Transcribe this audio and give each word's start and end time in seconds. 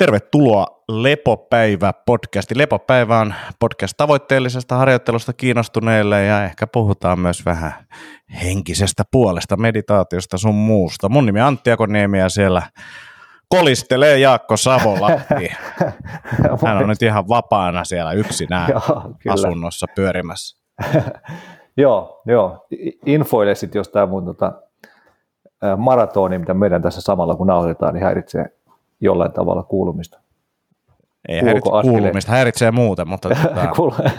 Tervetuloa 0.00 0.66
Lepopäivä 0.88 1.92
podcasti. 2.06 2.58
Lepopäivä 2.58 3.18
on 3.18 3.34
podcast 3.60 3.94
tavoitteellisesta 3.96 4.76
harjoittelusta 4.76 5.32
kiinnostuneille 5.32 6.24
ja 6.24 6.44
ehkä 6.44 6.66
puhutaan 6.66 7.18
myös 7.18 7.44
vähän 7.46 7.72
henkisestä 8.42 9.02
puolesta, 9.12 9.56
meditaatiosta 9.56 10.38
sun 10.38 10.54
muusta. 10.54 11.08
Mun 11.08 11.26
nimi 11.26 11.40
on 11.40 11.46
Antti 11.46 11.70
Akoniemi 11.70 12.18
ja 12.18 12.28
siellä 12.28 12.62
kolistelee 13.48 14.18
Jaakko 14.18 14.56
Savolahti. 14.56 15.52
Hän 16.66 16.76
on 16.76 16.88
nyt 16.88 17.02
ihan 17.02 17.28
vapaana 17.28 17.84
siellä 17.84 18.12
yksinään 18.12 18.68
joo, 19.24 19.32
asunnossa 19.32 19.86
pyörimässä. 19.94 20.62
joo, 21.76 22.22
joo. 22.26 22.66
Infoile 23.06 23.54
sitten, 23.54 23.80
jos 23.80 23.88
tämä 23.88 24.06
mun 24.06 24.24
tota, 24.24 24.52
maratoni, 25.76 26.38
mitä 26.38 26.54
meidän 26.54 26.82
tässä 26.82 27.00
samalla 27.00 27.34
kun 27.34 27.46
nauhoitetaan, 27.46 27.94
niin 27.94 28.04
häiritsee 28.04 28.59
jollain 29.00 29.32
tavalla 29.32 29.62
kuulumista. 29.62 30.20
Ei 31.28 31.40
häiritse 31.42 31.70
kuulumista, 31.82 32.32
häiritsee 32.32 32.70
muuten, 32.70 33.08
mutta... 33.08 33.28
Kuul- 33.76 34.10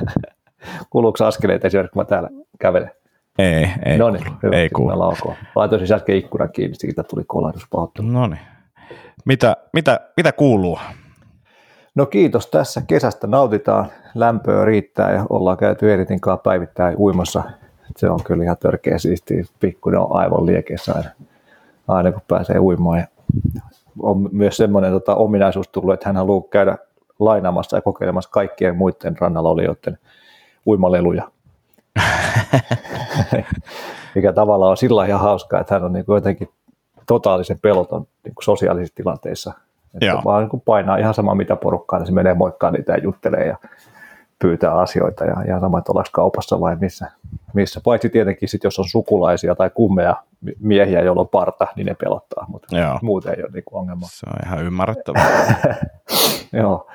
Kuuluuko 0.90 1.26
askeleita 1.26 1.68
esimerkiksi, 1.68 1.94
kun 1.94 2.02
mä 2.02 2.06
täällä 2.06 2.30
kävelen? 2.60 2.92
Ei, 3.40 3.70
ei 3.86 3.98
no 3.98 4.10
niin, 4.10 4.24
hyvä, 4.44 4.56
ei 4.56 4.70
kuulu. 4.70 5.14
Laitoin 5.56 5.80
siis 5.80 5.92
äsken 5.92 6.16
ikkunan 6.16 6.50
kiinni, 6.52 6.76
siitä 6.76 7.04
tuli 7.04 7.24
kolahdus 7.28 7.68
No 8.02 8.28
niin. 8.28 8.40
Mitä, 9.26 9.58
mitä, 9.74 10.00
mitä 10.18 10.32
kuuluu? 10.32 10.80
No 11.96 12.06
kiitos 12.06 12.48
tässä 12.48 12.82
kesästä 12.88 13.28
nautitaan, 13.28 13.86
lämpöä 14.16 14.66
riittää 14.66 15.14
ja 15.14 15.26
ollaan 15.30 15.58
käyty 15.58 15.94
Eritin 15.94 16.22
kanssa 16.22 16.44
päivittäin 16.44 16.98
uimassa. 16.98 17.44
Se 17.98 18.10
on 18.10 18.24
kyllä 18.24 18.44
ihan 18.44 18.58
törkeä 18.58 18.98
siistiä, 18.98 19.44
pikkuinen 19.60 20.02
on 20.02 20.16
aivan 20.16 20.46
liekeissä 20.46 20.94
aina, 20.96 21.10
aina 21.88 22.12
kun 22.12 22.22
pääsee 22.28 22.60
uimaan. 22.60 23.00
Ja 23.00 23.08
on 24.00 24.30
myös 24.32 24.58
semmoinen 24.58 24.92
tota, 24.92 25.16
ominaisuus 25.16 25.68
tullut, 25.68 25.94
että 25.94 26.10
hän 26.10 26.16
haluaa 26.16 26.44
käydä 26.50 26.78
lainaamassa 27.20 27.78
ja 27.78 27.82
kokeilemassa 27.82 28.30
kaikkien 28.30 28.78
muiden 28.78 29.18
rannalla 29.20 29.50
olijoiden 29.50 29.98
uimaleluja. 30.68 31.32
Mikä 34.16 34.34
tavallaan 34.34 34.70
on 34.70 34.78
sillä 34.78 35.06
ihan 35.06 35.22
hauskaa, 35.22 35.60
että 35.60 35.76
hän 35.76 35.84
on 35.84 35.94
niin 35.94 36.06
kuin 36.06 36.16
jotenkin 36.16 36.50
totaalisen 37.08 37.60
peloton 37.60 38.08
niin 38.24 38.36
kuin 38.36 38.44
sosiaalisissa 38.44 38.96
tilanteissa. 38.96 39.54
Että 39.94 40.06
Joo. 40.06 40.22
vaan 40.26 40.42
niin 40.42 40.50
kuin 40.50 40.62
painaa 40.66 40.98
ihan 40.98 41.14
sama 41.14 41.36
mitä 41.36 41.56
porukkaa, 41.56 42.00
niin 42.00 42.08
se 42.08 42.14
menee 42.14 42.34
moikkaan 42.34 42.74
niitä 42.74 42.92
ja 42.92 42.98
juttelee 42.98 43.46
ja 43.46 43.58
pyytää 44.40 44.74
asioita 44.74 45.26
ja 45.26 45.36
ihan 45.48 45.62
sama, 45.62 45.78
että 45.80 45.92
ollaanko 45.92 46.10
kaupassa 46.12 46.60
vai 46.60 46.76
missä. 46.76 47.12
missä. 47.54 47.82
Paitsi 47.84 48.10
tietenkin 48.10 48.50
sit, 48.50 48.64
jos 48.64 48.80
on 48.80 48.90
sukulaisia 48.90 49.56
tai 49.56 49.70
kummeja 49.70 50.16
miehiä, 50.60 51.02
joilla 51.02 51.22
on 51.22 51.28
parta, 51.28 51.68
niin 51.76 51.86
ne 51.86 51.94
pelottaa, 51.94 52.46
mutta 52.48 52.78
Joo. 52.78 53.00
muuten 53.02 53.34
ei 53.38 53.44
ole 53.44 53.52
niinku 53.54 53.78
ongelma. 53.78 54.06
Se 54.10 54.26
on 54.30 54.48
ihan 54.48 54.66
ymmärrettävää. 54.66 55.56
Joo, 56.62 56.88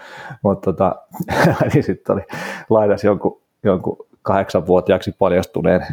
mutta 0.43 0.73
tota, 0.73 0.97
niin 1.73 1.85
sitten 1.85 2.15
oli 2.15 2.23
laidas 2.71 3.05
jonkun, 3.05 3.41
jonkun 3.63 3.97
kahdeksanvuotiaaksi 4.23 5.13
paljastuneen 5.19 5.87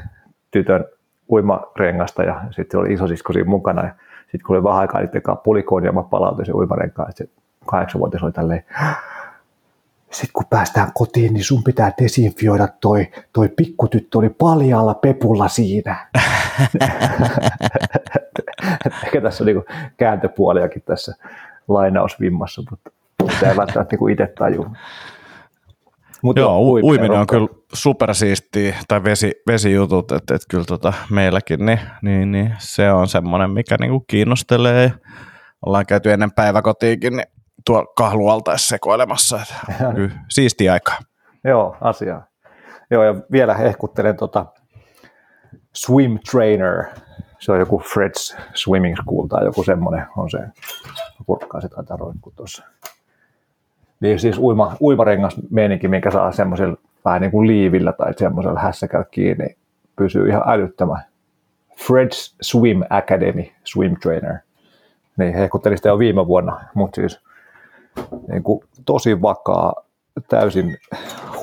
tytön 0.52 0.86
uimarengasta 1.30 2.24
ja 2.24 2.42
sitten 2.52 2.80
oli 2.80 2.94
isosisko 2.94 3.34
siinä 3.34 3.50
mukana 3.50 3.84
ja 3.84 3.94
sitten 4.22 4.42
kun 4.48 4.56
oli 4.56 4.64
vähän 4.64 4.80
aikaa 4.80 5.02
niiden 5.02 5.22
kanssa 5.22 5.44
pulikoon 5.44 5.86
ja 5.86 5.92
mä 5.92 6.04
palautin 6.04 6.46
sen 6.46 6.56
uimarenkaan, 6.56 7.10
että 7.10 7.24
se 7.24 7.30
kahdeksanvuotias 7.66 8.24
oli 8.24 8.32
tälleen, 8.32 8.66
sitten 10.14 10.34
kun 10.34 10.46
päästään 10.50 10.92
kotiin, 10.94 11.34
niin 11.34 11.44
sun 11.44 11.64
pitää 11.64 11.92
desinfioida 12.02 12.68
toi, 12.82 13.08
toi 13.34 13.50
pikkutyttö 13.50 14.18
oli 14.18 14.30
paljaalla 14.30 14.94
pepulla 14.94 15.48
siinä. 15.48 16.08
Ehkä 19.06 19.22
tässä 19.22 19.44
on 19.44 19.46
niin 19.46 19.64
kääntöpuoliakin 19.98 20.82
tässä 20.82 21.16
lainausvimmassa, 21.68 22.64
mutta 22.70 22.92
sitä 23.34 23.50
ei 23.50 23.58
välttämättä 23.58 23.96
niin 23.96 24.10
itse 24.10 24.34
tajua. 24.38 24.72
Mut 26.24 26.38
joo, 26.38 26.50
joo 26.50 26.80
uiminen 26.84 27.20
on 27.20 27.28
kyllä 27.28 27.48
supersiistiä, 27.74 28.76
tai 28.88 29.04
vesi, 29.04 29.32
vesijutut, 29.48 30.12
että, 30.12 30.36
että 30.36 30.48
kyllä 30.50 30.66
tota 30.66 30.94
meilläkin, 31.10 31.66
niin, 31.66 31.80
niin, 32.02 32.32
niin, 32.32 32.56
se 32.60 32.92
on 32.92 33.08
semmoinen, 33.08 33.52
mikä 33.52 33.76
niinku 33.80 34.00
kiinnostelee. 34.00 34.92
Ollaan 35.66 35.86
käyty 35.86 36.12
ennen 36.12 36.32
päiväkotiinkin, 36.32 37.18
niin 37.18 37.28
tuo 37.66 37.86
kahlualtaessa 37.98 38.68
sekoilemassa. 38.68 39.40
Siisti 40.30 40.70
aika. 40.70 40.94
Joo, 41.44 41.78
asiaa. 41.82 42.26
Joo, 42.92 43.04
ja 43.04 43.16
vielä 43.32 43.54
hehkuttelen 43.54 44.18
tota 44.18 44.46
Swim 45.76 46.20
Trainer. 46.32 46.86
Se 47.40 47.52
on 47.52 47.60
joku 47.60 47.80
Fred's 47.80 48.42
Swimming 48.54 48.96
School 48.96 49.28
tai 49.28 49.46
joku 49.46 49.64
semmoinen 49.64 50.06
on 50.18 50.30
se. 50.30 50.40
Kurkkaa 51.26 51.62
se 51.62 51.70
taitaa 51.70 51.98
roikkuu 51.98 52.34
tuossa. 52.36 52.64
Niin 54.00 54.20
siis 54.20 54.38
uima, 54.38 54.76
uimarengas 54.82 55.36
meininki, 55.50 55.88
mikä 55.88 56.12
saa 56.12 56.32
semmoisella 56.32 56.78
vähän 57.06 57.22
niin 57.22 57.32
kuin 57.32 57.48
liivillä 57.48 57.94
tai 57.94 58.14
semmoisella 58.18 58.60
hässäkällä 58.60 59.06
kiinni, 59.12 59.56
pysyy 59.96 60.30
ihan 60.30 60.44
älyttömän. 60.46 61.02
Fred's 61.72 62.36
Swim 62.42 62.82
Academy 62.90 63.44
Swim 63.64 63.96
Trainer. 64.02 64.38
Niin 65.18 65.34
hehkuttelin 65.34 65.78
sitä 65.78 65.90
jo 65.90 66.00
viime 66.00 66.28
vuonna, 66.28 66.62
mutta 66.74 66.96
siis– 67.02 67.20
niin 68.28 68.44
kuin 68.44 68.64
tosi 68.86 69.22
vakaa, 69.22 69.74
täysin 70.30 70.78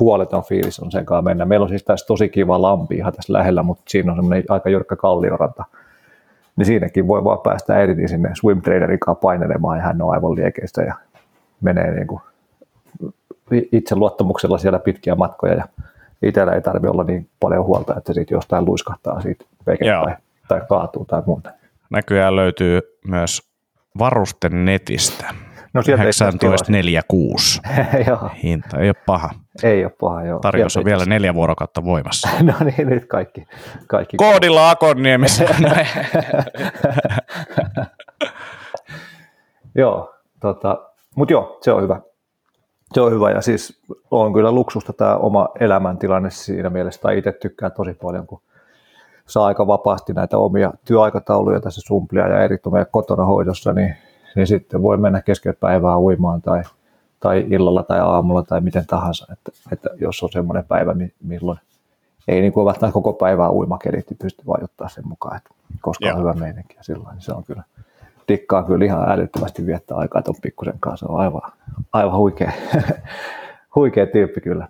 huoleton 0.00 0.42
fiilis 0.42 0.80
on 0.80 0.90
sen 0.90 1.06
kanssa 1.06 1.22
mennä. 1.22 1.44
Meillä 1.44 1.64
on 1.64 1.68
siis 1.68 1.84
tässä 1.84 2.06
tosi 2.06 2.28
kiva 2.28 2.62
lampi 2.62 2.96
ihan 2.96 3.12
tässä 3.12 3.32
lähellä, 3.32 3.62
mutta 3.62 3.82
siinä 3.88 4.12
on 4.12 4.18
semmoinen 4.18 4.44
aika 4.48 4.70
jyrkkä 4.70 4.96
kallioranta. 4.96 5.64
Niin 6.56 6.66
siinäkin 6.66 7.08
voi 7.08 7.24
vaan 7.24 7.40
päästä 7.40 7.78
eri 7.78 8.08
sinne 8.08 8.30
swim 8.34 8.62
trainerin 8.62 8.98
kanssa 8.98 9.20
painelemaan 9.20 9.78
ja 9.78 9.84
hän 9.84 10.02
on 10.02 10.12
aivan 10.12 10.34
liekeistä 10.34 10.82
ja 10.82 10.94
menee 11.60 11.90
niin 11.94 12.06
kuin 12.06 12.20
itse 13.72 13.96
luottamuksella 13.96 14.58
siellä 14.58 14.78
pitkiä 14.78 15.14
matkoja 15.14 15.54
ja 15.54 15.64
itsellä 16.22 16.52
ei 16.52 16.60
tarvitse 16.60 16.90
olla 16.90 17.04
niin 17.04 17.28
paljon 17.40 17.64
huolta, 17.64 17.94
että 17.96 18.12
siitä 18.12 18.34
jostain 18.34 18.64
luiskahtaa 18.64 19.20
siitä 19.20 19.44
veke 19.66 19.84
tai, 19.84 20.14
tai 20.48 20.60
kaatuu 20.68 21.04
tai 21.04 21.22
muuta. 21.26 21.50
Näkyään 21.90 22.36
löytyy 22.36 22.80
myös 23.08 23.42
varusten 23.98 24.64
netistä. 24.64 25.34
No 25.75 25.82
1946. 25.82 27.60
Hinta 28.42 28.78
ei 28.78 28.88
ole 28.88 28.94
paha. 29.06 29.31
Ei 29.62 29.84
ole 29.84 29.92
paha, 30.00 30.25
joo. 30.25 30.38
Tarjous 30.41 30.76
on 30.76 30.84
vielä 30.84 31.04
neljä 31.04 31.34
vuorokautta 31.34 31.84
voimassa. 31.84 32.28
no 32.42 32.54
niin, 32.64 32.88
nyt 32.88 33.06
kaikki. 33.06 33.47
kaikki. 33.86 34.16
Koodilla 34.16 34.70
Akonniemessä. 34.70 35.44
joo, 39.75 40.14
tota, 40.41 40.78
mutta 41.16 41.32
joo, 41.32 41.59
se 41.62 41.72
on 41.72 41.82
hyvä. 41.82 42.00
Se 42.92 43.00
on 43.00 43.12
hyvä 43.12 43.30
ja 43.30 43.41
siis 43.41 43.82
on 44.10 44.32
kyllä 44.32 44.53
luksusta 44.53 44.92
tämä 44.92 45.16
oma 45.16 45.48
elämäntilanne 45.60 46.30
siinä 46.30 46.70
mielessä, 46.70 47.00
tai 47.00 47.19
itse 47.19 47.32
tykkään 47.32 47.72
tosi 47.72 47.94
paljon, 47.94 48.26
kun 48.26 48.42
saa 49.26 49.47
aika 49.47 49.66
vapaasti 49.66 50.12
näitä 50.12 50.38
omia 50.38 50.72
työaikatauluja 50.84 51.60
tässä 51.60 51.80
sumplia 51.84 52.28
ja 52.28 52.42
eri 52.42 52.59
kotona 52.91 53.25
hoidossa, 53.25 53.72
niin 53.72 53.97
niin 54.36 54.46
sitten 54.46 54.82
voi 54.82 54.96
mennä 54.96 55.22
keskellä 55.22 55.56
päivää 55.60 55.98
uimaan 55.98 56.42
tai, 56.42 56.62
tai 57.20 57.46
illalla 57.50 57.82
tai 57.82 58.00
aamulla 58.00 58.42
tai 58.42 58.60
miten 58.60 58.86
tahansa, 58.86 59.26
että, 59.32 59.52
että 59.72 59.88
jos 60.00 60.22
on 60.22 60.32
semmoinen 60.32 60.64
päivä, 60.64 60.94
milloin 61.22 61.58
ei 62.28 62.41
niin 62.41 62.52
kuin 62.52 62.66
välttämättä 62.66 62.94
koko 62.94 63.12
päivää 63.12 63.50
uimakelit, 63.50 64.10
niin 64.10 64.18
pystyy 64.18 64.46
vaikuttaa 64.46 64.88
sen 64.88 65.08
mukaan, 65.08 65.36
että 65.36 65.50
koska 65.80 66.06
Joo. 66.06 66.14
on 66.14 66.20
hyvä 66.20 66.32
meininki 66.32 66.76
ja 66.76 66.82
silloin, 66.84 67.14
niin 67.14 67.22
se 67.22 67.32
on 67.32 67.44
kyllä, 67.44 67.62
tikkaa 68.26 68.62
kyllä 68.62 68.84
ihan 68.84 69.10
älyttömästi 69.10 69.66
viettää 69.66 69.96
aikaa 69.96 70.22
tuon 70.22 70.36
pikkusen 70.42 70.80
kanssa, 70.80 71.06
se 71.06 71.12
on 71.12 71.20
aivan, 71.20 71.52
aivan 71.92 72.16
huikea, 72.16 72.52
huikea 73.74 74.06
tyyppi 74.06 74.41
kyllä. 74.41 74.68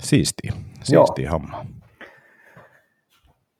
Siistiä, 0.00 0.52
siistiä 0.82 1.30
homma. 1.30 1.66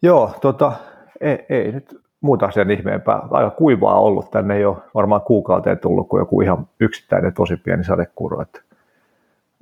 Joo, 0.02 0.34
tota, 0.40 0.72
ei, 1.20 1.46
ei 1.48 1.72
nyt 1.72 2.03
muuta 2.24 2.50
sen 2.50 2.70
ihmeempää. 2.70 3.22
Aika 3.30 3.50
kuivaa 3.50 4.00
ollut 4.00 4.30
tänne 4.30 4.60
jo 4.60 4.82
varmaan 4.94 5.20
kuukauteen 5.20 5.78
tullut, 5.78 6.08
kun 6.08 6.20
joku 6.20 6.40
ihan 6.40 6.66
yksittäinen 6.80 7.34
tosi 7.34 7.56
pieni 7.56 7.84
sadekuro, 7.84 8.42
että 8.42 8.60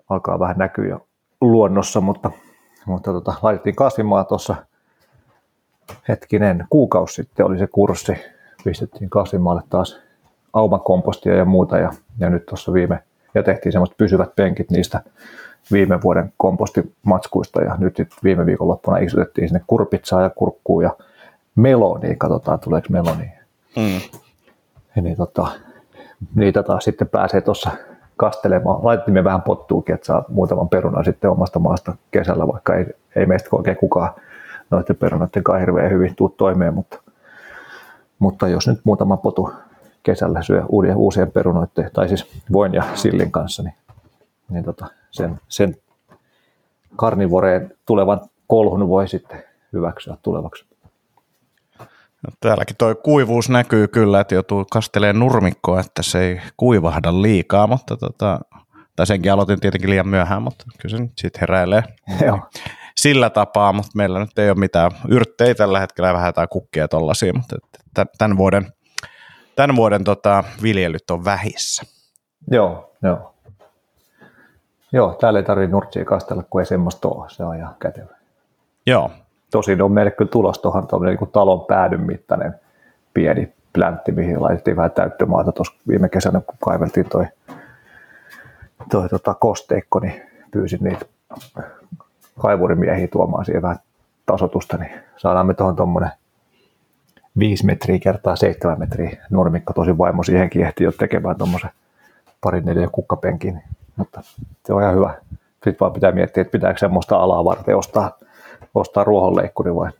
alkaa 0.08 0.38
vähän 0.38 0.58
näkyä 0.58 0.88
jo 0.88 1.06
luonnossa, 1.40 2.00
mutta, 2.00 2.30
mutta 2.86 3.12
tota, 3.12 3.34
laitettiin 3.42 3.76
kasvimaa 3.76 4.24
tuossa 4.24 4.56
hetkinen 6.08 6.66
kuukausi 6.70 7.14
sitten 7.14 7.46
oli 7.46 7.58
se 7.58 7.66
kurssi, 7.66 8.12
pistettiin 8.64 9.10
kasvimaalle 9.10 9.62
taas 9.70 10.00
aumakompostia 10.52 11.36
ja 11.36 11.44
muuta 11.44 11.78
ja, 11.78 11.92
ja 12.18 12.30
nyt 12.30 12.46
tuossa 12.46 12.72
viime, 12.72 13.02
ja 13.34 13.42
tehtiin 13.42 13.72
semmoiset 13.72 13.96
pysyvät 13.96 14.36
penkit 14.36 14.70
niistä 14.70 15.00
viime 15.72 16.02
vuoden 16.02 16.32
kompostimatskuista 16.36 17.62
ja 17.62 17.76
nyt 17.78 17.94
viime 18.24 18.46
viikonloppuna 18.46 18.98
istutettiin 18.98 19.48
sinne 19.48 19.60
kurpitsaa 19.66 20.22
ja 20.22 20.30
kurkkuu 20.30 20.80
ja 20.80 20.90
meloni, 21.54 22.16
katsotaan 22.16 22.60
tuleeko 22.60 22.86
meloni. 22.90 23.32
Mm. 23.76 24.20
Niin 25.02 25.16
tota, 25.16 25.46
niitä 26.34 26.62
taas 26.62 26.84
sitten 26.84 27.08
pääsee 27.08 27.40
tuossa 27.40 27.70
kastelemaan. 28.16 28.84
Laitettiin 28.84 29.14
me 29.14 29.24
vähän 29.24 29.42
pottuukin, 29.42 29.94
että 29.94 30.06
saa 30.06 30.24
muutaman 30.28 30.68
perunan 30.68 31.04
sitten 31.04 31.30
omasta 31.30 31.58
maasta 31.58 31.96
kesällä, 32.10 32.48
vaikka 32.48 32.74
ei, 32.74 32.86
ei 33.16 33.26
meistä 33.26 33.48
oikein 33.52 33.76
kukaan 33.76 34.14
noiden 34.70 34.96
perunoiden 34.96 35.42
kanssa 35.42 35.60
hirveän 35.60 35.90
hyvin 35.90 36.16
tuu 36.16 36.28
toimeen, 36.28 36.74
mutta, 36.74 37.02
mutta 38.18 38.48
jos 38.48 38.68
nyt 38.68 38.80
muutama 38.84 39.16
potu 39.16 39.50
kesällä 40.02 40.42
syö 40.42 40.62
uudien, 40.68 40.96
uusien 40.96 41.32
perunoiden, 41.32 41.90
tai 41.92 42.08
siis 42.08 42.42
voin 42.52 42.74
ja 42.74 42.82
sillin 42.94 43.32
kanssa, 43.32 43.62
niin, 43.62 43.74
niin 44.48 44.64
tota, 44.64 44.86
sen, 45.10 45.40
sen 45.48 45.76
karnivoreen 46.96 47.74
tulevan 47.86 48.20
kolhun 48.46 48.88
voi 48.88 49.08
sitten 49.08 49.44
hyväksyä 49.72 50.16
tulevaksi. 50.22 50.71
No, 52.22 52.34
täälläkin 52.40 52.76
tuo 52.76 52.94
kuivuus 52.94 53.48
näkyy 53.48 53.88
kyllä, 53.88 54.20
että 54.20 54.34
joutuu 54.34 54.64
kasteleen 54.70 55.18
nurmikkoa, 55.18 55.80
että 55.80 56.02
se 56.02 56.20
ei 56.20 56.40
kuivahda 56.56 57.22
liikaa, 57.22 57.66
mutta 57.66 57.96
tota, 57.96 58.40
tai 58.96 59.06
senkin 59.06 59.32
aloitin 59.32 59.60
tietenkin 59.60 59.90
liian 59.90 60.08
myöhään, 60.08 60.42
mutta 60.42 60.64
kyllä 60.82 60.96
se 60.96 61.02
nyt 61.02 61.12
sitten 61.18 61.40
heräilee. 61.40 61.82
Joo. 62.26 62.38
Sillä 62.96 63.30
tapaa, 63.30 63.72
mutta 63.72 63.90
meillä 63.94 64.18
nyt 64.18 64.38
ei 64.38 64.50
ole 64.50 64.58
mitään 64.58 64.90
yrttejä 65.08 65.54
tällä 65.54 65.80
hetkellä, 65.80 66.14
vähän 66.14 66.28
jotain 66.28 66.48
kukkia 66.48 66.88
tollaisia, 66.88 67.32
mutta 67.32 67.56
tämän 68.18 68.36
vuoden, 68.36 68.72
tämän 69.56 69.76
vuoden 69.76 70.04
tota, 70.04 70.44
viljelyt 70.62 71.10
on 71.10 71.24
vähissä. 71.24 71.82
Joo, 72.50 72.92
joo. 73.02 73.34
Joo, 74.92 75.14
täällä 75.20 75.38
ei 75.38 75.44
tarvitse 75.44 75.72
nurtsia 75.72 76.04
kastella, 76.04 76.42
kun 76.42 76.60
ei 76.60 76.66
semmoista 76.66 77.08
ole. 77.08 77.30
Se 77.30 77.44
on 77.44 77.56
ihan 77.56 77.74
kätevä. 77.80 78.16
Joo. 78.86 79.10
Tosin 79.52 79.82
on 79.82 79.92
meille 79.92 80.10
kyllä 80.10 80.30
tulos 80.30 80.58
tuohon 80.58 80.86
niin 81.06 81.30
talon 81.32 81.60
päädyn 81.60 82.00
mittainen 82.00 82.54
pieni 83.14 83.52
pläntti, 83.72 84.12
mihin 84.12 84.42
laitettiin 84.42 84.76
vähän 84.76 84.90
täyttömaata 84.90 85.52
tuossa 85.52 85.74
viime 85.88 86.08
kesänä, 86.08 86.40
kun 86.40 86.56
kaiveltiin 86.64 87.06
toi, 87.08 87.26
toi 88.90 89.08
tota 89.08 89.34
kosteikko, 89.34 90.00
niin 90.00 90.22
pyysin 90.50 90.78
niitä 90.82 91.06
kaivurimiehiä 92.38 93.08
tuomaan 93.08 93.44
siihen 93.44 93.62
vähän 93.62 93.78
tasotusta, 94.26 94.76
niin 94.76 95.00
saadaan 95.16 95.46
me 95.46 95.54
tuohon 95.54 95.76
tuommoinen 95.76 96.10
5 97.38 97.66
metriä 97.66 97.98
kertaa 97.98 98.36
7 98.36 98.78
metriä 98.78 99.26
nurmikko. 99.30 99.72
Tosi 99.72 99.98
vaimo 99.98 100.22
siihenkin 100.22 100.62
ehti 100.62 100.84
jo 100.84 100.92
tekemään 100.92 101.36
tuommoisen 101.36 101.70
parin 102.40 102.64
neljä 102.64 102.88
kukkapenkin, 102.92 103.62
mutta 103.96 104.20
se 104.66 104.72
on 104.72 104.82
ihan 104.82 104.94
hyvä. 104.94 105.14
Sitten 105.52 105.76
vaan 105.80 105.92
pitää 105.92 106.12
miettiä, 106.12 106.40
että 106.40 106.52
pitääkö 106.52 106.78
semmoista 106.78 107.16
alaa 107.16 107.44
varten 107.44 107.76
ostaa, 107.76 108.18
ostaa 108.74 109.04
ruohonleikkuri 109.04 109.74
vai, 109.74 109.90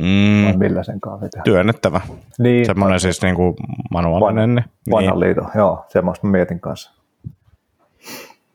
mm. 0.00 0.44
vai 0.44 0.56
millä 0.56 0.82
sen 0.82 1.00
kanssa. 1.00 1.40
Työnnettävä. 1.44 2.00
Niin, 2.38 2.66
Semmoinen 2.66 3.00
siis 3.00 3.22
niin 3.22 3.34
kuin 3.34 3.54
manuaalinen. 3.90 4.54
Van, 4.54 4.64
vanhan 4.90 5.20
niin. 5.20 5.20
liito, 5.20 5.42
joo, 5.54 5.84
semmoista 5.88 6.26
mietin 6.26 6.60
kanssa. 6.60 6.90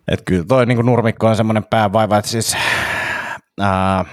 Et 0.07 0.21
kyllä 0.25 0.45
toi 0.47 0.65
niin 0.65 0.75
kuin 0.77 0.85
nurmikko 0.85 1.27
on 1.27 1.35
semmoinen 1.35 1.65
päävaiva, 1.69 2.17
että 2.17 2.31
siis 2.31 2.57
ää, 3.61 4.05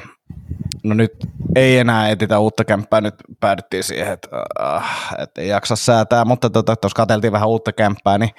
no 0.85 0.95
nyt 0.95 1.13
ei 1.57 1.79
enää 1.79 2.09
etitä 2.09 2.39
uutta 2.39 2.65
kämppää, 2.65 3.01
nyt 3.01 3.15
päädyttiin 3.41 3.85
siihen, 3.85 4.13
että, 4.13 4.29
äh, 4.61 5.15
että 5.19 5.41
ei 5.41 5.49
jaksa 5.49 5.77
säätää, 5.77 6.25
mutta 6.25 6.51
tuossa 6.51 6.77
tota, 6.77 6.89
katseltiin 6.95 7.33
vähän 7.33 7.49
uutta 7.49 7.73
kämppää, 7.73 8.19
niin 8.19 8.31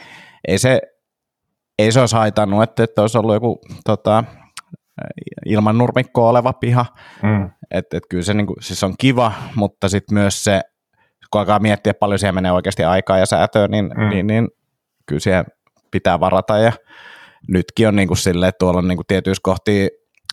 ei 0.47 0.57
se, 0.57 0.81
ei 1.79 1.91
se 1.91 1.99
olisi 1.99 2.15
haitannut, 2.15 2.63
että, 2.63 2.83
että 2.83 3.01
olisi 3.01 3.17
ollut 3.17 3.33
joku 3.33 3.61
tota, 3.85 4.23
ilman 5.45 5.77
nurmikkoa 5.77 6.29
oleva 6.29 6.53
piha. 6.53 6.85
Mm. 7.23 7.49
Että 7.71 7.97
et 7.97 8.03
kyllä 8.09 8.23
se 8.23 8.33
niin 8.33 8.47
kuin, 8.47 8.57
siis 8.61 8.83
on 8.83 8.95
kiva, 8.99 9.33
mutta 9.55 9.89
sitten 9.89 10.13
myös 10.13 10.43
se, 10.43 10.61
kun 11.31 11.39
alkaa 11.39 11.59
miettiä 11.59 11.93
paljon 11.93 12.19
siihen 12.19 12.35
menee 12.35 12.51
oikeasti 12.51 12.83
aikaa 12.83 13.17
ja 13.17 13.25
säätöä, 13.25 13.67
niin, 13.67 13.91
mm. 13.97 14.09
niin, 14.09 14.27
niin 14.27 14.47
kyllä 15.05 15.19
siihen 15.19 15.45
pitää 15.91 16.19
varata 16.19 16.57
ja 16.57 16.71
nytkin 17.47 17.87
on 17.87 17.95
niin 17.95 18.07
kuin 18.07 18.17
silleen, 18.17 18.49
että 18.49 18.59
tuolla 18.59 18.79
on 18.79 18.87
niin 18.87 18.97
kuin 18.97 19.07
tietyissä 19.07 19.41
kohtia 19.43 19.87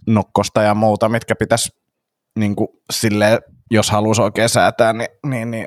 nokkosta 0.06 0.62
ja 0.62 0.74
muuta, 0.74 1.08
mitkä 1.08 1.34
pitäisi 1.38 1.70
niin 2.38 2.56
kuin 2.56 2.68
silleen, 2.92 3.38
jos 3.70 3.90
haluaisi 3.90 4.22
oikein 4.22 4.48
säätää, 4.48 4.92
niin, 4.92 5.08
niin, 5.26 5.50
niin 5.50 5.66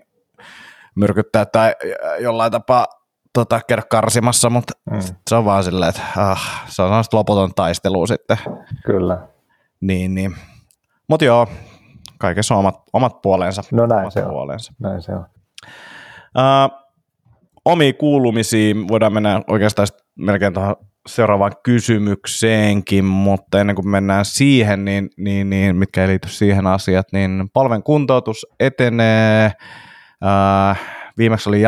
myrkyttää 0.95 1.45
tai 1.45 1.75
jollain 2.19 2.51
tapaa 2.51 2.87
tota, 3.35 3.61
käydä 3.67 3.83
karsimassa, 3.89 4.49
mutta 4.49 4.73
mm. 4.91 4.99
se 5.29 5.35
on 5.35 5.45
vaan 5.45 5.63
silleen, 5.63 5.89
että 5.89 6.01
ah, 6.17 6.65
se 6.67 6.81
on 6.81 6.89
sellaista 6.89 7.17
loputon 7.17 7.51
taistelu 7.55 8.07
sitten. 8.07 8.37
Kyllä. 8.85 9.27
Niin, 9.81 10.15
niin. 10.15 10.35
Mutta 11.07 11.25
joo, 11.25 11.47
kaikessa 12.17 12.53
on 12.53 12.59
omat, 12.59 12.75
omat 12.93 13.21
puolensa. 13.21 13.61
No 13.71 13.85
näin 13.85 14.01
omat 14.01 14.13
se 14.13 14.21
puolensa. 14.21 14.73
on. 14.83 14.89
Näin 14.89 15.01
se 15.01 15.11
on. 15.11 15.25
Uh, 16.37 16.85
omiin 17.65 17.95
kuulumisiin 17.95 18.87
voidaan 18.87 19.13
mennä 19.13 19.41
oikeastaan 19.47 19.87
melkein 20.15 20.53
tuohon 20.53 20.75
seuraavaan 21.07 21.51
kysymykseenkin, 21.63 23.05
mutta 23.05 23.59
ennen 23.59 23.75
kuin 23.75 23.89
mennään 23.89 24.25
siihen, 24.25 24.85
niin, 24.85 25.09
niin, 25.17 25.49
niin 25.49 25.75
mitkä 25.75 26.01
ei 26.01 26.07
liity 26.07 26.29
siihen 26.29 26.67
asiat, 26.67 27.07
niin 27.11 27.49
palven 27.53 27.83
kuntoutus 27.83 28.47
etenee. 28.59 29.51
Äh, 30.25 30.81
viimeksi 31.17 31.49
oli 31.49 31.61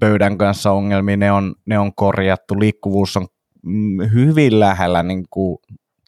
jalkapöydän 0.00 0.38
kanssa 0.38 0.72
ongelmia, 0.72 1.16
ne 1.16 1.32
on, 1.32 1.54
ne 1.66 1.78
on 1.78 1.94
korjattu, 1.94 2.60
liikkuvuus 2.60 3.16
on 3.16 3.26
mm, 3.62 3.98
hyvin 4.12 4.60
lähellä 4.60 5.02
niin 5.02 5.24
kuin 5.30 5.58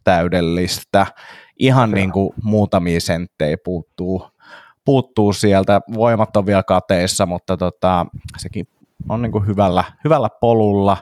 täydellistä. 0.04 1.06
Ihan 1.58 1.90
niin 1.90 2.12
kuin 2.12 2.34
muutamia 2.42 3.00
senttejä 3.00 3.56
puuttuu, 3.64 4.28
puuttuu 4.84 5.32
sieltä. 5.32 5.80
Voimat 5.94 6.36
on 6.36 6.46
vielä 6.46 6.62
kateissa, 6.62 7.26
mutta 7.26 7.56
tota, 7.56 8.06
sekin 8.38 8.66
on 9.08 9.22
niin 9.22 9.32
kuin 9.32 9.46
hyvällä, 9.46 9.84
hyvällä 10.04 10.28
polulla 10.40 10.96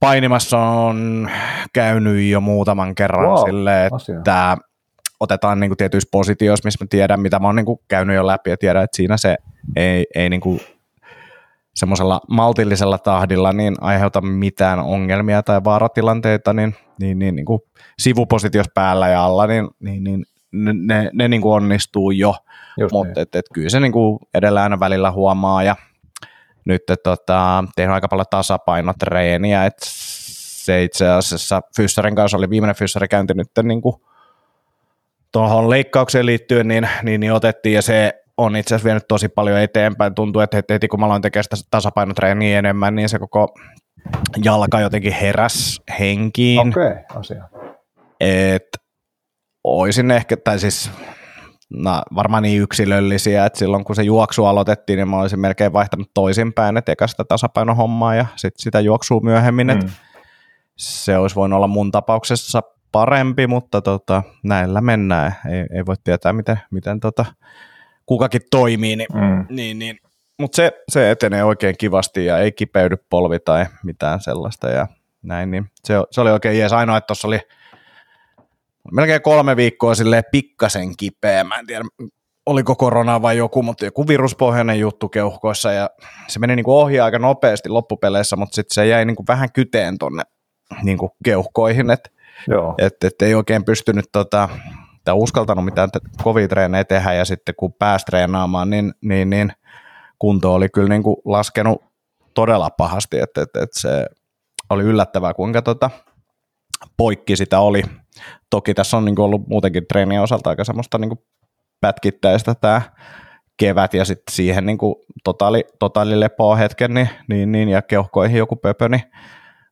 painimassa 0.00 0.58
on 0.58 1.30
käynyt 1.72 2.30
jo 2.30 2.40
muutaman 2.40 2.94
kerran 2.94 3.28
wow, 3.28 3.44
sille, 3.46 3.86
että 3.86 4.50
asia. 4.50 4.56
otetaan 5.20 5.60
niin 5.60 5.70
kuin 5.70 5.76
tietyissä 5.76 6.08
positioissa, 6.12 6.66
missä 6.66 6.84
mä 6.84 6.86
tiedän, 6.90 7.20
mitä 7.20 7.38
mä 7.38 7.46
oon 7.48 7.56
niin 7.56 7.66
kuin 7.66 7.80
käynyt 7.88 8.16
jo 8.16 8.26
läpi 8.26 8.50
ja 8.50 8.56
tiedän, 8.56 8.84
että 8.84 8.96
siinä 8.96 9.16
se 9.16 9.36
ei, 9.76 10.06
ei 10.14 10.30
niin 10.30 10.40
kuin 10.40 10.60
semmoisella 11.74 12.20
maltillisella 12.30 12.98
tahdilla 12.98 13.52
niin 13.52 13.74
aiheuta 13.80 14.20
mitään 14.20 14.78
ongelmia 14.78 15.42
tai 15.42 15.64
vaaratilanteita, 15.64 16.52
niin, 16.52 16.74
niin, 17.00 17.18
niin, 17.18 17.36
niin 17.36 17.46
kuin 17.46 17.60
sivupositiossa 17.98 18.72
päällä 18.74 19.08
ja 19.08 19.24
alla, 19.24 19.46
niin, 19.46 19.68
niin, 19.80 20.04
niin 20.04 20.24
ne, 20.52 20.72
ne, 20.72 21.10
ne 21.12 21.28
niin 21.28 21.42
kuin 21.42 21.54
onnistuu 21.54 22.10
jo, 22.10 22.34
mutta 22.92 23.04
niin. 23.04 23.18
et, 23.18 23.34
et 23.34 23.44
kyllä 23.54 23.68
se 23.68 23.80
niin 23.80 23.92
kuin 23.92 24.18
edellä 24.34 24.62
aina 24.62 24.80
välillä 24.80 25.12
huomaa 25.12 25.62
ja 25.62 25.76
nyt 26.64 26.82
tota, 27.02 27.64
tehnyt 27.76 27.94
aika 27.94 28.08
paljon 28.08 28.26
tasapainotreeniä, 28.30 29.66
että 29.66 29.86
se 30.64 30.82
itse 30.82 31.08
asiassa 31.08 31.60
Fyssarin 31.76 32.14
kanssa 32.14 32.36
oli 32.36 32.50
viimeinen 32.50 32.76
Fyssarikäynti 32.76 33.34
nyt 33.34 33.48
niin 33.62 33.82
kuin 33.82 33.96
tuohon 35.32 35.70
leikkaukseen 35.70 36.26
liittyen, 36.26 36.68
niin, 36.68 36.88
niin, 37.02 37.20
niin 37.20 37.32
otettiin 37.32 37.74
ja 37.74 37.82
se 37.82 38.21
on 38.44 38.56
itse 38.56 38.74
asiassa 38.74 38.86
vienyt 38.86 39.08
tosi 39.08 39.28
paljon 39.28 39.58
eteenpäin. 39.60 40.14
Tuntuu, 40.14 40.42
että 40.42 40.62
heti 40.70 40.88
kun 40.88 41.00
mä 41.00 41.06
aloin 41.06 41.22
tekemään 41.22 41.44
sitä 41.44 41.68
tasapainotreeniä 41.70 42.58
enemmän, 42.58 42.94
niin 42.94 43.08
se 43.08 43.18
koko 43.18 43.54
jalka 44.44 44.80
jotenkin 44.80 45.12
heräs 45.12 45.80
henkiin. 45.98 46.60
Okei, 46.68 46.86
okay, 46.86 47.02
asia. 47.14 47.48
Et 48.20 48.68
oisin 49.64 50.10
ehkä, 50.10 50.36
tai 50.36 50.58
siis 50.58 50.90
no, 51.70 52.02
varmaan 52.14 52.42
niin 52.42 52.62
yksilöllisiä, 52.62 53.46
että 53.46 53.58
silloin 53.58 53.84
kun 53.84 53.96
se 53.96 54.02
juoksu 54.02 54.44
aloitettiin, 54.44 54.96
niin 54.96 55.08
mä 55.08 55.20
olisin 55.20 55.40
melkein 55.40 55.72
vaihtanut 55.72 56.10
toisinpäin, 56.14 56.76
että 56.76 56.92
eka 56.92 57.06
sitä 57.06 57.24
tasapainohommaa 57.24 58.14
ja 58.14 58.26
sitten 58.36 58.62
sitä 58.62 58.80
juoksua 58.80 59.20
myöhemmin, 59.20 59.66
mm. 59.66 59.90
se 60.76 61.18
olisi 61.18 61.36
voinut 61.36 61.56
olla 61.56 61.68
mun 61.68 61.90
tapauksessa 61.90 62.62
parempi, 62.92 63.46
mutta 63.46 63.82
tota, 63.82 64.22
näillä 64.44 64.80
mennään. 64.80 65.34
Ei, 65.50 65.66
ei 65.76 65.86
voi 65.86 65.96
tietää, 66.04 66.32
miten, 66.32 66.60
miten 66.70 67.00
tota, 67.00 67.24
kukakin 68.12 68.42
toimii, 68.50 68.96
niin, 68.96 69.08
mm. 69.14 69.46
niin, 69.56 69.78
niin. 69.78 69.98
mutta 70.38 70.56
se, 70.56 70.72
se 70.88 71.10
etenee 71.10 71.44
oikein 71.44 71.74
kivasti 71.78 72.24
ja 72.24 72.38
ei 72.38 72.52
kipeydy 72.52 72.96
polvi 73.10 73.38
tai 73.38 73.66
mitään 73.84 74.20
sellaista 74.20 74.68
ja 74.68 74.86
näin, 75.22 75.50
niin 75.50 75.64
se, 75.84 75.94
se 76.10 76.20
oli 76.20 76.30
oikein 76.30 76.58
jees. 76.58 76.72
Ainoa, 76.72 76.96
että 76.96 77.06
tuossa 77.06 77.28
oli– 77.28 77.40
melkein 78.90 79.22
kolme 79.22 79.56
viikkoa 79.56 79.94
sille 79.94 80.22
pikkasen 80.22 80.96
kipeä. 80.96 81.44
Mä 81.44 81.58
en 81.58 81.66
tiedä, 81.66 81.84
oliko 82.46 82.76
korona 82.76 83.22
vai 83.22 83.36
joku, 83.36 83.62
mutta 83.62 83.84
joku 83.84 84.08
viruspohjainen 84.08 84.80
juttu 84.80 85.08
keuhkoissa 85.08 85.72
ja 85.72 85.90
se 86.28 86.38
meni 86.38 86.56
niin 86.56 86.64
kuin 86.64 86.74
ohi 86.74 87.00
aika 87.00 87.18
nopeasti 87.18 87.68
loppupeleissä, 87.68 88.36
mutta 88.36 88.54
sitten 88.54 88.74
se 88.74 88.86
jäi 88.86 89.04
niin 89.04 89.16
kuin 89.16 89.26
vähän 89.26 89.52
kyteen 89.52 89.98
tonne 89.98 90.22
niin 90.82 90.98
kuin 90.98 91.10
keuhkoihin, 91.24 91.90
että 91.90 92.10
et, 92.78 93.04
et 93.04 93.22
ei 93.22 93.34
oikein 93.34 93.64
pystynyt 93.64 94.04
tota, 94.12 94.48
tai 95.04 95.14
uskaltanut 95.14 95.64
mitään 95.64 95.88
kovia 96.22 96.48
treenejä 96.48 96.84
tehdä 96.84 97.12
ja 97.12 97.24
sitten 97.24 97.54
kun 97.58 97.72
pääsi 97.72 98.06
treenaamaan, 98.06 98.70
niin, 98.70 98.94
niin, 99.00 99.30
niin 99.30 99.52
kunto 100.18 100.54
oli 100.54 100.68
kyllä 100.68 100.88
niin 100.88 101.02
kuin 101.02 101.16
laskenut 101.24 101.82
todella 102.34 102.70
pahasti, 102.70 103.18
että, 103.18 103.42
että, 103.42 103.62
että 103.62 103.80
se 103.80 104.06
oli 104.70 104.82
yllättävää 104.82 105.34
kuinka 105.34 105.62
tota, 105.62 105.90
poikki 106.96 107.36
sitä 107.36 107.60
oli. 107.60 107.82
Toki 108.50 108.74
tässä 108.74 108.96
on 108.96 109.04
niin 109.04 109.14
kuin 109.14 109.24
ollut 109.24 109.48
muutenkin 109.48 109.86
treenien 109.88 110.22
osalta 110.22 110.50
aika 110.50 110.64
semmoista 110.64 110.98
niin 110.98 111.08
kuin 111.08 111.18
pätkittäistä 111.80 112.54
tämä 112.54 112.82
kevät 113.56 113.94
ja 113.94 114.04
sitten 114.04 114.34
siihen 114.34 114.66
niin 114.66 114.78
kuin 114.78 114.94
totaali, 115.24 115.64
totaali 115.78 116.20
lepoa 116.20 116.56
hetken 116.56 116.94
niin, 116.94 117.08
niin, 117.28 117.52
niin, 117.52 117.68
ja 117.68 117.82
keuhkoihin 117.82 118.38
joku 118.38 118.56
pöpö, 118.56 118.88
niin 118.88 119.02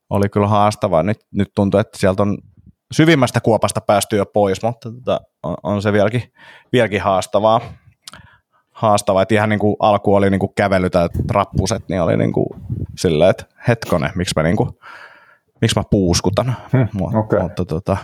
oli 0.09 0.29
kyllä 0.29 0.47
haastavaa. 0.47 1.03
Nyt, 1.03 1.17
nyt 1.31 1.51
tuntuu, 1.55 1.79
että 1.79 1.97
sieltä 1.97 2.23
on 2.23 2.37
syvimmästä 2.91 3.39
kuopasta 3.41 3.81
päästy 3.81 4.15
jo 4.15 4.25
pois, 4.25 4.63
mutta 4.63 4.91
tota, 4.91 5.19
on, 5.43 5.55
on 5.63 5.81
se 5.81 5.93
vieläkin, 5.93 6.23
vieläkin 6.73 7.01
haastavaa. 7.01 7.61
haastava, 8.71 9.21
että 9.21 9.35
ihan 9.35 9.49
niin 9.49 9.59
kuin 9.59 9.75
alku 9.79 10.15
oli 10.15 10.29
niin 10.29 10.39
kuin 10.39 10.53
kävely 10.55 10.89
tai 10.89 11.09
rappuset, 11.31 11.83
niin 11.89 12.01
oli 12.01 12.17
niin 12.17 12.33
kuin 12.33 12.47
silleen, 12.97 13.29
että 13.29 13.45
hetkone, 13.67 14.11
miksi 14.15 14.33
mä, 14.35 14.43
niin 14.43 14.55
kuin, 14.55 14.69
miksi 15.61 15.79
mä 15.79 15.83
puuskutan. 15.91 16.55
Hmm, 16.73 17.17
okay. 17.19 17.39
Mutta 17.41 17.65
tota, 17.65 17.97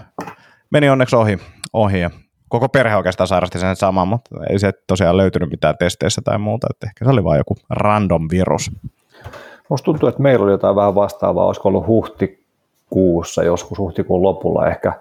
meni 0.72 0.90
onneksi 0.90 1.16
ohi, 1.16 1.40
ohi 1.74 2.00
ja 2.00 2.10
koko 2.50 2.70
perhe 2.70 2.96
oikeastaan 2.96 3.28
sairasti 3.28 3.60
sen 3.60 3.76
saman, 3.76 4.08
mutta 4.08 4.36
ei 4.50 4.60
se 4.60 4.72
tosiaan 4.88 5.18
löytynyt 5.18 5.50
mitään 5.50 5.78
testeissä 5.78 6.22
tai 6.26 6.38
muuta, 6.38 6.68
että 6.70 6.88
ehkä 6.88 7.06
se 7.06 7.12
oli 7.12 7.24
vain 7.24 7.38
joku 7.38 7.56
random 7.70 8.28
virus. 8.32 8.72
Musta 9.70 9.86
tuntuu, 9.86 10.10
että 10.10 10.22
meillä 10.22 10.44
oli 10.44 10.52
jotain 10.52 10.76
vähän 10.76 10.96
vastaavaa, 10.96 11.46
olisiko 11.46 11.70
ollut 11.70 11.88
huhtikuussa, 12.96 13.44
joskus 13.44 13.78
huhtikuun 13.78 14.24
lopulla 14.24 14.68
ehkä. 14.68 14.94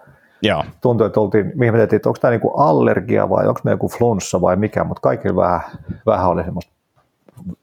Joo. 0.43 0.65
Tuntuu, 0.81 1.07
että 1.07 1.21
oltiin, 1.21 1.53
mihin 1.55 1.75
me 1.75 1.79
tehtiin, 1.79 1.97
että 1.97 2.09
onko 2.09 2.19
tämä 2.21 2.31
niinku 2.31 2.51
allergia 2.51 3.29
vai 3.29 3.47
onko 3.49 3.61
me 3.65 3.71
joku 3.71 3.89
flunssa 3.89 4.41
vai 4.41 4.57
mikä, 4.57 4.85
mutta 4.85 5.01
kaikilla 5.01 5.43
vähän, 5.43 5.61
vähän 6.07 6.29
oli 6.29 6.45
semmoista 6.45 6.73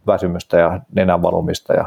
väsymystä 0.07 0.57
ja 0.57 0.79
nenän 0.95 1.21
valumista 1.21 1.73
ja 1.73 1.85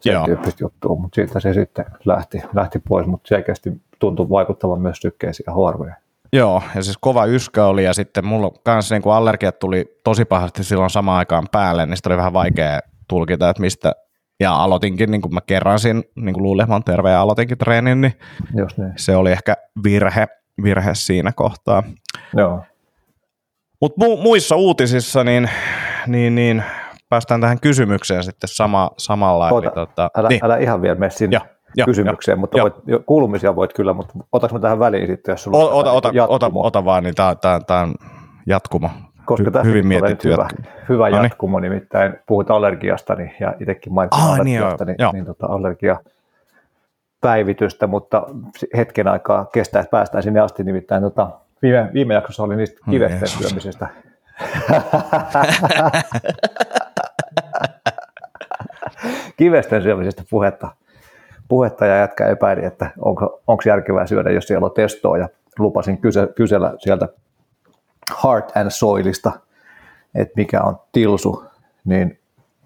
sen 0.00 0.24
tyyppistä 0.24 0.64
juttua, 0.64 0.96
mutta 0.96 1.14
siitä 1.14 1.40
se 1.40 1.54
sitten 1.54 1.84
lähti, 2.04 2.42
lähti 2.54 2.78
pois, 2.88 3.06
mutta 3.06 3.28
selkeästi 3.28 3.80
tuntui 3.98 4.30
vaikuttavan 4.30 4.80
myös 4.80 4.98
sykkeisiin 4.98 5.44
ja 5.46 5.52
huorvoja. 5.52 5.94
Joo, 6.32 6.62
ja 6.74 6.82
siis 6.82 6.98
kova 7.00 7.24
yskä 7.24 7.64
oli, 7.64 7.84
ja 7.84 7.94
sitten 7.94 8.26
mulla 8.26 8.50
kanssa 8.62 8.94
niin 8.94 9.12
allergiat 9.12 9.58
tuli 9.58 9.98
tosi 10.04 10.24
pahasti 10.24 10.64
silloin 10.64 10.90
samaan 10.90 11.18
aikaan 11.18 11.46
päälle, 11.52 11.86
niin 11.86 11.96
sitten 11.96 12.12
oli 12.12 12.18
vähän 12.18 12.32
vaikea 12.32 12.80
tulkita, 13.08 13.50
että 13.50 13.60
mistä, 13.60 13.92
ja 14.40 14.56
aloitinkin, 14.56 15.10
niin 15.10 15.20
kuin 15.20 15.34
mä 15.34 15.40
kerransin, 15.46 16.04
niin 16.14 16.32
kuin 16.34 16.42
luulin, 16.42 16.62
että 16.62 16.70
mä 16.70 16.74
oon 16.74 16.84
terve 16.84 17.10
ja 17.10 17.20
aloitinkin 17.20 17.58
treenin, 17.58 18.00
niin 18.00 18.12
Just 18.56 18.78
niin. 18.78 18.92
se 18.96 19.16
oli 19.16 19.32
ehkä 19.32 19.54
virhe, 19.84 20.26
virhe 20.62 20.94
siinä 20.94 21.32
kohtaa. 21.32 21.82
Joo. 22.36 22.62
Mutta 23.80 24.04
mu- 24.04 24.22
muissa 24.22 24.56
uutisissa, 24.56 25.24
niin, 25.24 25.50
niin, 26.06 26.34
niin 26.34 26.62
päästään 27.08 27.40
tähän 27.40 27.60
kysymykseen 27.60 28.24
sitten 28.24 28.48
sama, 28.48 28.90
samalla. 28.98 29.48
Ota, 29.50 29.66
eli, 29.66 29.74
tota, 29.74 30.10
älä, 30.16 30.28
niin. 30.28 30.44
älä 30.44 30.56
ihan 30.56 30.82
vielä 30.82 30.98
mene 30.98 31.10
sinne 31.10 31.36
Joo, 31.36 31.46
joo, 31.76 31.84
kysymykseen, 31.84 32.36
joo, 32.36 32.40
mutta 32.40 32.58
joo. 32.58 32.70
voit, 32.86 33.06
kuulumisia 33.06 33.56
voit 33.56 33.72
kyllä, 33.72 33.92
mutta 33.92 34.14
otaks 34.32 34.52
mä 34.52 34.58
tähän 34.58 34.78
väliin 34.78 35.06
sitten, 35.06 35.32
jos 35.32 35.42
sulla 35.42 35.58
O- 35.58 35.78
ota, 35.78 35.92
ota, 35.92 36.10
ota, 36.28 36.50
ota 36.54 36.84
vaan, 36.84 37.02
niin 37.04 37.14
tämä 37.14 37.82
on 37.82 37.94
jatkumo. 38.46 38.90
Koska 39.28 39.50
tässä 39.50 39.68
hyvin 39.68 39.86
mietitty 39.86 40.32
hyvä, 40.32 40.48
hyvä 40.88 41.10
No 41.10 41.16
niin. 41.16 41.22
jatkumo, 41.24 41.60
nimittäin 41.60 42.14
puhut 42.26 42.50
allergiasta 42.50 43.14
niin, 43.14 43.34
ja 43.40 43.54
itsekin 43.60 43.92
mainitsin 43.92 44.22
Ah, 44.22 44.40
niin 44.44 44.58
allergiasta, 44.60 44.84
niin, 44.84 44.96
joo. 44.98 45.12
niin 45.12 45.24
tota, 45.24 45.46
allergia 45.46 45.96
päivitystä, 47.20 47.86
mutta 47.86 48.26
hetken 48.76 49.08
aikaa 49.08 49.44
kestää, 49.44 49.80
että 49.80 49.90
päästään 49.90 50.22
sinne 50.22 50.40
asti, 50.40 50.64
nimittäin 50.64 51.02
tota, 51.02 51.30
viime, 51.62 51.90
viime 51.94 52.14
jaksossa 52.14 52.42
oli 52.42 52.56
niistä 52.56 52.80
kivesten 52.90 53.18
Jeesus. 53.20 53.48
syömisestä. 53.48 53.86
kivesten 59.38 59.82
syömisestä 59.82 60.22
puhetta, 60.30 60.68
puhetta 61.48 61.86
ja 61.86 61.96
jätkä 61.96 62.26
epäili, 62.26 62.64
että 62.64 62.90
onko, 62.98 63.40
onko 63.46 63.62
järkevää 63.66 64.06
syödä, 64.06 64.30
jos 64.30 64.44
siellä 64.44 64.64
on 64.64 64.72
testoa 64.72 65.18
ja 65.18 65.28
lupasin 65.58 65.98
kyse, 65.98 66.28
kysellä 66.36 66.74
sieltä 66.78 67.08
Heart 68.24 68.56
and 68.56 68.70
Soilista, 68.70 69.32
että 70.14 70.32
mikä 70.36 70.62
on 70.62 70.78
tilsu, 70.92 71.44
niin, 71.84 72.18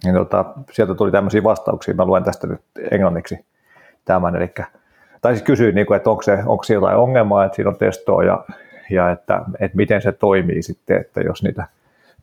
niin 0.04 0.14
tota, 0.14 0.44
sieltä 0.72 0.94
tuli 0.94 1.10
tämmöisiä 1.10 1.42
vastauksia, 1.42 1.94
mä 1.94 2.04
luen 2.04 2.24
tästä 2.24 2.46
nyt 2.46 2.60
englanniksi 2.90 3.44
tämän, 4.04 4.36
eli 4.36 4.54
tai 5.20 5.32
siis 5.32 5.42
kysyin, 5.42 5.74
niin 5.74 5.86
kuin, 5.86 5.96
että 5.96 6.10
onko, 6.10 6.22
se, 6.22 6.38
onko 6.46 6.64
siinä 6.64 6.76
jotain 6.76 6.96
ongelmaa, 6.96 7.44
että 7.44 7.56
siinä 7.56 7.70
on 7.70 7.76
testoa 7.76 8.24
ja, 8.24 8.44
ja 8.90 9.10
että, 9.10 9.42
että 9.60 9.76
miten 9.76 10.02
se 10.02 10.12
toimii 10.12 10.62
sitten, 10.62 11.00
että 11.00 11.20
jos 11.20 11.42
niitä 11.42 11.66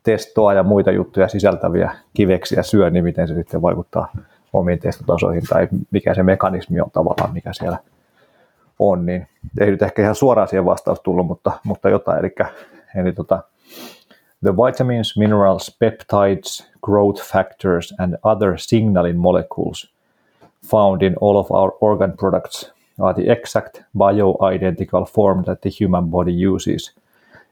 testoa 0.02 0.54
ja 0.54 0.62
muita 0.62 0.90
juttuja 0.90 1.28
sisältäviä 1.28 1.90
kiveksiä 2.14 2.62
syö, 2.62 2.90
niin 2.90 3.04
miten 3.04 3.28
se 3.28 3.34
sitten 3.34 3.62
vaikuttaa 3.62 4.12
omiin 4.52 4.78
testotasoihin 4.78 5.42
tai 5.48 5.68
mikä 5.90 6.14
se 6.14 6.22
mekanismi 6.22 6.80
on 6.80 6.90
tavallaan, 6.90 7.32
mikä 7.32 7.52
siellä 7.52 7.78
on, 8.78 9.06
niin 9.06 9.28
ei 9.60 9.70
nyt 9.70 9.82
ehkä 9.82 10.02
ihan 10.02 10.14
suoraan 10.14 10.48
siihen 10.48 10.64
vastaus 10.64 11.00
tullut, 11.00 11.26
mutta, 11.26 11.52
mutta 11.64 11.88
jotain, 11.88 12.18
eli, 12.18 12.34
eli 12.96 13.12
tota, 13.12 13.44
The 14.42 14.52
vitamins, 14.52 15.16
minerals, 15.16 15.70
peptides, 15.80 16.62
growth 16.80 17.20
factors 17.20 17.92
and 17.98 18.16
other 18.24 18.56
signaling 18.56 19.18
molecules 19.18 19.86
found 20.62 21.02
in 21.02 21.14
all 21.16 21.38
of 21.38 21.50
our 21.50 21.72
organ 21.80 22.16
products 22.16 22.70
are 22.98 23.14
the 23.14 23.30
exact 23.30 23.82
bioidentical 23.94 25.08
form 25.08 25.44
that 25.44 25.62
the 25.62 25.68
human 25.70 26.10
body 26.10 26.32
uses, 26.32 26.90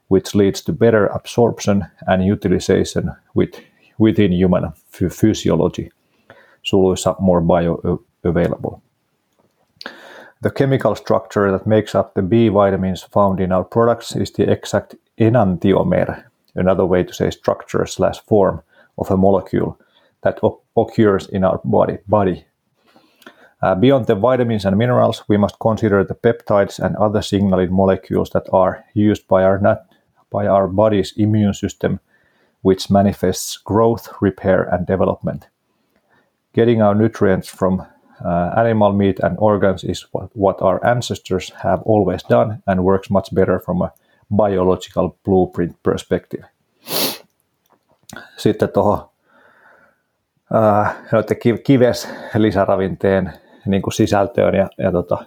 which 0.07 0.35
leads 0.35 0.61
to 0.61 0.73
better 0.73 1.07
absorption 1.07 1.85
and 2.07 2.25
utilization 2.25 3.11
with, 3.33 3.55
within 3.97 4.31
human 4.31 4.71
phy- 4.91 5.09
physiology, 5.09 5.91
suluissa 6.63 7.19
more 7.19 7.41
bioavailable. 7.41 8.81
The 10.41 10.51
chemical 10.51 10.95
structure 10.95 11.51
that 11.51 11.67
makes 11.67 11.93
up 11.93 12.13
the 12.13 12.21
B 12.21 12.47
vitamins 12.47 13.03
found 13.03 13.41
in 13.41 13.51
our 13.51 13.65
products 13.65 14.15
is 14.15 14.31
the 14.31 14.49
exact 14.49 14.95
enantiomer, 15.17 16.23
another 16.55 16.85
way 16.85 17.03
to 17.03 17.13
say 17.13 17.29
structure 17.29 17.85
slash 17.85 18.19
form 18.21 18.61
of 18.97 19.11
a 19.11 19.17
molecule 19.17 19.77
that 20.21 20.39
occurs 20.77 21.27
in 21.27 21.43
our 21.43 21.59
body. 21.65 21.97
body. 22.07 22.45
Uh, 23.61 23.75
beyond 23.75 24.05
the 24.07 24.15
vitamins 24.15 24.63
and 24.63 24.77
minerals, 24.77 25.25
we 25.27 25.35
must 25.35 25.59
consider 25.59 26.05
the 26.05 26.15
peptides 26.15 26.79
and 26.79 26.95
other 26.95 27.21
signaling 27.21 27.73
molecules 27.73 28.29
that 28.29 28.47
are 28.53 28.85
used 28.93 29.27
by 29.27 29.43
our, 29.43 29.59
nat- 29.59 29.85
by 30.29 30.47
our 30.47 30.69
body's 30.69 31.13
immune 31.17 31.53
system, 31.53 31.99
which 32.61 32.89
manifests 32.89 33.57
growth, 33.57 34.07
repair, 34.21 34.63
and 34.63 34.87
development. 34.87 35.49
Getting 36.53 36.81
our 36.81 36.95
nutrients 36.95 37.49
from 37.49 37.85
uh, 38.25 38.59
animal 38.59 38.93
meat 38.93 39.19
and 39.23 39.35
organs 39.37 39.83
is 39.83 40.07
what, 40.15 40.31
what 40.35 40.61
our 40.61 40.79
ancestors 40.83 41.53
have 41.63 41.81
always 41.85 42.21
done 42.29 42.57
and 42.67 42.81
works 42.81 43.09
much 43.09 43.33
better 43.33 43.59
from 43.59 43.81
a 43.81 43.89
biological 44.35 45.09
blueprint 45.25 45.75
perspective. 45.83 46.45
Sitten 48.37 48.69
tuohon 48.69 49.09
ki- 51.41 51.61
kives 51.63 52.09
lisäravinteen 52.35 53.33
niin 53.65 53.81
kuin 53.81 53.93
sisältöön 53.93 54.55
ja, 54.55 54.69
ja 54.77 54.91
tota, 54.91 55.25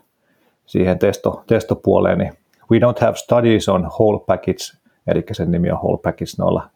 siihen 0.67 0.99
testo, 0.99 1.45
testopuoleen, 1.47 2.19
niin 2.19 2.33
we 2.71 2.79
don't 2.79 3.01
have 3.01 3.17
studies 3.17 3.69
on 3.69 3.91
whole 3.99 4.21
package, 4.27 4.79
eli 5.07 5.25
sen 5.33 5.51
nimi 5.51 5.71
on 5.71 5.79
whole 5.79 5.99
package 6.03 6.33
noilla 6.39 6.69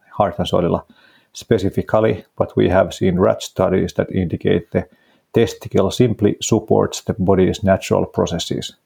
Soililla 0.45 0.87
specifically, 1.35 2.25
but 2.37 2.57
we 2.57 2.69
have 2.69 2.93
seen 2.93 3.19
rat 3.19 3.41
studies 3.41 3.95
that 3.95 4.09
indicate 4.11 4.67
the 4.71 4.85
testicle 5.33 5.91
simply 5.91 6.37
supports 6.41 7.03
the 7.03 7.15
body's 7.19 7.63
natural 7.63 8.07
processes. 8.07 8.77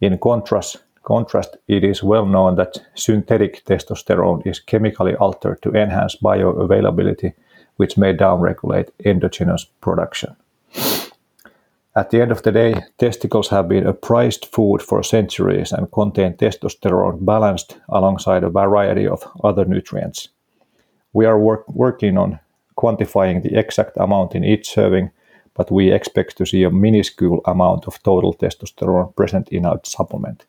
In 0.00 0.18
contrast, 0.18 0.82
contrast, 1.02 1.56
it 1.68 1.84
is 1.84 2.02
well 2.02 2.26
known 2.26 2.56
that 2.56 2.78
synthetic 2.94 3.64
testosterone 3.64 4.46
is 4.46 4.60
chemically 4.60 5.14
altered 5.16 5.62
to 5.62 5.70
enhance 5.70 6.16
bioavailability, 6.16 7.32
which 7.76 7.96
may 7.96 8.14
downregulate 8.14 8.90
endogenous 9.04 9.66
production. 9.80 10.36
At 11.94 12.08
the 12.08 12.22
end 12.22 12.32
of 12.32 12.42
the 12.42 12.52
day, 12.52 12.74
testicles 12.96 13.48
have 13.48 13.68
been 13.68 13.86
a 13.86 13.92
prized 13.92 14.46
food 14.46 14.80
for 14.80 15.02
centuries 15.02 15.72
and 15.72 15.92
contain 15.92 16.34
testosterone 16.34 17.24
balanced 17.24 17.78
alongside 17.90 18.44
a 18.44 18.50
variety 18.50 19.06
of 19.06 19.28
other 19.44 19.66
nutrients. 19.66 20.28
We 21.12 21.26
are 21.26 21.38
work- 21.38 21.68
working 21.68 22.16
on 22.16 22.38
quantifying 22.78 23.42
the 23.42 23.58
exact 23.58 23.98
amount 23.98 24.34
in 24.34 24.42
each 24.42 24.70
serving, 24.70 25.10
but 25.54 25.70
we 25.70 25.94
expect 25.94 26.36
to 26.36 26.46
see 26.46 26.64
a 26.64 26.70
minuscule 26.70 27.40
amount 27.44 27.86
of 27.86 28.02
total 28.02 28.34
testosterone 28.34 29.14
present 29.16 29.48
in 29.48 29.66
our 29.66 29.80
supplement. 29.84 30.44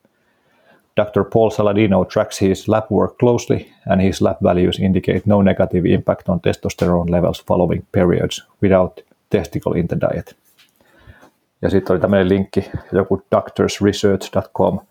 Dr. 0.96 1.24
Paul 1.24 1.50
Saladino 1.50 2.04
tracks 2.04 2.40
his 2.40 2.68
lab 2.68 2.84
work 2.90 3.18
closely, 3.18 3.66
and 3.86 4.00
his 4.00 4.20
lab 4.20 4.36
values 4.42 4.78
indicate 4.78 5.22
no 5.26 5.42
negative 5.42 5.84
impact 5.86 6.28
on 6.28 6.40
testosterone 6.40 7.10
levels 7.10 7.44
following 7.46 7.86
periods 7.92 8.42
without 8.62 9.00
testicle 9.30 9.72
in 9.72 9.88
the 9.88 9.96
diet. 10.00 10.36
Ja 11.62 11.70
sitten 11.70 11.94
oli 11.94 12.00
tämmöinen 12.00 12.28
linkki, 12.28 12.70
joku 12.92 13.22
doctorsresearch.com, 13.36 14.74
uh, 14.74 14.82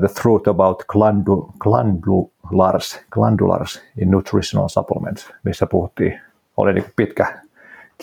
The 0.00 0.08
Truth 0.22 0.48
About 0.48 0.84
glandu, 0.88 1.50
Glandulars, 1.58 3.00
Glandulars 3.10 3.82
in 3.98 4.10
Nutritional 4.10 4.68
Supplements, 4.68 5.32
missä 5.44 5.66
puhuttiin, 5.66 6.20
oli 6.56 6.72
niin 6.72 6.84
pitkä 6.96 7.40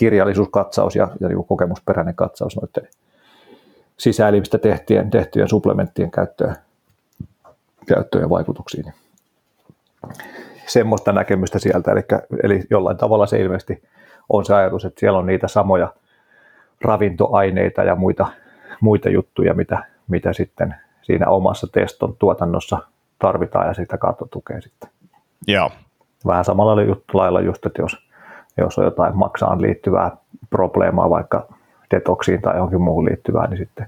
kirjallisuuskatsaus 0.00 0.96
ja, 0.96 1.08
ja 1.20 1.28
niin 1.28 1.44
kokemusperäinen 1.44 2.14
katsaus 2.14 2.56
noiden 2.56 2.90
sisäelimistä 3.96 4.58
tehtyjen, 4.58 5.10
tehtyjen 5.10 5.48
supplementtien 5.48 6.10
käyttöön, 6.10 6.56
käyttöön 7.86 8.22
ja 8.22 8.30
vaikutuksiin. 8.30 8.92
Semmoista 10.66 11.12
näkemystä 11.12 11.58
sieltä, 11.58 11.92
eli, 11.92 12.02
eli 12.42 12.62
jollain 12.70 12.96
tavalla 12.96 13.26
se 13.26 13.40
ilmeisesti 13.40 13.82
on 14.28 14.44
se 14.44 14.54
ajatus, 14.54 14.84
että 14.84 15.00
siellä 15.00 15.18
on 15.18 15.26
niitä 15.26 15.48
samoja 15.48 15.92
ravintoaineita 16.82 17.82
ja 17.82 17.96
muita, 17.96 18.26
muita 18.80 19.10
juttuja, 19.10 19.54
mitä, 19.54 19.84
mitä 20.08 20.32
sitten 20.32 20.74
siinä 21.02 21.26
omassa 21.26 21.66
teston 21.72 22.16
tuotannossa 22.18 22.78
tarvitaan 23.18 23.66
ja 23.66 23.74
sitä 23.74 23.98
kautta 23.98 24.26
tukee 24.30 24.60
sitten. 24.60 24.90
Joo. 25.46 25.70
vähän 26.26 26.44
samalla 26.44 26.76
lailla 27.12 27.40
just, 27.40 27.66
että 27.66 27.82
jos, 27.82 28.09
jos 28.64 28.78
on 28.78 28.84
jotain 28.84 29.16
maksaan 29.16 29.62
liittyvää 29.62 30.16
probleemaa, 30.50 31.10
vaikka 31.10 31.46
detoksiin 31.94 32.42
tai 32.42 32.56
johonkin 32.56 32.80
muuhun 32.80 33.04
liittyvää, 33.04 33.46
niin 33.46 33.58
sitten 33.58 33.86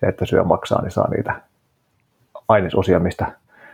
se, 0.00 0.06
että 0.06 0.26
syö 0.26 0.44
maksaa, 0.44 0.82
niin 0.82 0.90
saa 0.90 1.10
niitä 1.10 1.40
ainesosia, 2.48 3.00
mistä, 3.00 3.32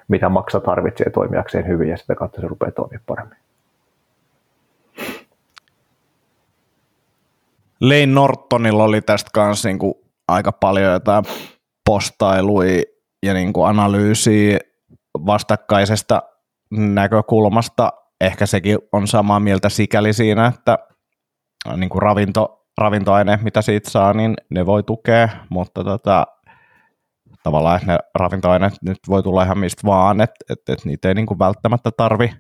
mitä 0.09 0.29
maksa 0.29 0.61
tarvitsee 0.61 1.11
toimijakseen 1.11 1.67
hyvin 1.67 1.89
ja 1.89 1.97
sitä 1.97 2.15
kautta 2.15 2.41
se 2.41 2.49
rupeaa 2.49 2.73
toimimaan 2.73 3.05
paremmin. 3.07 3.39
Lane 7.81 8.07
Nortonilla 8.07 8.85
oli 8.85 9.03
tästä 9.03 9.31
kanssa 9.33 9.69
niin 9.69 9.79
kuin 9.79 9.95
aika 10.29 10.53
paljon 10.53 10.93
jotain 10.93 11.25
postailui 11.87 12.83
ja 13.23 13.35
niin 13.35 13.53
kuin 13.53 13.69
analyysiä 13.69 14.59
vastakkaisesta 15.27 16.23
näkökulmasta. 16.71 17.93
Ehkä 18.21 18.47
sekin 18.47 18.79
on 18.93 19.07
samaa 19.07 19.41
mieltä 19.41 19.69
sikäli 19.69 20.13
siinä, 20.13 20.47
että 20.47 20.79
niin 21.77 21.91
kuin 21.91 22.03
ravinto, 22.03 22.67
ravintoaine, 22.79 23.39
mitä 23.43 23.63
siitä 23.63 23.91
saa, 23.91 24.13
niin 24.13 24.35
ne 24.51 24.67
voi 24.67 24.83
tukea, 24.83 25.29
mutta 25.49 25.85
tota, 25.85 26.27
tavallaan, 27.43 27.81
ne 27.87 27.99
ravintoaineet 28.15 28.75
nyt 28.83 28.99
voi 29.09 29.23
tulla 29.23 29.43
ihan 29.43 29.59
mistä 29.59 29.83
vaan, 29.87 30.21
että, 30.21 30.45
että, 30.51 30.73
että 30.73 30.89
niitä 30.89 31.09
ei 31.09 31.15
niin 31.15 31.27
kuin 31.27 31.39
välttämättä 31.39 31.91
tarvi 31.91 32.33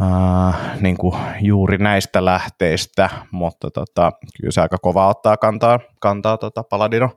Uh, 0.00 0.54
niin 0.80 0.96
kuin 0.96 1.14
juuri 1.40 1.78
näistä 1.78 2.24
lähteistä, 2.24 3.10
mutta 3.30 3.70
tota, 3.70 4.12
kyllä 4.40 4.50
se 4.50 4.60
aika 4.60 4.78
kova 4.78 5.08
ottaa 5.08 5.36
kantaa, 5.36 5.80
kantaa 6.00 6.38
tota 6.38 6.62
Paladino 6.62 7.10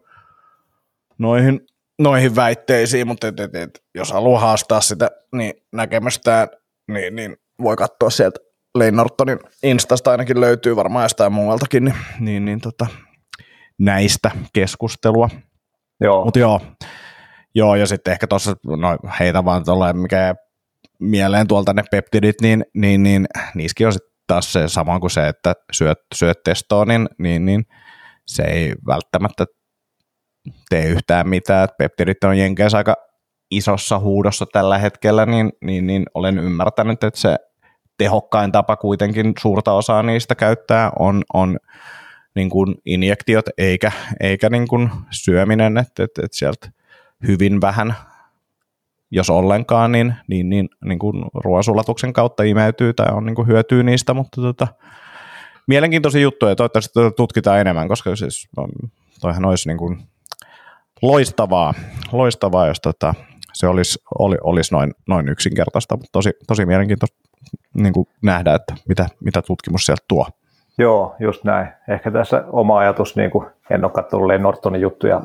noihin, 1.18 1.62
noihin 2.00 2.36
väitteisiin, 2.36 3.08
mutta 3.08 3.28
et, 3.28 3.40
et, 3.40 3.56
et, 3.56 3.84
jos 3.96 4.12
haluaa 4.12 4.42
haastaa 4.42 4.82
sitä 4.82 5.12
niin 5.32 5.54
näkemystään, 5.72 6.48
niin, 6.88 7.16
niin 7.16 7.36
voi 7.62 7.76
katsoa 7.76 8.10
sieltä 8.10 8.40
Lane 8.76 8.92
Nortonin 8.92 9.40
Instasta 9.64 10.12
ainakin 10.12 10.42
löytyy 10.42 10.76
varmaan 10.76 11.06
jostain 11.06 11.34
muualtakin, 11.34 11.86
niin, 11.86 11.96
niin, 12.20 12.46
niin 12.46 12.62
tota, 12.62 12.88
näistä 13.80 14.32
keskustelua. 14.54 15.30
Joo. 16.02 16.26
Mutta 16.26 16.40
joo, 16.40 16.62
joo, 17.56 17.76
ja 17.76 17.88
sitten 17.88 18.12
ehkä 18.12 18.28
tuossa, 18.28 18.56
no 18.66 18.98
heitä 19.20 19.46
vaan 19.46 19.64
tuolla, 19.64 19.94
mikä 19.94 20.36
mieleen 21.00 21.48
tuolta 21.48 21.74
ne 21.74 21.84
peptidit, 21.92 22.42
niin, 22.42 22.66
niin, 22.74 23.04
niin 23.04 23.28
niissäkin 23.56 23.88
on 23.88 23.94
sitten 23.94 24.12
taas 24.28 24.54
se 24.54 24.68
sama 24.68 25.00
kuin 25.00 25.12
se, 25.12 25.28
että 25.28 25.54
syöt, 25.72 25.98
syöt 26.16 26.44
testoa, 26.44 26.86
niin, 26.86 27.10
niin, 27.20 27.46
niin 27.46 27.66
se 28.28 28.44
ei 28.44 28.74
välttämättä 28.88 29.46
tee 30.70 30.86
yhtään 30.86 31.30
mitään. 31.30 31.68
Peptidit 31.78 32.24
on 32.24 32.38
Jenkeissä 32.38 32.78
aika 32.78 32.96
isossa 33.52 34.00
huudossa 34.00 34.46
tällä 34.46 34.78
hetkellä, 34.78 35.26
niin, 35.26 35.52
niin, 35.62 35.88
niin 35.88 36.06
olen 36.14 36.40
ymmärtänyt, 36.40 37.04
että 37.04 37.20
se 37.20 37.38
tehokkain 37.98 38.52
tapa 38.52 38.76
kuitenkin 38.76 39.34
suurta 39.40 39.74
osaa 39.74 40.04
niistä 40.04 40.36
käyttää 40.36 40.92
on, 41.00 41.24
on 41.34 41.58
niin 42.36 42.50
kuin 42.50 42.76
injektiot 42.86 43.46
eikä, 43.58 43.92
eikä 44.20 44.50
niin 44.50 44.68
kuin 44.68 44.90
syöminen, 45.12 45.78
että, 45.78 46.04
että, 46.04 46.22
että 46.26 46.38
sieltä 46.38 46.72
hyvin 47.28 47.62
vähän 47.62 47.96
jos 49.12 49.30
ollenkaan, 49.30 49.92
niin, 49.92 50.16
niin, 50.28 50.50
niin, 50.50 50.70
niin 50.86 51.00
kuin 51.00 51.26
ruoasulatuksen 51.34 52.14
kautta 52.14 52.44
imeytyy 52.44 52.94
tai 52.94 53.08
on 53.12 53.26
niin 53.26 53.36
kuin 53.36 53.48
hyötyy 53.48 53.84
niistä, 53.84 54.14
mutta 54.14 54.42
tota, 54.42 54.68
mielenkiintoisia 55.68 56.22
juttuja, 56.22 56.56
toivottavasti 56.56 57.00
tutkitaan 57.18 57.60
enemmän, 57.60 57.88
koska 57.88 58.16
siis 58.16 58.50
toihan 59.22 59.46
olisi 59.46 59.70
niin 59.70 59.78
kuin 59.78 60.02
loistavaa, 61.02 61.74
loistavaa 62.12 62.68
jos 62.68 62.80
tota, 62.82 63.14
se 63.54 63.68
olisi, 63.68 64.00
oli, 64.20 64.38
olisi 64.44 64.74
noin, 64.74 64.94
noin 65.08 65.30
yksinkertaista, 65.30 65.96
mutta 65.96 66.10
tosi, 66.12 66.32
tosi 66.48 66.66
mielenkiintoista 66.66 67.18
niin 67.74 67.94
kuin 67.94 68.08
nähdä, 68.22 68.54
että 68.54 68.74
mitä, 68.88 69.08
mitä 69.24 69.42
tutkimus 69.42 69.86
sieltä 69.86 70.04
tuo. 70.08 70.28
Joo, 70.78 71.16
just 71.20 71.44
näin. 71.44 71.68
Ehkä 71.88 72.12
tässä 72.12 72.44
oma 72.48 72.80
ajatus, 72.80 73.16
niin 73.16 73.32
kuin 73.32 73.48
en 73.70 73.84
ole 73.84 73.92
katsonut 73.92 74.42
Nortonin 74.42 74.82
juttuja 74.82 75.22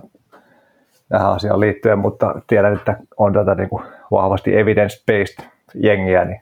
tähän 1.08 1.32
asiaan 1.32 1.60
liittyen, 1.60 1.98
mutta 1.98 2.34
tiedän, 2.46 2.74
että 2.74 2.96
on 3.16 3.32
tätä 3.32 3.54
niin 3.54 3.68
kuin 3.68 3.82
vahvasti 4.10 4.50
evidence-based 4.50 5.44
jengiä, 5.74 6.24
niin, 6.24 6.40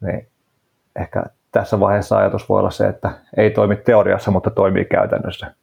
niin 0.00 0.28
ehkä 0.96 1.24
tässä 1.52 1.80
vaiheessa 1.80 2.16
ajatus 2.16 2.48
voi 2.48 2.60
olla 2.60 2.70
se, 2.70 2.86
että 2.86 3.10
ei 3.36 3.50
toimi 3.50 3.76
teoriassa, 3.76 4.30
mutta 4.30 4.50
toimii 4.50 4.84
käytännössä. 4.84 5.54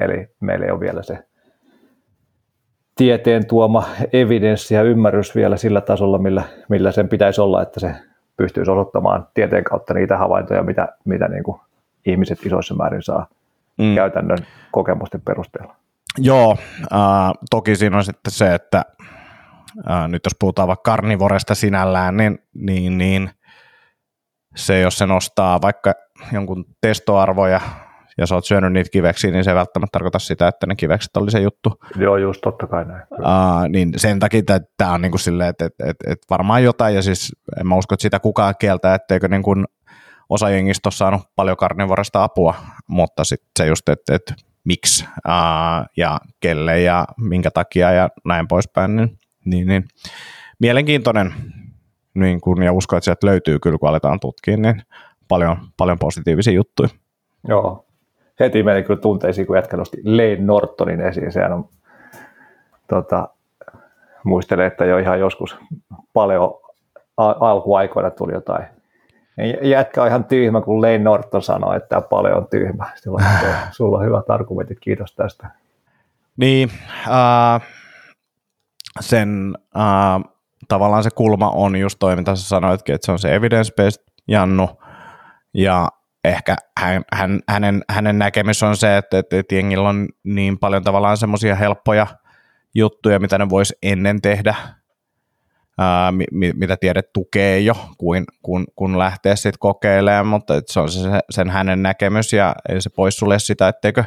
Eli 0.00 0.28
meillä 0.40 0.66
ei 0.66 0.72
ole 0.72 0.80
vielä 0.80 1.02
se 1.02 1.18
tieteen 3.00 3.46
tuoma 3.46 3.84
evidenssi 4.12 4.74
ja 4.74 4.82
ymmärrys 4.82 5.34
vielä 5.34 5.56
sillä 5.56 5.80
tasolla, 5.80 6.18
millä, 6.18 6.42
millä 6.68 6.92
sen 6.92 7.08
pitäisi 7.08 7.40
olla, 7.40 7.62
että 7.62 7.80
se 7.80 7.94
pystyisi 8.36 8.70
osoittamaan 8.70 9.28
tieteen 9.34 9.64
kautta 9.64 9.94
niitä 9.94 10.16
havaintoja, 10.16 10.62
mitä, 10.62 10.88
mitä 11.04 11.28
niin 11.28 11.42
kuin 11.42 11.60
ihmiset 12.06 12.46
isoissa 12.46 12.74
määrin 12.74 13.02
saa 13.02 13.26
mm. 13.78 13.94
käytännön 13.94 14.38
kokemusten 14.72 15.20
perusteella. 15.20 15.74
Joo, 16.18 16.56
äh, 16.92 17.32
toki 17.50 17.76
siinä 17.76 17.96
on 17.96 18.04
sitten 18.04 18.32
se, 18.32 18.54
että 18.54 18.82
äh, 19.90 20.08
nyt 20.08 20.22
jos 20.24 20.36
puhutaan 20.40 20.68
vaikka 20.68 20.90
karnivoresta 20.90 21.54
sinällään, 21.54 22.16
niin, 22.16 22.38
niin, 22.54 22.98
niin 22.98 23.30
se, 24.56 24.80
jos 24.80 24.98
se 24.98 25.06
nostaa 25.06 25.62
vaikka 25.62 25.94
jonkun 26.32 26.64
testoarvoja 26.80 27.60
ja 28.20 28.26
sä 28.26 28.34
oot 28.34 28.44
syönyt 28.44 28.72
niitä 28.72 28.90
kiveksiä, 28.90 29.30
niin 29.30 29.44
se 29.44 29.50
ei 29.50 29.54
välttämättä 29.54 29.92
tarkoita 29.92 30.18
sitä, 30.18 30.48
että 30.48 30.66
ne 30.66 30.76
kivekset 30.76 31.16
oli 31.16 31.30
se 31.30 31.40
juttu. 31.40 31.80
Joo, 31.96 32.16
just 32.16 32.40
totta 32.40 32.66
kai 32.66 32.84
näin. 32.84 33.02
Uh, 33.12 33.68
niin 33.68 33.92
sen 33.96 34.18
takia 34.18 34.38
että 34.38 34.60
tämä 34.76 34.92
on 34.92 35.02
niin 35.02 35.12
kuin 35.12 35.20
silleen, 35.20 35.48
että, 35.48 35.64
että, 35.64 35.84
että, 35.86 36.12
että 36.12 36.26
varmaan 36.30 36.64
jotain, 36.64 36.94
ja 36.94 37.02
siis 37.02 37.32
en 37.60 37.66
mä 37.66 37.76
usko, 37.76 37.94
että 37.94 38.02
sitä 38.02 38.20
kukaan 38.20 38.54
kieltää, 38.58 38.94
etteikö 38.94 39.28
niin 39.28 39.42
kuin 39.42 39.64
osa 40.28 40.50
jengistä 40.50 40.86
ole 40.86 40.92
saanut 40.92 41.22
paljon 41.36 41.56
karnivoresta 41.56 42.24
apua, 42.24 42.54
mutta 42.86 43.24
sitten 43.24 43.50
se 43.58 43.66
just, 43.66 43.88
että, 43.88 44.14
että 44.14 44.34
miksi 44.64 45.04
ää, 45.24 45.86
ja 45.96 46.20
kelle 46.40 46.80
ja 46.80 47.04
minkä 47.16 47.50
takia 47.50 47.92
ja 47.92 48.08
näin 48.24 48.48
poispäin, 48.48 48.96
niin, 48.96 49.18
niin, 49.44 49.66
niin 49.66 49.84
mielenkiintoinen 50.58 51.34
niin 52.14 52.40
kun, 52.40 52.62
ja 52.62 52.72
uskon, 52.72 52.96
että 52.96 53.04
sieltä 53.04 53.26
löytyy 53.26 53.58
kyllä, 53.58 53.78
kun 53.78 53.88
aletaan 53.88 54.20
tutkia, 54.20 54.56
niin 54.56 54.82
paljon, 55.28 55.56
paljon 55.76 55.98
positiivisia 55.98 56.52
juttuja. 56.52 56.88
Joo, 57.48 57.86
heti 58.40 58.62
meni 58.62 58.82
kyllä 58.82 59.00
tunteisiin, 59.00 59.46
kun 59.46 59.56
jätkä 59.56 59.76
nosti 59.76 59.96
Lane 60.04 60.36
Nortonin 60.40 61.00
esiin. 61.00 61.32
Sehän 61.32 61.52
on, 61.52 61.68
tota, 62.88 63.28
muistelen, 64.24 64.66
että 64.66 64.84
jo 64.84 64.98
ihan 64.98 65.20
joskus 65.20 65.56
paljon 66.12 66.60
alkuaikoina 67.16 68.10
tuli 68.10 68.32
jotain 68.32 68.64
Jätkä 69.62 70.02
on 70.02 70.08
ihan 70.08 70.24
tyhmä, 70.24 70.60
kun 70.60 70.82
Lane 70.82 70.98
Norton 70.98 71.42
sanoi, 71.42 71.76
että 71.76 71.88
tämä 71.88 72.00
paljon 72.00 72.36
on 72.36 72.46
tyhmä. 72.50 72.86
Silloin, 73.02 73.24
sulla 73.70 73.98
on 73.98 74.04
hyvät 74.04 74.30
argumentit, 74.30 74.80
kiitos 74.80 75.14
tästä. 75.14 75.50
Niin, 76.36 76.70
äh, 77.06 77.62
sen 79.00 79.54
äh, 79.76 80.32
tavallaan 80.68 81.02
se 81.02 81.10
kulma 81.14 81.50
on 81.50 81.76
just 81.76 81.98
toi, 81.98 82.16
mitä 82.16 82.36
sä 82.36 82.48
sanoitkin, 82.48 82.94
että 82.94 83.06
se 83.06 83.12
on 83.12 83.18
se 83.18 83.38
evidence-based 83.38 84.12
Jannu, 84.28 84.68
ja 85.54 85.88
ehkä 86.24 86.56
hän, 86.78 87.02
hän, 87.12 87.40
hänen, 87.48 87.82
hänen 87.90 88.18
näkemys 88.18 88.62
on 88.62 88.76
se, 88.76 88.96
että, 88.96 89.18
että, 89.18 89.38
että 89.38 89.54
jengillä 89.54 89.88
on 89.88 90.08
niin 90.24 90.58
paljon 90.58 90.84
tavallaan 90.84 91.16
semmoisia 91.16 91.54
helppoja 91.54 92.06
juttuja, 92.74 93.18
mitä 93.18 93.38
ne 93.38 93.48
voisi 93.48 93.74
ennen 93.82 94.20
tehdä, 94.20 94.54
ää, 95.78 96.12
mi, 96.12 96.52
mitä 96.54 96.76
tiede 96.76 97.02
tukee 97.02 97.60
jo, 97.60 97.74
kuin, 97.98 98.24
kun, 98.42 98.66
kun 98.76 98.98
lähtee 98.98 99.36
sitten 99.36 99.58
kokeilemaan, 99.58 100.26
mutta 100.26 100.54
se 100.66 100.80
on 100.80 100.90
se, 100.90 101.08
sen 101.30 101.50
hänen 101.50 101.82
näkemys 101.82 102.32
ja 102.32 102.54
ei 102.68 102.80
se 102.80 102.90
poissulje 102.90 103.38
sitä, 103.38 103.68
etteikö 103.68 104.04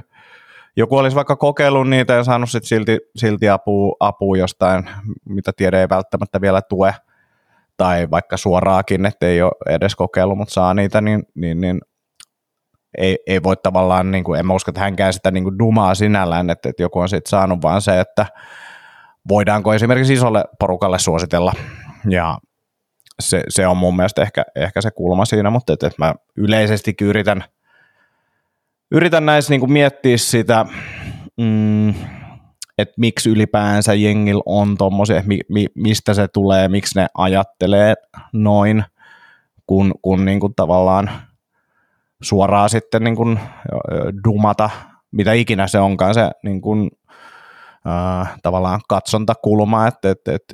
joku 0.75 0.97
olisi 0.97 1.15
vaikka 1.15 1.35
kokeillut 1.35 1.89
niitä 1.89 2.13
ja 2.13 2.23
saanut 2.23 2.49
sit 2.49 2.63
silti, 2.63 2.99
silti 3.15 3.49
apua, 3.49 3.95
apua 3.99 4.37
jostain, 4.37 4.89
mitä 5.29 5.51
tiede 5.57 5.81
ei 5.81 5.89
välttämättä 5.89 6.41
vielä 6.41 6.61
tue, 6.61 6.95
tai 7.77 8.07
vaikka 8.11 8.37
suoraakin, 8.37 9.05
että 9.05 9.27
ei 9.27 9.41
ole 9.41 9.51
edes 9.75 9.95
kokeillut, 9.95 10.37
mutta 10.37 10.53
saa 10.53 10.73
niitä, 10.73 11.01
niin, 11.01 11.23
niin, 11.35 11.61
niin 11.61 11.81
ei, 12.97 13.17
ei 13.27 13.43
voi 13.43 13.57
tavallaan, 13.57 14.11
niin 14.11 14.23
kuin, 14.23 14.39
en 14.39 14.47
mä 14.47 14.53
usko, 14.53 14.71
että 14.71 14.81
hänkään 14.81 15.13
sitä 15.13 15.31
niin 15.31 15.43
kuin 15.43 15.59
dumaa 15.59 15.95
sinällään, 15.95 16.49
että, 16.49 16.69
että 16.69 16.83
joku 16.83 16.99
on 16.99 17.09
sitten 17.09 17.29
saanut, 17.29 17.61
vaan 17.61 17.81
se, 17.81 17.99
että 17.99 18.25
voidaanko 19.29 19.73
esimerkiksi 19.73 20.13
isolle 20.13 20.45
porukalle 20.59 20.99
suositella. 20.99 21.53
Ja 22.09 22.37
se, 23.19 23.43
se 23.49 23.67
on 23.67 23.77
mun 23.77 23.95
mielestä 23.95 24.21
ehkä, 24.21 24.43
ehkä 24.55 24.81
se 24.81 24.91
kulma 24.91 25.25
siinä, 25.25 25.49
mutta 25.49 25.73
että, 25.73 25.87
että 25.87 26.05
mä 26.05 26.15
yleisesti 26.37 26.95
yritän, 27.01 27.43
yritän 28.91 29.25
näissä 29.25 29.53
niin 29.53 29.59
kuin 29.59 29.71
miettiä 29.71 30.17
sitä, 30.17 30.65
mm, 31.37 31.89
että 32.77 32.93
miksi 32.97 33.29
ylipäänsä 33.29 33.93
jengil 33.93 34.41
on 34.45 34.77
tommosia, 34.77 35.23
mi, 35.25 35.39
mi, 35.49 35.65
mistä 35.75 36.13
se 36.13 36.27
tulee, 36.27 36.67
miksi 36.67 36.99
ne 36.99 37.07
ajattelee 37.17 37.93
noin, 38.33 38.83
kun, 39.67 39.93
kun 40.01 40.25
niin 40.25 40.39
kuin 40.39 40.55
tavallaan 40.55 41.09
suoraan 42.23 42.69
sitten 42.69 43.03
niin 43.03 43.15
kuin 43.15 43.39
dumata, 44.23 44.69
mitä 45.11 45.33
ikinä 45.33 45.67
se 45.67 45.79
onkaan 45.79 46.13
se 46.13 46.31
niin 46.43 46.61
kuin 46.61 46.91
äh, 47.87 48.33
tavallaan 48.43 48.81
katsontakulma, 48.89 49.87
että, 49.87 50.11
että, 50.11 50.33
että 50.35 50.53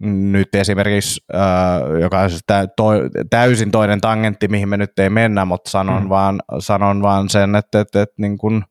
nyt 0.00 0.54
esimerkiksi, 0.54 1.20
äh, 1.34 2.00
joka 2.00 2.20
on 2.20 2.30
siis 2.30 2.42
tä, 2.46 2.66
to, 2.76 2.84
täysin 3.30 3.70
toinen 3.70 4.00
tangentti, 4.00 4.48
mihin 4.48 4.68
me 4.68 4.76
nyt 4.76 4.98
ei 4.98 5.10
mennä, 5.10 5.44
mutta 5.44 5.70
sanon, 5.70 6.02
mm. 6.02 6.08
vaan, 6.08 6.42
sanon 6.58 7.02
vaan 7.02 7.28
sen, 7.28 7.54
että, 7.54 7.80
että, 7.80 8.02
että 8.02 8.14
niin 8.18 8.38
kun, 8.38 8.64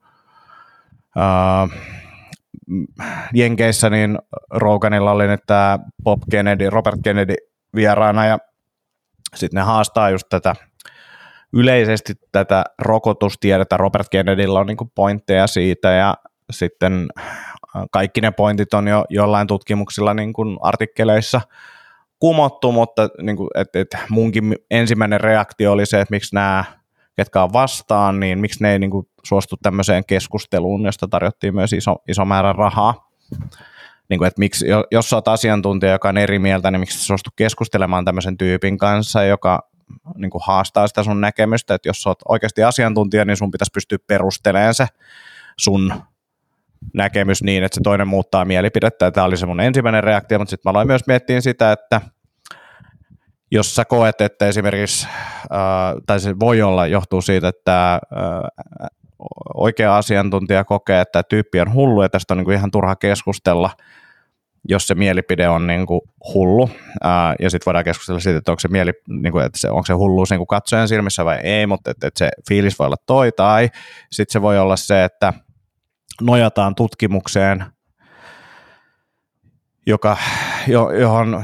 äh, 1.17 1.69
Jenkeissä 3.33 3.89
niin 3.89 4.17
Roganilla 4.51 5.11
oli 5.11 5.27
nyt 5.27 5.41
tämä 5.47 5.79
Bob 6.03 6.21
Kennedy, 6.31 6.69
Robert 6.69 6.99
Kennedy 7.03 7.35
vieraana 7.75 8.25
ja 8.25 8.37
sitten 9.35 9.57
ne 9.57 9.63
haastaa 9.63 10.09
just 10.09 10.27
tätä 10.29 10.55
yleisesti 11.53 12.13
tätä 12.31 12.63
rokotustiedettä. 12.81 13.77
Robert 13.77 14.09
Kennedyllä 14.09 14.59
on 14.59 14.67
niinku 14.67 14.91
pointteja 14.95 15.47
siitä 15.47 15.91
ja 15.91 16.15
sitten 16.51 17.07
kaikki 17.91 18.21
ne 18.21 18.31
pointit 18.31 18.73
on 18.73 18.87
jo 18.87 19.05
jollain 19.09 19.47
tutkimuksilla 19.47 20.13
niin 20.13 20.33
kuin 20.33 20.57
artikkeleissa 20.61 21.41
kumottu, 22.19 22.71
mutta 22.71 23.09
niin 23.21 23.37
kuin, 23.37 23.49
et, 23.55 23.75
et 23.75 23.87
munkin 24.09 24.55
ensimmäinen 24.71 25.21
reaktio 25.21 25.71
oli 25.71 25.85
se, 25.85 26.01
että 26.01 26.13
miksi 26.13 26.35
nämä, 26.35 26.65
ketkä 27.15 27.43
on 27.43 27.53
vastaan, 27.53 28.19
niin 28.19 28.39
miksi 28.39 28.63
ne 28.63 28.71
ei 28.71 28.79
niin 28.79 28.91
kuin, 28.91 29.07
suostu 29.23 29.55
tämmöiseen 29.61 30.05
keskusteluun, 30.05 30.85
josta 30.85 31.07
tarjottiin 31.07 31.55
myös 31.55 31.73
iso, 31.73 31.95
iso 32.07 32.25
määrä 32.25 32.53
rahaa. 32.53 33.09
Niin 34.09 34.17
kuin, 34.17 34.27
että 34.27 34.39
miksi, 34.39 34.65
jos 34.91 35.13
olet 35.13 35.27
asiantuntija, 35.27 35.91
joka 35.91 36.09
on 36.09 36.17
eri 36.17 36.39
mieltä, 36.39 36.71
niin 36.71 36.79
miksi 36.79 37.05
suostu 37.05 37.29
keskustelemaan 37.35 38.05
tämmöisen 38.05 38.37
tyypin 38.37 38.77
kanssa, 38.77 39.23
joka 39.23 39.69
niin 40.15 40.31
kuin 40.31 40.41
haastaa 40.45 40.87
sitä 40.87 41.03
sun 41.03 41.21
näkemystä, 41.21 41.73
että 41.73 41.89
jos 41.89 42.07
olet 42.07 42.19
oikeasti 42.27 42.63
asiantuntija, 42.63 43.25
niin 43.25 43.37
sun 43.37 43.51
pitäisi 43.51 43.71
pystyä 43.73 43.97
perustelemaan 44.07 44.73
se 44.73 44.87
sun 45.57 45.93
näkemys 46.93 47.43
niin, 47.43 47.63
että 47.63 47.75
se 47.75 47.81
toinen 47.83 48.07
muuttaa 48.07 48.45
mielipidettä. 48.45 49.11
Tämä 49.11 49.25
oli 49.25 49.37
se 49.37 49.45
mun 49.45 49.59
ensimmäinen 49.59 50.03
reaktio, 50.03 50.39
mutta 50.39 50.49
sitten 50.49 50.69
mä 50.69 50.71
aloin 50.71 50.87
myös 50.87 51.07
miettiä 51.07 51.41
sitä, 51.41 51.71
että 51.71 52.01
jos 53.51 53.75
sä 53.75 53.85
koet, 53.85 54.21
että 54.21 54.47
esimerkiksi, 54.47 55.07
tai 56.05 56.19
se 56.19 56.39
voi 56.39 56.61
olla, 56.61 56.87
johtuu 56.87 57.21
siitä, 57.21 57.47
että 57.47 57.99
oikea 59.53 59.97
asiantuntija 59.97 60.63
kokee, 60.63 61.01
että 61.01 61.23
tyyppi 61.23 61.59
on 61.59 61.73
hullu 61.73 62.01
ja 62.01 62.09
tästä 62.09 62.33
on 62.33 62.37
niin 62.37 62.45
kuin 62.45 62.57
ihan 62.57 62.71
turha 62.71 62.95
keskustella, 62.95 63.69
jos 64.69 64.87
se 64.87 64.95
mielipide 64.95 65.49
on 65.49 65.67
niin 65.67 65.85
kuin 65.85 66.01
hullu, 66.33 66.69
ää, 67.03 67.35
ja 67.39 67.49
sitten 67.49 67.65
voidaan 67.65 67.85
keskustella 67.85 68.19
siitä, 68.19 68.37
että 68.37 68.51
onko 68.51 68.59
se, 68.59 68.67
mieli, 68.67 68.91
niin 69.07 69.31
kuin, 69.31 69.45
että 69.45 69.59
se, 69.59 69.69
onko 69.69 69.85
se 69.85 69.93
hulluus 69.93 70.29
niin 70.29 70.39
kuin 70.39 70.47
katsojan 70.47 70.87
silmissä 70.87 71.25
vai 71.25 71.37
ei, 71.43 71.67
mutta 71.67 71.91
että, 71.91 72.07
että 72.07 72.17
se 72.17 72.31
fiilis 72.49 72.79
voi 72.79 72.85
olla 72.85 72.97
toi, 73.05 73.31
tai 73.31 73.69
sitten 74.11 74.33
se 74.33 74.41
voi 74.41 74.59
olla 74.59 74.75
se, 74.75 75.03
että 75.03 75.33
nojataan 76.21 76.75
tutkimukseen, 76.75 77.65
joka, 79.87 80.17
johon 80.99 81.43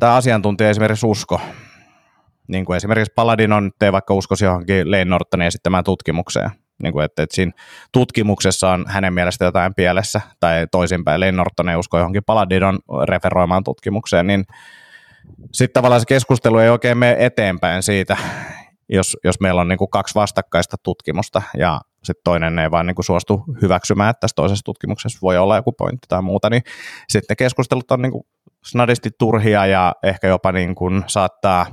tämä 0.00 0.14
asiantuntija 0.14 0.70
esimerkiksi 0.70 1.06
usko. 1.06 1.40
Niin 2.48 2.64
kuin 2.64 2.76
esimerkiksi 2.76 3.12
Paladinon 3.14 3.70
ei 3.80 3.92
vaikka 3.92 4.14
uskoisi 4.14 4.44
johonkin 4.44 4.90
Lane 4.90 5.04
Nortonin 5.04 5.46
esittämään 5.46 5.84
tutkimukseen. 5.84 6.50
Niin 6.82 6.92
kuin, 6.92 7.04
että, 7.04 7.22
että 7.22 7.36
siinä 7.36 7.52
tutkimuksessa 7.92 8.70
on 8.70 8.84
hänen 8.88 9.12
mielestä 9.14 9.44
jotain 9.44 9.74
pielessä, 9.74 10.20
tai 10.40 10.66
toisinpäin 10.70 11.20
Lane 11.20 11.32
Norton 11.32 11.68
ei 11.68 11.76
usko 11.76 11.98
johonkin 11.98 12.24
Paladinon 12.24 12.78
referoimaan 13.08 13.64
tutkimukseen, 13.64 14.26
niin 14.26 14.44
sitten 15.52 15.72
tavallaan 15.74 16.00
se 16.00 16.06
keskustelu 16.06 16.58
ei 16.58 16.68
oikein 16.68 16.98
mene 16.98 17.16
eteenpäin 17.18 17.82
siitä, 17.82 18.16
jos, 18.88 19.16
jos 19.24 19.40
meillä 19.40 19.60
on 19.60 19.68
niin 19.68 19.78
kuin 19.78 19.90
kaksi 19.90 20.14
vastakkaista 20.14 20.76
tutkimusta 20.82 21.42
ja 21.58 21.80
sitten 22.04 22.24
toinen 22.24 22.58
ei 22.58 22.70
vaan 22.70 22.86
niin 22.86 22.94
kuin 22.94 23.04
suostu 23.04 23.44
hyväksymään, 23.62 24.10
että 24.10 24.20
tässä 24.20 24.34
toisessa 24.34 24.64
tutkimuksessa 24.64 25.18
voi 25.22 25.38
olla 25.38 25.56
joku 25.56 25.72
pointti 25.72 26.08
tai 26.08 26.22
muuta, 26.22 26.50
niin 26.50 26.62
sitten 27.08 27.26
ne 27.28 27.36
keskustelut 27.36 27.90
on 27.90 28.02
niin 28.02 28.12
kuin 28.12 28.26
snadisti 28.64 29.10
turhia 29.18 29.66
ja 29.66 29.94
ehkä 30.02 30.28
jopa 30.28 30.52
niin 30.52 30.74
kuin 30.74 31.04
saattaa 31.06 31.66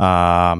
ää, 0.00 0.56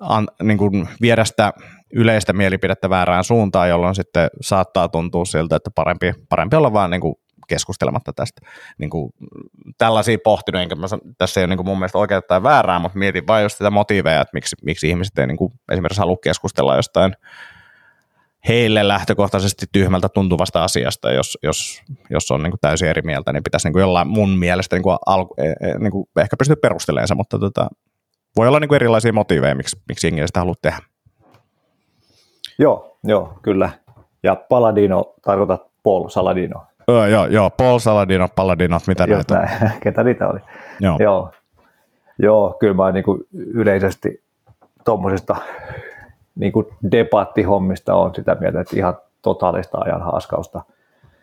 an, 0.00 0.28
niin 0.42 0.58
kuin 0.58 0.88
viedä 1.00 1.24
sitä 1.24 1.52
yleistä 1.92 2.32
mielipidettä 2.32 2.90
väärään 2.90 3.24
suuntaan, 3.24 3.68
jolloin 3.68 3.94
sitten 3.94 4.28
saattaa 4.40 4.88
tuntua 4.88 5.24
siltä, 5.24 5.56
että 5.56 5.70
parempi, 5.74 6.12
parempi 6.28 6.56
olla 6.56 6.72
vaan 6.72 6.90
niin 6.90 7.00
kuin 7.00 7.14
keskustelematta 7.48 8.12
tästä. 8.12 8.40
Niin 8.78 8.90
kuin, 8.90 9.12
tällaisia 9.78 10.18
pohtinut, 10.24 10.62
enkä 10.62 10.74
mä, 10.74 10.86
tässä 11.18 11.40
ei 11.40 11.42
ole 11.42 11.48
niin 11.48 11.56
kuin 11.56 11.66
mun 11.66 11.78
mielestä 11.78 11.98
oikeaa 11.98 12.22
tai 12.22 12.42
väärää, 12.42 12.78
mutta 12.78 12.98
mietin 12.98 13.26
vain 13.26 13.42
just 13.42 13.58
sitä 13.58 13.70
motiiveja, 13.70 14.20
että 14.20 14.34
miksi, 14.34 14.56
miksi 14.64 14.88
ihmiset 14.88 15.18
ei 15.18 15.26
niin 15.26 15.36
kuin 15.36 15.52
esimerkiksi 15.72 16.00
halua 16.00 16.16
keskustella 16.22 16.76
jostain 16.76 17.14
heille 18.48 18.88
lähtökohtaisesti 18.88 19.66
tyhmältä 19.72 20.08
tuntuvasta 20.08 20.64
asiasta, 20.64 21.12
jos, 21.12 21.38
jos, 21.42 21.82
jos 22.10 22.30
on 22.30 22.42
niin 22.42 22.50
kuin 22.50 22.60
täysin 22.60 22.88
eri 22.88 23.02
mieltä, 23.02 23.32
niin 23.32 23.42
pitäisi 23.42 23.66
niin 23.66 23.72
kuin 23.72 23.80
jollain 23.80 24.08
mun 24.08 24.38
mielestä 24.38 24.76
niin 24.76 24.82
kuin 24.82 24.98
alku, 25.06 25.34
e, 25.38 25.48
e, 25.50 25.78
niin 25.78 25.90
kuin 25.90 26.06
ehkä 26.20 26.36
pystyä 26.36 26.56
perustelemaan 26.62 27.16
mutta 27.16 27.38
tota, 27.38 27.68
voi 28.36 28.48
olla 28.48 28.60
niin 28.60 28.68
kuin 28.68 28.76
erilaisia 28.76 29.12
motiiveja, 29.12 29.54
miksi, 29.54 29.76
miksi 29.88 30.06
jengi 30.06 30.26
sitä 30.26 30.40
haluaa 30.40 30.54
tehdä. 30.62 30.78
Joo, 32.58 32.98
joo, 33.04 33.32
kyllä. 33.42 33.70
Ja 34.22 34.36
Paladino 34.48 35.14
tarkoitat 35.22 35.62
Paul 35.82 36.08
Saladino. 36.08 36.62
Joo, 36.88 37.06
joo, 37.06 37.26
joo. 37.26 37.50
Paul 37.50 37.78
Saladino, 37.78 38.28
Paladino, 38.36 38.78
mitä 38.86 39.04
Just 39.08 39.30
näitä 39.30 39.34
näin. 39.34 39.72
Ketä 39.82 40.04
niitä 40.04 40.28
oli? 40.28 40.40
Joo. 40.80 40.96
joo. 41.00 41.30
Joo, 42.18 42.56
kyllä 42.60 42.74
mä 42.74 42.92
niin 42.92 43.04
kuin 43.04 43.20
yleisesti 43.34 44.22
tuommoisista 44.84 45.36
niin 46.34 46.52
kuin 46.52 46.66
debattihommista 46.92 47.94
on 47.94 48.14
sitä 48.14 48.36
mieltä, 48.40 48.60
että 48.60 48.76
ihan 48.76 48.96
totaalista 49.22 49.78
ajan 49.78 50.02
haaskausta. 50.02 50.62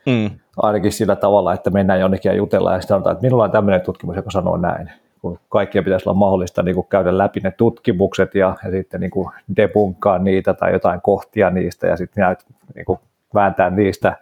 Mm. 0.05 0.39
Ainakin 0.57 0.91
sillä 0.91 1.15
tavalla, 1.15 1.53
että 1.53 1.69
mennään 1.69 1.99
jonnekin 1.99 2.29
ja 2.29 2.35
jutellaan 2.35 2.75
ja 2.75 2.81
sitten 2.81 2.95
sanotaan, 2.95 3.13
että 3.13 3.23
minulla 3.25 3.43
on 3.43 3.51
tämmöinen 3.51 3.81
tutkimus, 3.81 4.15
joka 4.15 4.31
sanoo 4.31 4.57
näin. 4.57 4.91
Kun 5.25 5.39
kaikkien 5.49 5.83
pitäisi 5.83 6.09
olla 6.09 6.19
mahdollista 6.19 6.63
niin 6.63 6.75
kuin 6.75 6.87
käydä 6.87 7.17
läpi 7.17 7.39
ne 7.39 7.51
tutkimukset 7.51 8.35
ja, 8.35 8.55
ja 8.63 8.71
sitten 8.71 8.99
niin 8.99 9.11
kuin 9.11 9.29
debunkkaa 9.55 10.19
niitä 10.19 10.53
tai 10.53 10.73
jotain 10.73 11.01
kohtia 11.01 11.49
niistä 11.49 11.87
ja 11.87 11.97
sitten 11.97 12.21
näyt, 12.21 12.39
niin 12.75 12.85
kuin 12.85 12.99
vääntää 13.33 13.69
niistä 13.69 14.17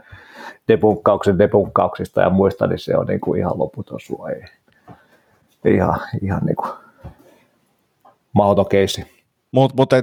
debunkkauksen 0.68 1.40
debunkkauksista 1.40 2.22
ja 2.22 2.30
muista, 2.30 2.68
niin 2.68 2.80
se 2.80 2.98
on 2.98 3.08
niin 3.08 3.20
kuin 3.20 3.40
ihan 3.40 3.60
loputon 3.60 4.00
sua. 4.00 4.30
Ei, 4.30 5.76
ihan, 5.76 6.00
ihan 6.22 6.42
niin 6.46 6.56
mahdoton 8.34 8.70
keissi. 8.70 9.24
Mutta 9.52 9.76
mut, 9.78 9.94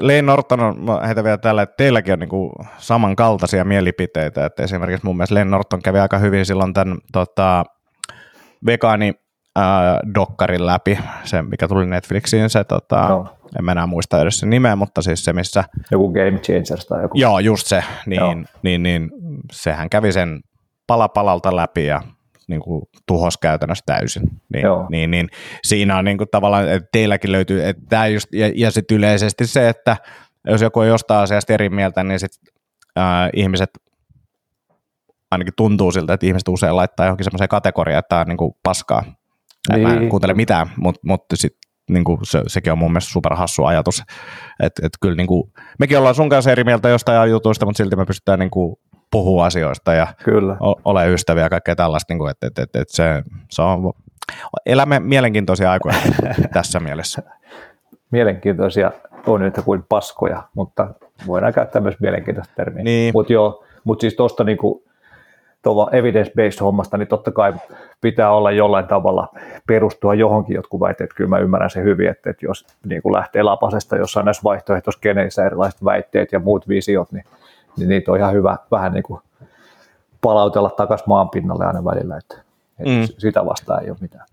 Lane 0.00 0.22
Norton 0.22 0.60
on, 0.60 0.76
heitä 1.06 1.24
vielä 1.24 1.38
tällä, 1.38 1.62
että 1.62 1.76
teilläkin 1.76 2.12
on 2.12 2.18
niinku 2.18 2.52
samankaltaisia 2.78 3.64
mielipiteitä, 3.64 4.46
että 4.46 4.62
esimerkiksi 4.62 5.06
mun 5.06 5.16
mielestä 5.16 5.34
Lane 5.34 5.50
Norton 5.50 5.82
kävi 5.82 5.98
aika 5.98 6.18
hyvin 6.18 6.46
silloin 6.46 6.74
tämän 6.74 6.98
tota, 7.12 7.64
vegaani 8.66 9.14
dokkarin 10.14 10.66
läpi, 10.66 10.98
se 11.24 11.42
mikä 11.42 11.68
tuli 11.68 11.86
Netflixiin, 11.86 12.50
se 12.50 12.64
tota, 12.64 13.08
no. 13.08 13.36
en 13.58 13.68
enää 13.68 13.86
muista 13.86 14.22
edes 14.22 14.38
sen 14.38 14.50
nimeä, 14.50 14.76
mutta 14.76 15.02
siis 15.02 15.24
se 15.24 15.32
missä... 15.32 15.64
Joku 15.90 16.12
Game 16.12 16.38
Changers 16.38 16.86
tai 16.86 17.02
joku. 17.02 17.18
Joo, 17.18 17.38
just 17.38 17.66
se, 17.66 17.84
niin, 18.06 18.48
niin, 18.62 18.82
niin 18.82 19.10
sehän 19.52 19.90
kävi 19.90 20.12
sen 20.12 20.40
pala 20.86 21.08
palalta 21.08 21.56
läpi 21.56 21.86
ja 21.86 22.02
niin 22.48 22.60
kuin 22.60 22.82
tuhos 23.06 23.38
käytännössä 23.38 23.82
täysin. 23.86 24.22
Niin, 24.54 24.66
niin, 24.90 25.10
niin 25.10 25.28
siinä 25.64 25.98
on 25.98 26.04
niin 26.04 26.18
kuin 26.18 26.28
tavallaan, 26.30 26.68
että 26.68 26.88
teilläkin 26.92 27.32
löytyy, 27.32 27.68
että 27.68 27.82
tämä 27.88 28.06
just, 28.06 28.28
ja, 28.32 28.52
ja 28.54 28.70
sitten 28.70 28.96
yleisesti 28.96 29.46
se, 29.46 29.68
että 29.68 29.96
jos 30.46 30.62
joku 30.62 30.80
ei 30.80 30.88
jostain 30.88 31.20
asiasta 31.20 31.52
eri 31.52 31.68
mieltä, 31.68 32.04
niin 32.04 32.20
sitten 32.20 32.54
äh, 32.98 33.30
ihmiset 33.36 33.70
ainakin 35.30 35.54
tuntuu 35.56 35.92
siltä, 35.92 36.12
että 36.12 36.26
ihmiset 36.26 36.48
usein 36.48 36.76
laittaa 36.76 37.06
johonkin 37.06 37.24
semmoiseen 37.24 37.48
kategoriaan, 37.48 37.98
että 37.98 38.08
tämä 38.08 38.20
on 38.20 38.26
niin 38.26 38.36
kuin 38.36 38.54
paskaa. 38.62 39.04
Niin. 39.72 39.88
Mä 39.88 39.92
en 39.92 39.98
niin. 39.98 40.10
kuuntele 40.10 40.34
mitään, 40.34 40.70
mutta, 40.76 41.00
mutta 41.04 41.36
sit, 41.36 41.56
niin 41.90 42.04
kuin 42.04 42.18
se, 42.22 42.42
sekin 42.46 42.72
on 42.72 42.78
mun 42.78 42.92
mielestä 42.92 43.12
superhassu 43.12 43.64
ajatus. 43.64 44.02
Että 44.60 44.86
et 44.86 44.92
kyllä 45.00 45.16
niin 45.16 45.26
kuin, 45.26 45.52
mekin 45.78 45.98
ollaan 45.98 46.14
sun 46.14 46.28
kanssa 46.28 46.52
eri 46.52 46.64
mieltä 46.64 46.88
jostain 46.88 47.30
jutuista, 47.30 47.66
mutta 47.66 47.76
silti 47.76 47.96
me 47.96 48.06
pystytään 48.06 48.38
niin 48.38 48.50
kuin 48.50 48.76
puhua 49.10 49.46
asioista 49.46 49.92
ja 49.92 50.06
Kyllä. 50.24 50.56
ole 50.84 51.12
ystäviä 51.12 51.42
ja 51.42 51.50
kaikkea 51.50 51.76
tällaista. 51.76 52.12
Niin 52.12 52.18
kuin, 52.18 52.30
että, 52.30 52.46
että, 52.46 52.62
että, 52.62 52.80
että 52.80 52.96
se, 52.96 53.22
se 53.50 53.62
on, 53.62 53.92
elämme 54.66 55.00
mielenkiintoisia 55.00 55.70
aikoja 55.72 55.96
tässä 56.52 56.80
mielessä. 56.80 57.22
Mielenkiintoisia 58.10 58.92
on 59.26 59.42
yhtä 59.42 59.62
kuin 59.62 59.84
paskoja, 59.88 60.42
mutta 60.54 60.94
voidaan 61.26 61.52
käyttää 61.52 61.82
myös 61.82 62.00
mielenkiintoista 62.00 62.54
termiä. 62.56 62.84
Niin. 62.84 63.12
Mutta 63.14 63.32
joo, 63.32 63.64
mutta 63.84 64.00
siis 64.00 64.14
tuosta 64.14 64.44
niinku, 64.44 64.84
evidence-based 65.92 66.60
hommasta, 66.60 66.98
niin 66.98 67.08
totta 67.08 67.32
kai 67.32 67.54
pitää 68.00 68.30
olla 68.30 68.50
jollain 68.50 68.86
tavalla 68.86 69.28
perustua 69.66 70.14
johonkin 70.14 70.54
jotkut 70.54 70.80
väitteet. 70.80 71.14
Kyllä 71.14 71.30
mä 71.30 71.38
ymmärrän 71.38 71.70
sen 71.70 71.84
hyvin, 71.84 72.08
että, 72.08 72.30
että 72.30 72.46
jos 72.46 72.66
niin 72.86 73.02
kuin 73.02 73.12
lähtee 73.12 73.42
lapasesta 73.42 73.96
jossain 73.96 74.24
näissä 74.24 74.42
vaihtoehtoiskeneissä 74.44 75.46
erilaiset 75.46 75.84
väitteet 75.84 76.32
ja 76.32 76.38
muut 76.38 76.68
visiot, 76.68 77.12
niin, 77.12 77.24
niin 77.76 77.88
niitä 77.88 78.12
on 78.12 78.18
ihan 78.18 78.32
hyvä 78.32 78.56
vähän 78.70 78.92
niin 78.92 79.02
kuin 79.02 79.20
palautella 80.20 80.70
takaisin 80.70 81.08
maan 81.08 81.30
pinnalle 81.30 81.64
aina 81.64 81.84
välillä, 81.84 82.16
että, 82.16 82.34
että 82.78 82.90
mm. 82.90 83.06
sitä 83.18 83.44
vastaan 83.44 83.82
ei 83.82 83.90
ole 83.90 83.98
mitään. 84.00 84.24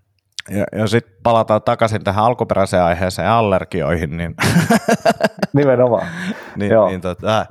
Ja, 0.50 0.64
ja 0.72 0.86
sitten 0.86 1.16
palataan 1.22 1.62
takaisin 1.62 2.04
tähän 2.04 2.24
alkuperäiseen 2.24 2.82
aiheeseen 2.82 3.28
allergioihin. 3.28 4.16
Niin 4.16 4.34
Nimenomaan. 5.52 6.06
niin, 6.56 6.72
Joo. 6.72 6.88
niin 6.88 7.00
tota, 7.00 7.46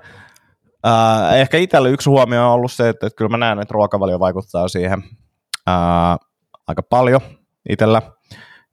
Uh, 0.86 1.34
ehkä 1.36 1.58
itsellä 1.58 1.90
yksi 1.90 2.10
huomio 2.10 2.48
on 2.48 2.54
ollut 2.54 2.72
se, 2.72 2.90
että, 2.90 3.08
että 3.08 3.18
kyllä 3.18 3.30
mä 3.30 3.38
näen, 3.38 3.60
että 3.60 3.74
ruokavalio 3.74 4.20
vaikuttaa 4.20 4.68
siihen. 4.68 5.00
Uh, 5.70 6.28
aika 6.68 6.84
paljon 6.84 7.22
itsellä. 7.70 8.02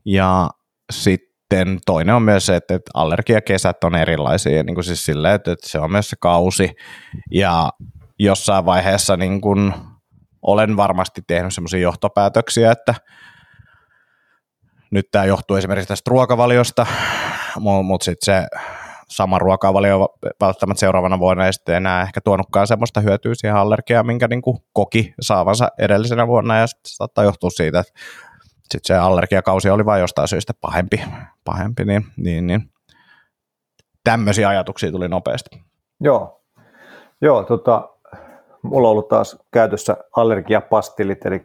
Ja 0.05 0.51
sitten 0.93 1.79
toinen 1.87 2.15
on 2.15 2.23
myös 2.23 2.47
se, 2.47 2.57
että, 2.57 2.75
että 2.75 2.91
allergiakesät 2.95 3.85
on 3.85 3.95
erilaisia, 3.95 4.63
niin 4.63 4.75
kuin 4.75 4.85
siis 4.85 5.05
silleen, 5.05 5.35
että, 5.35 5.53
että 5.53 5.69
se 5.69 5.79
on 5.79 5.93
myös 5.93 6.11
se 6.11 6.17
kausi. 6.21 6.75
Ja 7.31 7.71
jossain 8.19 8.65
vaiheessa 8.65 9.17
niin 9.17 9.41
kuin 9.41 9.75
olen 10.43 10.77
varmasti 10.77 11.23
tehnyt 11.27 11.55
semmoisia 11.55 11.81
johtopäätöksiä, 11.81 12.73
että 12.73 12.95
nyt 14.91 15.07
tämä 15.11 15.25
johtuu 15.25 15.57
esimerkiksi 15.57 15.89
tästä 15.89 16.11
ruokavaliosta, 16.11 16.87
mutta 17.59 18.05
sitten 18.05 18.25
se 18.25 18.47
sama 19.13 19.39
ruokavalio 19.39 20.09
välttämättä 20.41 20.81
seuraavana 20.81 21.19
vuonna 21.19 21.47
ei 21.47 21.53
sitten 21.53 21.75
enää 21.75 22.03
ehkä 22.03 22.21
tuonutkaan 22.21 22.67
semmoista 22.67 23.01
hyötyä 23.01 23.35
siihen 23.35 23.57
allergiaan, 23.57 24.07
minkä 24.07 24.29
niin 24.29 24.43
kuin 24.43 24.59
koki 24.73 25.15
saavansa 25.21 25.69
edellisenä 25.79 26.27
vuonna 26.27 26.59
ja 26.59 26.67
sitten 26.67 26.91
saattaa 26.91 27.25
johtua 27.25 27.51
siitä, 27.51 27.81
että 27.81 27.93
sitten 28.63 28.81
se 28.85 28.97
allergiakausi 28.97 29.71
oli 29.71 29.85
vain 29.85 30.01
jostain 30.01 30.29
syystä 30.29 30.53
pahempi, 30.61 31.05
pahempi 31.45 31.85
niin, 31.85 32.07
niin, 32.17 32.47
niin. 32.47 32.71
tämmöisiä 34.05 34.49
ajatuksia 34.49 34.91
tuli 34.91 35.09
nopeasti. 35.09 35.63
Joo, 36.01 36.43
Joo 37.23 37.43
tota, 37.45 37.89
mulla 38.63 38.89
on 38.89 38.93
ollut 38.93 39.09
taas 39.09 39.39
käytössä 39.51 39.97
allergiapastillit, 40.17 41.27
eli 41.27 41.43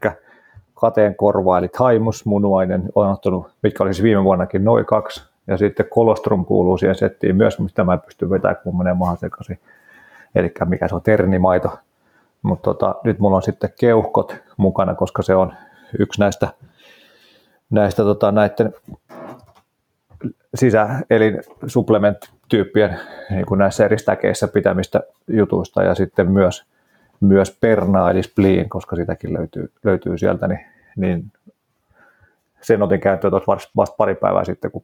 kateen 0.74 1.16
korva, 1.16 1.58
eli 1.58 1.68
taimus, 1.68 2.26
munuainen, 2.26 2.90
olen 2.96 3.12
ottanut, 3.12 3.48
mitkä 3.64 3.84
oli 3.84 3.94
siis 3.94 4.04
viime 4.04 4.24
vuonnakin, 4.24 4.64
noin 4.64 4.86
kaksi, 4.86 5.24
ja 5.48 5.58
sitten 5.58 5.86
kolostrum 5.90 6.46
kuuluu 6.46 6.78
siihen 6.78 6.96
settiin 6.96 7.36
myös, 7.36 7.60
mistä 7.60 7.84
mä 7.84 7.98
pystyn 7.98 8.30
vetämään, 8.30 8.58
kun 8.64 8.78
menee 8.78 8.94
maha 8.94 9.16
sekaisin, 9.16 9.60
eli 10.36 10.52
mikä 10.66 10.88
se 10.88 10.96
on, 10.96 11.02
ternimaito, 11.02 11.80
mutta 12.42 12.64
tota, 12.64 12.96
nyt 13.04 13.20
mulla 13.20 13.36
on 13.36 13.44
sitten 13.44 13.74
keuhkot 13.80 14.36
mukana, 14.58 14.96
koska 14.96 15.22
se 15.22 15.36
on 15.36 15.54
yksi 16.00 16.20
näistä, 16.20 16.48
näistä 17.70 18.04
tota, 18.04 18.32
näiden 18.32 18.74
sisä- 20.56 21.00
eli 21.10 21.38
supplement-tyyppien 21.68 23.00
niin 23.30 23.46
kuin 23.46 23.58
näissä 23.58 23.86
eri 23.86 24.00
stäkeissä 24.00 24.48
pitämistä 24.48 25.02
jutuista. 25.28 25.84
Ja 25.84 25.96
sitten 25.96 26.32
myös 26.32 26.66
myös 27.20 27.58
Perna 27.62 28.12
eli 28.12 28.24
Spleen, 28.24 28.70
koska 28.70 28.96
sitäkin 28.96 29.34
löytyy, 29.34 29.72
löytyy 29.84 30.18
sieltä, 30.18 30.48
niin, 30.48 30.66
niin 30.96 31.32
sen 32.62 32.84
otin 32.84 33.00
käyttöön 33.00 33.34
vasta, 33.34 33.72
vasta 33.76 33.96
pari 33.96 34.16
päivää 34.16 34.44
sitten, 34.44 34.72
kun 34.72 34.84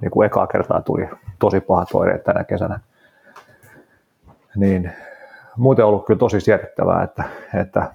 niin 0.00 0.10
kuin 0.10 0.26
ekaa 0.26 0.46
kertaa 0.46 0.82
tuli 0.82 1.08
tosi 1.38 1.60
pahat 1.60 1.88
oireet 1.94 2.24
tänä 2.24 2.44
kesänä. 2.44 2.80
Niin 4.56 4.92
muuten 5.56 5.84
ollut 5.84 6.06
kyllä 6.06 6.18
tosi 6.18 6.40
siedettävää, 6.40 7.02
että, 7.02 7.24
että 7.54 7.94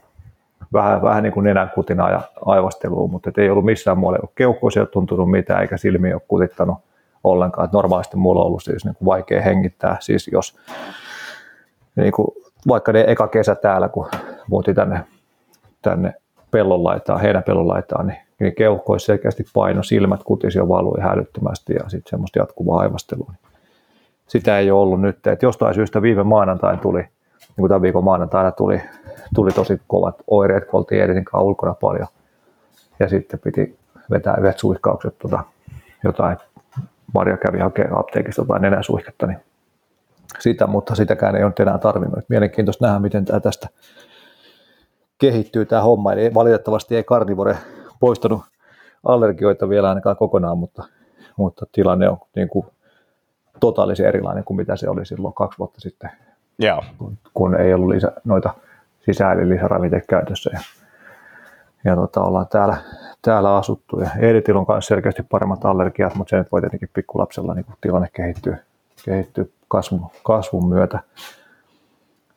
vähän, 0.73 1.01
vähän 1.01 1.23
niin 1.23 1.33
kuin 1.33 1.43
nenän 1.43 1.71
kutina 1.75 2.09
ja 2.09 2.21
aivastelua, 2.45 3.07
mutta 3.07 3.31
ei 3.37 3.49
ollut 3.49 3.65
missään 3.65 3.97
muualla 3.97 4.27
keuhkoisia 4.35 4.85
tuntunut 4.85 5.31
mitään, 5.31 5.61
eikä 5.61 5.77
silmiä 5.77 6.15
ole 6.15 6.21
kutittanut 6.27 6.77
ollenkaan. 7.23 7.65
Että 7.65 7.77
normaalisti 7.77 8.17
mulla 8.17 8.41
on 8.41 8.47
ollut 8.47 8.63
siis 8.63 8.85
niin 8.85 8.95
kuin 8.95 9.05
vaikea 9.05 9.41
hengittää, 9.41 9.97
siis 9.99 10.27
jos 10.27 10.59
niin 11.95 12.11
kuin 12.11 12.27
vaikka 12.67 12.91
ne 12.91 13.03
eka 13.07 13.27
kesä 13.27 13.55
täällä, 13.55 13.89
kun 13.89 14.07
muutin 14.47 14.75
tänne, 14.75 15.03
tänne 15.81 16.13
pellon 16.51 16.83
laitaan, 16.83 17.21
heidän 17.21 17.43
pellon 17.43 17.67
laitaan, 17.67 18.07
niin, 18.07 18.19
niin 18.39 18.55
keuhkoissa 18.55 19.05
selkeästi 19.05 19.45
paino, 19.53 19.83
silmät 19.83 20.23
kutisi 20.23 20.57
jo 20.57 20.67
valui 20.67 21.01
hälyttömästi 21.01 21.73
ja 21.73 21.89
sitten 21.89 22.09
semmoista 22.09 22.39
jatkuvaa 22.39 22.79
aivastelua. 22.79 23.33
Sitä 24.27 24.59
ei 24.59 24.71
ole 24.71 24.81
ollut 24.81 25.01
nyt, 25.01 25.27
että 25.27 25.45
jostain 25.45 25.75
syystä 25.75 26.01
viime 26.01 26.23
maanantain 26.23 26.79
tuli, 26.79 26.99
niin 26.99 27.55
kuin 27.57 27.69
tämän 27.69 27.81
viikon 27.81 28.03
maanantaina 28.03 28.51
tuli, 28.51 28.81
tuli 29.35 29.51
tosi 29.51 29.81
kovat 29.87 30.15
oireet, 30.27 30.65
kun 30.65 30.77
oltiin 30.77 31.03
Editin 31.03 31.25
ulkona 31.33 31.73
paljon. 31.73 32.07
Ja 32.99 33.09
sitten 33.09 33.39
piti 33.39 33.77
vetää 34.11 34.37
yhdet 34.39 34.59
suihkaukset, 34.59 35.17
tota, 35.19 35.43
jotain, 36.03 36.37
Maria 37.13 37.37
kävi 37.37 37.59
hakemaan 37.59 37.99
apteekista 37.99 38.41
jotain 38.41 38.61
nenäsuihketta, 38.61 39.27
niin 39.27 39.39
sitä, 40.39 40.67
mutta 40.67 40.95
sitäkään 40.95 41.35
ei 41.35 41.43
ole 41.43 41.53
enää 41.59 41.77
tarvinnut. 41.77 42.29
Mielenkiintoista 42.29 42.85
nähdä, 42.85 42.99
miten 42.99 43.25
tämä 43.25 43.39
tästä 43.39 43.67
kehittyy 45.17 45.65
tämä 45.65 45.81
homma. 45.81 46.13
Eli 46.13 46.33
valitettavasti 46.33 46.95
ei 46.95 47.03
karnivore 47.03 47.57
poistanut 47.99 48.41
allergioita 49.03 49.69
vielä 49.69 49.89
ainakaan 49.89 50.17
kokonaan, 50.17 50.57
mutta, 50.57 50.83
mutta 51.37 51.65
tilanne 51.71 52.09
on 52.09 52.17
niin 52.35 52.49
kuin 52.49 52.65
totaalisen 53.59 54.05
erilainen 54.05 54.43
kuin 54.43 54.57
mitä 54.57 54.75
se 54.75 54.89
oli 54.89 55.05
silloin 55.05 55.33
kaksi 55.33 55.59
vuotta 55.59 55.81
sitten, 55.81 56.09
Joo. 56.59 56.83
Kun, 56.97 57.17
kun 57.33 57.55
ei 57.55 57.73
ollut 57.73 57.89
lisä, 57.89 58.11
noita 58.23 58.53
sisäälilisäravinteita 59.05 60.07
käytössä. 60.07 60.49
Ja, 60.53 60.59
ja 61.85 61.95
tota, 61.95 62.21
ollaan 62.21 62.47
täällä, 62.47 62.77
täällä 63.21 63.55
asuttu. 63.55 63.99
Ja 63.99 64.09
Editillä 64.19 64.59
on 64.59 64.65
myös 64.67 64.87
selkeästi 64.87 65.23
paremmat 65.23 65.65
allergiat, 65.65 66.15
mutta 66.15 66.29
se 66.29 66.37
nyt 66.37 66.51
voi 66.51 66.61
tietenkin 66.61 66.89
pikkulapsella 66.93 67.53
niin 67.53 67.65
tilanne 67.81 68.07
kehittyy, 68.13 68.55
kehittyy 69.05 69.53
kasvun, 69.67 70.05
kasvun 70.23 70.69
myötä. 70.69 70.99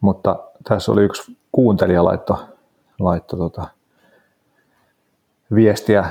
Mutta 0.00 0.38
tässä 0.68 0.92
oli 0.92 1.02
yksi 1.02 1.36
kuuntelija 1.52 2.04
laitto, 2.04 2.48
laitto 2.98 3.36
tota, 3.36 3.68
viestiä 5.54 6.04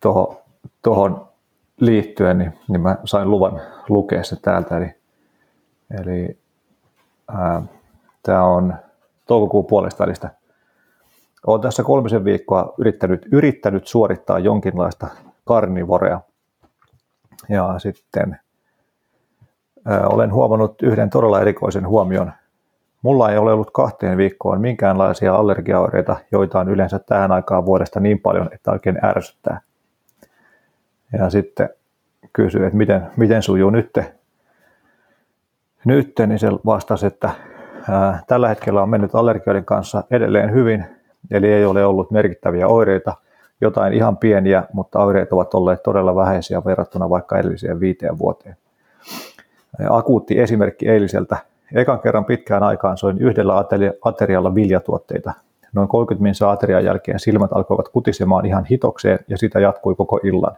tuohon 0.00 0.36
toho 0.82 1.32
liittyen, 1.80 2.38
niin, 2.38 2.58
niin 2.68 2.80
mä 2.80 2.96
sain 3.04 3.30
luvan 3.30 3.60
lukea 3.88 4.24
se 4.24 4.36
täältä. 4.36 4.76
Eli, 4.76 4.94
eli 6.00 6.38
tämä 8.22 8.44
on 8.44 8.74
toukokuun 9.26 9.66
puolesta 9.66 10.04
välistä. 10.04 10.30
Olen 11.46 11.60
tässä 11.60 11.82
kolmisen 11.82 12.24
viikkoa 12.24 12.74
yrittänyt, 12.78 13.26
yrittänyt 13.32 13.86
suorittaa 13.86 14.38
jonkinlaista 14.38 15.08
karnivorea. 15.44 16.20
Ja 17.48 17.78
sitten 17.78 18.38
olen 20.06 20.32
huomannut 20.32 20.82
yhden 20.82 21.10
todella 21.10 21.40
erikoisen 21.40 21.86
huomion. 21.88 22.32
Mulla 23.02 23.30
ei 23.30 23.38
ole 23.38 23.52
ollut 23.52 23.70
kahteen 23.70 24.16
viikkoon 24.16 24.60
minkäänlaisia 24.60 25.34
allergiaoireita, 25.34 26.16
joita 26.32 26.60
on 26.60 26.68
yleensä 26.68 26.98
tähän 26.98 27.32
aikaan 27.32 27.66
vuodesta 27.66 28.00
niin 28.00 28.20
paljon, 28.20 28.48
että 28.52 28.70
oikein 28.70 29.04
ärsyttää. 29.04 29.60
Ja 31.18 31.30
sitten 31.30 31.68
kysyi, 32.32 32.64
että 32.64 32.76
miten, 32.76 33.06
miten 33.16 33.42
sujuu 33.42 33.70
nyt. 33.70 33.98
Nyt, 35.84 36.12
niin 36.26 36.38
se 36.38 36.48
vastasi, 36.66 37.06
että 37.06 37.30
ää, 37.90 38.20
tällä 38.26 38.48
hetkellä 38.48 38.82
on 38.82 38.88
mennyt 38.90 39.14
allergioiden 39.14 39.64
kanssa 39.64 40.04
edelleen 40.10 40.52
hyvin, 40.52 40.84
eli 41.30 41.52
ei 41.52 41.64
ole 41.64 41.84
ollut 41.84 42.10
merkittäviä 42.10 42.68
oireita, 42.68 43.14
jotain 43.60 43.92
ihan 43.92 44.16
pieniä, 44.16 44.64
mutta 44.72 44.98
oireet 44.98 45.32
ovat 45.32 45.54
olleet 45.54 45.82
todella 45.82 46.14
vähäisiä 46.16 46.64
verrattuna 46.64 47.10
vaikka 47.10 47.38
edelliseen 47.38 47.80
viiteen 47.80 48.18
vuoteen 48.18 48.56
akuutti 49.88 50.38
esimerkki 50.38 50.88
eiliseltä. 50.88 51.36
Ekan 51.74 52.00
kerran 52.00 52.24
pitkään 52.24 52.62
aikaan 52.62 52.98
soin 52.98 53.18
yhdellä 53.18 53.64
aterialla 54.04 54.54
viljatuotteita. 54.54 55.32
Noin 55.72 55.88
30 55.88 56.22
minsa 56.22 56.50
aterian 56.50 56.84
jälkeen 56.84 57.20
silmät 57.20 57.52
alkoivat 57.52 57.88
kutisemaan 57.88 58.46
ihan 58.46 58.64
hitokseen 58.64 59.18
ja 59.28 59.38
sitä 59.38 59.60
jatkui 59.60 59.94
koko 59.94 60.20
illan. 60.22 60.56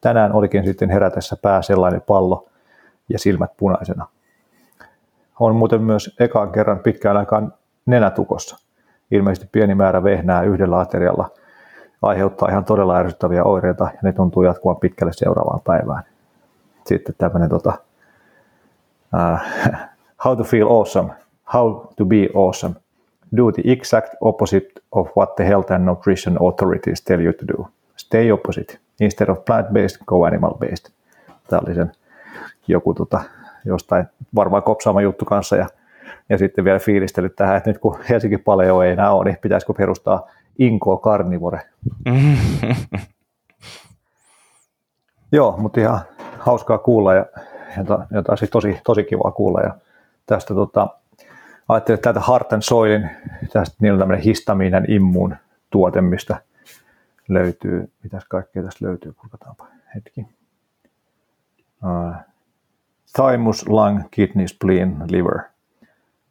Tänään 0.00 0.32
olikin 0.32 0.64
sitten 0.64 0.90
herätessä 0.90 1.36
pää 1.42 1.62
sellainen 1.62 2.02
pallo 2.06 2.48
ja 3.08 3.18
silmät 3.18 3.50
punaisena. 3.56 4.06
On 5.40 5.56
muuten 5.56 5.82
myös 5.82 6.16
ekan 6.20 6.52
kerran 6.52 6.78
pitkään 6.78 7.16
aikaan 7.16 7.54
nenätukossa. 7.86 8.56
Ilmeisesti 9.10 9.48
pieni 9.52 9.74
määrä 9.74 10.04
vehnää 10.04 10.42
yhdellä 10.42 10.80
aterialla 10.80 11.30
aiheuttaa 12.02 12.48
ihan 12.48 12.64
todella 12.64 12.96
ärsyttäviä 12.96 13.44
oireita 13.44 13.84
ja 13.84 13.98
ne 14.02 14.12
tuntuu 14.12 14.42
jatkuvan 14.42 14.76
pitkälle 14.76 15.12
seuraavaan 15.12 15.60
päivään. 15.64 16.02
Sitten 16.86 17.14
tämmöinen 17.18 17.48
tota, 17.48 17.72
uh, 19.14 19.40
how 20.24 20.36
to 20.36 20.44
feel 20.44 20.68
awesome, 20.68 21.10
how 21.44 21.92
to 21.96 22.04
be 22.04 22.28
awesome. 22.34 22.74
Do 23.36 23.52
the 23.52 23.62
exact 23.64 24.14
opposite 24.20 24.68
of 24.92 25.08
what 25.16 25.36
the 25.36 25.44
health 25.44 25.72
and 25.72 25.84
nutrition 25.84 26.38
authorities 26.48 27.02
tell 27.02 27.20
you 27.20 27.32
to 27.32 27.46
do. 27.46 27.68
Stay 27.96 28.30
opposite. 28.30 28.78
Instead 29.00 29.28
of 29.28 29.44
plant-based, 29.44 29.98
go 30.06 30.24
animal-based. 30.24 30.90
Tämä 31.48 31.60
oli 31.66 31.74
sen 31.74 31.92
joku 32.68 32.94
tota, 32.94 33.20
jostain 33.64 34.06
varmaan 34.34 34.62
kopsaama 34.62 35.00
juttu 35.00 35.24
kanssa 35.24 35.56
ja, 35.56 35.66
ja 36.28 36.38
sitten 36.38 36.64
vielä 36.64 36.78
fiilistelyt 36.78 37.36
tähän, 37.36 37.56
että 37.56 37.70
nyt 37.70 37.78
kun 37.78 37.98
Helsinki 38.08 38.38
Paleo 38.38 38.82
ei 38.82 38.92
enää 38.92 39.12
ole, 39.12 39.24
niin 39.24 39.38
pitäisikö 39.42 39.72
perustaa 39.72 40.28
Inko 40.58 40.98
Carnivore. 40.98 41.60
Joo, 45.32 45.56
mutta 45.56 45.80
ihan 45.80 46.00
hauskaa 46.38 46.78
kuulla 46.78 47.14
ja 47.14 47.26
jota, 47.78 48.06
jota 48.10 48.36
siis 48.36 48.50
tosi, 48.50 48.80
tosi 48.84 49.04
kiva 49.04 49.30
kuulla. 49.30 49.60
Ja 49.60 49.74
tästä 50.30 50.54
tota, 50.54 50.88
ajattelin, 51.68 51.94
että 51.94 52.12
täältä 52.12 52.30
Heart 52.32 52.52
and 52.52 52.62
Soilin, 52.62 53.10
tästä 53.52 53.76
niillä 53.80 53.94
on 53.96 53.98
tämmöinen 53.98 54.24
histamiinen 54.24 54.90
immuun 54.90 55.36
tuote, 55.70 56.00
mistä 56.00 56.36
löytyy, 57.28 57.92
mitäs 58.02 58.24
kaikkea 58.24 58.62
tästä 58.62 58.86
löytyy, 58.86 59.12
kurkataanpa 59.12 59.66
hetki. 59.94 60.26
Uh, 61.84 62.14
thymus, 63.16 63.68
lung, 63.68 64.02
kidney, 64.10 64.48
spleen, 64.48 64.96
liver. 65.08 65.40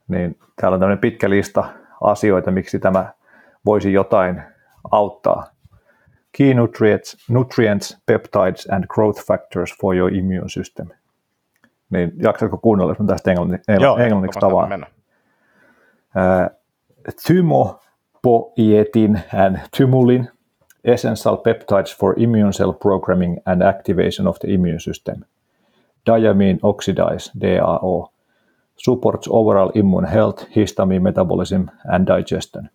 Niin 0.08 0.40
täällä 0.62 0.76
on 0.76 0.80
tämmöinen 0.80 1.02
pitkä 1.02 1.30
lista 1.30 1.70
asioita, 2.02 2.52
miksi 2.52 2.80
tämä 2.80 3.14
voisi 3.66 3.94
jotain 3.94 4.42
auttaa. 4.92 5.48
Key 6.38 6.54
nutrients, 6.54 7.30
nutrients, 7.30 7.98
peptides 8.06 8.68
and 8.72 8.86
growth 8.88 9.26
factors 9.26 9.76
for 9.82 9.96
your 9.96 10.14
immune 10.14 10.50
system. 10.50 10.88
Niin 11.89 12.12
jaksatko 12.23 12.58
kuunnella, 12.58 12.91
jos 12.91 12.99
mä 12.99 13.06
tästä 13.06 13.32
englanniksi, 13.32 13.71
Joo, 13.82 13.97
englanniksi 13.97 14.39
tavaan? 14.39 14.69
mennä. 14.69 14.88
Uh, 16.15 16.49
thymopoietin 17.28 19.19
and 19.34 19.58
thymulin, 19.78 20.30
essential 20.84 21.38
peptides 21.38 21.97
for 21.97 22.13
immune 22.17 22.52
cell 22.52 22.71
programming 22.71 23.38
and 23.45 23.62
activation 23.62 24.28
of 24.28 24.39
the 24.39 24.54
immune 24.54 24.80
system. 24.80 25.15
Diamine 26.06 26.60
oxidase, 26.63 27.32
DAO, 27.41 28.12
supports 28.78 29.28
overall 29.32 29.71
immune 29.75 30.08
health, 30.08 30.45
histamine 30.56 30.99
metabolism 30.99 31.63
and 31.93 32.08
digestion. 32.08 32.69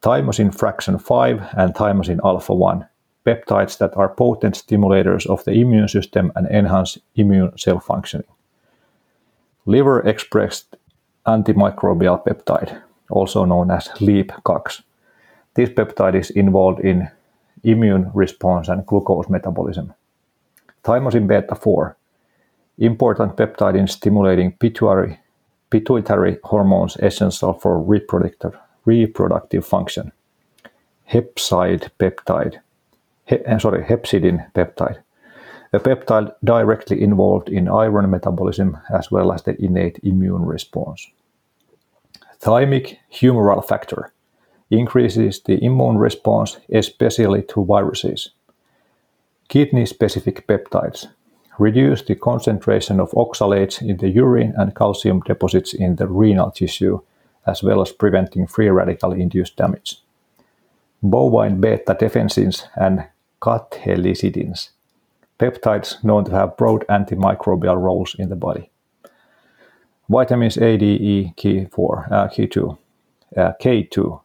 Thymosin 0.00 0.50
fraction 0.58 0.98
5 0.98 1.40
and 1.56 1.74
thymosin 1.74 2.20
alpha 2.24 2.54
1, 2.54 2.84
peptides 3.30 3.78
that 3.78 3.96
are 3.96 4.14
potent 4.14 4.54
stimulators 4.54 5.26
of 5.26 5.44
the 5.44 5.52
immune 5.52 5.88
system 5.88 6.32
and 6.34 6.46
enhance 6.48 6.98
immune 7.14 7.56
cell 7.56 7.80
functioning. 7.80 8.26
Liver 9.66 10.00
expressed 10.08 10.76
antimicrobial 11.26 12.24
peptide, 12.24 12.82
also 13.10 13.44
known 13.44 13.70
as 13.70 13.88
LEAP-COX. 14.00 14.82
This 15.54 15.70
peptide 15.70 16.18
is 16.18 16.30
involved 16.30 16.80
in 16.80 17.08
immune 17.62 18.10
response 18.14 18.68
and 18.68 18.86
glucose 18.86 19.28
metabolism. 19.28 19.94
Thymosin 20.82 21.26
beta 21.26 21.54
4, 21.54 21.96
important 22.78 23.36
peptide 23.36 23.78
in 23.78 23.86
stimulating 23.86 24.52
pituitary, 24.52 25.18
pituitary 25.70 26.38
hormones 26.44 26.96
essential 26.96 27.52
for 27.52 27.78
reproductive, 27.80 28.56
reproductive 28.86 29.66
function. 29.66 30.10
Hepside 31.04 31.90
peptide, 31.98 32.60
he, 33.30 33.36
eh, 33.46 33.58
sorry, 33.58 33.84
hepsidin 33.84 34.52
peptide, 34.52 34.98
a 35.72 35.78
peptide 35.78 36.32
directly 36.42 37.00
involved 37.00 37.48
in 37.48 37.68
iron 37.68 38.10
metabolism 38.10 38.76
as 38.92 39.10
well 39.10 39.32
as 39.32 39.42
the 39.42 39.54
innate 39.64 40.00
immune 40.02 40.44
response. 40.44 41.06
Thymic 42.40 42.96
humoral 43.12 43.64
factor 43.64 44.12
increases 44.70 45.42
the 45.42 45.62
immune 45.64 45.98
response, 45.98 46.58
especially 46.72 47.42
to 47.42 47.64
viruses. 47.64 48.30
Kidney 49.48 49.86
specific 49.86 50.46
peptides 50.46 51.06
reduce 51.58 52.02
the 52.02 52.14
concentration 52.14 53.00
of 53.00 53.10
oxalates 53.12 53.82
in 53.82 53.96
the 53.98 54.08
urine 54.08 54.54
and 54.56 54.74
calcium 54.74 55.20
deposits 55.20 55.74
in 55.74 55.96
the 55.96 56.06
renal 56.06 56.50
tissue, 56.50 57.00
as 57.46 57.62
well 57.62 57.82
as 57.82 57.92
preventing 57.92 58.46
free 58.46 58.70
radical 58.70 59.12
induced 59.12 59.56
damage. 59.56 60.00
Bovine 61.02 61.60
beta 61.60 61.94
defensins 61.94 62.64
and 62.76 63.04
cathelicidins, 63.40 64.70
peptides 65.38 66.02
known 66.04 66.24
to 66.24 66.32
have 66.32 66.56
broad 66.56 66.84
antimicrobial 66.88 67.80
roles 67.80 68.14
in 68.18 68.28
the 68.28 68.36
body. 68.36 68.70
Vitamins 70.10 70.58
A, 70.58 70.76
D, 70.76 70.84
E, 70.84 71.32
K4, 71.36 72.12
uh, 72.12 72.28
K2, 72.28 72.78
uh, 73.36 73.52
K2. 73.62 74.20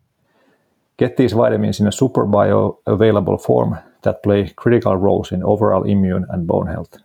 Get 0.98 1.18
these 1.18 1.34
vitamins 1.34 1.80
in 1.80 1.88
a 1.88 1.92
super 1.92 2.26
bioavailable 2.26 3.42
form 3.42 3.78
that 4.02 4.24
play 4.24 4.52
critical 4.56 4.98
roles 4.98 5.32
in 5.32 5.44
overall 5.44 5.84
immune 5.84 6.26
and 6.30 6.48
bone 6.48 6.68
health. 6.68 6.98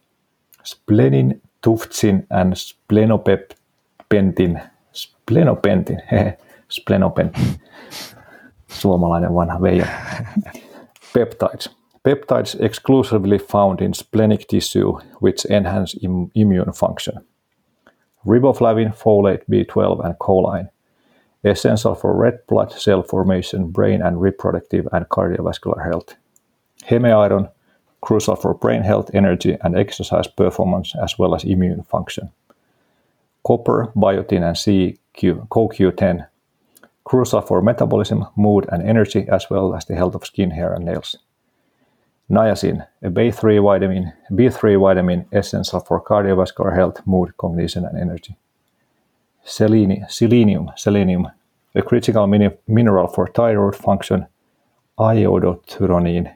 Splenin, 0.64 1.40
tuftsin, 1.62 2.26
and 2.30 2.54
splenopentin, 2.54 4.60
splenopentin, 4.92 6.00
splenopentin, 6.68 7.60
suomalainen 8.68 9.34
vanha 9.34 9.60
Veijo. 9.60 9.84
Peptides. 11.12 11.79
Peptides 12.02 12.58
exclusively 12.58 13.38
found 13.38 13.82
in 13.82 13.92
splenic 13.92 14.48
tissue 14.48 14.98
which 15.18 15.44
enhance 15.44 15.94
im- 16.02 16.30
immune 16.34 16.72
function. 16.72 17.18
Riboflavin, 18.24 18.94
folate, 18.96 19.44
B12, 19.50 20.04
and 20.04 20.14
choline. 20.18 20.70
Essential 21.44 21.94
for 21.94 22.14
red 22.16 22.38
blood 22.46 22.72
cell 22.72 23.02
formation, 23.02 23.68
brain 23.70 24.00
and 24.00 24.20
reproductive 24.20 24.88
and 24.92 25.06
cardiovascular 25.10 25.84
health. 25.84 26.16
Heme-iron, 26.88 27.48
crucial 28.00 28.36
for 28.36 28.54
brain 28.54 28.82
health, 28.82 29.10
energy, 29.12 29.58
and 29.62 29.76
exercise 29.76 30.26
performance, 30.26 30.94
as 31.02 31.18
well 31.18 31.34
as 31.34 31.44
immune 31.44 31.82
function. 31.82 32.30
Copper, 33.46 33.92
biotin, 33.94 34.42
and 34.42 34.56
CQ, 34.56 35.48
CoQ10, 35.48 36.26
crucial 37.04 37.42
for 37.42 37.60
metabolism, 37.60 38.26
mood, 38.36 38.66
and 38.72 38.82
energy, 38.82 39.26
as 39.28 39.50
well 39.50 39.74
as 39.74 39.84
the 39.84 39.96
health 39.96 40.14
of 40.14 40.24
skin, 40.24 40.50
hair, 40.50 40.72
and 40.72 40.84
nails. 40.86 41.16
Niacin, 42.30 42.86
a 43.02 43.10
B3 43.10 43.62
vitamin, 43.62 44.12
B3 44.32 44.80
vitamin 44.80 45.26
essential 45.32 45.80
for 45.80 46.00
cardiovascular 46.00 46.74
health, 46.76 47.02
mood, 47.04 47.30
cognition, 47.36 47.84
and 47.84 47.98
energy. 47.98 48.36
Seleni, 49.44 50.04
selenium, 50.08 50.68
selenium, 50.76 51.26
a 51.74 51.82
critical 51.82 52.26
mini- 52.26 52.58
mineral 52.66 53.06
for 53.08 53.26
thyroid 53.26 53.74
function, 53.74 54.26
iodothyronine, 55.00 56.30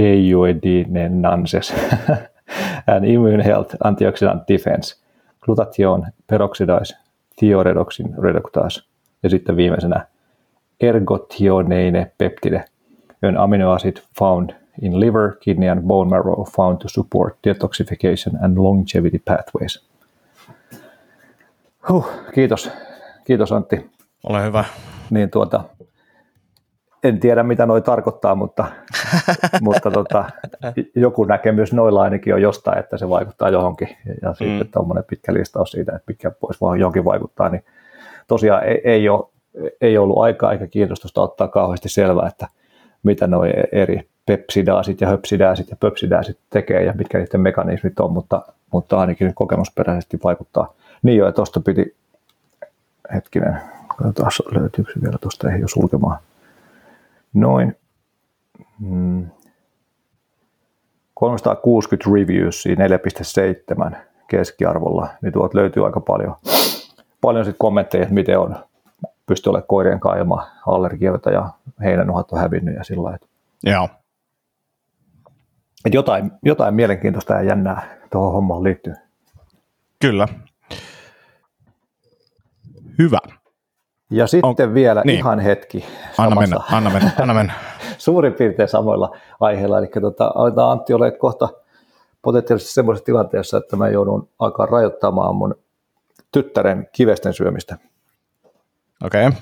deiodinenanses, 0.00 1.72
and 2.86 3.04
immune 3.04 3.40
health, 3.40 3.74
antioxidant 3.84 4.48
defense, 4.48 4.96
glutathione, 5.40 6.10
peroxidase, 6.26 6.96
thioredoxin 7.40 8.14
reductase, 8.18 8.82
ja 9.22 9.30
sitten 9.30 9.56
viimeisenä 9.56 10.06
ergothioneine 10.80 12.10
peptide, 12.18 12.64
an 13.22 13.36
amino 13.36 13.72
acid 13.72 13.96
found 14.18 14.50
in 14.82 15.00
liver, 15.00 15.32
kidney, 15.40 15.68
and 15.68 15.82
bone 15.82 16.10
marrow 16.10 16.44
found 16.56 16.78
to 16.78 16.88
support 16.88 17.38
detoxification 17.48 18.44
and 18.44 18.58
longevity 18.58 19.18
pathways. 19.18 19.86
Huh, 21.88 22.06
kiitos. 22.34 22.70
Kiitos 23.24 23.52
Antti. 23.52 23.90
Ole 24.28 24.44
hyvä. 24.44 24.64
Niin 25.10 25.30
tuota, 25.30 25.64
en 27.04 27.20
tiedä 27.20 27.42
mitä 27.42 27.66
noi 27.66 27.82
tarkoittaa, 27.82 28.34
mutta, 28.34 28.64
mutta 29.60 29.90
tota, 29.90 30.24
joku 30.94 31.24
näkemys 31.24 31.72
noilla 31.72 32.02
ainakin 32.02 32.34
on 32.34 32.42
jostain, 32.42 32.78
että 32.78 32.96
se 32.96 33.08
vaikuttaa 33.08 33.48
johonkin. 33.48 33.88
Ja, 34.22 34.30
mm. 34.30 34.34
sitten 34.34 34.68
tuommoinen 34.72 35.04
pitkä 35.04 35.34
listaus 35.34 35.70
siitä, 35.70 35.92
että 35.92 36.12
mikä 36.12 36.32
voisi 36.42 36.60
vaan 36.60 36.80
johonkin 36.80 37.04
vaikuttaa, 37.04 37.48
niin 37.48 37.64
tosiaan 38.26 38.64
ei, 38.64 38.80
ei, 38.84 39.08
ole, 39.08 39.28
ei 39.80 39.98
ollut 39.98 40.18
aikaa 40.18 40.52
eikä 40.52 40.66
kiinnostusta 40.66 41.20
ottaa 41.20 41.48
kauheasti 41.48 41.88
selvää, 41.88 42.28
että 42.28 42.48
mitä 43.02 43.26
nuo 43.26 43.44
eri 43.72 44.08
pepsidaasit 44.26 45.00
ja 45.00 45.08
höpsidaasit 45.08 45.70
ja 45.70 45.76
pöpsidaasit 45.76 46.38
tekee 46.50 46.84
ja 46.84 46.92
mitkä 46.92 47.18
niiden 47.18 47.40
mekanismit 47.40 48.00
on, 48.00 48.12
mutta, 48.12 48.42
mutta 48.72 48.98
ainakin 48.98 49.34
kokemusperäisesti 49.34 50.18
vaikuttaa. 50.24 50.72
Niin 51.02 51.18
jo, 51.18 51.28
että 51.28 51.36
tuosta 51.36 51.60
piti, 51.60 51.96
hetkinen, 53.14 53.60
katsotaan 53.88 54.30
löytyykö 54.50 54.92
se 54.92 55.02
vielä 55.02 55.18
tuosta 55.20 55.50
ei 55.50 55.60
jo 55.60 55.68
sulkemaan. 55.68 56.18
Noin 57.34 57.76
mm, 58.78 59.26
360 61.14 62.10
reviews, 62.14 62.64
4,7 63.90 63.96
keskiarvolla, 64.28 65.08
niin 65.22 65.32
tuolta 65.32 65.58
löytyy 65.58 65.86
aika 65.86 66.00
paljon, 66.00 66.34
paljon 67.20 67.44
sit 67.44 67.56
kommentteja, 67.58 68.02
että 68.02 68.14
miten 68.14 68.38
on 68.38 68.56
pystyy 69.26 69.50
olemaan 69.50 69.66
koirien 69.66 70.00
ilman 70.18 70.46
allergioita 70.66 71.30
ja 71.30 71.50
heinänuhat 71.84 72.32
on 72.32 72.38
hävinnyt 72.38 72.74
ja 72.74 72.84
sillä 72.84 73.02
lailla. 73.02 73.26
Joo. 73.64 73.88
Että 75.86 75.96
jotain, 75.96 76.32
jotain 76.44 76.74
mielenkiintoista 76.74 77.34
ja 77.34 77.42
jännää 77.42 77.98
tuohon 78.10 78.32
hommaan 78.32 78.62
liittyy. 78.64 78.94
Kyllä. 80.00 80.28
Hyvä. 82.98 83.18
Ja 84.10 84.26
sitten 84.26 84.68
on, 84.68 84.74
vielä 84.74 85.02
niin. 85.04 85.18
ihan 85.18 85.40
hetki. 85.40 85.84
Anna 86.18 86.40
mennä, 86.40 86.56
anna 86.72 86.90
mennä, 86.90 87.10
anna 87.20 87.34
mennä. 87.34 87.52
Suurin 87.98 88.32
piirtein 88.32 88.68
samoilla 88.68 89.16
aiheilla. 89.40 89.78
Eli 89.78 89.88
tota, 90.00 90.32
aletaan 90.34 90.70
Antti 90.70 90.92
ole 90.92 91.10
kohta 91.10 91.48
potentiaalisesti 92.22 92.72
semmoisessa 92.72 93.04
tilanteessa, 93.04 93.56
että 93.56 93.76
mä 93.76 93.88
joudun 93.88 94.28
alkaa 94.38 94.66
rajoittamaan 94.66 95.36
mun 95.36 95.54
tyttären 96.32 96.88
kivesten 96.92 97.34
syömistä. 97.34 97.76
Okei. 99.04 99.26
Okay. 99.26 99.38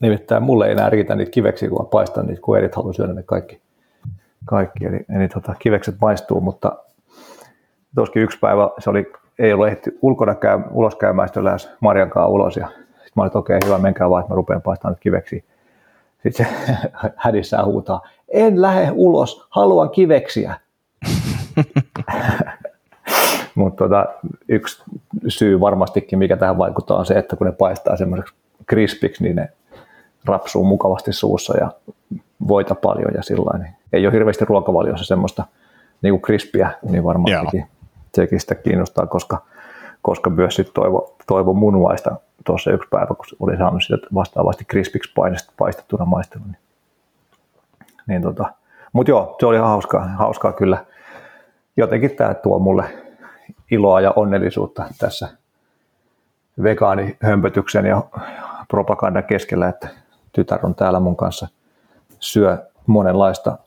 Nimittäin 0.00 0.42
mulle 0.42 0.66
ei 0.66 0.72
enää 0.72 0.90
riitä 0.90 1.14
niitä 1.14 1.30
kiveksiä, 1.30 1.68
kun 1.68 1.78
mä 1.78 1.88
paistan 1.90 2.26
niitä, 2.26 2.42
kun 2.42 2.58
erit 2.58 2.74
haluaa 2.74 2.92
syödä 2.92 3.12
ne 3.12 3.22
kaikki. 3.22 3.63
Kaikki. 4.44 4.86
Eli, 4.86 5.04
eli 5.16 5.28
tota, 5.28 5.54
kivekset 5.58 5.94
maistuu, 6.00 6.40
mutta 6.40 6.76
tuoskin 7.94 8.22
yksi 8.22 8.38
päivä 8.38 8.70
se 8.78 8.90
oli, 8.90 9.12
ei 9.38 9.52
ollut 9.52 9.68
ehti 9.68 9.98
ulkona 10.02 10.34
käy, 10.34 10.60
ulos 10.70 10.94
käymään, 10.94 11.28
sitten 11.28 11.44
lähes 11.44 11.70
Marjan 11.80 12.10
kanssa 12.10 12.28
ulos 12.28 12.56
ja 12.56 12.66
sitten 12.66 13.12
mä 13.16 13.22
olin, 13.22 13.26
että 13.26 13.38
okei, 13.38 13.56
okay, 13.56 13.68
hyvä, 13.68 13.78
menkää 13.78 14.10
vaan, 14.10 14.20
että 14.20 14.32
mä 14.32 14.36
rupean 14.36 14.62
paistamaan 14.62 14.92
nyt 14.92 15.00
kiveksiä. 15.00 15.42
Sitten 16.22 16.46
se 16.46 16.52
hädissään 17.24 17.66
huutaa, 17.66 18.00
en 18.28 18.62
lähde 18.62 18.92
ulos, 18.94 19.46
haluan 19.50 19.90
kiveksiä. 19.90 20.54
Mutta 23.54 23.84
tota, 23.84 24.06
yksi 24.48 24.82
syy 25.28 25.60
varmastikin, 25.60 26.18
mikä 26.18 26.36
tähän 26.36 26.58
vaikuttaa, 26.58 26.98
on 26.98 27.06
se, 27.06 27.14
että 27.14 27.36
kun 27.36 27.46
ne 27.46 27.52
paistaa 27.52 27.96
semmoiseksi 27.96 28.34
krispiksi, 28.66 29.24
niin 29.24 29.36
ne 29.36 29.48
rapsuu 30.24 30.64
mukavasti 30.64 31.12
suussa 31.12 31.56
ja 31.56 31.70
voita 32.48 32.74
paljon 32.74 33.12
ja 33.14 33.22
sillä 33.22 33.58
niin 33.58 33.74
ei 33.94 34.06
ole 34.06 34.14
hirveästi 34.14 34.44
ruokavaliossa 34.44 35.04
semmoista 35.04 35.44
niin 36.02 36.12
kuin 36.12 36.22
krispiä, 36.22 36.70
niin 36.82 37.04
varmaan 37.04 37.44
sekin, 37.44 37.66
sekin 38.14 38.40
sitä 38.40 38.54
kiinnostaa, 38.54 39.06
koska, 39.06 39.42
koska 40.02 40.30
myös 40.30 40.54
sit 40.54 40.70
toivo, 40.74 41.16
toivo 41.26 41.52
munuaista 41.52 42.16
tuossa 42.44 42.70
yksi 42.70 42.88
päivä, 42.88 43.06
kun 43.06 43.26
oli 43.40 43.56
saanut 43.56 43.82
sitä 43.82 44.06
vastaavasti 44.14 44.64
krispiksi 44.64 45.12
paistettuna 45.58 46.04
maistanut. 46.04 46.46
Niin, 46.48 46.58
niin 48.06 48.22
tota, 48.22 48.52
mutta 48.92 49.10
joo, 49.10 49.36
se 49.40 49.46
oli 49.46 49.58
hauskaa, 49.58 50.08
hauskaa 50.08 50.52
kyllä. 50.52 50.84
Jotenkin 51.76 52.16
tämä 52.16 52.34
tuo 52.34 52.58
mulle 52.58 52.84
iloa 53.70 54.00
ja 54.00 54.12
onnellisuutta 54.16 54.84
tässä 54.98 55.28
vegaanihömpötyksen 56.62 57.86
ja 57.86 58.02
propagandan 58.68 59.24
keskellä, 59.24 59.68
että 59.68 59.88
tytär 60.32 60.66
on 60.66 60.74
täällä 60.74 61.00
mun 61.00 61.16
kanssa 61.16 61.48
syö 62.20 62.58
monenlaista 62.86 63.58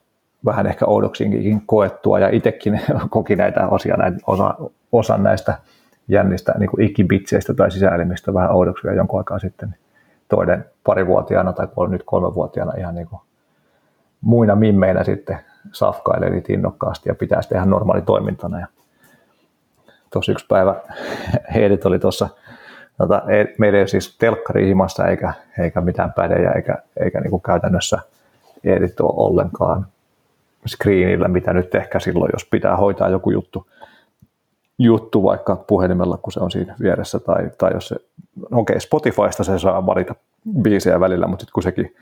vähän 0.45 0.67
ehkä 0.67 0.85
oudoksinkin 0.85 1.61
koettua 1.65 2.19
ja 2.19 2.29
itsekin 2.29 2.81
koki 3.09 3.35
näitä 3.35 3.67
osia, 3.67 3.95
näitä, 3.97 4.17
osa, 4.27 4.55
osa 4.91 5.17
näistä 5.17 5.57
jännistä 6.07 6.53
niin 6.57 6.69
kuin 6.69 6.83
ikibitseistä 6.83 7.53
tai 7.53 7.71
sisäelimistä 7.71 8.33
vähän 8.33 8.51
oudoksia 8.51 8.93
jonkun 8.93 9.19
aikaa 9.19 9.39
sitten. 9.39 9.75
Toinen 10.29 10.65
parivuotiaana 10.83 11.53
tai 11.53 11.67
nyt 11.87 12.03
kolmevuotiaana 12.05 12.73
ihan 12.77 12.95
niin 12.95 13.07
kuin 13.07 13.21
muina 14.21 14.55
mimmeinä 14.55 15.03
sitten 15.03 15.39
safkaileli 15.71 16.43
innokkaasti 16.49 17.09
ja 17.09 17.15
pitää 17.15 17.41
sitä 17.41 17.55
ihan 17.55 17.69
normaali 17.69 18.01
toimintana. 18.01 18.59
Ja 18.59 18.67
tosi 20.13 20.31
yksi 20.31 20.45
päivä 20.49 20.75
Heidit 21.53 21.85
oli 21.85 21.99
tuossa, 21.99 22.29
tota, 22.97 23.21
meillä 23.57 23.77
ei 23.77 23.81
ole 23.81 23.87
siis 23.87 24.17
telkkari 24.17 24.67
himassa 24.67 25.07
eikä, 25.07 25.33
eikä 25.59 25.81
mitään 25.81 26.13
pädejä 26.13 26.51
eikä, 26.51 26.77
eikä 26.99 27.21
niin 27.21 27.31
kuin 27.31 27.41
käytännössä 27.41 27.99
Edit 28.63 28.99
ollenkaan 28.99 29.87
screenillä, 30.67 31.27
mitä 31.27 31.53
nyt 31.53 31.75
ehkä 31.75 31.99
silloin, 31.99 32.29
jos 32.33 32.45
pitää 32.51 32.75
hoitaa 32.75 33.09
joku 33.09 33.31
juttu, 33.31 33.67
juttu 34.79 35.23
vaikka 35.23 35.55
puhelimella, 35.55 36.17
kun 36.17 36.33
se 36.33 36.39
on 36.39 36.51
siinä 36.51 36.75
vieressä, 36.81 37.19
tai, 37.19 37.49
tai 37.57 37.73
jos 37.73 37.87
se, 37.87 37.95
okei, 37.95 38.51
okay, 38.51 38.79
Spotifysta 38.79 39.43
se 39.43 39.59
saa 39.59 39.85
valita 39.85 40.15
biisejä 40.61 40.99
välillä, 40.99 41.27
mutta 41.27 41.41
sitten 41.43 41.53
kun 41.53 41.63
sekin, 41.63 41.95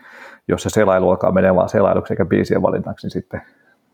jos 0.48 0.64
se 0.64 0.70
selailu 0.70 1.10
alkaa 1.10 1.32
menee 1.32 1.56
vaan 1.56 1.70
selailuksi 1.70 2.14
eikä 2.14 2.26
biisien 2.26 2.62
valinnaksi, 2.62 3.06
niin 3.06 3.12
sitten 3.12 3.42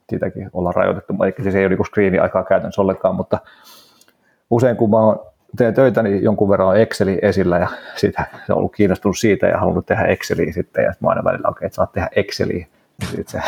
siitäkin 0.09 0.49
ollaan 0.53 0.75
rajoitettu. 0.75 1.23
Eikä 1.25 1.43
siis 1.43 1.55
ei 1.55 1.65
ole 1.65 1.75
niin 1.75 1.85
screeni-aikaa 1.85 2.43
käytännössä 2.43 2.81
ollenkaan, 2.81 3.15
mutta 3.15 3.39
usein 4.49 4.75
kun 4.75 4.89
mä 4.89 4.97
teen 5.57 5.73
töitä, 5.73 6.03
niin 6.03 6.23
jonkun 6.23 6.49
verran 6.49 6.67
on 6.67 6.77
Exceli 6.77 7.19
esillä 7.21 7.57
ja 7.57 7.67
sitä, 7.95 8.25
se 8.45 8.53
on 8.53 8.57
ollut 8.57 8.75
kiinnostunut 8.75 9.17
siitä 9.17 9.47
ja 9.47 9.57
halunnut 9.57 9.85
tehdä 9.85 10.03
Exceliä 10.03 10.53
sitten 10.53 10.83
ja 10.83 10.91
sitten 10.91 11.05
mä 11.05 11.09
aina 11.09 11.23
välillä, 11.23 11.49
okei, 11.49 11.57
okay, 11.57 11.65
että 11.65 11.75
saat 11.75 11.91
tehdä 11.91 12.09
Exceliä. 12.15 12.67
Sitten 13.05 13.25
se 13.27 13.41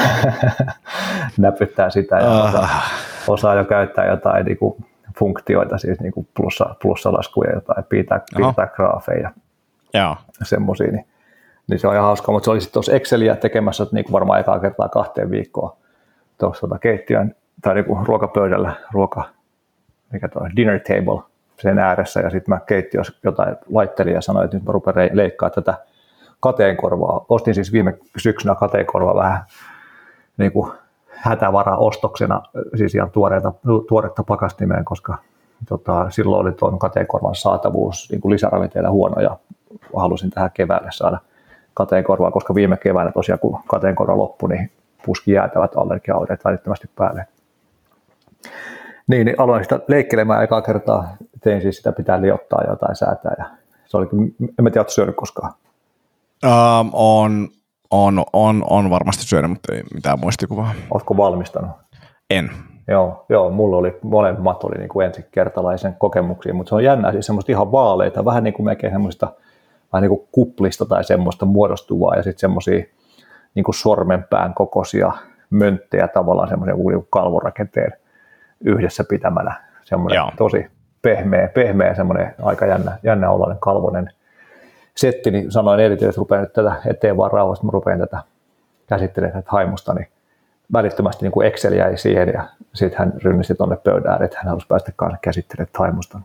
näpyttää 1.38 1.90
sitä 1.90 2.16
ja 2.16 2.30
osaa, 2.30 2.62
ah. 2.62 2.92
osaa 3.28 3.56
jo 3.56 3.66
käyttää 3.66 4.06
jotain 4.06 4.46
niin 4.46 4.58
kuin 4.58 4.86
funktioita, 5.20 5.78
siis 5.78 6.00
niin 6.00 6.14
kuin 6.14 6.28
plussa, 6.38 6.76
plussalaskuja, 6.82 7.52
jotain, 7.54 7.84
piirtää, 7.84 8.22
piirtää 8.38 8.68
graafeja. 8.68 9.32
Ja 10.40 10.46
semmoisia, 10.46 10.92
niin, 10.92 11.06
niin, 11.68 11.80
se 11.80 11.88
on 11.88 11.94
ihan 11.94 12.06
hauska, 12.06 12.32
mutta 12.32 12.46
se 12.46 12.52
oli 12.52 12.62
sitten 12.62 12.74
tuossa 12.74 12.94
Exceliä 12.94 13.36
tekemässä 13.36 13.88
niin 13.92 14.06
kuin 14.06 14.14
varmaan 14.14 14.40
ekaa 14.40 14.60
kertaa 14.60 14.90
kahteen 14.90 15.32
viikkoon 15.32 15.78
tuossa 16.38 16.62
tota 16.62 16.80
keittiön 16.80 17.36
tai 17.62 17.74
niin 17.76 17.86
kuin 17.86 18.08
ruokapöydällä, 18.08 18.74
ruoka, 18.92 19.24
mikä 20.12 20.28
tuo 20.28 20.48
dinner 20.56 20.80
table 20.80 21.22
sen 21.62 21.80
ääressä 21.80 22.20
ja 22.20 22.30
sitten 22.30 22.54
mä 22.54 22.60
keittiössä 22.60 23.14
jotain 23.24 23.56
laittelin 23.70 24.14
ja 24.14 24.22
sanoin, 24.22 24.46
että 24.46 24.58
nyt 24.58 24.66
mä 24.66 24.72
rupean 24.72 25.10
leikkaa 25.14 25.50
tätä 25.50 25.74
kateenkorvaa. 26.44 27.26
Ostin 27.30 27.56
siis 27.56 27.72
viime 27.72 27.98
syksynä 28.18 28.56
kateenkorvaa 28.56 29.16
vähän 29.16 29.42
niin 30.38 30.52
kuin 30.52 30.72
hätävara 31.08 31.78
ostoksena, 31.78 32.42
siis 32.76 32.96
ihan 32.96 33.12
tuoreita, 33.12 33.54
tuoretta 33.88 34.24
pakastimeen, 34.24 34.86
koska 34.86 35.18
tota, 35.70 36.10
silloin 36.10 36.42
oli 36.42 36.52
tuon 36.52 36.80
kateenkorvan 36.80 37.36
saatavuus 37.36 38.08
niin 38.12 38.22
kuin 38.22 38.34
lisäravinteilla 38.34 38.90
huono 38.90 39.22
ja 39.22 39.38
halusin 39.96 40.30
tähän 40.30 40.52
keväälle 40.54 40.90
saada 40.92 41.18
kateenkorvaa, 41.74 42.32
koska 42.32 42.56
viime 42.56 42.78
keväänä 42.78 43.12
tosiaan 43.12 43.40
kun 43.40 43.60
kateenkorva 43.68 44.18
loppui, 44.18 44.50
niin 44.50 44.72
puski 45.06 45.32
jäätävät 45.32 45.76
allergiaoireet 45.76 46.46
välittömästi 46.46 46.90
päälle. 46.96 47.26
Niin, 49.08 49.26
niin 49.26 49.40
aloin 49.40 49.64
sitä 49.64 49.80
leikkelemään 49.88 50.44
ekaa 50.44 50.62
kertaa. 50.62 51.08
Tein 51.44 51.62
siis 51.62 51.78
sitä 51.78 51.92
pitää 51.92 52.22
liottaa 52.22 52.64
jotain 52.70 52.96
säätää. 52.96 53.36
Ja 53.38 53.46
se 53.86 53.98
oli, 53.98 54.08
en 54.60 54.64
mä 54.64 54.70
tiedä, 54.70 54.86
syönyt 54.90 55.16
koskaan. 55.16 55.54
Um, 56.44 56.90
on, 56.94 57.48
on, 57.92 58.24
on, 58.34 58.64
on, 58.70 58.90
varmasti 58.90 59.24
syönyt, 59.24 59.52
mutta 59.52 59.76
ei 59.76 59.84
mitään 59.94 60.20
muistikuvaa. 60.20 60.74
Oletko 60.92 61.18
valmistanut? 61.18 61.72
En. 62.30 62.52
Joo, 62.88 63.26
joo 63.30 63.50
mulla 63.50 63.78
oli, 63.78 63.98
molemmat 64.02 64.64
oli 64.64 64.78
niin 64.78 64.90
kuin 64.90 65.06
ensikertalaisen 65.06 65.96
kokemuksia, 66.00 66.54
mutta 66.54 66.70
se 66.70 66.76
on 66.76 66.84
jännä, 66.84 67.12
siis 67.12 67.26
semmoista 67.26 67.52
ihan 67.52 67.72
vaaleita, 67.72 68.26
vähän 68.26 68.44
niin 68.44 68.54
kuin 68.54 68.66
melkein 68.66 68.94
semmoista 68.94 69.28
vähän 69.94 70.02
niin 70.02 70.18
kuin 70.18 70.28
kuplista 70.32 70.86
tai 70.86 71.04
semmoista 71.04 71.46
muodostuvaa 71.46 72.16
ja 72.16 72.24
sitten 72.24 72.40
semmoisia 72.40 72.84
niin 73.56 73.64
kuin 73.64 73.76
sormenpään 73.76 74.54
kokoisia 74.54 75.12
mönttejä 75.50 76.08
tavallaan 76.08 76.50
semmoisen 76.50 76.76
niin 76.76 77.08
kalvorakenteen 77.10 77.92
yhdessä 78.66 79.04
pitämänä. 79.10 79.64
Semmoinen 79.84 80.16
Joo. 80.16 80.32
tosi 80.38 80.68
pehmeä, 81.02 81.48
pehmeä 81.48 81.96
semmoinen 81.96 82.36
aika 82.42 82.66
jännä, 82.66 82.98
jännä 83.04 83.30
oloinen 83.30 83.58
kalvonen 83.60 84.10
setti, 84.98 85.32
niin 85.32 85.52
sanoin 85.52 85.80
erityisesti, 85.80 86.10
että 86.10 86.20
rupean 86.20 86.42
nyt 86.42 86.54
tätä 86.54 86.76
eteen 86.86 87.18
vaan 87.18 87.32
rauhasta, 87.32 87.66
mä 87.66 87.72
rupean 87.72 88.00
tätä 88.00 88.20
käsittelemään 88.88 89.44
tätä 89.44 89.52
haimusta, 89.52 89.94
niin 89.94 90.08
välittömästi 90.74 91.26
niin 91.26 91.32
kuin 91.32 91.48
Excel 91.48 91.74
jäi 91.74 91.98
siihen 91.98 92.30
ja 92.34 92.44
sitten 92.74 93.00
hän 93.00 93.14
rynnisti 93.24 93.56
tuonne 93.56 93.76
pöydään, 93.76 94.24
että 94.24 94.38
hän 94.38 94.48
halusi 94.48 94.68
päästä 94.68 94.92
kanssa 94.96 95.18
käsittelemään 95.22 95.72
haimusta. 95.78 96.20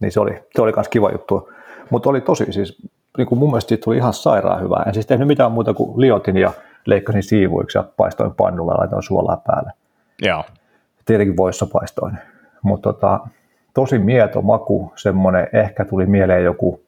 Niin 0.00 0.12
se 0.12 0.20
oli, 0.20 0.42
se 0.54 0.62
oli 0.62 0.72
myös 0.76 0.88
kiva 0.88 1.10
juttu, 1.10 1.52
mutta 1.90 2.10
oli 2.10 2.20
tosi 2.20 2.52
siis, 2.52 2.82
niin 3.18 3.26
kuin 3.26 3.38
mun 3.38 3.50
mielestä 3.50 3.68
siitä 3.68 3.84
tuli 3.84 3.96
ihan 3.96 4.14
sairaan 4.14 4.62
hyvää. 4.62 4.84
En 4.86 4.94
siis 4.94 5.06
tehnyt 5.06 5.28
mitään 5.28 5.52
muuta 5.52 5.74
kuin 5.74 6.00
liotin 6.00 6.36
ja 6.36 6.52
leikkasin 6.86 7.22
siivuiksi 7.22 7.78
ja 7.78 7.84
paistoin 7.96 8.34
pannulla 8.34 8.72
ja 8.72 8.78
laitoin 8.78 9.02
suolaa 9.02 9.42
päälle. 9.46 9.72
Joo 10.22 10.44
tietenkin 11.08 11.36
voissa 11.36 11.66
paistoin. 11.72 12.18
Mutta 12.62 12.92
tota, 12.92 13.20
tosi 13.74 13.98
mieto 13.98 14.42
maku, 14.42 14.92
semmoinen, 14.96 15.48
ehkä 15.52 15.84
tuli 15.84 16.06
mieleen 16.06 16.44
joku, 16.44 16.80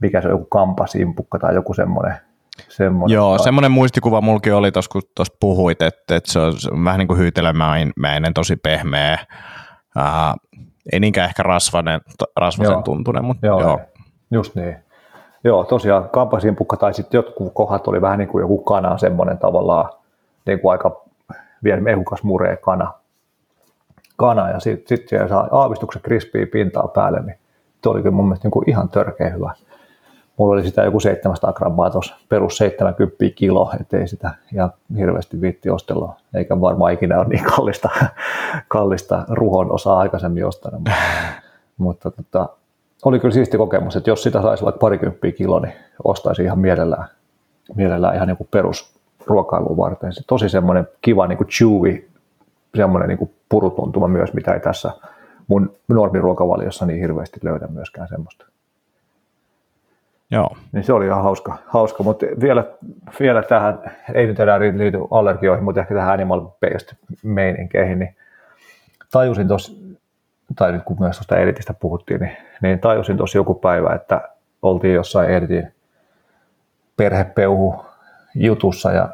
mikä 0.00 0.20
se 0.20 0.28
on, 0.28 0.32
joku 0.32 0.44
kampasimpukka 0.44 1.38
tai 1.38 1.54
joku 1.54 1.74
semmoinen. 1.74 2.14
semmoinen 2.68 3.14
Joo, 3.14 3.36
tai... 3.36 3.44
semmoinen 3.44 3.70
muistikuva 3.70 4.20
mulki 4.20 4.52
oli 4.52 4.72
tuossa, 4.72 4.90
kun 4.92 5.02
tuosta 5.14 5.36
puhuit, 5.40 5.82
että, 5.82 6.16
että 6.16 6.32
se 6.32 6.38
on 6.38 6.52
vähän 6.84 6.98
niin 6.98 7.08
kuin 7.08 7.18
hyytelemäinen, 7.18 8.34
tosi 8.34 8.56
pehmeä, 8.56 9.18
uh, 9.96 10.58
ei 10.92 11.00
niinkään 11.00 11.28
ehkä 11.28 11.42
rasvainen, 11.42 12.00
rasvaisen 12.36 12.74
joo. 12.74 12.82
tuntunen, 12.82 13.24
mutta 13.24 13.46
joo. 13.46 13.60
joo. 13.60 13.80
Just 14.30 14.54
niin. 14.54 14.76
Joo, 15.44 15.64
tosiaan 15.64 16.08
kampasimpukka 16.08 16.76
tai 16.76 16.94
sitten 16.94 17.18
jotkut 17.18 17.52
kohdat 17.54 17.88
oli 17.88 18.00
vähän 18.00 18.18
niin 18.18 18.28
kuin 18.28 18.42
joku 18.42 18.58
kana, 18.58 18.98
semmoinen 18.98 19.38
tavallaan 19.38 19.90
niin 20.46 20.60
kuin 20.60 20.72
aika 20.72 21.04
vielä 21.64 21.80
mehukas 21.80 22.22
muree 22.22 22.56
kana, 22.56 22.92
kana 24.16 24.50
ja 24.50 24.60
sitten 24.60 24.98
sit 24.98 25.08
siellä 25.08 25.28
saa 25.28 25.48
aavistuksen 25.50 26.02
krispiä 26.02 26.46
pintaa 26.46 26.88
päälle, 26.88 27.20
niin 27.20 27.38
tuo 27.82 27.92
oli 27.92 28.02
kyllä 28.02 28.16
mun 28.16 28.24
mielestä 28.24 28.46
niin 28.46 28.52
kuin 28.52 28.70
ihan 28.70 28.88
törkeä 28.88 29.30
hyvä. 29.30 29.54
Mulla 30.38 30.52
oli 30.52 30.64
sitä 30.64 30.82
joku 30.82 31.00
700 31.00 31.52
grammaa 31.52 31.90
tuossa, 31.90 32.16
perus 32.28 32.56
70 32.56 33.16
kilo, 33.34 33.72
ettei 33.80 34.08
sitä 34.08 34.30
ihan 34.54 34.72
hirveästi 34.96 35.40
viitti 35.40 35.70
ostella, 35.70 36.16
eikä 36.34 36.60
varmaan 36.60 36.92
ikinä 36.92 37.18
ole 37.18 37.28
niin 37.28 37.44
kallista, 37.44 37.90
kallista 38.68 39.24
ruhon 39.28 39.72
osaa 39.72 39.98
aikaisemmin 39.98 40.46
ostanut. 40.46 40.80
Mutta, 40.80 41.00
mutta 41.78 42.10
tota, 42.10 42.48
oli 43.04 43.20
kyllä 43.20 43.34
siisti 43.34 43.56
kokemus, 43.58 43.96
että 43.96 44.10
jos 44.10 44.22
sitä 44.22 44.42
saisi 44.42 44.64
vaikka 44.64 44.78
parikymppiä 44.78 45.32
kilo, 45.32 45.60
niin 45.60 45.74
ostaisin 46.04 46.44
ihan 46.44 46.58
mielellään, 46.58 47.08
mielellään 47.74 48.14
ihan 48.14 48.28
niin 48.28 48.36
kuin 48.36 48.48
perusruokailuun 48.50 49.76
varten. 49.76 50.12
Se 50.12 50.22
tosi 50.26 50.48
semmoinen 50.48 50.88
kiva 51.00 51.26
niin 51.26 51.38
kuin 51.38 51.48
chewy 51.48 52.08
semmoinen 52.76 53.08
niin 53.08 53.30
purutuntuma 53.48 54.08
myös, 54.08 54.32
mitä 54.32 54.54
ei 54.54 54.60
tässä 54.60 54.90
mun 55.46 55.74
normiruokavaliossa 55.88 56.86
niin 56.86 57.00
hirveästi 57.00 57.40
löydä 57.42 57.66
myöskään 57.66 58.08
semmoista. 58.08 58.46
Joo. 60.30 60.56
Niin 60.72 60.84
se 60.84 60.92
oli 60.92 61.06
ihan 61.06 61.22
hauska, 61.22 61.58
hauska. 61.66 62.02
mutta 62.02 62.26
vielä, 62.40 62.64
vielä 63.20 63.42
tähän, 63.42 63.78
ei 64.14 64.26
nyt 64.26 64.40
enää 64.40 64.60
liity 64.60 64.98
allergioihin, 65.10 65.64
mutta 65.64 65.80
ehkä 65.80 65.94
tähän 65.94 66.20
animal-based 66.20 66.96
meininkeihin, 67.22 67.98
niin 67.98 68.16
tajusin 69.10 69.48
tuossa, 69.48 69.72
tai 70.56 70.72
nyt 70.72 70.82
kun 70.84 70.96
myös 71.00 71.16
tuosta 71.16 71.36
editistä 71.36 71.74
puhuttiin, 71.74 72.20
niin, 72.20 72.36
niin 72.62 72.78
tajusin 72.78 73.16
tuossa 73.16 73.38
joku 73.38 73.54
päivä, 73.54 73.94
että 73.94 74.28
oltiin 74.62 74.94
jossain 74.94 75.30
editin 75.30 75.72
perhepeuhu 76.96 77.84
jutussa 78.34 78.92
ja 78.92 79.08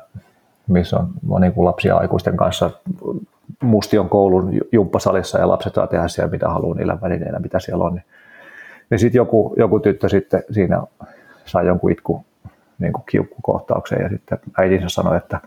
missä 0.67 0.97
on, 0.97 1.09
on 1.29 1.41
niin 1.41 1.53
kuin 1.53 1.65
lapsia 1.65 1.97
aikuisten 1.97 2.37
kanssa 2.37 2.71
Mustion 3.63 4.09
koulun 4.09 4.61
jumppasalissa 4.73 5.39
ja 5.39 5.49
lapset 5.49 5.75
saa 5.75 5.87
tehdä 5.87 6.09
siellä 6.09 6.31
mitä 6.31 6.49
haluaa 6.49 6.77
niillä 6.77 7.01
välineillä, 7.01 7.39
mitä 7.39 7.61
siellä 7.61 7.85
on. 7.85 7.95
Niin, 7.95 8.05
niin 8.91 8.99
sitten 8.99 9.19
joku, 9.19 9.55
joku 9.57 9.81
tyttö 9.81 10.09
sitten 10.09 10.43
siinä 10.51 10.83
sai 11.45 11.67
jonkun 11.67 11.93
itku, 11.93 12.25
niin 12.79 12.93
kuin 12.93 13.05
kiukkukohtaukseen 13.11 14.03
ja 14.03 14.09
sitten 14.09 14.39
äitinsä 14.59 14.89
sanoi, 14.89 15.17
että, 15.17 15.41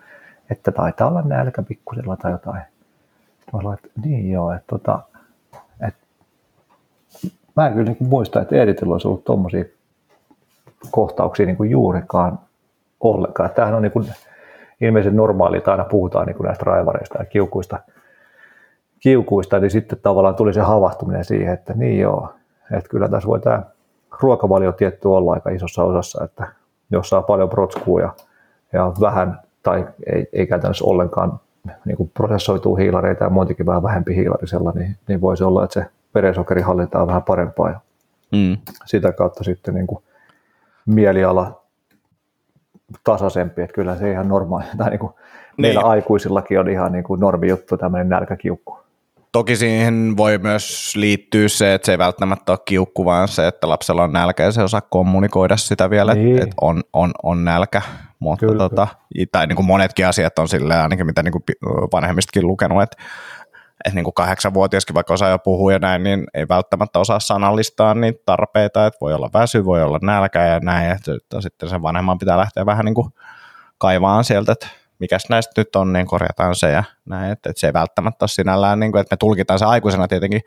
että 0.49 0.71
taitaa 0.71 1.07
olla 1.07 1.21
nälkä 1.21 1.63
pikkusella 1.63 2.15
tai 2.17 2.31
jotain. 2.31 2.61
Sitten 3.39 3.53
mä 3.53 3.59
sanoin, 3.59 3.77
että 3.77 3.99
niin 4.05 4.31
joo, 4.31 4.51
että, 4.51 4.67
tota, 4.67 4.99
että 5.88 5.99
mä 7.55 7.67
en 7.67 7.73
kyllä 7.73 7.91
niin 7.91 8.09
muista, 8.09 8.41
että 8.41 8.55
Editillä 8.55 8.91
olisi 8.91 9.07
ollut 9.07 9.23
tuommoisia 9.23 9.65
kohtauksia 10.91 11.45
niin 11.45 11.57
kuin 11.57 11.69
juurikaan 11.69 12.39
ollenkaan. 12.99 13.49
Tämähän 13.49 13.75
on 13.75 13.81
niin 13.81 13.91
kuin 13.91 14.07
ilmeisen 14.81 15.15
normaali, 15.15 15.57
että 15.57 15.71
aina 15.71 15.83
puhutaan 15.83 16.27
niin 16.27 16.35
kuin 16.35 16.45
näistä 16.45 16.63
raivareista 16.65 17.19
ja 17.19 17.25
kiukuista, 17.25 17.79
kiukuista, 18.99 19.59
niin 19.59 19.71
sitten 19.71 19.99
tavallaan 20.01 20.35
tuli 20.35 20.53
se 20.53 20.61
havahtuminen 20.61 21.25
siihen, 21.25 21.53
että 21.53 21.73
niin 21.73 21.99
joo, 21.99 22.33
että 22.72 22.89
kyllä 22.89 23.09
tässä 23.09 23.28
voi 23.28 23.39
tämä 23.39 23.63
ruokavalio 24.22 24.72
tietty 24.72 25.07
olla 25.07 25.34
aika 25.34 25.49
isossa 25.49 25.84
osassa, 25.84 26.24
että 26.24 26.47
jos 26.91 27.09
saa 27.09 27.22
paljon 27.22 27.49
protskua 27.49 28.01
ja, 28.01 28.13
ja 28.74 28.93
vähän 29.01 29.39
tai 29.63 29.88
ei, 30.13 30.28
ei 30.34 30.47
käytännössä 30.47 30.86
ollenkaan 30.86 31.39
niin 31.86 31.97
kuin 31.97 32.11
prosessoituu 32.13 32.76
hiilareita 32.76 33.24
ja 33.24 33.30
montikin 33.30 33.65
vähän 33.65 33.84
vähempi 33.84 34.15
hiilarisella, 34.15 34.72
niin, 34.72 34.95
niin 35.07 35.22
voisi 35.22 35.43
olla, 35.43 35.63
että 35.63 35.74
se 35.74 35.86
verensokerihallinta 36.15 37.01
on 37.01 37.07
vähän 37.07 37.24
parempaa 37.24 37.70
ja 37.70 37.80
mm. 38.32 38.57
sitä 38.86 39.11
kautta 39.11 39.43
sitten 39.43 39.74
niin 39.74 39.88
kuin 39.88 40.03
mieliala 40.86 41.61
tasaisempi, 43.03 43.61
että 43.61 43.74
kyllä 43.74 43.95
se 43.95 44.11
ihan 44.11 44.28
normaali, 44.28 44.65
tai 44.78 44.89
niin 44.89 44.99
kuin 44.99 45.11
niin. 45.11 45.22
meillä 45.57 45.82
aikuisillakin 45.82 46.59
on 46.59 46.70
ihan 46.70 46.91
niin 46.91 47.03
kuin 47.03 47.20
normi 47.20 47.47
juttu 47.47 47.78
tämmöinen 47.78 48.09
nälkäkiukku. 48.09 48.80
Toki 49.32 49.55
siihen 49.55 50.13
voi 50.17 50.38
myös 50.38 50.95
liittyä 50.95 51.47
se, 51.47 51.73
että 51.73 51.86
se 51.86 51.91
ei 51.91 51.97
välttämättä 51.97 52.51
ole 52.51 52.59
kiukku, 52.65 53.05
vaan 53.05 53.28
se, 53.28 53.47
että 53.47 53.69
lapsella 53.69 54.03
on 54.03 54.13
nälkä 54.13 54.43
ja 54.43 54.51
se 54.51 54.63
osaa 54.63 54.82
kommunikoida 54.82 55.57
sitä 55.57 55.89
vielä, 55.89 56.13
niin. 56.13 56.41
että 56.41 56.55
on, 56.61 56.84
on, 56.93 57.11
on 57.23 57.45
nälkä. 57.45 57.82
Mutta 58.19 58.45
kyllä, 58.45 58.57
tota, 58.57 58.88
tai 59.32 59.47
niin 59.47 59.55
kuin 59.55 59.65
monetkin 59.65 60.07
asiat 60.07 60.39
on 60.39 60.47
silleen, 60.47 60.82
ainakin 60.82 61.05
mitä 61.05 61.23
niin 61.23 61.32
kuin 61.32 61.43
vanhemmistakin 61.91 62.47
lukenut, 62.47 62.84
että 62.84 62.97
että 63.86 63.95
niin 63.95 64.03
kuin 64.03 64.13
kahdeksanvuotiaskin, 64.13 64.93
vaikka 64.93 65.13
osaa 65.13 65.30
jo 65.30 65.39
puhua 65.39 65.73
ja 65.73 65.80
näin, 65.80 66.03
niin 66.03 66.23
ei 66.34 66.47
välttämättä 66.47 66.99
osaa 66.99 67.19
sanallistaa 67.19 67.93
niitä 67.93 68.19
tarpeita, 68.25 68.86
että 68.86 68.97
voi 69.01 69.13
olla 69.13 69.30
väsy, 69.34 69.65
voi 69.65 69.84
olla 69.84 69.99
nälkä 70.01 70.45
ja 70.45 70.59
näin, 70.59 70.91
että 70.91 71.41
sitten 71.41 71.69
sen 71.69 71.82
vanhemman 71.82 72.19
pitää 72.19 72.38
lähteä 72.38 72.65
vähän 72.65 72.86
niin 72.86 72.95
kuin 72.95 73.09
kaivaan 73.78 74.23
sieltä, 74.23 74.51
että 74.51 74.67
mikäs 74.99 75.29
näistä 75.29 75.51
nyt 75.57 75.75
on, 75.75 75.93
niin 75.93 76.07
korjataan 76.07 76.55
se 76.55 76.71
ja 76.71 76.83
näin, 77.05 77.31
että, 77.31 77.49
että 77.49 77.59
se 77.59 77.67
ei 77.67 77.73
välttämättä 77.73 78.23
ole 78.23 78.29
sinällään, 78.29 78.79
niin 78.79 78.91
kuin, 78.91 79.01
että 79.01 79.13
me 79.13 79.17
tulkitaan 79.17 79.59
se 79.59 79.65
aikuisena 79.65 80.07
tietenkin 80.07 80.41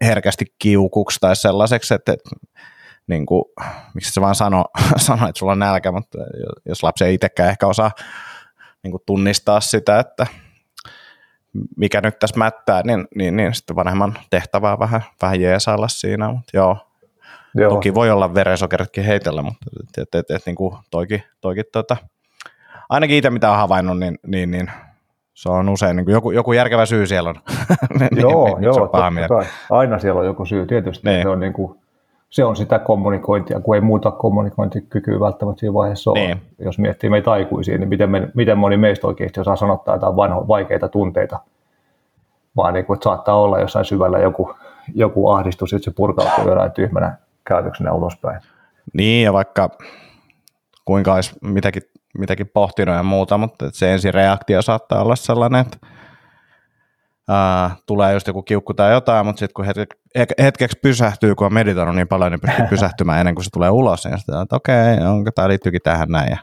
herkästi 0.00 0.44
kiukuksi 0.58 1.18
tai 1.20 1.36
sellaiseksi, 1.36 1.94
että, 1.94 2.12
että 2.12 2.30
niin 3.06 3.26
kuin, 3.26 3.44
miksi 3.94 4.12
se 4.12 4.20
vaan 4.20 4.34
sano, 4.34 4.64
sano, 5.06 5.28
että 5.28 5.38
sulla 5.38 5.52
on 5.52 5.58
nälkä, 5.58 5.92
mutta 5.92 6.18
jos 6.66 6.82
lapsi 6.82 7.04
ei 7.04 7.14
itsekään 7.14 7.50
ehkä 7.50 7.66
osaa 7.66 7.90
niin 8.82 8.90
kuin 8.90 9.02
tunnistaa 9.06 9.60
sitä, 9.60 9.98
että 9.98 10.26
mikä 11.76 12.00
nyt 12.00 12.18
tässä 12.18 12.38
mättää, 12.38 12.82
niin, 12.82 13.08
niin, 13.14 13.36
niin 13.36 13.54
sitten 13.54 13.76
vanhemman 13.76 14.18
tehtävää 14.30 14.78
vähän, 14.78 15.04
vähän 15.22 15.40
jeesailla 15.40 15.88
siinä, 15.88 16.28
mutta 16.28 16.50
joo, 16.54 16.76
joo. 17.54 17.70
toki 17.70 17.94
voi 17.94 18.10
olla 18.10 18.34
verensokeritkin 18.34 19.04
heitellä, 19.04 19.42
mutta 19.42 19.66
et, 19.98 20.14
et, 20.14 20.30
et, 20.30 20.46
niin 20.46 20.56
kuin 20.56 20.76
toikin, 20.90 21.22
toikin 21.40 21.64
tota, 21.72 21.96
ainakin 22.90 23.16
itse 23.16 23.30
mitä 23.30 23.48
olen 23.48 23.60
havainnut, 23.60 23.98
niin, 23.98 24.18
niin, 24.26 24.50
niin 24.50 24.70
se 25.34 25.48
on 25.48 25.68
usein 25.68 25.96
niin 25.96 26.04
kuin 26.04 26.12
joku, 26.12 26.30
joku 26.30 26.52
järkevä 26.52 26.86
syy 26.86 27.06
siellä 27.06 27.30
on. 27.30 27.36
niin, 28.00 28.20
joo, 28.20 28.44
niin, 28.46 28.62
joo 28.62 28.74
totta 28.74 29.12
aina 29.70 29.98
siellä 29.98 30.20
on 30.20 30.26
joku 30.26 30.44
syy 30.44 30.66
tietysti. 30.66 31.08
Niin. 31.08 31.22
Se, 31.22 31.28
on 31.28 31.40
niin 31.40 31.52
kuin, 31.52 31.78
se 32.30 32.44
on 32.44 32.56
sitä 32.56 32.78
kommunikointia, 32.78 33.60
kun 33.60 33.74
ei 33.74 33.80
muuta 33.80 34.10
kommunikointikykyä 34.10 35.20
välttämättä 35.20 35.60
siinä 35.60 35.74
vaiheessa 35.74 36.10
ole. 36.10 36.20
Niin. 36.20 36.42
Jos 36.58 36.78
miettii 36.78 37.10
meitä 37.10 37.30
aikuisia, 37.30 37.78
niin 37.78 37.88
miten, 37.88 38.10
me, 38.10 38.28
miten 38.34 38.58
moni 38.58 38.76
meistä 38.76 39.06
oikeasti 39.06 39.40
osaa 39.40 39.56
sanottaa 39.56 39.94
jotain 39.94 40.16
vanho, 40.16 40.48
vaikeita 40.48 40.88
tunteita, 40.88 41.38
vaan 42.56 42.74
niin 42.74 42.84
kuin, 42.84 42.94
että 42.94 43.04
saattaa 43.04 43.40
olla 43.40 43.60
jossain 43.60 43.84
syvällä 43.84 44.18
joku, 44.18 44.54
joku 44.94 45.28
ahdistus, 45.28 45.72
että 45.72 45.84
se 45.84 45.90
purkautuu 45.96 46.48
jollain 46.48 46.72
tyhmänä 46.72 47.16
käytöksenä 47.44 47.92
ulospäin. 47.92 48.40
Niin, 48.92 49.24
ja 49.24 49.32
vaikka 49.32 49.70
kuinka 50.84 51.14
olisi 51.14 51.38
mitäkin 51.42 51.82
mitäkin 52.18 52.50
pohtinut 52.54 52.94
ja 52.94 53.02
muuta, 53.02 53.38
mutta 53.38 53.70
se 53.72 53.92
ensireaktio 53.92 54.62
saattaa 54.62 55.02
olla 55.02 55.16
sellainen, 55.16 55.60
että 55.60 55.78
ää, 57.28 57.70
tulee 57.86 58.12
just 58.14 58.26
joku 58.26 58.42
kiukku 58.42 58.74
tai 58.74 58.92
jotain, 58.92 59.26
mutta 59.26 59.38
sitten 59.38 59.54
kun 59.54 59.64
hetke, 59.64 60.34
hetkeksi 60.42 60.78
pysähtyy, 60.82 61.34
kun 61.34 61.46
on 61.46 61.54
meditoinut 61.54 61.94
niin 61.94 62.08
paljon, 62.08 62.32
niin 62.32 62.40
pystyy 62.40 62.66
pysähtymään 62.76 63.20
ennen 63.20 63.34
kuin 63.34 63.44
se 63.44 63.50
tulee 63.50 63.70
ulos, 63.70 64.04
niin 64.04 64.18
sitten 64.18 64.42
että 64.42 64.56
okei, 64.56 64.94
okay, 64.94 65.06
onko 65.06 65.30
tämä 65.30 65.48
liittyykin 65.48 65.82
tähän 65.84 66.08
näin, 66.08 66.30
ja 66.30 66.38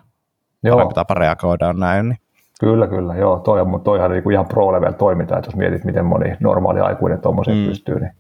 joo. 0.64 0.76
parempi 0.76 0.94
tapa 0.94 1.14
reagoida 1.14 1.68
on 1.68 1.80
näin. 1.80 2.10
Niin. 2.10 2.18
Kyllä, 2.60 2.88
kyllä, 2.88 3.16
joo, 3.16 3.40
toi 3.40 3.62
on, 3.62 3.70
mutta 3.70 3.86
toihan 3.86 4.12
niin 4.12 4.32
ihan 4.32 4.46
pro-level 4.46 4.92
toiminta, 4.92 5.38
että 5.38 5.48
jos 5.48 5.56
mietit, 5.56 5.84
miten 5.84 6.06
moni 6.06 6.38
normaali 6.40 6.80
aikuinen 6.80 7.22
tuommoiseen 7.22 7.58
mm. 7.58 7.66
pystyy, 7.66 8.00
niin, 8.00 8.12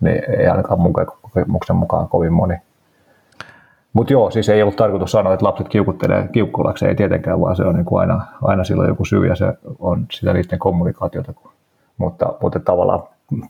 niin 0.00 0.22
ei 0.38 0.46
ainakaan 0.46 0.80
mun 0.80 0.92
kokemuksen 0.92 1.76
mukaan 1.76 2.08
kovin 2.08 2.32
moni. 2.32 2.54
Mutta 3.96 4.12
joo, 4.12 4.30
siis 4.30 4.48
ei 4.48 4.62
ollut 4.62 4.76
tarkoitus 4.76 5.12
sanoa, 5.12 5.34
että 5.34 5.46
lapset 5.46 5.68
kiukuttelee 5.68 6.28
kiukkulaksi, 6.32 6.86
ei 6.86 6.94
tietenkään, 6.94 7.40
vaan 7.40 7.56
se 7.56 7.62
on 7.62 7.74
niin 7.74 7.84
kuin 7.84 8.00
aina, 8.00 8.26
aina 8.42 8.64
silloin 8.64 8.88
joku 8.88 9.04
syy 9.04 9.26
ja 9.26 9.34
se 9.34 9.46
on 9.78 10.06
sitä 10.10 10.32
niiden 10.32 10.58
kommunikaatiota. 10.58 11.32
Mutta, 11.98 12.32
mutta 12.42 12.60
tavallaan 12.60 13.02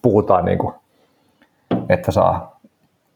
puhutaan, 0.03 0.45
niin 0.45 0.59
kuin, 0.59 0.75
että 1.89 2.13
saa 2.13 2.59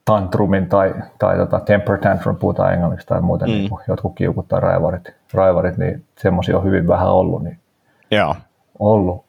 tantrumin 0.05 0.69
tai, 0.69 0.95
tai 1.19 1.37
tota 1.37 1.61
temper 1.61 1.99
tantrum, 1.99 2.37
puhutaan 2.37 2.73
englanniksi 2.73 3.07
tai 3.07 3.21
muuten, 3.21 3.49
mm. 3.49 3.53
niin 3.53 3.69
kuin 3.69 3.83
jotkut 3.89 4.13
kiukut 4.15 4.49
tai 4.49 4.61
raivarit, 4.61 5.15
raivarit 5.35 5.77
niin 5.77 6.05
semmoisia 6.19 6.59
on 6.59 6.65
hyvin 6.65 6.89
vähän 6.89 7.09
ollut. 7.09 7.43
Niin 7.43 7.59
Joo. 8.11 8.37
ollut. 8.79 9.25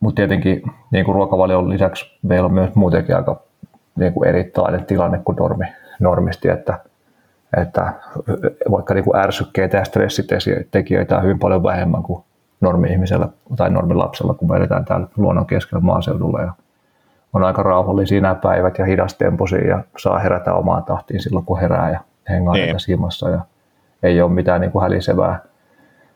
Mutta 0.00 0.16
tietenkin 0.16 0.62
niin 0.90 1.04
kuin 1.04 1.14
ruokavalion 1.14 1.68
lisäksi 1.68 2.18
meillä 2.22 2.46
on 2.46 2.54
myös 2.54 2.74
muutenkin 2.74 3.16
aika 3.16 3.40
niin 3.96 4.12
kuin 4.12 4.28
erittäin 4.28 4.84
tilanne 4.84 5.20
kuin 5.24 5.36
normi, 5.36 5.64
normisti, 6.00 6.48
että 6.48 6.78
että 7.62 7.92
vaikka 8.70 8.94
niin 8.94 9.04
kuin 9.04 9.16
ärsykkeitä 9.16 9.76
ja 9.76 9.84
stressitekijöitä 9.84 11.16
on 11.16 11.22
hyvin 11.22 11.38
paljon 11.38 11.62
vähemmän 11.62 12.02
kuin 12.02 12.24
normi-ihmisellä 12.60 13.28
tai 13.56 13.70
normilapsella, 13.70 14.34
kun 14.34 14.50
me 14.50 14.56
edetään 14.56 14.84
täällä 14.84 15.06
luonnon 15.16 15.46
keskellä 15.46 15.80
maaseudulla 15.80 16.40
ja 16.40 16.52
on 17.32 17.44
aika 17.44 17.62
rauhallisia 17.62 18.20
nämä 18.20 18.34
päivät 18.34 18.78
ja 18.78 18.84
hidastempoisia 18.84 19.68
ja 19.68 19.84
saa 19.98 20.18
herätä 20.18 20.54
omaan 20.54 20.84
tahtiin 20.84 21.22
silloin, 21.22 21.44
kun 21.44 21.60
herää 21.60 21.90
ja 21.90 22.00
hengaa 22.28 22.54
niin. 22.54 22.76
himassa 22.88 23.30
ja 23.30 23.40
ei 24.02 24.22
ole 24.22 24.32
mitään 24.32 24.60
niin 24.60 24.70
kuin 24.70 24.82
hälisevää 24.82 25.38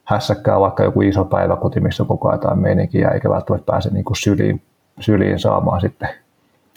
hässäkkää, 0.05 0.61
vaikka 0.61 0.85
joku 0.85 1.03
iso 1.03 1.25
päivä 1.25 1.57
koti, 1.57 1.81
missä 1.81 2.05
koko 2.05 2.29
ajan 2.29 2.39
jotain 2.39 2.59
meininkiä, 2.59 3.09
eikä 3.09 3.31
välttämättä 3.31 3.73
pääse 3.73 3.91
niin 3.91 4.05
kuin 4.05 4.17
syliin, 4.17 4.63
syliin 5.01 5.39
saamaan 5.39 5.81
sitten 5.81 6.09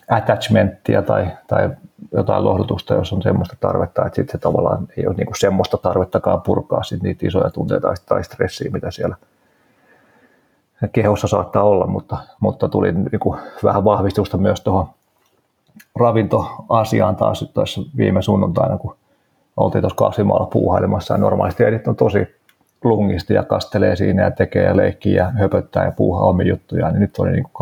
attachmenttia 0.10 1.02
tai, 1.02 1.28
tai 1.48 1.70
jotain 2.14 2.44
lohdutusta, 2.44 2.94
jos 2.94 3.14
on 3.14 3.22
semmoista 3.22 3.58
tarvetta, 3.60 4.06
että 4.06 4.16
sitten 4.16 4.32
se 4.32 4.38
tavallaan 4.38 4.88
ei 4.98 5.08
ole 5.08 5.16
niinku 5.16 5.34
semmoista 5.38 5.78
tarvettakaan 5.78 6.42
purkaa 6.42 6.84
sit 6.84 7.04
niitä 7.04 7.28
isoja 7.28 7.50
tunteita 7.50 7.94
tai 8.06 8.24
stressiä, 8.24 8.72
mitä 8.72 8.92
siellä 8.92 9.16
kehossa 10.92 11.28
saattaa 11.28 11.64
olla, 11.64 11.88
mutta, 11.88 12.18
mutta 12.40 12.70
tuli 12.70 12.92
niinku 12.92 13.38
vähän 13.64 13.84
vahvistusta 13.84 14.38
myös 14.38 14.62
tuohon 14.62 14.90
ravintoasiaan 15.96 17.16
taas 17.16 17.52
tuossa 17.54 17.82
viime 17.98 18.22
sunnuntaina, 18.22 18.78
kun 18.78 18.96
oltiin 19.58 19.82
tuossa 19.82 19.96
kasvimaalla 19.96 20.46
puuhailemassa 20.46 21.14
ja 21.14 21.18
normaalisti 21.18 21.64
edit 21.64 21.88
on 21.88 21.96
tosi 21.96 22.28
lungisti 22.84 23.34
ja 23.34 23.44
kastelee 23.44 23.96
siinä 23.96 24.24
ja 24.24 24.32
tekee 24.32 24.64
ja 24.64 24.78
leikkii 24.78 25.16
ja 25.16 25.32
höpöttää 25.32 25.86
ja 25.86 25.92
puuhaa 25.92 26.24
omia 26.24 26.48
juttuja, 26.48 26.92
niin 26.92 27.00
nyt 27.00 27.20
oli 27.20 27.32
niin 27.32 27.44
kuin 27.44 27.54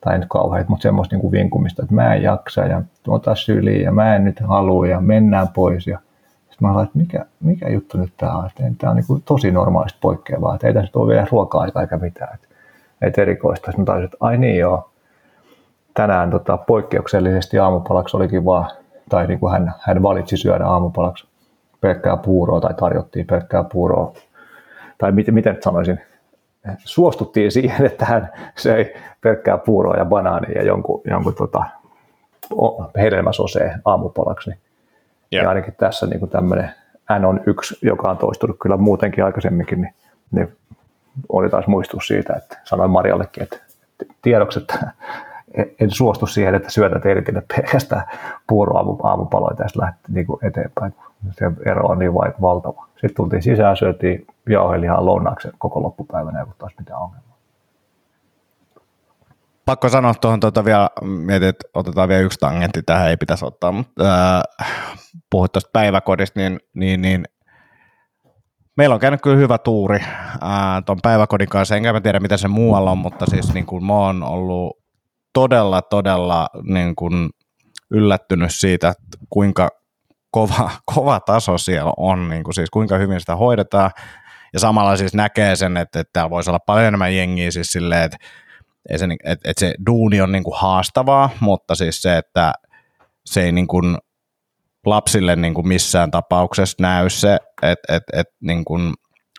tai 0.00 0.18
nyt 0.18 0.28
kauheat, 0.28 0.68
mutta 0.68 0.82
semmoista 0.82 1.14
niin 1.14 1.20
kuin 1.20 1.32
vinkumista, 1.32 1.82
että 1.82 1.94
mä 1.94 2.14
en 2.14 2.22
jaksa 2.22 2.60
ja 2.60 2.82
ota 3.08 3.34
syliin 3.34 3.82
ja 3.82 3.92
mä 3.92 4.16
en 4.16 4.24
nyt 4.24 4.40
halua 4.40 4.86
ja 4.86 5.00
mennään 5.00 5.48
pois. 5.48 5.86
Ja 5.86 5.98
sitten 6.38 6.68
mä 6.68 6.72
olen, 6.72 6.84
että 6.84 6.98
mikä, 6.98 7.24
mikä 7.40 7.68
juttu 7.68 7.98
nyt 7.98 8.12
tämä 8.16 8.36
on, 8.36 8.46
että 8.46 8.62
tämä 8.78 8.90
on 8.90 8.96
niin 8.96 9.06
kuin 9.06 9.22
tosi 9.22 9.50
normaalista 9.50 9.98
poikkeavaa, 10.00 10.54
että 10.54 10.66
ei 10.66 10.74
tässä 10.74 10.98
ole 10.98 11.12
vielä 11.12 11.26
ruoka-aikaa 11.30 11.82
eikä 11.82 11.96
mitään. 11.96 12.34
Että, 12.34 12.46
että 13.02 13.22
erikoista. 13.22 13.66
Sitten 13.66 13.82
mä 13.82 13.86
taisin, 13.86 14.04
että 14.04 14.16
ai 14.20 14.38
niin 14.38 14.58
joo, 14.58 14.90
tänään 15.94 16.30
tota, 16.30 16.56
poikkeuksellisesti 16.56 17.58
aamupalaksi 17.58 18.16
olikin 18.16 18.44
vaan, 18.44 18.70
tai 19.08 19.26
niin 19.26 19.40
kuin 19.40 19.52
hän, 19.52 19.74
hän 19.80 20.02
valitsi 20.02 20.36
syödä 20.36 20.66
aamupalaksi 20.66 21.26
pelkkää 21.80 22.16
puuroa 22.16 22.60
tai 22.60 22.74
tarjottiin 22.74 23.26
pelkkää 23.26 23.64
puuroa. 23.64 24.12
Tai 24.98 25.12
miten, 25.12 25.34
miten 25.34 25.58
sanoisin, 25.60 26.00
suostuttiin 26.78 27.52
siihen, 27.52 27.86
että 27.86 28.04
hän 28.04 28.30
söi 28.56 28.94
pelkkää 29.20 29.58
puuroa 29.58 29.96
ja 29.96 30.04
banaania 30.04 30.58
ja 30.58 30.64
jonkun, 30.64 31.00
jonkun 31.04 31.34
tota, 31.34 31.64
hedelmäsoseen 32.96 33.82
aamupalaksi. 33.84 34.50
Niin 34.50 34.60
yeah. 35.32 35.42
Ja 35.42 35.48
ainakin 35.48 35.74
tässä 35.78 36.06
niin 36.06 36.20
kuin 36.20 36.30
tämmöinen 36.30 36.70
N 37.18 37.24
on 37.24 37.40
yksi, 37.46 37.78
joka 37.82 38.10
on 38.10 38.18
toistunut 38.18 38.56
kyllä 38.62 38.76
muutenkin 38.76 39.24
aikaisemminkin, 39.24 39.80
niin, 39.80 39.94
niin 40.30 40.56
oli 41.28 41.50
taas 41.50 41.66
muistus 41.66 42.06
siitä, 42.06 42.34
että 42.36 42.58
sanoin 42.64 42.90
Marjallekin, 42.90 43.42
että 43.42 43.56
tiedoksi, 44.22 44.58
että 44.60 44.92
en 45.80 45.90
suostu 45.90 46.26
siihen, 46.26 46.54
että 46.54 46.70
syötä 46.70 47.00
teille 47.00 47.42
pelkästään 47.56 48.02
puuroaamupaloja 48.46 49.56
tästä 49.56 49.80
lähti 49.80 50.00
niin 50.08 50.26
kuin 50.26 50.46
eteenpäin. 50.46 50.94
Se 51.30 51.50
ero 51.66 51.86
on 51.86 51.98
niin 51.98 52.14
valtava. 52.14 52.86
Sitten 52.92 53.14
tultiin 53.14 53.42
sisään, 53.42 53.76
syötiin 53.76 54.26
jauhelihaa 54.48 55.04
lounaaksen 55.06 55.52
koko 55.58 55.82
loppupäivänä, 55.82 56.38
ei 56.38 56.42
ollut 56.42 56.58
taas 56.58 56.72
mitään 56.78 57.00
ongelmaa. 57.00 57.29
Pakko 59.70 59.88
sanoa 59.88 60.14
tuohon 60.14 60.40
tuota 60.40 60.64
vielä, 60.64 60.90
mietin, 61.02 61.48
että 61.48 61.68
otetaan 61.74 62.08
vielä 62.08 62.20
yksi 62.20 62.38
tangentti 62.38 62.82
tähän, 62.82 63.08
ei 63.08 63.16
pitäisi 63.16 63.44
ottaa, 63.44 63.72
mutta 63.72 64.38
äh, 64.60 64.96
puhut 65.30 65.52
tuosta 65.52 65.70
päiväkodista, 65.72 66.40
niin, 66.40 66.60
niin, 66.74 67.02
niin 67.02 67.24
meillä 68.76 68.94
on 68.94 69.00
käynyt 69.00 69.22
kyllä 69.22 69.36
hyvä 69.36 69.58
tuuri 69.58 69.98
tuon 70.86 70.98
päiväkodin 71.02 71.48
kanssa, 71.48 71.76
enkä 71.76 71.92
mä 71.92 72.00
tiedä 72.00 72.20
mitä 72.20 72.36
se 72.36 72.48
muualla 72.48 72.90
on, 72.90 72.98
mutta 72.98 73.26
siis 73.26 73.54
niin 73.54 73.66
kuin 73.66 73.84
mä 73.84 73.92
oon 73.92 74.22
ollut 74.22 74.78
todella, 75.32 75.82
todella 75.82 76.48
niin 76.62 76.96
kuin 76.96 77.30
yllättynyt 77.90 78.54
siitä, 78.54 78.88
että 78.88 79.26
kuinka 79.30 79.68
kova, 80.30 80.70
kova 80.94 81.20
taso 81.20 81.58
siellä 81.58 81.92
on, 81.96 82.28
niin 82.28 82.44
kuin 82.44 82.54
siis 82.54 82.70
kuinka 82.70 82.96
hyvin 82.96 83.20
sitä 83.20 83.36
hoidetaan, 83.36 83.90
ja 84.52 84.60
samalla 84.60 84.96
siis 84.96 85.14
näkee 85.14 85.56
sen, 85.56 85.76
että, 85.76 86.00
että 86.00 86.10
täällä 86.12 86.30
voisi 86.30 86.50
olla 86.50 86.60
paljon 86.66 86.86
enemmän 86.86 87.16
jengiä 87.16 87.50
siis 87.50 87.72
silleen, 87.72 88.02
että, 88.02 88.16
että, 88.88 88.98
se, 88.98 89.06
että, 89.24 89.50
että 89.50 89.60
se 89.60 89.74
duuni 89.86 90.20
on 90.20 90.32
niin 90.32 90.44
kuin 90.44 90.58
haastavaa, 90.58 91.30
mutta 91.40 91.74
siis 91.74 92.02
se, 92.02 92.18
että 92.18 92.52
se 93.26 93.42
ei 93.42 93.52
niin 93.52 93.66
kuin 93.66 93.98
lapsille 94.86 95.36
niin 95.36 95.54
kuin 95.54 95.68
missään 95.68 96.10
tapauksessa 96.10 96.76
näy 96.80 97.10
se, 97.10 97.38
että, 97.62 97.96
että, 97.96 98.20
että 98.20 98.34
niin 98.40 98.64
kuin 98.64 98.94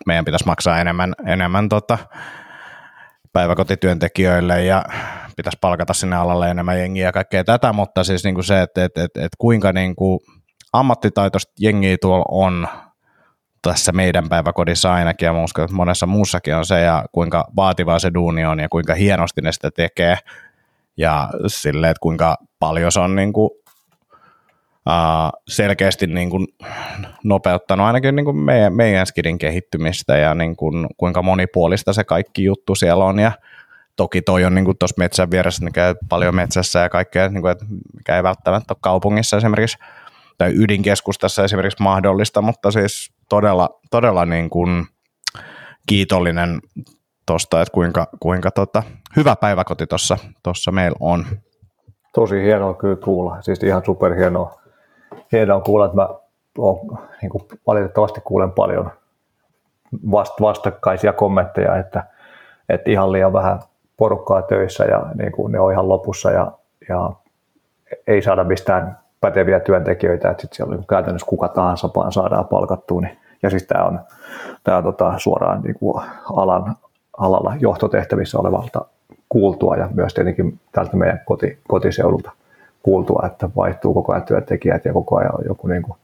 meidän 0.06 0.24
pitäisi 0.24 0.46
maksaa 0.46 0.80
enemmän, 0.80 1.14
enemmän 1.26 1.68
tota 1.68 1.98
päiväkotityöntekijöille 3.32 4.64
ja 4.64 4.84
pitäisi 5.36 5.58
palkata 5.60 5.92
sinne 5.92 6.16
alalle 6.16 6.50
enemmän 6.50 6.78
jengiä 6.78 7.06
ja 7.06 7.12
kaikkea 7.12 7.44
tätä, 7.44 7.72
mutta 7.72 8.04
siis 8.04 8.24
niin 8.24 8.34
kuin 8.34 8.44
se, 8.44 8.62
että, 8.62 8.84
että, 8.84 9.04
että, 9.04 9.20
että 9.20 9.36
kuinka 9.38 9.72
niin 9.72 9.94
ammattitaitoista 10.72 11.52
jengiä 11.60 11.96
tuolla 12.00 12.24
on 12.28 12.68
tässä 13.62 13.92
meidän 13.92 14.28
päiväkodissa 14.28 14.94
ainakin, 14.94 15.26
ja 15.26 15.42
uskon, 15.42 15.64
että 15.64 15.76
monessa 15.76 16.06
muussakin 16.06 16.54
on 16.54 16.66
se, 16.66 16.80
ja 16.80 17.04
kuinka 17.12 17.44
vaativaa 17.56 17.98
se 17.98 18.10
duuni 18.14 18.44
on, 18.44 18.60
ja 18.60 18.68
kuinka 18.68 18.94
hienosti 18.94 19.40
ne 19.40 19.52
sitä 19.52 19.70
tekee, 19.70 20.18
ja 20.96 21.28
sille, 21.46 21.90
että 21.90 22.00
kuinka 22.00 22.36
paljon 22.58 22.92
se 22.92 23.00
on 23.00 23.16
niin 23.16 23.32
kuin 23.32 23.50
uh, 24.86 25.40
selkeästi 25.48 26.06
niin 26.06 26.30
kuin 26.30 26.46
nopeuttanut 27.24 27.86
ainakin 27.86 28.16
niin 28.16 28.24
kuin 28.24 28.36
meidän, 28.36 28.74
meidän 28.74 29.06
skidin 29.06 29.38
kehittymistä 29.38 30.16
ja 30.16 30.34
niin 30.34 30.56
kuin, 30.56 30.86
kuinka 30.96 31.22
monipuolista 31.22 31.92
se 31.92 32.04
kaikki 32.04 32.44
juttu 32.44 32.74
siellä 32.74 33.04
on. 33.04 33.18
Ja 33.18 33.32
toki 33.96 34.22
toi 34.22 34.44
on 34.44 34.54
niin 34.54 34.78
tuossa 34.78 34.94
metsän 34.98 35.30
vieressä, 35.30 35.64
ne 35.64 35.70
käy 35.70 35.94
paljon 36.08 36.34
metsässä 36.34 36.78
ja 36.78 36.88
kaikkea, 36.88 37.28
niin 37.28 37.42
kuin, 37.42 37.52
että 37.52 37.64
mikä 37.96 38.16
ei 38.16 38.22
välttämättä 38.22 38.74
ole 38.74 38.78
kaupungissa 38.80 39.36
esimerkiksi 39.36 39.78
tai 40.38 40.52
ydinkeskustassa 40.56 41.44
esimerkiksi 41.44 41.82
mahdollista, 41.82 42.42
mutta 42.42 42.70
siis 42.70 43.12
todella, 43.32 43.80
todella 43.90 44.26
niin 44.26 44.50
kuin 44.50 44.86
kiitollinen 45.88 46.60
tuosta, 47.26 47.62
että 47.62 47.72
kuinka, 47.72 48.06
kuinka 48.20 48.50
tota, 48.50 48.82
hyvä 49.16 49.36
päiväkoti 49.36 49.86
tuossa 50.42 50.72
meillä 50.72 50.96
on. 51.00 51.24
Tosi 52.14 52.42
hienoa 52.42 52.74
kyllä 52.74 52.96
kuulla, 52.96 53.42
siis 53.42 53.62
ihan 53.62 53.84
superhienoa 53.84 54.60
hienoa 55.32 55.60
kuulla, 55.60 55.84
että 55.84 55.96
mä 55.96 56.08
oon, 56.58 56.98
niin 57.22 57.30
kuin 57.30 57.42
valitettavasti 57.66 58.20
kuulen 58.20 58.52
paljon 58.52 58.90
vast, 60.10 60.40
vastakkaisia 60.40 61.12
kommentteja, 61.12 61.76
että, 61.76 62.04
että 62.68 62.90
ihan 62.90 63.12
liian 63.12 63.32
vähän 63.32 63.60
porukkaa 63.96 64.42
töissä 64.42 64.84
ja 64.84 65.06
niin 65.14 65.32
kuin 65.32 65.52
ne 65.52 65.60
on 65.60 65.72
ihan 65.72 65.88
lopussa 65.88 66.30
ja, 66.30 66.52
ja 66.88 67.12
ei 68.06 68.22
saada 68.22 68.44
mistään 68.44 68.98
päteviä 69.20 69.60
työntekijöitä, 69.60 70.30
että 70.30 70.40
sitten 70.40 70.56
siellä 70.56 70.74
on 70.74 70.86
käytännössä 70.86 71.26
kuka 71.26 71.48
tahansa 71.48 71.88
saadaan 72.10 72.48
palkattua. 72.48 73.00
Niin, 73.00 73.21
ja 73.42 73.50
siis 73.50 73.66
tämä 73.66 73.84
on, 73.84 74.00
tämä 74.64 74.76
on 74.76 74.84
tota, 74.84 75.14
suoraan 75.18 75.62
niin 75.62 75.74
kuin 75.74 76.02
alan, 76.32 76.76
alalla 77.18 77.56
johtotehtävissä 77.60 78.38
olevalta 78.38 78.84
kuultua 79.28 79.76
ja 79.76 79.88
myös 79.94 80.14
tietenkin 80.14 80.60
täältä 80.72 80.96
meidän 80.96 81.20
koti, 81.24 81.58
kotiseudulta 81.68 82.30
kuultua, 82.82 83.22
että 83.26 83.50
vaihtuu 83.56 83.94
koko 83.94 84.12
ajan 84.12 84.26
työntekijät 84.26 84.84
ja 84.84 84.92
koko 84.92 85.16
ajan 85.16 85.38
on 85.38 85.44
joku 85.46 85.66
niin 85.66 85.82
kuin, 85.82 85.98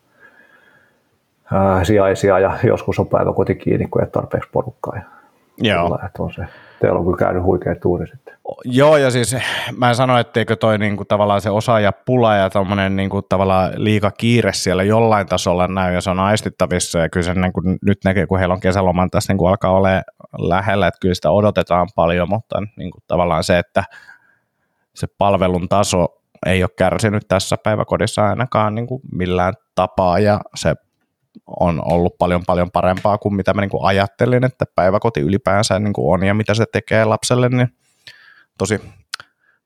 ää, 1.53 1.84
sijaisia 1.84 2.39
ja 2.39 2.59
joskus 2.62 2.99
on 2.99 3.07
päiväkoti 3.07 3.55
kiinni, 3.55 3.86
kun 3.86 4.03
ei 4.03 4.11
tarpeeksi 4.11 4.51
porukkaa. 4.53 5.17
Joo. 5.61 5.98
että 6.06 6.22
on 6.22 6.32
se, 6.32 6.44
teillä 6.80 6.98
on 6.98 7.04
kyllä 7.04 7.16
käynyt 7.16 7.42
huikea 7.42 7.74
tuuri 7.74 8.06
sitten. 8.06 8.34
Joo, 8.64 8.96
ja 8.96 9.11
siis 9.11 9.36
mä 9.76 9.88
en 9.88 9.94
sano, 9.94 10.18
etteikö 10.18 10.56
toi 10.56 10.78
niinku 10.78 11.04
tavallaan 11.04 11.40
se 11.40 11.50
pula 12.06 12.36
ja 12.36 12.50
tommonen 12.50 12.96
niinku 12.96 13.22
tavallaan 13.22 13.72
liika 13.76 14.11
kiire 14.11 14.52
siellä 14.52 14.82
jollain 14.82 15.26
tasolla 15.26 15.68
näy, 15.68 15.94
ja 15.94 16.00
se 16.00 16.11
on 16.11 16.20
aistittavissa, 16.20 16.98
ja 16.98 17.09
kyllä 17.09 17.24
se 17.24 17.34
niinku 17.34 17.61
nyt 17.82 17.98
näkee, 18.04 18.26
kun 18.26 18.38
heillä 18.38 18.54
on 18.54 18.61
kesäloman 18.61 19.11
tässä 19.11 19.32
niinku 19.32 19.46
alkaa 19.46 19.72
olla 19.72 19.88
lähellä, 20.38 20.86
että 20.86 20.98
kyllä 21.00 21.14
sitä 21.14 21.30
odotetaan 21.30 21.88
paljon, 21.94 22.28
mutta 22.28 22.62
niinku 22.76 22.98
tavallaan 23.06 23.44
se, 23.44 23.59
että 23.59 23.84
se 24.94 25.06
palvelun 25.18 25.68
taso 25.68 26.06
ei 26.46 26.62
ole 26.62 26.70
kärsinyt 26.76 27.28
tässä 27.28 27.56
päiväkodissa 27.64 28.28
ainakaan 28.28 28.74
niin 28.74 28.86
kuin 28.86 29.00
millään 29.12 29.54
tapaa 29.74 30.18
ja 30.18 30.40
se 30.54 30.74
on 31.61 31.82
ollut 31.84 32.18
paljon 32.18 32.42
paljon 32.46 32.70
parempaa 32.70 33.18
kuin 33.18 33.34
mitä 33.34 33.55
mä 33.55 33.61
niin 33.61 33.70
kuin 33.70 33.84
ajattelin, 33.84 34.44
että 34.44 34.64
päiväkoti 34.74 35.20
ylipäänsä 35.20 35.78
niin 35.78 35.92
kuin 35.92 36.14
on 36.14 36.26
ja 36.26 36.34
mitä 36.34 36.55
se 36.55 36.64
tekee 36.72 37.05
lapselle, 37.05 37.49
niin 37.49 37.68
tosi, 38.59 38.80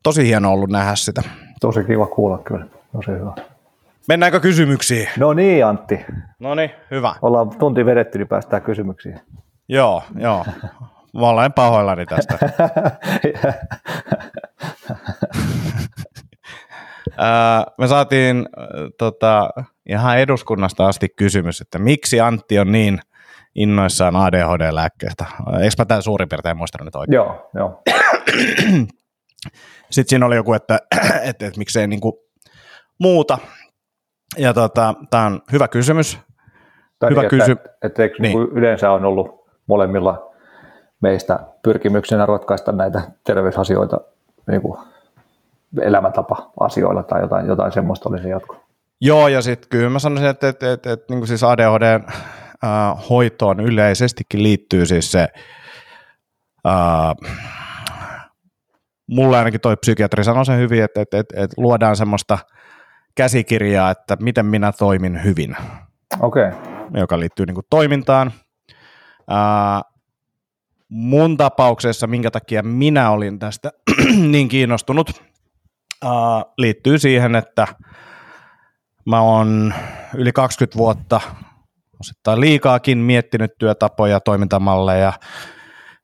tosi 0.02 0.26
hieno 0.26 0.52
ollut 0.52 0.70
nähdä 0.70 0.94
sitä. 0.94 1.22
Tosi 1.60 1.84
kiva 1.84 2.06
kuulla 2.06 2.38
kyllä, 2.38 2.66
tosi 2.92 3.10
hyvä. 3.10 3.32
Mennäänkö 4.08 4.40
kysymyksiin? 4.40 5.08
No 5.18 5.32
niin 5.32 5.66
Antti. 5.66 6.04
No 6.38 6.54
niin, 6.54 6.70
hyvä. 6.90 7.14
Ollaan 7.22 7.50
tunti 7.58 7.86
vedetty, 7.86 8.18
niin 8.18 8.28
päästään 8.28 8.62
kysymyksiin. 8.62 9.20
Joo, 9.68 10.02
joo. 10.16 10.44
Mä 11.14 11.28
olen 11.28 11.52
pahoillani 11.52 12.06
tästä. 12.06 12.38
me 17.78 17.86
saatiin 17.86 18.48
tota, 18.98 19.50
ihan 19.88 20.18
eduskunnasta 20.18 20.86
asti 20.86 21.08
kysymys, 21.08 21.60
että 21.60 21.78
miksi 21.78 22.20
Antti 22.20 22.58
on 22.58 22.72
niin 22.72 23.00
innoissaan 23.54 24.16
ADHD-lääkkeestä. 24.16 25.24
Eikö 25.62 25.74
mä 25.78 25.84
tämän 25.84 26.02
suurin 26.02 26.28
piirtein 26.28 26.56
muistanut 26.56 26.84
nyt 26.84 26.96
oikein? 26.96 27.14
Joo, 27.14 27.50
joo. 27.54 27.82
Sitten 29.90 30.10
siinä 30.10 30.26
oli 30.26 30.36
joku, 30.36 30.52
että, 30.52 30.74
että, 30.94 31.18
että, 31.22 31.46
että 31.46 31.58
miksei 31.58 31.86
niin 31.86 32.00
kuin 32.00 32.12
muuta. 32.98 33.38
Ja 34.38 34.54
tota, 34.54 34.94
tämä 35.10 35.26
on 35.26 35.42
hyvä 35.52 35.68
kysymys. 35.68 36.18
Tai 36.98 37.10
hyvä 37.10 37.20
niin, 37.20 37.30
kysy- 37.30 37.52
että, 37.52 37.70
että, 37.82 38.04
että 38.04 38.22
niin. 38.22 38.38
yleensä 38.38 38.90
on 38.90 39.04
ollut 39.04 39.44
molemmilla 39.66 40.32
meistä 41.00 41.38
pyrkimyksenä 41.62 42.26
ratkaista 42.26 42.72
näitä 42.72 43.02
terveysasioita 43.24 44.00
niin 44.46 44.62
kuin 44.62 44.78
elämäntapa-asioilla 45.80 47.02
tai 47.02 47.20
jotain, 47.20 47.46
jotain 47.46 47.72
semmoista 47.72 48.08
olisi 48.08 48.28
jatko. 48.28 48.56
Joo, 49.00 49.28
ja 49.28 49.42
sitten 49.42 49.68
kyllä 49.68 49.90
mä 49.90 49.98
sanoisin, 49.98 50.28
että, 50.28 50.48
että, 50.48 50.72
että, 50.72 50.92
että, 50.92 51.14
niin 51.14 51.26
siis 51.26 51.44
ADHD 51.44 51.82
äh, 51.84 52.00
hoitoon 53.10 53.60
yleisestikin 53.60 54.42
liittyy 54.42 54.86
siis 54.86 55.12
se, 55.12 55.28
äh, 56.66 57.32
mulle 59.06 59.38
ainakin 59.38 59.60
toi 59.60 59.76
psykiatri 59.76 60.24
sanoi 60.24 60.46
sen 60.46 60.58
hyvin, 60.58 60.84
että, 60.84 61.00
että, 61.00 61.18
että, 61.18 61.34
että 61.42 61.62
luodaan 61.62 61.96
semmoista 61.96 62.38
käsikirjaa, 63.14 63.90
että 63.90 64.16
miten 64.20 64.46
minä 64.46 64.72
toimin 64.72 65.24
hyvin. 65.24 65.56
Okei. 66.20 66.48
Okay. 66.48 66.60
Joka 66.94 67.20
liittyy 67.20 67.46
niin 67.46 67.54
kuin 67.54 67.66
toimintaan. 67.70 68.32
Äh, 69.30 69.92
mun 70.88 71.36
tapauksessa, 71.36 72.06
minkä 72.06 72.30
takia 72.30 72.62
minä 72.62 73.10
olin 73.10 73.38
tästä 73.38 73.70
niin 74.32 74.48
kiinnostunut, 74.48 75.22
uh, 76.04 76.52
liittyy 76.58 76.98
siihen, 76.98 77.34
että 77.34 77.66
mä 79.06 79.20
oon 79.20 79.74
yli 80.14 80.32
20 80.32 80.78
vuotta 80.78 81.20
osittain 82.00 82.40
liikaakin 82.40 82.98
miettinyt 82.98 83.50
työtapoja, 83.58 84.20
toimintamalleja, 84.20 85.12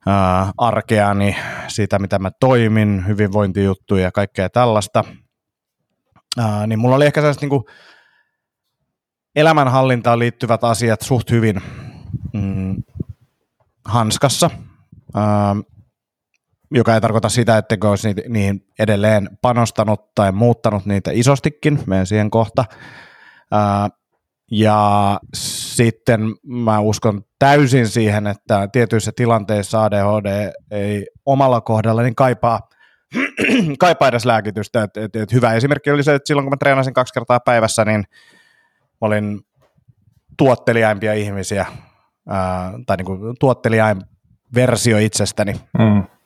uh, 0.07 0.53
arkeani, 0.59 1.36
siitä 1.68 1.99
mitä 1.99 2.18
mä 2.18 2.30
toimin, 2.40 3.05
hyvinvointijuttuja 3.07 4.03
ja 4.03 4.12
kaikkea 4.12 4.51
tällaista. 4.51 5.05
Uh, 6.38 6.66
niin 6.66 6.78
mulla 6.78 6.96
oli 6.96 7.07
ehkä 7.07 7.20
sellaiset 7.20 7.42
niin 7.42 7.64
elämänhallintaan 9.36 10.18
liittyvät 10.18 10.64
asiat 10.64 11.01
suht 11.01 11.30
hyvin 11.30 11.62
mm, 12.32 12.76
hanskassa. 13.84 14.51
Uh, 15.16 15.78
joka 16.71 16.95
ei 16.95 17.01
tarkoita 17.01 17.29
sitä, 17.29 17.59
että 17.59 17.77
olisi 17.85 18.14
niihin 18.29 18.66
edelleen 18.79 19.29
panostanut 19.43 20.14
tai 20.14 20.33
muuttanut 20.33 20.87
niitä 20.87 21.11
isostikin, 21.14 21.81
menen 21.87 22.07
siihen 22.07 22.31
kohta. 22.31 22.64
ja 24.51 25.21
sitten 25.35 26.21
mä 26.47 26.81
uskon 26.81 27.23
täysin 27.39 27.89
siihen, 27.89 28.27
että 28.27 28.69
tietyissä 28.73 29.12
tilanteissa 29.16 29.85
ADHD 29.85 30.53
ei 30.71 31.07
omalla 31.27 31.61
kohdalla 31.61 32.03
niin 32.03 32.14
kaipaa 32.14 32.61
kaipaa 33.79 34.09
edes 34.09 34.25
lääkitystä. 34.25 34.83
Et, 34.83 34.97
et, 34.97 35.16
et 35.16 35.33
hyvä 35.33 35.53
esimerkki 35.53 35.91
oli 35.91 36.03
se, 36.03 36.14
että 36.14 36.27
silloin 36.27 36.45
kun 36.45 36.53
mä 36.53 36.57
treenasin 36.57 36.95
kaksi 36.95 37.14
kertaa 37.14 37.41
päivässä, 37.41 37.85
niin 37.85 38.05
mä 39.01 39.07
olin 39.07 39.41
tuottelijaimpia 40.39 41.14
ihmisiä, 41.14 41.66
ää, 42.29 42.73
tai 42.87 42.97
niin 42.97 43.07
kuin 43.07 43.35
tuottelijain 43.41 44.03
versio 44.55 44.99
itsestäni. 44.99 45.53
Mm. 45.79 46.18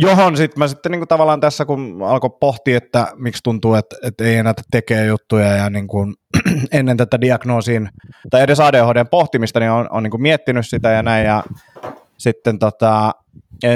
Johon 0.00 0.36
sitten 0.36 0.58
mä 0.58 0.68
sitten 0.68 0.92
niin 0.92 1.00
kuin 1.00 1.08
tavallaan 1.08 1.40
tässä, 1.40 1.64
kun 1.64 1.98
alkoi 2.06 2.30
pohtia, 2.40 2.76
että 2.76 3.06
miksi 3.16 3.42
tuntuu, 3.42 3.74
että, 3.74 3.96
että 4.02 4.24
ei 4.24 4.36
enää 4.36 4.54
tekee 4.70 5.06
juttuja 5.06 5.46
ja 5.46 5.70
niin 5.70 5.86
kuin, 5.86 6.14
ennen 6.72 6.96
tätä 6.96 7.20
diagnoosiin 7.20 7.88
tai 8.30 8.42
edes 8.42 8.60
ADHDn 8.60 9.08
pohtimista, 9.10 9.60
niin 9.60 9.70
on, 9.70 9.86
on 9.90 10.02
niin 10.02 10.10
kuin 10.10 10.22
miettinyt 10.22 10.66
sitä 10.66 10.90
ja 10.90 11.02
näin 11.02 11.26
ja 11.26 11.44
sitten 12.18 12.58
tota, 12.58 13.12
e, 13.62 13.70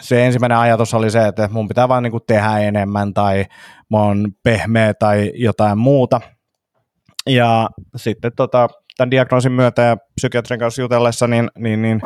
se 0.00 0.26
ensimmäinen 0.26 0.58
ajatus 0.58 0.94
oli 0.94 1.10
se, 1.10 1.26
että 1.26 1.48
mun 1.52 1.68
pitää 1.68 1.88
vaan 1.88 2.02
niin 2.02 2.10
kuin 2.10 2.24
tehdä 2.26 2.58
enemmän 2.58 3.14
tai 3.14 3.44
mä 3.90 3.98
oon 3.98 4.28
pehmeä 4.42 4.94
tai 4.94 5.32
jotain 5.34 5.78
muuta. 5.78 6.20
Ja 7.26 7.68
sitten 7.96 8.32
tota, 8.36 8.68
tämän 8.96 9.10
diagnoosin 9.10 9.52
myötä 9.52 9.82
ja 9.82 9.96
psykiatrin 9.96 10.60
kanssa 10.60 10.82
jutellessa, 10.82 11.26
niin, 11.26 11.50
niin, 11.58 11.82
niin 11.82 12.00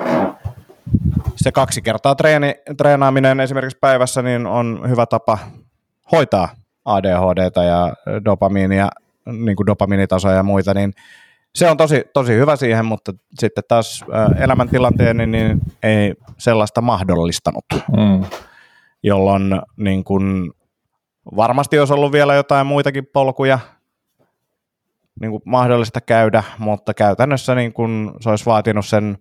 se 1.36 1.52
kaksi 1.52 1.82
kertaa 1.82 2.14
treeni, 2.14 2.54
treenaaminen 2.78 3.40
esimerkiksi 3.40 3.78
päivässä 3.80 4.22
niin 4.22 4.46
on 4.46 4.82
hyvä 4.88 5.06
tapa 5.06 5.38
hoitaa 6.12 6.48
ADHDta 6.84 7.62
ja 7.62 7.92
dopamiinia, 8.24 8.88
niin 9.26 9.56
kuin 9.56 9.66
dopamiinitasoja 9.66 10.34
ja 10.34 10.42
muita, 10.42 10.74
niin 10.74 10.92
se 11.54 11.70
on 11.70 11.76
tosi, 11.76 12.04
tosi 12.12 12.32
hyvä 12.32 12.56
siihen, 12.56 12.84
mutta 12.84 13.12
sitten 13.38 13.64
taas 13.68 14.04
elämäntilanteen 14.38 15.16
niin, 15.16 15.30
niin 15.30 15.60
ei 15.82 16.14
sellaista 16.38 16.80
mahdollistanut, 16.80 17.64
mm. 17.72 18.24
jolloin 19.02 19.60
niin 19.76 20.04
kuin, 20.04 20.52
varmasti 21.36 21.78
olisi 21.78 21.92
ollut 21.92 22.12
vielä 22.12 22.34
jotain 22.34 22.66
muitakin 22.66 23.06
polkuja 23.12 23.58
niin 25.20 25.30
kuin 25.30 25.42
mahdollista 25.44 26.00
käydä, 26.00 26.42
mutta 26.58 26.94
käytännössä 26.94 27.54
niin 27.54 27.72
kuin 27.72 28.10
se 28.20 28.30
olisi 28.30 28.46
vaatinut 28.46 28.86
sen 28.86 29.18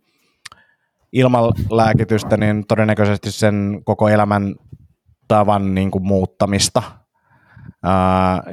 ilman 1.13 1.43
lääkitystä, 1.71 2.37
niin 2.37 2.67
todennäköisesti 2.67 3.31
sen 3.31 3.81
koko 3.83 4.09
elämän 4.09 4.55
tavan 5.27 5.75
niin 5.75 5.91
kuin 5.91 6.03
muuttamista, 6.03 6.83
ää, 7.83 8.43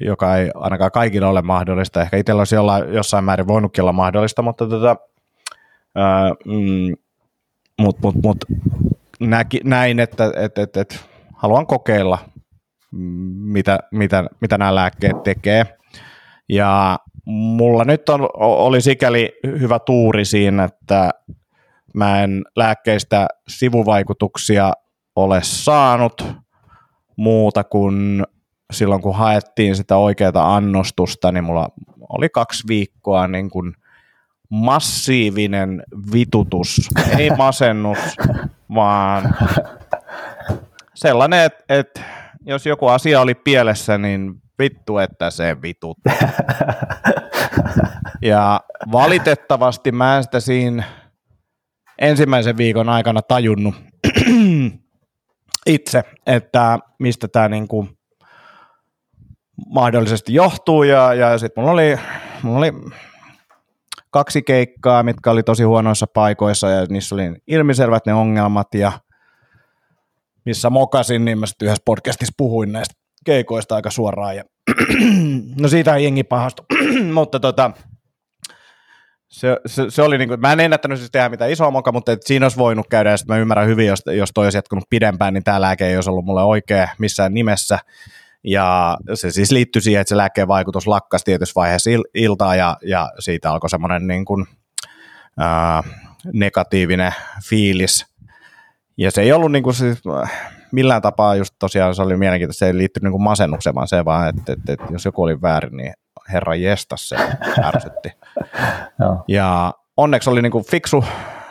joka 0.00 0.36
ei 0.36 0.50
ainakaan 0.54 0.90
kaikille 0.90 1.26
ole 1.26 1.42
mahdollista. 1.42 2.02
Ehkä 2.02 2.16
itsellä 2.16 2.40
olisi 2.40 2.54
jollain, 2.54 2.94
jossain 2.94 3.24
määrin 3.24 3.48
voinutkin 3.48 3.82
olla 3.82 3.92
mahdollista, 3.92 4.42
mutta 4.42 4.66
tota, 4.66 4.96
ää, 5.94 6.30
mm, 6.46 6.94
mut, 7.80 7.98
mut, 8.02 8.14
mut, 8.22 8.44
näki, 9.20 9.60
näin, 9.64 10.00
että 10.00 10.32
et, 10.36 10.58
et, 10.58 10.76
et, 10.76 11.06
haluan 11.34 11.66
kokeilla, 11.66 12.18
mitä, 13.32 13.78
mitä, 13.92 14.24
mitä 14.40 14.58
nämä 14.58 14.74
lääkkeet 14.74 15.22
tekee. 15.22 15.66
Ja 16.48 16.98
mulla 17.24 17.84
nyt 17.84 18.08
on, 18.08 18.28
oli 18.34 18.80
sikäli 18.80 19.38
hyvä 19.44 19.78
tuuri 19.78 20.24
siinä, 20.24 20.64
että 20.64 21.10
Mä 21.94 22.22
en 22.22 22.44
lääkkeistä 22.56 23.28
sivuvaikutuksia 23.48 24.72
ole 25.16 25.40
saanut 25.42 26.34
muuta 27.16 27.64
kuin 27.64 28.26
silloin, 28.72 29.02
kun 29.02 29.16
haettiin 29.16 29.76
sitä 29.76 29.96
oikeaa 29.96 30.56
annostusta, 30.56 31.32
niin 31.32 31.44
mulla 31.44 31.68
oli 32.08 32.28
kaksi 32.28 32.68
viikkoa 32.68 33.28
niin 33.28 33.50
kuin 33.50 33.74
massiivinen 34.50 35.82
vitutus, 36.12 36.88
ei 37.18 37.30
masennus, 37.36 37.98
vaan 38.74 39.34
sellainen, 40.94 41.44
että, 41.44 41.64
että 41.68 42.00
jos 42.46 42.66
joku 42.66 42.86
asia 42.86 43.20
oli 43.20 43.34
pielessä, 43.34 43.98
niin 43.98 44.34
vittu, 44.58 44.98
että 44.98 45.30
se 45.30 45.62
vitut. 45.62 45.98
Ja 48.22 48.60
valitettavasti 48.92 49.92
mä 49.92 50.16
en 50.16 50.22
sitä 50.22 50.40
siinä 50.40 50.84
ensimmäisen 52.00 52.56
viikon 52.56 52.88
aikana 52.88 53.22
tajunnut 53.22 53.74
itse, 55.66 56.02
että 56.26 56.78
mistä 56.98 57.28
tämä 57.28 57.48
niinku 57.48 57.88
mahdollisesti 59.66 60.34
johtuu. 60.34 60.82
Ja, 60.82 61.14
ja 61.14 61.38
sitten 61.38 61.62
mulla 61.62 61.72
oli, 61.72 61.96
mulla 62.42 62.58
oli 62.58 62.72
kaksi 64.10 64.42
keikkaa, 64.42 65.02
mitkä 65.02 65.30
oli 65.30 65.42
tosi 65.42 65.62
huonoissa 65.62 66.06
paikoissa 66.14 66.68
ja 66.68 66.86
niissä 66.88 67.14
oli 67.14 67.22
ilmiselvät 67.46 68.06
ne 68.06 68.14
ongelmat. 68.14 68.74
Ja 68.74 68.92
missä 70.44 70.70
mokasin, 70.70 71.24
niin 71.24 71.38
mä 71.38 71.46
sitten 71.46 71.66
yhdessä 71.66 71.82
podcastissa 71.84 72.34
puhuin 72.36 72.72
näistä 72.72 72.94
keikoista 73.24 73.74
aika 73.74 73.90
suoraan. 73.90 74.36
Ja 74.36 74.44
no 75.60 75.68
siitä 75.68 75.94
ei 75.96 76.04
jengi 76.04 76.24
pahastu, 76.24 76.66
mutta 77.14 77.40
tota, 77.40 77.70
se, 79.30 79.56
se, 79.66 79.84
se 79.88 80.02
oli 80.02 80.18
niin 80.18 80.28
kuin, 80.28 80.40
mä 80.40 80.52
en 80.52 80.60
ennättänyt 80.60 80.98
siis 80.98 81.10
tehdä 81.10 81.28
mitään 81.28 81.50
isoa 81.50 81.70
moka, 81.70 81.92
mutta 81.92 82.12
et 82.12 82.22
siinä 82.22 82.44
olisi 82.44 82.58
voinut 82.58 82.86
käydä, 82.88 83.10
ja 83.10 83.16
mä 83.28 83.36
ymmärrän 83.36 83.68
hyvin, 83.68 83.86
jos, 83.86 84.02
jos 84.06 84.30
toi 84.34 84.46
olisi 84.46 84.58
jatkunut 84.58 84.84
pidempään, 84.90 85.34
niin 85.34 85.44
tämä 85.44 85.60
lääke 85.60 85.86
ei 85.86 85.94
olisi 85.94 86.10
ollut 86.10 86.24
mulle 86.24 86.42
oikea 86.42 86.88
missään 86.98 87.34
nimessä. 87.34 87.78
Ja 88.44 88.98
se 89.14 89.30
siis 89.30 89.50
liittyi 89.50 89.82
siihen, 89.82 90.00
että 90.00 90.08
se 90.08 90.16
lääkkeen 90.16 90.48
vaikutus 90.48 90.86
lakkasi 90.86 91.24
tietyssä 91.24 91.52
vaiheessa 91.56 91.90
il, 91.90 92.02
iltaa, 92.14 92.56
ja, 92.56 92.76
ja 92.82 93.08
siitä 93.18 93.50
alkoi 93.50 93.70
semmoinen 93.70 94.06
niin 94.06 94.24
kuin, 94.24 94.46
ää, 95.38 95.82
negatiivinen 96.32 97.12
fiilis. 97.48 98.06
Ja 98.96 99.10
se 99.10 99.22
ei 99.22 99.32
ollut 99.32 99.52
niin 99.52 99.62
kuin 99.62 99.74
siis, 99.74 99.98
millään 100.72 101.02
tapaa 101.02 101.36
just 101.36 101.54
tosiaan 101.58 101.94
se 101.94 102.02
oli 102.02 102.16
mielenkiintoista, 102.16 102.58
se 102.58 102.66
ei 102.66 102.76
liittynyt 102.76 103.12
niin 103.12 103.22
masennukseen, 103.22 103.74
vaan 103.74 103.88
se 103.88 104.04
vaan, 104.04 104.28
että, 104.28 104.52
että, 104.52 104.72
että 104.72 104.86
jos 104.90 105.04
joku 105.04 105.22
oli 105.22 105.42
väärin, 105.42 105.76
niin 105.76 105.92
herra 106.32 106.54
jestas 106.54 107.08
se 107.08 107.16
ärsytti. 107.64 108.12
ja 109.28 109.74
onneksi 109.96 110.30
oli 110.30 110.42
niin 110.42 110.52
kuin 110.52 110.64
fiksu, 110.64 111.04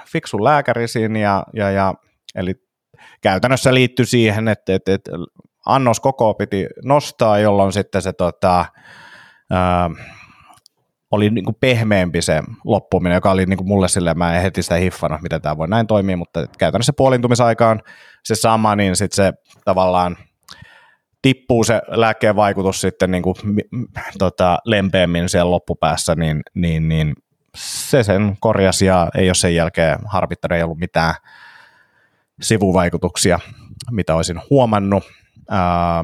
fiksu 0.08 0.44
lääkäri 0.44 0.88
siinä, 0.88 1.20
ja, 1.20 1.44
ja, 1.54 1.72
ja, 1.72 1.94
eli 2.36 2.54
käytännössä 3.22 3.74
liittyi 3.74 4.06
siihen, 4.06 4.48
että, 4.48 4.76
että, 4.76 4.94
että 4.94 5.12
annos 5.66 6.00
koko 6.00 6.34
piti 6.34 6.68
nostaa, 6.84 7.40
jolloin 7.40 7.74
sitten 7.74 8.02
se 8.02 8.14
tota, 8.14 8.66
ää, 9.52 9.90
oli 11.12 11.30
niin 11.30 11.46
kuin 11.46 11.58
pehmeämpi 11.60 12.22
se 12.22 12.42
loppuminen, 12.64 13.16
joka 13.16 13.32
oli 13.32 13.46
niin 13.46 13.58
kuin 13.58 13.68
mulle 13.68 13.88
silleen, 13.88 14.18
mä 14.18 14.36
en 14.36 14.42
heti 14.42 14.64
sitä 14.64 14.76
hiffannut, 14.76 15.22
miten 15.22 15.42
tämä 15.42 15.58
voi 15.58 15.68
näin 15.68 15.88
toimia, 15.88 16.18
mutta 16.18 16.48
käytännössä 16.58 16.94
puolintumisaikaan 16.98 17.82
se 18.24 18.36
sama, 18.36 18.76
niin 18.76 18.96
sitten 18.96 19.16
se 19.26 19.34
tavallaan– 19.66 20.18
tippuu 21.22 21.64
se 21.64 21.82
lääkkeen 21.88 22.36
vaikutus 22.36 22.82
sitten 22.82 23.12
niin 23.12 23.24
kuin, 23.24 23.36
tota, 24.18 24.60
lempeämmin 24.66 25.30
siellä 25.30 25.52
loppupäässä, 25.52 26.16
niin, 26.16 26.42
niin, 26.54 26.90
niin 26.90 27.14
se 27.56 28.04
sen 28.04 28.38
korjasi 28.40 28.86
ja 28.86 29.10
ei 29.16 29.30
ole 29.30 29.36
sen 29.36 29.56
jälkeen 29.56 30.00
harvittanut, 30.06 30.58
ei 30.58 30.64
ollut 30.64 30.80
mitään 30.80 31.14
sivuvaikutuksia, 32.42 33.40
mitä 33.92 34.16
olisin 34.16 34.42
huomannut. 34.50 35.04
Ää, 35.50 36.04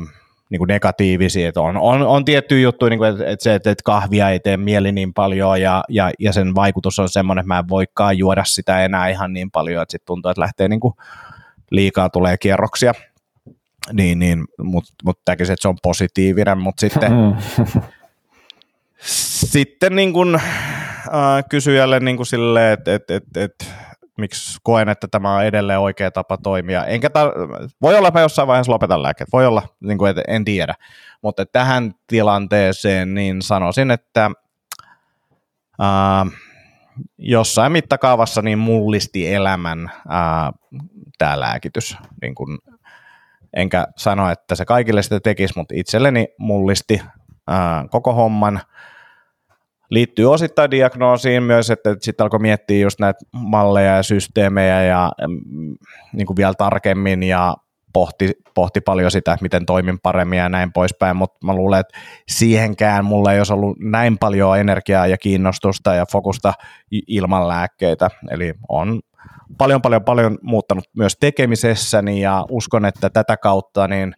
niin 0.49 0.57
kuin 0.59 0.67
negatiivisia, 0.67 1.49
että 1.49 1.61
on, 1.61 1.77
on, 1.77 2.01
on 2.01 2.25
tiettyjä 2.25 2.61
juttuja, 2.61 2.89
niin 2.89 2.97
kuin, 2.97 3.09
että, 3.09 3.25
että 3.25 3.43
se, 3.43 3.55
että, 3.55 3.71
että 3.71 3.83
kahvia 3.83 4.29
ei 4.29 4.39
tee 4.39 4.57
mieli 4.57 4.91
niin 4.91 5.13
paljon 5.13 5.61
ja, 5.61 5.83
ja, 5.89 6.11
ja 6.19 6.33
sen 6.33 6.55
vaikutus 6.55 6.99
on 6.99 7.09
semmoinen, 7.09 7.41
että 7.41 7.47
mä 7.47 7.59
en 7.59 7.69
voikaan 7.69 8.17
juoda 8.17 8.43
sitä 8.43 8.85
enää 8.85 9.07
ihan 9.07 9.33
niin 9.33 9.51
paljon, 9.51 9.81
että 9.81 9.91
sitten 9.91 10.05
tuntuu, 10.05 10.31
että 10.31 10.41
lähtee 10.41 10.67
niin 10.67 10.79
kuin 10.79 10.93
liikaa 11.71 12.09
tulee 12.09 12.37
kierroksia 12.37 12.93
niin, 13.93 14.19
niin 14.19 14.45
mutta 14.63 14.93
mut 15.03 15.19
näkisin, 15.27 15.53
että 15.53 15.61
se 15.61 15.67
on 15.67 15.77
positiivinen, 15.83 16.57
mutta 16.57 16.79
sitten, 16.79 17.11
mm. 17.11 17.35
sitten 19.45 19.95
niin 19.95 20.13
kuin, 20.13 20.35
äh, 20.35 21.43
kysyjälle 21.49 21.99
niin 21.99 22.25
silleen, 22.25 22.73
että 22.73 22.95
et, 22.95 23.11
et, 23.11 23.37
et, 23.37 23.73
miksi 24.17 24.59
koen, 24.63 24.89
että 24.89 25.07
tämä 25.07 25.35
on 25.35 25.43
edelleen 25.43 25.79
oikea 25.79 26.11
tapa 26.11 26.37
toimia. 26.37 26.85
Enkä 26.85 27.07
tar- 27.07 27.69
voi 27.81 27.97
olla, 27.97 28.07
että 28.07 28.19
jossain 28.19 28.47
vaiheessa 28.47 28.71
lopetan 28.71 29.03
lääkkeet, 29.03 29.29
voi 29.33 29.45
olla, 29.45 29.63
niin 29.79 29.97
kuin, 29.97 30.09
että 30.09 30.21
en 30.27 30.45
tiedä, 30.45 30.75
mutta 31.21 31.45
tähän 31.45 31.93
tilanteeseen 32.07 33.13
niin 33.13 33.41
sanoisin, 33.41 33.91
että 33.91 34.31
äh, 35.81 36.39
jossain 37.17 37.71
mittakaavassa 37.71 38.41
niin 38.41 38.59
mullisti 38.59 39.33
elämän 39.33 39.91
äh, 39.95 40.53
tämä 41.17 41.39
lääkitys 41.39 41.97
niin 42.21 42.35
kuin 42.35 42.57
enkä 43.55 43.87
sano, 43.97 44.29
että 44.29 44.55
se 44.55 44.65
kaikille 44.65 45.03
sitä 45.03 45.19
tekisi, 45.19 45.53
mutta 45.57 45.75
itselleni 45.77 46.27
mullisti 46.39 47.01
ää, 47.47 47.85
koko 47.91 48.13
homman. 48.13 48.61
Liittyy 49.89 50.33
osittain 50.33 50.71
diagnoosiin 50.71 51.43
myös, 51.43 51.69
että 51.69 51.95
sitten 52.01 52.23
alkoi 52.23 52.39
miettiä 52.39 52.83
just 52.83 52.99
näitä 52.99 53.19
malleja 53.31 53.95
ja 53.95 54.03
systeemejä 54.03 54.83
ja 54.83 55.11
mm, 55.27 55.75
niin 56.13 56.27
kuin 56.27 56.37
vielä 56.37 56.53
tarkemmin 56.53 57.23
ja 57.23 57.55
pohti, 57.93 58.31
pohti 58.55 58.81
paljon 58.81 59.11
sitä, 59.11 59.37
miten 59.41 59.65
toimin 59.65 59.99
paremmin 60.03 60.39
ja 60.39 60.49
näin 60.49 60.73
poispäin, 60.73 61.17
mutta 61.17 61.45
mä 61.45 61.53
luulen, 61.53 61.79
että 61.79 61.97
siihenkään 62.27 63.05
mulla 63.05 63.33
ei 63.33 63.39
olisi 63.39 63.53
ollut 63.53 63.77
näin 63.79 64.17
paljon 64.17 64.59
energiaa 64.59 65.07
ja 65.07 65.17
kiinnostusta 65.17 65.95
ja 65.95 66.05
fokusta 66.11 66.53
ilman 67.07 67.47
lääkkeitä, 67.47 68.09
eli 68.31 68.53
on 68.69 69.01
paljon, 69.57 69.81
paljon, 69.81 70.03
paljon 70.03 70.37
muuttanut 70.41 70.85
myös 70.97 71.17
tekemisessäni 71.19 72.21
ja 72.21 72.45
uskon, 72.49 72.85
että 72.85 73.09
tätä 73.09 73.37
kautta 73.37 73.87
niin 73.87 74.13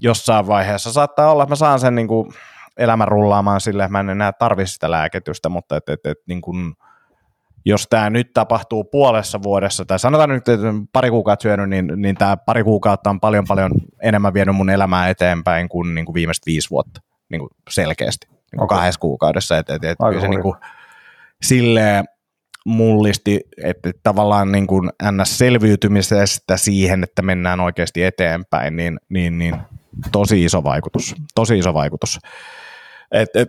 jossain 0.00 0.46
vaiheessa 0.46 0.92
saattaa 0.92 1.32
olla, 1.32 1.42
että 1.42 1.50
mä 1.52 1.56
saan 1.56 1.80
sen 1.80 1.94
niin 1.94 2.08
kuin 2.08 2.32
elämän 2.76 3.08
rullaamaan 3.08 3.60
sille, 3.60 3.82
että 3.82 3.92
mä 3.92 4.00
en 4.00 4.10
enää 4.10 4.32
tarvitse 4.32 4.72
sitä 4.72 4.90
lääkitystä, 4.90 5.48
mutta 5.48 5.76
et, 5.76 5.88
et, 5.88 6.06
et, 6.06 6.18
niin 6.26 6.40
kuin, 6.40 6.74
jos 7.64 7.86
tämä 7.90 8.10
nyt 8.10 8.30
tapahtuu 8.34 8.84
puolessa 8.84 9.42
vuodessa, 9.42 9.84
tai 9.84 9.98
sanotaan 9.98 10.28
nyt, 10.28 10.48
että 10.48 10.66
pari 10.92 11.10
kuukautta 11.10 11.42
syönyt, 11.42 11.68
niin, 11.68 11.92
niin 11.96 12.14
tämä 12.14 12.36
pari 12.36 12.64
kuukautta 12.64 13.10
on 13.10 13.20
paljon 13.20 13.44
paljon 13.48 13.70
enemmän 14.02 14.34
vienyt 14.34 14.56
mun 14.56 14.70
elämää 14.70 15.08
eteenpäin 15.08 15.68
kuin, 15.68 15.94
niin 15.94 16.04
kuin 16.04 16.14
viimeiset 16.14 16.46
viisi 16.46 16.70
vuotta, 16.70 17.00
niin 17.30 17.40
kuin 17.40 17.50
selkeästi, 17.70 18.26
niin 18.28 18.38
kuin 18.58 18.64
okay. 18.64 18.78
kahdessa 18.78 19.00
kuukaudessa. 19.00 19.58
Et, 19.58 19.70
et, 19.70 19.84
et, 19.84 19.98
kyllä 20.08 20.20
se 20.20 20.28
niin 20.28 20.42
kuin, 20.42 20.54
silleen 21.42 22.04
mullisti, 22.64 23.40
että 23.64 23.92
tavallaan 24.02 24.52
niin 24.52 24.66
kuin 24.66 24.90
NS-selviytymisestä 25.02 26.56
siihen, 26.56 27.02
että 27.02 27.22
mennään 27.22 27.60
oikeasti 27.60 28.04
eteenpäin, 28.04 28.76
niin, 28.76 29.00
niin, 29.08 29.38
niin 29.38 29.56
tosi 30.12 30.44
iso 30.44 30.64
vaikutus. 30.64 31.14
Tosi 31.34 31.58
iso 31.58 31.74
vaikutus. 31.74 32.18
Et, 33.12 33.28
et, 33.36 33.48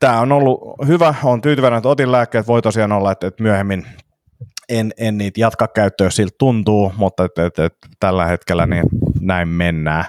tämä 0.00 0.20
on 0.20 0.32
ollut 0.32 0.60
hyvä, 0.86 1.14
on 1.24 1.40
tyytyväinen, 1.40 1.76
että 1.76 1.88
otin 1.88 2.12
lääkkeet, 2.12 2.46
voi 2.46 2.62
tosiaan 2.62 2.92
olla, 2.92 3.12
että, 3.12 3.26
että 3.26 3.42
myöhemmin 3.42 3.86
en, 4.68 4.92
en 4.96 5.18
niitä 5.18 5.40
jatka 5.40 5.68
käyttöä, 5.68 6.06
jos 6.06 6.16
siltä 6.16 6.34
tuntuu, 6.38 6.92
mutta 6.96 7.24
et, 7.24 7.38
et, 7.38 7.58
et, 7.58 7.74
tällä 8.00 8.26
hetkellä 8.26 8.66
niin 8.66 8.84
näin 9.20 9.48
mennään. 9.48 10.04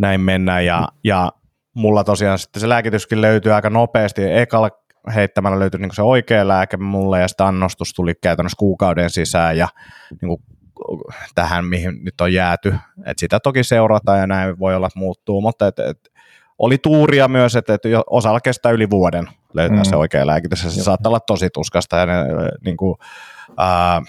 Näin 0.00 0.20
mennään 0.20 0.64
ja, 0.64 0.88
ja 1.04 1.32
mulla 1.74 2.04
tosiaan 2.04 2.38
sitten 2.38 2.60
se 2.60 2.68
lääkityskin 2.68 3.20
löytyy 3.20 3.52
aika 3.52 3.70
nopeasti. 3.70 4.22
Ekalla 4.24 4.70
heittämällä 5.14 5.58
löytyi 5.58 5.80
niin 5.80 5.94
se 5.94 6.02
oikea 6.02 6.48
lääke 6.48 6.76
mulle 6.76 7.20
ja 7.20 7.28
sitten 7.28 7.46
annostus 7.46 7.92
tuli 7.94 8.14
käytännössä 8.22 8.56
kuukauden 8.58 9.10
sisään 9.10 9.58
ja 9.58 9.68
niin 10.10 10.28
kuin 10.28 10.42
tähän, 11.34 11.64
mihin 11.64 12.04
nyt 12.04 12.20
on 12.20 12.32
jääty. 12.32 12.74
Et 13.06 13.18
sitä 13.18 13.40
toki 13.40 13.64
seurataan 13.64 14.18
ja 14.18 14.26
näin 14.26 14.58
voi 14.58 14.74
olla, 14.74 14.86
että 14.86 14.98
muuttuu, 14.98 15.40
mutta 15.40 15.66
et, 15.66 15.78
et, 15.78 16.08
oli 16.58 16.78
tuuria 16.78 17.28
myös, 17.28 17.56
että, 17.56 17.74
että 17.74 17.88
osalla 18.06 18.40
kestää 18.40 18.72
yli 18.72 18.90
vuoden 18.90 19.28
löytää 19.54 19.76
mm. 19.76 19.84
se 19.84 19.96
oikea 19.96 20.26
lääkitys. 20.26 20.60
Se 20.60 20.66
Joo. 20.66 20.84
saattaa 20.84 21.10
olla 21.10 21.20
tosi 21.20 21.50
tuskasta 21.50 21.96
ja 21.96 22.06
ne, 22.06 22.14
niin 22.64 22.76
kuin, 22.76 22.96
äh, 23.60 24.02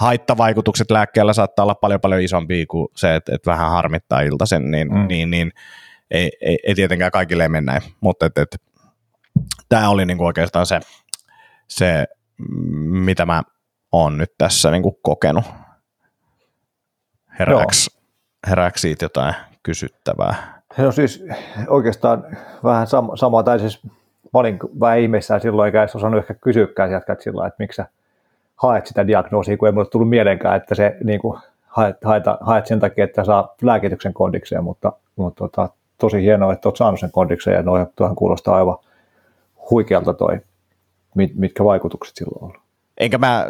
haittavaikutukset 0.00 0.90
lääkkeellä 0.90 1.32
saattaa 1.32 1.62
olla 1.62 1.74
paljon 1.74 2.00
paljon 2.00 2.20
isompia 2.20 2.66
kuin 2.66 2.88
se, 2.96 3.16
että, 3.16 3.34
että 3.34 3.50
vähän 3.50 3.70
harmittaa 3.70 4.20
iltaisen, 4.20 4.70
niin, 4.70 4.88
mm. 4.88 5.06
niin, 5.08 5.30
niin 5.30 5.52
ei, 6.10 6.30
ei, 6.40 6.58
ei, 6.66 6.74
tietenkään 6.74 7.10
kaikille 7.10 7.48
mene 7.48 7.72
näin, 7.72 7.82
mutta 8.00 8.26
että, 8.26 8.42
että, 8.42 8.56
tämä 9.68 9.88
oli 9.88 10.06
niin 10.06 10.18
kuin 10.18 10.26
oikeastaan 10.26 10.66
se, 10.66 10.80
se, 11.68 12.06
mitä 12.80 13.26
mä 13.26 13.42
oon 13.92 14.18
nyt 14.18 14.32
tässä 14.38 14.70
niin 14.70 14.82
kuin 14.82 14.96
kokenut. 15.02 15.44
Herääks, 17.38 18.00
herääks 18.46 18.80
siitä 18.80 19.04
jotain 19.04 19.34
kysyttävää? 19.62 20.60
No 20.78 20.92
siis 20.92 21.24
oikeastaan 21.68 22.24
vähän 22.64 22.86
sama, 22.86 23.16
sama 23.16 23.42
tai 23.42 23.58
siis 23.58 23.84
mä 24.34 24.40
olin 24.40 24.58
vähän 24.80 24.98
ihmeissään 24.98 25.40
silloin, 25.40 25.66
eikä 25.66 25.82
edes 25.82 25.96
osannut 25.96 26.18
ehkä 26.18 26.34
kysyäkään 26.34 26.90
jatkat 26.90 27.20
sillä 27.20 27.46
että 27.46 27.56
miksi 27.58 27.76
sä 27.76 27.86
haet 28.56 28.86
sitä 28.86 29.06
diagnoosia, 29.06 29.56
kun 29.56 29.68
ei 29.68 29.72
mulle 29.72 29.88
tullut 29.88 30.08
mielenkään, 30.08 30.56
että 30.56 30.74
se 30.74 30.96
niin 31.04 31.20
kuin, 31.20 31.40
haet, 31.66 31.96
haet, 32.04 32.24
haet, 32.40 32.66
sen 32.66 32.80
takia, 32.80 33.04
että 33.04 33.24
saa 33.24 33.54
lääkityksen 33.62 34.14
kondikseen, 34.14 34.64
mutta, 34.64 34.92
mutta 35.16 35.38
tota, 35.38 35.68
tosi 35.98 36.22
hienoa, 36.22 36.52
että 36.52 36.68
olet 36.68 36.76
saanut 36.76 37.00
sen 37.00 37.10
kondikseen 37.12 37.56
ja 37.56 37.62
noin, 37.62 37.86
tuohon 37.96 38.16
kuulostaa 38.16 38.56
aivan 38.56 38.76
huikealta 39.70 40.14
toi, 40.14 40.40
mit, 41.14 41.34
mitkä 41.34 41.64
vaikutukset 41.64 42.16
silloin 42.16 42.44
on 42.44 42.48
ollut. 42.48 42.62
Enkä 43.00 43.18
mä, 43.18 43.46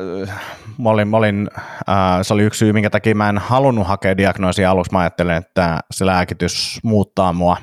mä 0.78 0.90
olin, 0.90 1.08
mä 1.08 1.16
olin 1.16 1.48
äh, 1.88 2.18
se 2.22 2.34
oli 2.34 2.42
yksi 2.42 2.58
syy, 2.58 2.72
minkä 2.72 2.90
takia 2.90 3.14
mä 3.14 3.28
en 3.28 3.38
halunnut 3.38 3.86
hakea 3.86 4.16
diagnoosia 4.16 4.70
aluksi. 4.70 4.92
Mä 4.92 4.98
ajattelin, 4.98 5.34
että 5.34 5.80
se 5.90 6.06
lääkitys 6.06 6.80
muuttaa 6.82 7.32
mua 7.32 7.56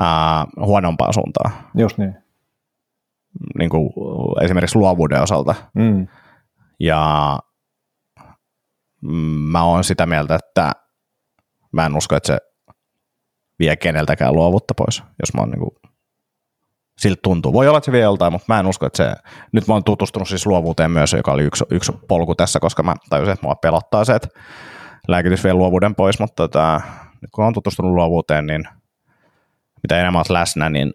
äh, 0.00 0.46
huonompaan 0.66 1.14
suuntaan. 1.14 1.52
Just 1.74 1.98
niin. 1.98 2.16
niin 3.58 3.70
kuin 3.70 3.90
esimerkiksi 4.42 4.78
luovuuden 4.78 5.22
osalta. 5.22 5.54
Mm. 5.74 6.08
Ja 6.80 7.38
mä 9.50 9.64
oon 9.64 9.84
sitä 9.84 10.06
mieltä, 10.06 10.34
että 10.34 10.72
mä 11.72 11.86
en 11.86 11.96
usko, 11.96 12.16
että 12.16 12.26
se 12.26 12.38
vie 13.58 13.76
keneltäkään 13.76 14.34
luovuutta 14.34 14.74
pois, 14.74 15.02
jos 15.20 15.34
mä 15.34 15.40
oon 15.40 15.50
niin 15.50 15.60
kuin 15.60 15.87
siltä 16.98 17.20
tuntuu. 17.22 17.52
Voi 17.52 17.68
olla, 17.68 17.78
että 17.78 17.86
se 17.86 17.92
vie 17.92 18.00
joltain, 18.00 18.32
mutta 18.32 18.54
mä 18.54 18.60
en 18.60 18.66
usko, 18.66 18.86
että 18.86 18.96
se... 18.96 19.14
Nyt 19.52 19.68
mä 19.68 19.74
oon 19.74 19.84
tutustunut 19.84 20.28
siis 20.28 20.46
luovuuteen 20.46 20.90
myös, 20.90 21.12
joka 21.12 21.32
oli 21.32 21.42
yksi, 21.42 21.64
yksi 21.70 21.92
polku 22.08 22.34
tässä, 22.34 22.60
koska 22.60 22.82
mä 22.82 22.94
tajusin, 23.10 23.32
että 23.32 23.46
mua 23.46 23.54
pelottaa 23.54 24.04
se, 24.04 24.14
että 24.14 24.28
lääkitys 25.08 25.44
vie 25.44 25.54
luovuuden 25.54 25.94
pois, 25.94 26.20
mutta 26.20 26.34
tota, 26.34 26.80
nyt 27.22 27.30
kun 27.32 27.44
on 27.44 27.54
tutustunut 27.54 27.92
luovuuteen, 27.92 28.46
niin 28.46 28.64
mitä 29.82 30.00
enemmän 30.00 30.18
olet 30.18 30.30
läsnä, 30.30 30.68
niin 30.68 30.92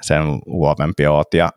sen 0.00 0.22
luovempi 0.46 1.06
oot 1.06 1.34
ja 1.34 1.50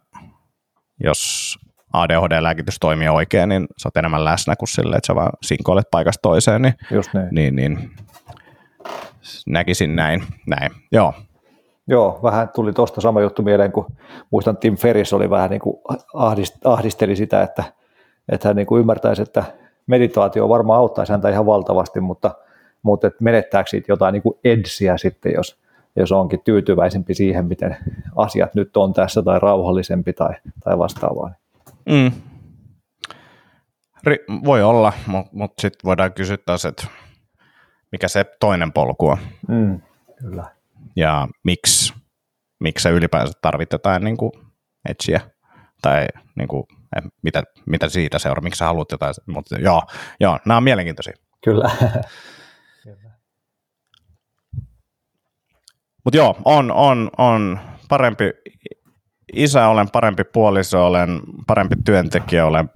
jos 1.03 1.55
ADHD-lääkitys 1.93 2.77
toimii 2.79 3.07
oikein, 3.07 3.49
niin 3.49 3.67
sä 3.77 3.87
oot 3.87 3.97
enemmän 3.97 4.25
läsnä 4.25 4.55
kuin 4.55 4.69
sille, 4.69 4.95
että 4.95 5.07
sä 5.07 5.15
vaan 5.15 5.31
sinkoilet 5.43 5.85
paikasta 5.91 6.21
toiseen, 6.21 6.61
niin, 6.61 6.73
Just 6.91 7.13
niin. 7.13 7.27
niin, 7.31 7.55
niin 7.55 7.91
näkisin 9.47 9.95
näin. 9.95 10.23
näin. 10.47 10.71
Joo, 10.91 11.13
Joo, 11.87 12.19
vähän 12.23 12.49
tuli 12.49 12.73
tuosta 12.73 13.01
sama 13.01 13.21
juttu 13.21 13.41
mieleen, 13.41 13.71
kun 13.71 13.85
muistan 14.31 14.57
Tim 14.57 14.75
Ferris 14.75 15.13
oli 15.13 15.29
vähän 15.29 15.49
niin 15.49 15.61
kuin 15.61 15.77
ahdist, 16.13 16.65
ahdisteli 16.65 17.15
sitä, 17.15 17.41
että, 17.41 17.63
että 18.31 18.47
hän 18.47 18.55
niin 18.55 18.67
kuin 18.67 18.79
ymmärtäisi, 18.79 19.21
että 19.21 19.43
meditaatio 19.87 20.49
varmaan 20.49 20.79
auttaisi 20.79 21.11
häntä 21.11 21.29
ihan 21.29 21.45
valtavasti, 21.45 21.99
mutta, 21.99 22.35
mutta 22.83 23.07
että 23.07 23.23
menettääkö 23.23 23.69
siitä 23.69 23.91
jotain 23.91 24.13
niin 24.13 24.23
kuin 24.23 24.39
edsiä 24.43 24.97
sitten, 24.97 25.33
jos, 25.35 25.59
jos 25.95 26.11
onkin 26.11 26.41
tyytyväisempi 26.43 27.13
siihen, 27.13 27.45
miten 27.45 27.77
asiat 28.15 28.55
nyt 28.55 28.77
on 28.77 28.93
tässä 28.93 29.21
tai 29.21 29.39
rauhallisempi 29.39 30.13
tai, 30.13 30.33
tai 30.63 30.77
vastaavaa. 30.77 31.31
Mm. 31.89 32.11
Ri- 34.09 34.43
voi 34.45 34.63
olla, 34.63 34.93
mutta 35.07 35.31
mut 35.33 35.53
sitten 35.59 35.79
voidaan 35.85 36.13
kysyä 36.13 36.37
taas, 36.45 36.65
että 36.65 36.87
mikä 37.91 38.07
se 38.07 38.25
toinen 38.39 38.71
polku 38.73 39.07
on. 39.07 39.17
Mm, 39.47 39.81
kyllä 40.15 40.60
ja 40.95 41.27
miksi, 41.43 41.93
miksi 42.59 42.83
se 42.83 42.89
ylipäänsä 42.89 43.33
tarvitetaan 43.41 44.03
niin 44.03 44.17
kuin 44.17 44.31
etsiä 44.89 45.21
tai 45.81 46.07
niin 46.35 46.47
kuin, 46.47 46.63
mitä, 47.23 47.43
mitä 47.65 47.89
siitä 47.89 48.19
seuraa, 48.19 48.41
miksi 48.43 48.57
sä 48.57 48.65
haluat 48.65 48.91
jotain, 48.91 49.13
mutta 49.27 49.55
joo, 49.59 49.81
joo, 50.19 50.39
nämä 50.45 50.57
on 50.57 50.63
mielenkiintoisia. 50.63 51.13
Kyllä. 51.43 51.71
Mutta 56.03 56.17
joo, 56.17 56.37
on, 56.45 56.71
on, 56.71 57.11
on 57.17 57.59
parempi 57.89 58.31
isä 59.33 59.67
olen, 59.67 59.87
parempi 59.91 60.23
puoliso 60.23 60.85
olen, 60.85 61.21
parempi 61.47 61.75
työntekijä 61.85 62.45
olen, 62.45 62.69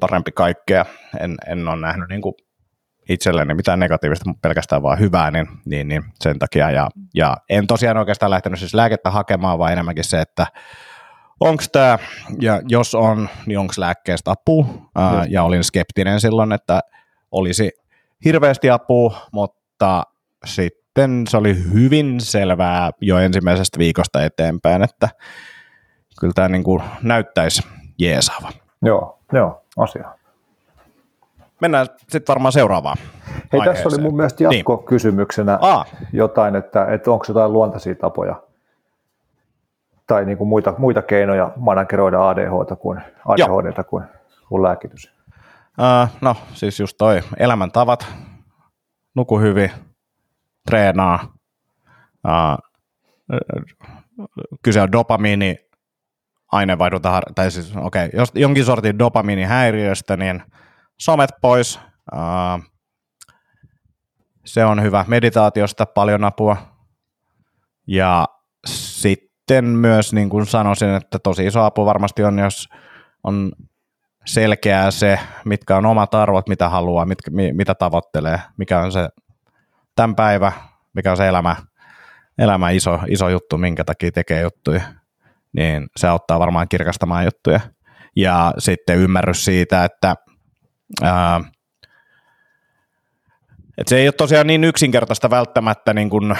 parempi 0.00 0.32
kaikkea. 0.32 0.84
En, 1.20 1.36
en 1.46 1.68
ole 1.68 1.80
nähnyt 1.80 2.08
niin 2.08 2.22
kuin 2.22 2.34
itselleni 3.10 3.54
mitään 3.54 3.80
negatiivista, 3.80 4.28
mutta 4.28 4.48
pelkästään 4.48 4.82
vaan 4.82 4.98
hyvää, 4.98 5.30
niin, 5.30 5.46
niin, 5.64 5.88
niin 5.88 6.04
sen 6.14 6.38
takia. 6.38 6.70
Ja, 6.70 6.88
ja 7.14 7.36
en 7.48 7.66
tosiaan 7.66 7.96
oikeastaan 7.96 8.30
lähtenyt 8.30 8.58
siis 8.58 8.74
lääkettä 8.74 9.10
hakemaan, 9.10 9.58
vaan 9.58 9.72
enemmänkin 9.72 10.04
se, 10.04 10.20
että 10.20 10.46
onko 11.40 11.62
tämä, 11.72 11.98
ja 12.40 12.60
jos 12.68 12.94
on, 12.94 13.28
niin 13.46 13.58
onko 13.58 13.74
lääkkeestä 13.76 14.30
apua, 14.30 14.66
ää, 14.96 15.24
ja 15.28 15.42
olin 15.42 15.64
skeptinen 15.64 16.20
silloin, 16.20 16.52
että 16.52 16.80
olisi 17.30 17.72
hirveästi 18.24 18.70
apua, 18.70 19.26
mutta 19.32 20.02
sitten 20.44 21.26
se 21.28 21.36
oli 21.36 21.56
hyvin 21.72 22.20
selvää 22.20 22.90
jo 23.00 23.18
ensimmäisestä 23.18 23.78
viikosta 23.78 24.24
eteenpäin, 24.24 24.82
että 24.82 25.08
kyllä 26.20 26.32
tämä 26.34 26.48
niin 26.48 26.64
näyttäisi 27.02 27.62
jeesaava. 27.98 28.52
Joo, 28.82 29.18
joo, 29.32 29.64
asia 29.76 30.19
mennään 31.60 31.86
sitten 32.08 32.34
varmaan 32.34 32.52
seuraavaan 32.52 32.96
Hei, 33.52 33.60
aiheeseen. 33.60 33.84
tässä 33.84 33.96
oli 33.96 34.02
mun 34.02 34.16
mielestä 34.16 34.44
niin. 34.44 34.58
jatkokysymyksenä 34.58 35.58
niin. 35.62 36.08
jotain, 36.12 36.56
että, 36.56 36.84
että 36.84 37.10
onko 37.10 37.24
jotain 37.28 37.52
luontaisia 37.52 37.94
tapoja 37.94 38.42
tai 40.06 40.24
niin 40.24 40.38
kuin 40.38 40.48
muita, 40.48 40.74
muita 40.78 41.02
keinoja 41.02 41.52
manageroida 41.56 42.28
ADHD 42.28 42.76
kuin, 42.76 43.00
ADHDta 43.24 43.84
kuin, 43.84 44.04
kuin 44.48 44.62
lääkitys? 44.62 45.12
Uh, 45.78 46.08
no 46.20 46.36
siis 46.52 46.80
just 46.80 46.96
toi 46.98 47.22
elämäntavat, 47.36 48.06
nuku 49.14 49.38
hyvin, 49.38 49.70
treenaa, 50.66 51.18
uh, 52.28 52.58
kyse 54.62 54.82
on 54.82 54.92
dopamiini 54.92 55.56
aineenvaihdunta, 56.52 57.20
tai 57.34 57.50
siis 57.50 57.76
okei, 57.76 58.06
okay, 58.06 58.20
jos 58.20 58.32
jonkin 58.34 58.64
sortin 58.64 58.98
dopamiinihäiriöstä, 58.98 60.16
niin– 60.16 60.42
somet 61.00 61.30
pois. 61.40 61.80
Se 64.44 64.64
on 64.64 64.82
hyvä. 64.82 65.04
Meditaatiosta 65.08 65.86
paljon 65.86 66.24
apua. 66.24 66.56
Ja 67.86 68.26
sitten 68.66 69.64
myös 69.64 70.12
niin 70.12 70.28
kuin 70.28 70.46
sanoisin, 70.46 70.94
että 70.94 71.18
tosi 71.18 71.46
iso 71.46 71.64
apu 71.64 71.86
varmasti 71.86 72.24
on, 72.24 72.38
jos 72.38 72.68
on 73.24 73.52
selkeää 74.26 74.90
se, 74.90 75.18
mitkä 75.44 75.76
on 75.76 75.86
omat 75.86 76.14
arvot, 76.14 76.48
mitä 76.48 76.68
haluaa, 76.68 77.06
mitkä, 77.06 77.30
mitä 77.52 77.74
tavoittelee, 77.74 78.40
mikä 78.56 78.80
on 78.80 78.92
se 78.92 79.08
tämän 79.96 80.16
päivä, 80.16 80.52
mikä 80.94 81.10
on 81.10 81.16
se 81.16 81.28
elämä, 81.28 81.56
elämä 82.38 82.70
iso, 82.70 82.98
iso 83.08 83.28
juttu, 83.28 83.58
minkä 83.58 83.84
takia 83.84 84.12
tekee 84.12 84.42
juttuja, 84.42 84.80
niin 85.52 85.86
se 85.96 86.08
auttaa 86.08 86.38
varmaan 86.38 86.68
kirkastamaan 86.68 87.24
juttuja. 87.24 87.60
Ja 88.16 88.54
sitten 88.58 88.98
ymmärrys 88.98 89.44
siitä, 89.44 89.84
että 89.84 90.14
ää, 91.02 91.40
et 93.78 93.88
se 93.88 93.98
ei 93.98 94.06
ole 94.06 94.12
tosiaan 94.12 94.46
niin 94.46 94.64
yksinkertaista 94.64 95.30
välttämättä, 95.30 95.94
niin 95.94 96.10
kuin, 96.10 96.36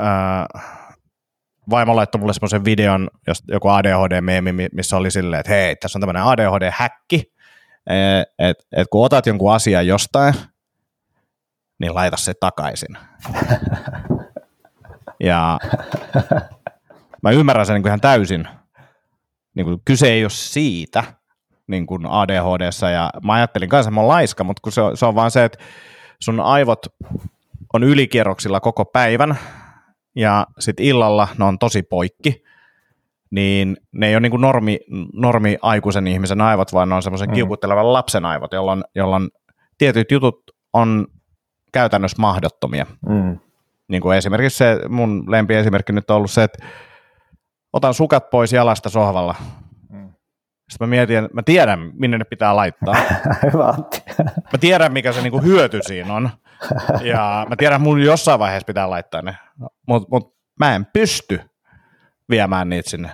ää, 0.00 0.46
vaimo 1.70 1.96
laittoi 1.96 2.20
mulle 2.20 2.32
semmoisen 2.32 2.64
videon, 2.64 3.10
jos 3.26 3.42
joku 3.48 3.68
ADHD-meemi, 3.68 4.52
missä 4.72 4.96
oli 4.96 5.10
silleen, 5.10 5.40
että 5.40 5.52
hei, 5.52 5.76
tässä 5.76 5.98
on 5.98 6.00
tämmöinen 6.00 6.22
ADHD-häkki, 6.22 7.32
että 8.38 8.64
et 8.76 8.88
kun 8.90 9.04
otat 9.04 9.26
jonkun 9.26 9.54
asian 9.54 9.86
jostain, 9.86 10.34
niin 11.78 11.94
laita 11.94 12.16
se 12.16 12.34
takaisin. 12.40 12.98
ja 15.20 15.58
mä 17.22 17.30
ymmärrän 17.30 17.66
sen 17.66 17.74
niin 17.74 17.82
kuin 17.82 17.90
ihan 17.90 18.00
täysin. 18.00 18.48
Niin 19.54 19.66
kuin, 19.66 19.80
kyse 19.84 20.08
ei 20.08 20.24
ole 20.24 20.30
siitä 20.30 21.04
niin 21.66 21.86
kuin 21.86 22.06
ADHDssa, 22.06 22.90
ja 22.90 23.10
mä 23.24 23.32
ajattelin 23.32 23.68
kanssa, 23.68 23.88
että 23.88 23.94
mä 23.94 24.00
oon 24.00 24.08
laiska, 24.08 24.44
mutta 24.44 24.60
kun 24.62 24.72
se 24.72 24.80
on, 24.80 24.96
se 24.96 25.06
on 25.06 25.14
vaan 25.14 25.30
se, 25.30 25.44
että 25.44 25.58
sun 26.20 26.40
aivot 26.40 26.86
on 27.72 27.84
ylikierroksilla 27.84 28.60
koko 28.60 28.84
päivän, 28.84 29.38
ja 30.16 30.46
sitten 30.58 30.86
illalla 30.86 31.28
ne 31.38 31.44
on 31.44 31.58
tosi 31.58 31.82
poikki, 31.82 32.44
niin 33.30 33.76
ne 33.92 34.08
ei 34.08 34.14
ole 34.14 34.20
niin 34.20 34.30
kuin 34.30 34.40
normi, 34.40 34.78
normi 35.12 35.58
aikuisen 35.62 36.06
ihmisen 36.06 36.40
aivot, 36.40 36.72
vaan 36.72 36.88
ne 36.88 36.94
on 36.94 37.02
semmoisen 37.02 37.28
mm. 37.28 37.34
kiukuttelevan 37.34 37.92
lapsen 37.92 38.24
aivot, 38.24 38.52
jolloin, 38.52 38.84
jolloin 38.94 39.28
tietyt 39.78 40.10
jutut 40.10 40.42
on 40.72 41.06
käytännössä 41.72 42.16
mahdottomia. 42.20 42.86
Mm. 43.08 43.38
Niin 43.88 44.02
kuin 44.02 44.16
esimerkiksi 44.16 44.58
se, 44.58 44.80
mun 44.88 45.24
lempiesimerkki 45.28 45.92
nyt 45.92 46.10
on 46.10 46.16
ollut 46.16 46.30
se, 46.30 46.42
että 46.42 46.66
otan 47.72 47.94
sukat 47.94 48.30
pois 48.30 48.52
jalasta 48.52 48.88
sohvalla. 48.88 49.34
Sitten 50.70 50.88
mä 50.88 50.90
mietin, 50.90 51.28
mä 51.32 51.42
tiedän, 51.42 51.90
minne 51.94 52.18
ne 52.18 52.24
pitää 52.24 52.56
laittaa. 52.56 52.94
Hyvä 53.52 53.74
Mä 54.52 54.58
tiedän, 54.60 54.92
mikä 54.92 55.12
se 55.12 55.22
niinku 55.22 55.40
hyöty 55.40 55.80
siinä 55.82 56.14
on. 56.14 56.30
Ja 57.02 57.46
mä 57.48 57.56
tiedän, 57.56 57.76
että 57.76 57.84
mun 57.84 58.02
jossain 58.02 58.40
vaiheessa 58.40 58.66
pitää 58.66 58.90
laittaa 58.90 59.22
ne. 59.22 59.36
Mutta 59.88 60.08
mut 60.10 60.34
mä 60.60 60.74
en 60.74 60.86
pysty 60.92 61.40
viemään 62.30 62.68
niitä 62.68 62.90
sinne 62.90 63.10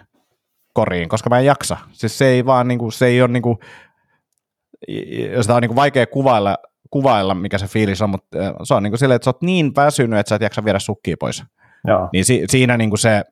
koriin, 0.75 1.09
koska 1.09 1.31
mä 1.31 1.39
en 1.39 1.45
jaksa. 1.45 1.77
Siis 1.93 2.19
se 2.19 2.27
ei 2.27 2.47
vaan, 2.47 2.69
niinku, 2.69 2.91
se 2.91 3.07
ei 3.07 3.23
ole 3.23 3.31
niinku, 3.33 3.59
sitä 5.41 5.55
on 5.55 5.63
niinku 5.63 5.77
vaikea 5.77 6.07
kuvailla 6.07 6.57
kuvailla, 6.93 7.35
mikä 7.35 7.59
se 7.59 7.67
fiilis 7.67 8.03
on, 8.03 8.11
mutta 8.11 8.39
se 8.65 8.75
on 8.75 8.83
niin 8.83 8.91
kuin 8.91 8.99
silleen, 8.99 9.17
että 9.17 9.25
sä 9.25 9.29
oot 9.31 9.43
niin 9.43 9.73
väsynyt, 9.77 10.19
että 10.19 10.29
sä 10.29 10.35
et 10.35 10.43
jaksa 10.43 10.65
viedä 10.65 10.79
sukkia 10.79 11.17
pois. 11.21 11.45
Joo. 11.87 12.09
Niin 12.13 12.25
si- 12.25 12.45
siinä 12.51 12.77
niin 12.77 12.91
kuin 12.91 12.99
se 12.99 13.25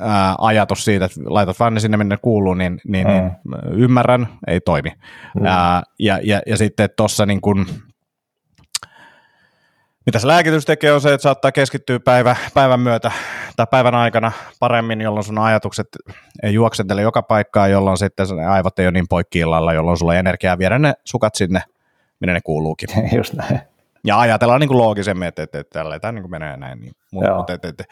ää, 0.00 0.34
ajatus 0.38 0.84
siitä, 0.84 1.04
että 1.04 1.20
laitat 1.26 1.60
vaan 1.60 1.74
ne 1.74 1.80
sinne, 1.80 1.96
minne 1.96 2.14
ne 2.14 2.18
kuuluu, 2.22 2.54
niin, 2.54 2.80
niin, 2.88 3.06
mm. 3.06 3.12
niin 3.12 3.34
ymmärrän, 3.82 4.28
ei 4.46 4.60
toimi. 4.60 4.92
Mm. 5.34 5.46
Ää, 5.46 5.82
ja, 5.98 6.20
ja, 6.22 6.40
ja 6.46 6.56
sitten 6.56 6.88
tuossa 6.96 7.26
niin 7.26 7.40
kuin, 7.40 7.66
mitä 10.06 10.18
se 10.18 10.26
lääkitys 10.26 10.64
tekee 10.64 10.92
on 10.92 11.00
se, 11.00 11.14
että 11.14 11.22
saattaa 11.22 11.52
keskittyä 11.52 12.00
päivä, 12.00 12.36
päivän 12.54 12.80
myötä 12.80 13.10
tai 13.56 13.66
päivän 13.70 13.94
aikana 13.94 14.32
paremmin, 14.60 15.00
jolloin 15.00 15.24
sun 15.24 15.38
ajatukset 15.38 15.88
ei 16.42 16.54
juoksentele 16.54 17.02
joka 17.02 17.22
paikkaan, 17.22 17.70
jolloin 17.70 17.98
sitten 17.98 18.26
aivot 18.50 18.78
ei 18.78 18.86
ole 18.86 18.92
niin 18.92 19.08
poikki 19.08 19.38
illalla, 19.38 19.72
jolloin 19.72 19.98
sulla 19.98 20.12
on 20.12 20.18
energiaa 20.18 20.58
viedä 20.58 20.78
ne 20.78 20.94
sukat 21.04 21.34
sinne, 21.34 21.62
minne 22.20 22.32
ne 22.32 22.40
kuuluukin. 22.40 22.88
Just 23.18 23.34
näin. 23.34 23.60
Ja 24.04 24.20
ajatellaan 24.20 24.60
niin 24.60 24.68
kuin 24.68 24.78
loogisemmin, 24.78 25.28
että, 25.28 25.42
että, 25.42 25.58
että 25.58 25.78
tällä 25.78 26.00
tämä 26.00 26.12
niin 26.12 26.22
kuin 26.22 26.30
menee 26.30 26.56
näin. 26.56 26.80
Niin, 26.80 26.92
mutta, 27.12 27.52
että, 27.52 27.68
että, 27.68 27.84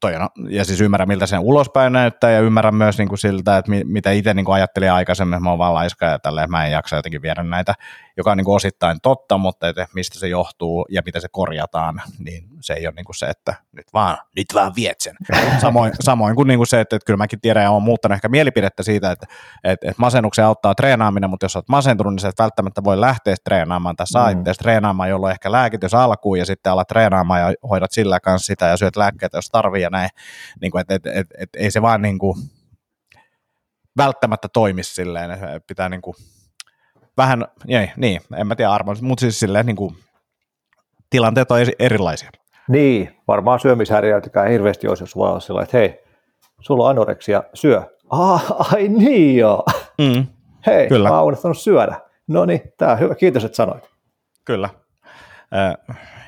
toi 0.00 0.16
on, 0.16 0.28
ja 0.48 0.64
siis 0.64 0.80
ymmärrän, 0.80 1.08
miltä 1.08 1.26
sen 1.26 1.40
ulospäin 1.40 1.92
näyttää, 1.92 2.30
ja 2.30 2.40
ymmärrän 2.40 2.74
myös 2.74 2.98
niin 2.98 3.08
kuin 3.08 3.18
siltä, 3.18 3.58
että 3.58 3.72
mitä 3.84 4.10
itse 4.10 4.34
niin 4.34 4.44
kuin 4.44 4.54
ajattelin 4.54 4.92
aikaisemmin, 4.92 5.34
että 5.34 5.44
mä 5.44 5.50
oon 5.50 5.58
vaan 5.58 5.74
laiska 5.74 6.06
ja 6.06 6.18
tälleen, 6.18 6.50
mä 6.50 6.66
en 6.66 6.72
jaksa 6.72 6.96
jotenkin 6.96 7.22
viedä 7.22 7.42
näitä, 7.42 7.74
joka 8.16 8.30
on 8.30 8.36
niin 8.36 8.44
kuin 8.44 8.56
osittain 8.56 8.98
totta, 9.02 9.38
mutta 9.38 9.68
että 9.68 9.86
mistä 9.94 10.18
se 10.18 10.28
johtuu 10.28 10.86
ja 10.90 11.02
miten 11.04 11.22
se 11.22 11.28
korjataan, 11.32 12.02
niin 12.18 12.48
se 12.60 12.72
ei 12.72 12.86
ole 12.86 12.94
niin 12.96 13.04
kuin 13.04 13.16
se, 13.16 13.26
että 13.26 13.54
nyt 13.72 13.86
vaan, 13.92 14.18
nyt 14.36 14.46
vaan 14.54 14.72
viet 14.76 15.00
sen. 15.00 15.16
Samoin, 15.60 15.92
samoin 16.00 16.36
kuin, 16.36 16.48
niin 16.48 16.58
kuin 16.58 16.66
se, 16.66 16.80
että, 16.80 16.96
että 16.96 17.06
kyllä 17.06 17.16
mäkin 17.16 17.40
tiedän 17.40 17.62
ja 17.62 17.70
olen 17.70 17.82
muuttanut 17.82 18.14
ehkä 18.14 18.28
mielipidettä 18.28 18.82
siitä, 18.82 19.10
että, 19.10 19.26
että, 19.64 19.88
että 19.88 20.00
masennuksen 20.00 20.44
auttaa 20.44 20.74
treenaaminen, 20.74 21.30
mutta 21.30 21.44
jos 21.44 21.56
olet 21.56 21.68
masentunut, 21.68 22.12
niin 22.12 22.20
se 22.20 22.28
et 22.28 22.38
välttämättä 22.38 22.84
voi 22.84 23.00
lähteä 23.00 23.34
treenaamaan 23.44 23.96
tai 23.96 24.06
saa 24.06 24.34
mm. 24.34 24.44
treenaamaan, 24.58 25.10
jolloin 25.10 25.32
ehkä 25.32 25.52
lääkitys 25.52 25.94
alkuun 25.94 26.38
ja 26.38 26.46
sitten 26.46 26.72
alat 26.72 26.88
treenaamaan 26.88 27.40
ja 27.40 27.54
hoidat 27.70 27.92
sillä 27.92 28.20
kanssa 28.20 28.46
sitä 28.46 28.66
ja 28.66 28.76
syöt 28.76 28.96
lääkkeitä, 28.96 29.38
jos 29.38 29.48
tarvii 29.48 29.82
ja 29.82 29.90
näin. 29.90 30.10
Niin 30.60 30.70
kuin, 30.70 30.80
että, 30.80 30.94
että, 30.94 31.10
että, 31.12 31.34
että 31.38 31.58
ei 31.58 31.70
se 31.70 31.82
vaan 31.82 32.02
niin 32.02 32.18
kuin, 32.18 32.36
välttämättä 33.96 34.48
toimi 34.52 34.82
silleen, 34.82 35.30
että 35.30 35.60
pitää 35.66 35.88
niin 35.88 36.02
kuin, 36.02 36.14
vähän, 37.22 37.44
ei, 37.68 37.90
niin, 37.96 38.20
en 38.36 38.46
mä 38.46 38.56
tiedä 38.56 38.70
arvoin, 38.70 38.98
mutta 39.02 39.20
siis 39.20 39.40
silleen 39.40 39.66
niin 39.66 39.76
kuin, 39.76 39.94
tilanteet 41.10 41.50
on 41.50 41.58
erilaisia. 41.78 42.30
Niin, 42.68 43.16
varmaan 43.28 43.60
syömishäiriöitäkään 43.60 44.50
hirveästi 44.50 44.88
olisi, 44.88 45.02
jos 45.02 45.16
voi 45.16 45.28
olla 45.28 45.40
sillä 45.40 45.62
että 45.62 45.78
hei, 45.78 46.00
sulla 46.60 46.84
on 46.84 46.90
anoreksia, 46.90 47.42
syö. 47.54 47.82
Ah, 48.10 48.44
ai 48.72 48.88
niin 48.88 49.36
joo. 49.36 49.64
Mm, 49.98 50.26
hei, 50.66 50.88
kyllä. 50.88 51.08
mä 51.08 51.18
oon 51.18 51.26
unohtanut 51.26 51.58
syödä. 51.58 52.00
No 52.28 52.44
niin, 52.44 52.60
tää 52.78 52.96
hyvä, 52.96 53.14
kiitos, 53.14 53.44
että 53.44 53.56
sanoit. 53.56 53.90
Kyllä. 54.44 54.68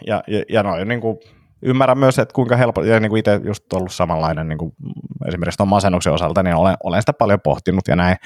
Ja, 0.06 0.22
ja, 0.26 0.42
ja 0.48 0.62
noin 0.62 0.88
niin 0.88 1.00
kuin, 1.00 1.18
ymmärrän 1.62 1.98
myös, 1.98 2.18
että 2.18 2.34
kuinka 2.34 2.56
helppo, 2.56 2.82
ja 2.82 3.00
niin 3.00 3.10
kuin 3.10 3.18
itse 3.18 3.40
just 3.44 3.72
ollut 3.72 3.92
samanlainen 3.92 4.48
niin 4.48 4.58
kuin 4.58 4.72
esimerkiksi 5.26 5.56
tuon 5.56 5.68
masennuksen 5.68 6.12
osalta, 6.12 6.42
niin 6.42 6.56
olen, 6.56 6.76
olen 6.84 7.02
sitä 7.02 7.12
paljon 7.12 7.40
pohtinut 7.40 7.88
ja 7.88 7.96
näin. 7.96 8.16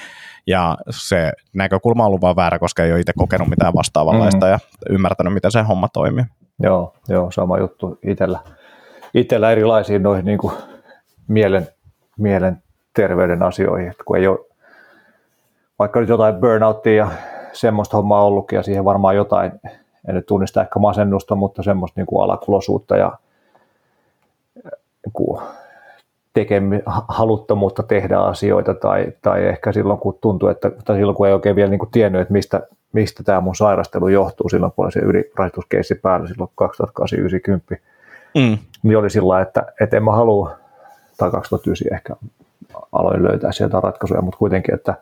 Ja 0.47 0.77
se 0.89 1.31
näkökulma 1.53 2.03
on 2.03 2.07
ollut 2.07 2.21
vaan 2.21 2.35
väärä, 2.35 2.59
koska 2.59 2.83
ei 2.83 2.91
ole 2.91 2.99
itse 2.99 3.13
kokenut 3.17 3.47
mitään 3.47 3.73
vastaavanlaista 3.73 4.45
mm. 4.45 4.51
ja 4.51 4.59
ymmärtänyt, 4.89 5.33
miten 5.33 5.51
se 5.51 5.61
homma 5.61 5.87
toimii. 5.93 6.23
Joo, 6.59 6.93
joo 7.09 7.31
sama 7.31 7.57
juttu 7.57 7.99
itsellä. 8.07 8.39
Itsellä 9.13 9.51
erilaisiin 9.51 10.03
noihin 10.03 10.25
niin 10.25 10.39
kuin 10.39 10.53
mielen, 11.27 11.67
mielen 12.17 12.63
terveyden 12.95 13.43
asioihin, 13.43 13.91
että 13.91 14.03
kun 14.03 14.17
ei 14.17 14.27
ole 14.27 14.39
vaikka 15.79 15.99
nyt 15.99 16.09
jotain 16.09 16.35
burnouttia 16.35 16.93
ja 16.93 17.11
semmoista 17.53 17.97
hommaa 17.97 18.25
ollutkin 18.25 18.57
ja 18.57 18.63
siihen 18.63 18.85
varmaan 18.85 19.15
jotain, 19.15 19.51
en 20.07 20.15
nyt 20.15 20.25
tunnista 20.25 20.61
ehkä 20.61 20.79
masennusta, 20.79 21.35
mutta 21.35 21.63
semmoista 21.63 21.99
niin 21.99 22.07
kuin 22.07 22.23
alakulosuutta 22.23 22.97
ja 22.97 23.11
niin 25.17 25.41
tekemi, 26.33 26.81
haluttomuutta 27.07 27.83
tehdä 27.83 28.19
asioita 28.19 28.73
tai, 28.73 29.07
tai 29.21 29.45
ehkä 29.45 29.71
silloin 29.71 29.99
kun 29.99 30.17
tuntuu, 30.21 30.49
että, 30.49 30.71
tai 30.85 30.95
silloin 30.95 31.15
kun 31.15 31.27
ei 31.27 31.33
oikein 31.33 31.55
vielä 31.55 31.69
niin 31.69 31.79
kuin 31.79 31.91
tiennyt, 31.91 32.21
että 32.21 32.33
mistä, 32.33 32.61
mistä 32.93 33.23
tämä 33.23 33.41
mun 33.41 33.55
sairastelu 33.55 34.07
johtuu 34.07 34.49
silloin, 34.49 34.71
kun 34.71 34.85
oli 34.85 34.91
se 34.91 34.99
ylirasituskeissi 34.99 35.95
päällä 35.95 36.27
silloin 36.27 36.49
2008 36.55 37.81
mm. 38.35 38.57
niin 38.83 38.97
oli 38.97 39.09
sillä 39.09 39.41
että, 39.41 39.65
että 39.81 39.97
en 39.97 40.03
mä 40.03 40.11
halua, 40.11 40.57
tai 41.17 41.31
2009 41.31 41.87
ehkä 41.93 42.15
aloin 42.91 43.23
löytää 43.23 43.51
sieltä 43.51 43.79
ratkaisuja, 43.79 44.21
mutta 44.21 44.37
kuitenkin, 44.37 44.75
että, 44.75 44.93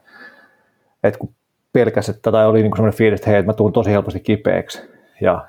että 1.03 1.19
kun 1.19 1.29
pelkäsi, 1.73 2.11
että 2.11 2.31
tai 2.31 2.45
oli 2.45 2.61
niin 2.61 2.75
sellainen 2.75 2.97
fiilis, 2.97 3.19
että 3.19 3.29
hei, 3.29 3.39
että 3.39 3.49
mä 3.51 3.53
tuun 3.53 3.73
tosi 3.73 3.91
helposti 3.91 4.19
kipeäksi 4.19 4.81
ja 5.21 5.45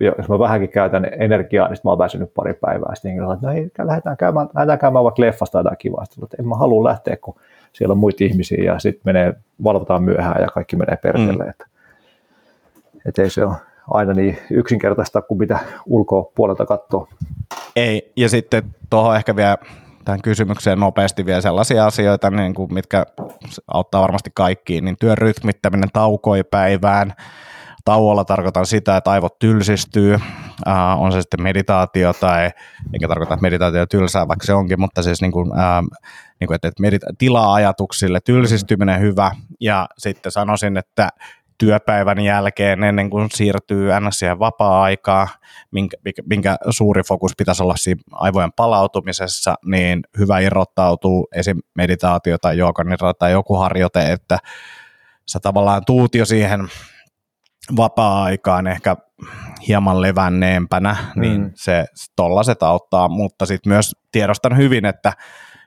jos 0.00 0.28
mä 0.28 0.38
vähänkin 0.38 0.68
käytän 0.68 1.06
energiaa, 1.18 1.68
niin 1.68 1.78
mä 1.84 1.90
oon 1.90 1.98
väsynyt 1.98 2.34
pari 2.34 2.54
päivää. 2.54 2.94
Sitten 2.94 3.12
että 3.12 3.46
no 3.46 3.52
ei, 3.52 3.70
lähdetään 3.78 4.16
käymään, 4.16 4.48
lähdetään 4.54 4.78
käymään 4.78 5.04
vaikka 5.04 5.22
leffasta 5.22 5.64
tai 5.64 5.76
kivaa. 5.76 6.04
Sitten 6.04 6.24
että 6.24 6.36
en 6.40 6.48
mä 6.48 6.54
halua 6.54 6.84
lähteä, 6.84 7.16
kun 7.16 7.34
siellä 7.72 7.92
on 7.92 7.98
muita 7.98 8.24
ihmisiä 8.24 8.64
ja 8.64 8.78
sitten 8.78 9.02
menee, 9.04 9.34
valvotaan 9.64 10.02
myöhään 10.02 10.42
ja 10.42 10.48
kaikki 10.48 10.76
menee 10.76 10.96
perkele. 10.96 11.44
Mm. 11.44 11.50
Että, 11.50 11.66
että 13.06 13.22
ei 13.22 13.30
se 13.30 13.44
ole 13.44 13.54
aina 13.90 14.12
niin 14.12 14.38
yksinkertaista 14.50 15.22
kuin 15.22 15.38
mitä 15.38 15.58
ulkoa 15.86 16.30
puolelta 16.34 16.66
katsoo. 16.66 17.08
Ei, 17.76 18.12
ja 18.16 18.28
sitten 18.28 18.62
tuohon 18.90 19.16
ehkä 19.16 19.36
vielä 19.36 19.56
tähän 20.04 20.22
kysymykseen 20.22 20.80
nopeasti 20.80 21.26
vielä 21.26 21.40
sellaisia 21.40 21.86
asioita, 21.86 22.30
niin 22.30 22.54
kuin 22.54 22.74
mitkä 22.74 23.06
auttaa 23.68 24.02
varmasti 24.02 24.30
kaikkiin, 24.34 24.84
niin 24.84 24.96
työn 25.00 25.18
rytmittäminen 25.18 25.88
taukoi 25.92 26.44
päivään, 26.44 27.12
Tauolla 27.84 28.24
tarkoitan 28.24 28.66
sitä, 28.66 28.96
että 28.96 29.10
aivot 29.10 29.38
tylsistyy, 29.38 30.14
äh, 30.68 31.02
on 31.02 31.12
se 31.12 31.20
sitten 31.20 31.42
meditaatio 31.42 32.12
tai, 32.12 32.50
eikä 32.92 33.08
tarkoita, 33.08 33.34
että 33.34 33.42
meditaatio 33.42 33.86
tylsää, 33.86 34.28
vaikka 34.28 34.46
se 34.46 34.54
onkin, 34.54 34.80
mutta 34.80 35.02
siis 35.02 35.20
niin 35.20 35.32
kuin, 35.32 35.58
äh, 35.58 35.82
niin 36.40 36.46
kuin, 36.46 36.54
että, 36.54 36.68
että 36.68 36.82
medita- 36.82 37.14
tilaa 37.18 37.54
ajatuksille, 37.54 38.20
tylsistyminen 38.20 39.00
hyvä, 39.00 39.30
ja 39.60 39.88
sitten 39.98 40.32
sanoisin, 40.32 40.76
että 40.76 41.08
työpäivän 41.58 42.20
jälkeen 42.20 42.84
ennen 42.84 43.10
kuin 43.10 43.28
siirtyy 43.30 43.88
ns. 44.00 44.20
vapaa-aikaa, 44.38 45.28
minkä, 45.70 45.96
minkä 46.26 46.56
suuri 46.70 47.02
fokus 47.02 47.32
pitäisi 47.38 47.62
olla 47.62 47.76
siinä 47.76 48.02
aivojen 48.12 48.52
palautumisessa, 48.52 49.54
niin 49.64 50.02
hyvä 50.18 50.38
irrottautuu 50.38 51.28
esim. 51.34 51.58
meditaatio 51.74 52.38
tai 52.38 52.58
jooganira 52.58 53.14
tai 53.14 53.32
joku 53.32 53.56
harjoite, 53.56 54.12
että 54.12 54.38
sä 55.26 55.40
tavallaan 55.40 55.82
tuut 55.86 56.14
jo 56.14 56.24
siihen 56.24 56.68
vapaa-aikaan 57.76 58.66
ehkä 58.66 58.96
hieman 59.68 60.02
levänneempänä, 60.02 60.96
niin 61.16 61.40
mm. 61.40 61.50
se 61.54 61.84
tollaset 62.16 62.62
auttaa, 62.62 63.08
mutta 63.08 63.46
sitten 63.46 63.72
myös 63.72 63.92
tiedostan 64.12 64.56
hyvin, 64.56 64.84
että 64.84 65.12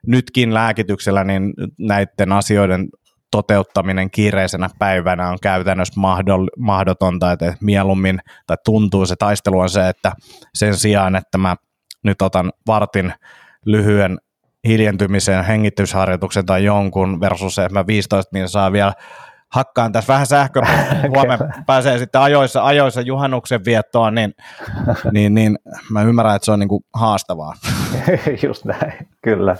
nytkin 0.08 0.54
lääkityksellä 0.54 1.24
niin 1.24 1.54
näiden 1.80 2.32
asioiden 2.32 2.88
toteuttaminen 3.32 4.12
kiireisenä 4.12 4.70
päivänä 4.80 5.30
on 5.30 5.38
käytännössä 5.42 6.02
mahdotonta, 6.58 7.32
että 7.32 7.54
mieluummin, 7.62 8.20
tai 8.48 8.58
tuntuu 8.66 9.06
se 9.06 9.16
taistelu 9.16 9.60
on 9.60 9.70
se, 9.70 9.90
että 9.90 10.12
sen 10.54 10.76
sijaan, 10.76 11.16
että 11.16 11.38
mä 11.38 11.56
nyt 12.04 12.22
otan 12.22 12.52
vartin 12.68 13.14
lyhyen 13.66 14.18
hiljentymisen, 14.68 15.46
hengitysharjoituksen 15.46 16.46
tai 16.46 16.64
jonkun 16.64 17.20
versus 17.20 17.56
se, 17.56 17.66
että 17.66 17.80
mä 17.80 17.88
15 17.88 18.30
niin 18.34 18.50
saa 18.50 18.72
vielä 18.72 18.94
hakkaan 19.54 19.92
tässä 19.92 20.14
vähän 20.14 20.28
sähkö, 20.28 20.62
huomenna 21.16 21.50
pääsee 21.66 21.98
sitten 21.98 22.22
ajoissa, 22.22 22.66
ajoissa 22.66 23.02
juhannuksen 23.02 23.66
viettoon, 23.66 24.16
niin, 24.16 24.34
niin, 25.14 25.34
niin 25.34 25.60
mä 25.92 26.02
ymmärrän, 26.02 26.36
että 26.36 26.46
se 26.46 26.52
on 26.52 26.60
niin 26.60 26.70
kuin 26.70 26.84
haastavaa. 26.94 27.54
Just 28.48 28.66
näin, 28.66 28.94
kyllä. 29.22 29.56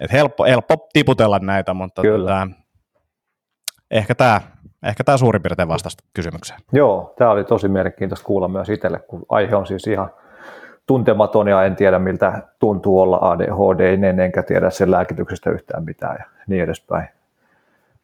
Et 0.00 0.12
helppo, 0.12 0.44
helppo 0.44 0.88
tiputella 0.92 1.38
näitä, 1.38 1.74
mutta 1.74 2.02
kyllä. 2.02 2.46
Tota, 2.46 2.60
ehkä 3.90 4.14
tämä 4.14 4.40
ehkä 4.82 5.04
tämä 5.04 5.16
suurin 5.16 5.42
piirtein 5.42 5.68
vastasi 5.68 5.96
kysymykseen. 6.14 6.60
Joo, 6.72 7.14
tämä 7.18 7.30
oli 7.30 7.44
tosi 7.44 7.68
mielenkiintoista 7.68 8.26
kuulla 8.26 8.48
myös 8.48 8.68
itselle, 8.68 8.98
kun 8.98 9.26
aihe 9.28 9.56
on 9.56 9.66
siis 9.66 9.86
ihan 9.86 10.10
tuntematon 10.86 11.48
ja 11.48 11.64
en 11.64 11.76
tiedä 11.76 11.98
miltä 11.98 12.42
tuntuu 12.58 13.00
olla 13.00 13.18
ADHD, 13.20 14.04
en 14.04 14.20
enkä 14.20 14.42
tiedä 14.42 14.70
sen 14.70 14.90
lääkityksestä 14.90 15.50
yhtään 15.50 15.84
mitään 15.84 16.16
ja 16.18 16.24
niin 16.46 16.62
edespäin. 16.62 17.08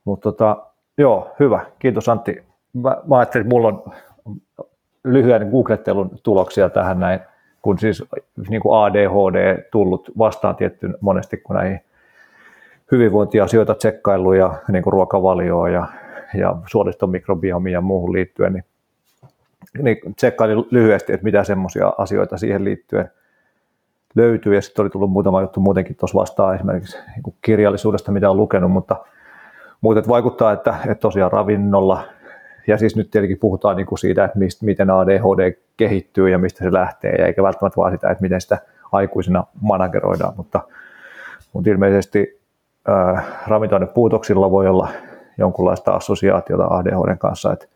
Mutta 0.05 0.33
tota, 0.33 0.67
joo, 0.99 1.31
hyvä. 1.41 1.67
Kiitos 1.79 2.09
Antti. 2.09 2.43
Mä, 2.73 2.97
mä 3.07 3.19
ajattelin, 3.19 3.47
että 3.47 3.55
mulla 3.55 3.69
on 3.69 3.93
lyhyen 5.05 5.49
googlettelun 5.49 6.11
tuloksia 6.23 6.71
tähän 6.71 7.01
näin, 7.01 7.21
kun 7.63 7.79
siis 7.79 8.05
niin 8.49 8.63
kuin 8.63 8.79
ADHD 8.79 9.63
tullut 9.71 10.11
vastaan 10.19 10.57
tietty 10.57 10.91
monesti, 11.01 11.37
kun 11.37 11.57
näihin 11.57 11.81
hyvinvointiasioita 12.93 13.75
tsekkailu 13.75 14.33
ja 14.33 14.55
niin 14.69 14.83
kuin 14.83 14.93
ruokavalioa 14.93 15.69
ja, 15.69 15.87
ja 16.35 16.57
suoliston 16.67 17.11
mikrobiomia 17.11 17.73
ja 17.73 17.81
muuhun 17.81 18.13
liittyen, 18.13 18.53
niin, 18.53 18.65
niin 19.83 20.15
tsekkailin 20.17 20.65
lyhyesti, 20.71 21.13
että 21.13 21.25
mitä 21.25 21.45
semmoisia 21.45 21.93
asioita 21.99 22.37
siihen 22.39 22.65
liittyen 22.65 23.11
löytyy. 24.15 24.55
Ja 24.55 24.63
sitten 24.63 24.83
oli 24.83 24.91
tullut 24.91 25.11
muutama 25.11 25.41
juttu 25.41 25.61
muutenkin 25.61 25.97
tuossa 25.97 26.19
vastaan 26.19 26.55
esimerkiksi 26.55 26.99
niin 26.99 27.35
kirjallisuudesta, 27.43 28.13
mitä 28.13 28.31
on 28.31 28.37
lukenut, 28.37 28.71
mutta, 28.71 28.97
mutta 29.83 30.09
vaikuttaa, 30.09 30.53
että, 30.53 30.75
että 30.89 31.01
tosiaan 31.01 31.33
ravinnolla, 31.33 32.05
ja 32.67 32.79
siis 32.79 32.97
nyt 32.97 33.11
tietenkin 33.11 33.39
puhutaan 33.39 33.77
niin 33.77 33.87
kuin 33.87 33.99
siitä, 33.99 34.25
että 34.25 34.39
mistä, 34.39 34.65
miten 34.65 34.91
ADHD 34.91 35.57
kehittyy 35.77 36.29
ja 36.29 36.39
mistä 36.39 36.65
se 36.65 36.73
lähtee, 36.73 37.13
ja 37.13 37.27
eikä 37.27 37.43
välttämättä 37.43 37.77
vaan 37.77 37.93
sitä, 37.93 38.11
että 38.11 38.23
miten 38.23 38.41
sitä 38.41 38.59
aikuisena 38.93 39.45
manageroidaan, 39.61 40.35
mutta, 40.37 40.61
mutta 41.53 41.71
ilmeisesti 41.71 42.41
äh, 42.89 43.25
ravintoainepuutoksilla 43.47 44.51
voi 44.51 44.69
olla 44.69 44.89
jonkunlaista 45.39 45.93
assosiaatiota 45.93 46.67
ADHD 46.67 47.17
kanssa, 47.17 47.53
että 47.53 47.67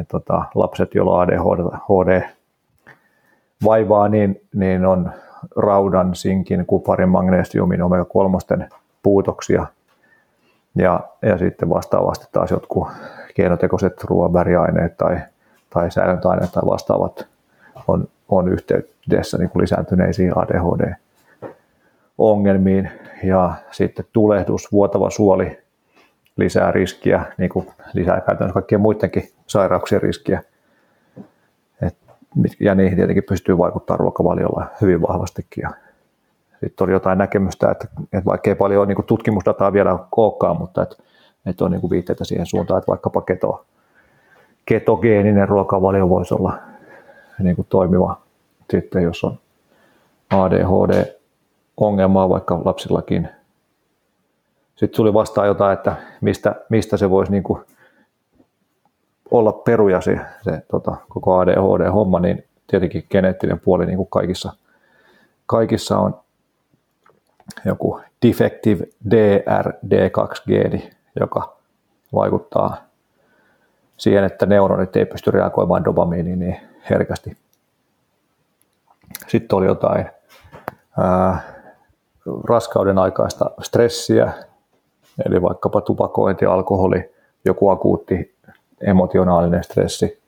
et, 0.00 0.08
tota, 0.08 0.44
lapset, 0.54 0.94
joilla 0.94 1.20
ADHD 1.20 2.22
vaivaa, 3.64 4.08
niin, 4.08 4.40
niin 4.54 4.86
on 4.86 5.10
raudan, 5.56 6.14
sinkin, 6.14 6.66
kuparin, 6.66 7.08
magnesiumin, 7.08 7.82
omega-3 7.82 8.78
puutoksia. 9.02 9.66
Ja, 10.76 11.00
ja 11.22 11.38
sitten 11.38 11.70
vastaavasti 11.70 12.26
taas 12.32 12.50
jotkut 12.50 12.88
keinotekoiset 13.34 14.04
ruoan 14.04 14.32
väriaineet 14.32 14.96
tai, 14.96 15.18
tai 15.70 15.90
säilöntäaineet 15.90 16.52
tai 16.52 16.62
vastaavat 16.66 17.26
on, 17.88 18.08
on 18.28 18.48
yhteydessä 18.48 19.38
niin 19.38 19.50
kuin 19.50 19.62
lisääntyneisiin 19.62 20.38
ADHD-ongelmiin 20.38 22.90
ja 23.24 23.54
sitten 23.70 24.04
tulehdus, 24.12 24.72
vuotava 24.72 25.10
suoli 25.10 25.58
lisää 26.36 26.72
riskiä, 26.72 27.24
niin 27.38 27.50
kuin 27.50 27.68
lisää 27.92 28.20
käytännössä 28.20 28.54
kaikkien 28.54 28.80
muidenkin 28.80 29.28
sairauksien 29.46 30.02
riskiä. 30.02 30.42
Et, 31.82 31.96
ja 32.60 32.74
niihin 32.74 32.96
tietenkin 32.96 33.24
pystyy 33.28 33.58
vaikuttamaan 33.58 34.00
ruokavaliolla 34.00 34.66
hyvin 34.80 35.02
vahvastikin. 35.02 35.62
Ja 35.62 35.70
sitten 36.60 36.84
oli 36.84 36.92
jotain 36.92 37.18
näkemystä, 37.18 37.70
että, 37.70 37.88
että 38.02 38.24
vaikka 38.24 38.50
ei 38.50 38.54
paljon 38.54 38.88
niin 38.88 38.96
kuin 38.96 39.06
tutkimusdataa 39.06 39.72
vielä 39.72 39.98
olekaan, 40.16 40.56
mutta 40.58 40.82
että, 40.82 40.96
että 41.46 41.64
on 41.64 41.70
niin 41.70 41.80
kuin 41.80 41.90
viitteitä 41.90 42.24
siihen 42.24 42.46
suuntaan, 42.46 42.78
että 42.78 42.90
vaikkapa 42.90 43.20
keto, 43.20 43.64
ketogeeninen 44.66 45.48
ruokavalio 45.48 46.08
voisi 46.08 46.34
olla 46.34 46.58
niin 47.42 47.56
kuin 47.56 47.66
toimiva 47.68 48.20
sitten, 48.70 49.02
jos 49.02 49.24
on 49.24 49.38
ADHD 50.30 51.04
ongelmaa 51.76 52.28
vaikka 52.28 52.60
lapsillakin. 52.64 53.28
Sitten 54.76 54.96
tuli 54.96 55.14
vastaan 55.14 55.46
jotain, 55.46 55.72
että 55.72 55.96
mistä, 56.20 56.54
mistä 56.68 56.96
se 56.96 57.10
voisi 57.10 57.32
niin 57.32 57.42
kuin 57.42 57.60
olla 59.30 59.52
peruja 59.52 60.00
se, 60.00 60.20
se 60.42 60.62
tota, 60.70 60.96
koko 61.08 61.38
ADHD-homma, 61.38 62.20
niin 62.20 62.44
tietenkin 62.66 63.06
geneettinen 63.10 63.60
puoli 63.60 63.86
niin 63.86 63.96
kuin 63.96 64.08
kaikissa, 64.10 64.52
kaikissa 65.46 65.98
on 65.98 66.20
joku 67.64 68.00
defective 68.26 68.84
DRD2-geeni, 69.08 70.90
joka 71.20 71.56
vaikuttaa 72.14 72.76
siihen, 73.96 74.24
että 74.24 74.46
neuronit 74.46 74.96
ei 74.96 75.06
pysty 75.06 75.30
reagoimaan 75.30 75.84
dopamiiniin 75.84 76.38
niin 76.38 76.56
herkästi. 76.90 77.36
Sitten 79.26 79.56
oli 79.56 79.66
jotain 79.66 80.06
ää, 80.98 81.42
raskauden 82.44 82.98
aikaista 82.98 83.50
stressiä, 83.62 84.32
eli 85.26 85.42
vaikkapa 85.42 85.80
tupakointi, 85.80 86.46
alkoholi, 86.46 87.14
joku 87.44 87.68
akuutti 87.68 88.34
emotionaalinen 88.80 89.64
stressi 89.64 90.22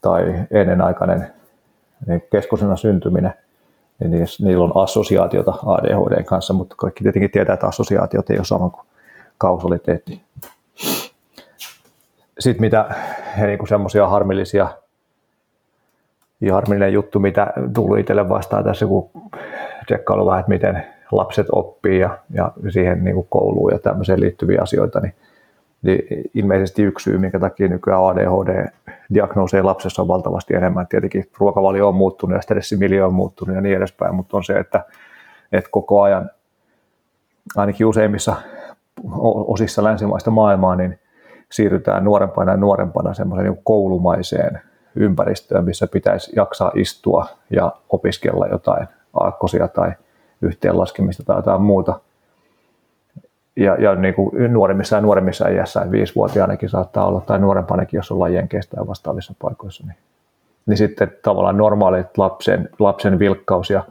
tai 0.00 0.34
ennenaikainen 0.50 1.32
niin 2.06 2.22
keskosena 2.32 2.76
syntyminen, 2.76 3.34
niin 4.00 4.26
niillä 4.40 4.64
on 4.64 4.82
assosiaatiota 4.82 5.54
ADHD 5.66 6.22
kanssa, 6.24 6.54
mutta 6.54 6.74
kaikki 6.78 7.02
tietenkin 7.02 7.30
tietää, 7.30 7.54
että 7.54 7.66
assosiaatiot 7.66 8.30
ei 8.30 8.36
ole 8.36 8.44
sama 8.44 8.70
kuin 8.70 8.86
kausaliteetti. 9.38 10.22
Sitten 12.38 12.60
mitä 12.60 12.94
niin 13.36 13.68
semmoisia 13.68 14.08
harmillisia 14.08 14.68
ja 16.40 16.54
harmillinen 16.54 16.92
juttu, 16.92 17.18
mitä 17.18 17.52
tuli 17.74 18.00
itselle 18.00 18.28
vastaan 18.28 18.64
tässä, 18.64 18.86
kun 18.86 19.10
tsekkailu 19.86 20.26
vähän, 20.26 20.40
että 20.40 20.50
miten 20.50 20.86
lapset 21.12 21.46
oppii 21.52 21.98
ja, 21.98 22.18
ja 22.34 22.52
siihen 22.68 23.04
niin 23.04 23.14
kuin 23.14 23.26
kouluun 23.30 23.72
ja 23.72 23.78
tämmöiseen 23.78 24.20
liittyviä 24.20 24.60
asioita, 24.62 25.00
niin, 25.00 25.14
niin 25.82 26.30
ilmeisesti 26.34 26.82
yksi 26.82 27.04
syy, 27.04 27.18
minkä 27.18 27.38
takia 27.38 27.68
nykyään 27.68 28.00
ADHD-diagnooseja 28.00 29.64
lapsessa 29.64 30.02
on 30.02 30.08
valtavasti 30.08 30.54
enemmän. 30.54 30.86
Tietenkin 30.86 31.30
ruokavalio 31.38 31.88
on 31.88 31.94
muuttunut 31.94 32.36
ja 32.36 32.42
stressimilio 32.42 33.06
on 33.06 33.14
muuttunut 33.14 33.54
ja 33.54 33.60
niin 33.60 33.76
edespäin, 33.76 34.14
mutta 34.14 34.36
on 34.36 34.44
se, 34.44 34.58
että, 34.58 34.84
että 35.52 35.70
koko 35.70 36.02
ajan, 36.02 36.30
ainakin 37.56 37.86
useimmissa 37.86 38.36
osissa 39.46 39.84
länsimaista 39.84 40.30
maailmaa, 40.30 40.76
niin 40.76 40.98
siirrytään 41.52 42.04
nuorempana 42.04 42.50
ja 42.50 42.56
nuorempana 42.56 43.14
semmoiseen 43.14 43.50
niin 43.50 43.64
koulumaiseen 43.64 44.60
ympäristöön, 44.96 45.64
missä 45.64 45.86
pitäisi 45.86 46.32
jaksaa 46.36 46.72
istua 46.74 47.26
ja 47.50 47.72
opiskella 47.88 48.46
jotain 48.46 48.88
aakkosia 49.14 49.68
tai 49.68 49.92
yhteenlaskemista 50.42 51.22
tai 51.24 51.38
jotain 51.38 51.62
muuta. 51.62 52.00
Ja, 53.56 53.74
ja 53.74 53.94
niin 53.94 54.14
kuin 54.14 54.52
nuoremmissa 54.52 54.96
ja 54.96 55.02
nuoremmissa 55.02 55.48
iässä, 55.48 55.90
viisivuotiaanakin 55.90 56.68
saattaa 56.68 57.06
olla, 57.06 57.20
tai 57.20 57.38
nuorempanakin, 57.38 57.98
jos 57.98 58.12
ollaan 58.12 58.34
jenkeistä 58.34 58.76
ja 58.80 58.86
vastaavissa 58.86 59.34
paikoissa, 59.42 59.86
niin, 59.86 59.96
niin 60.66 60.76
sitten 60.76 61.12
tavallaan 61.22 61.56
normaalit 61.56 62.18
lapsen, 62.18 62.68
lapsen 62.78 63.18
vilkkaus 63.18 63.70
ja 63.70 63.84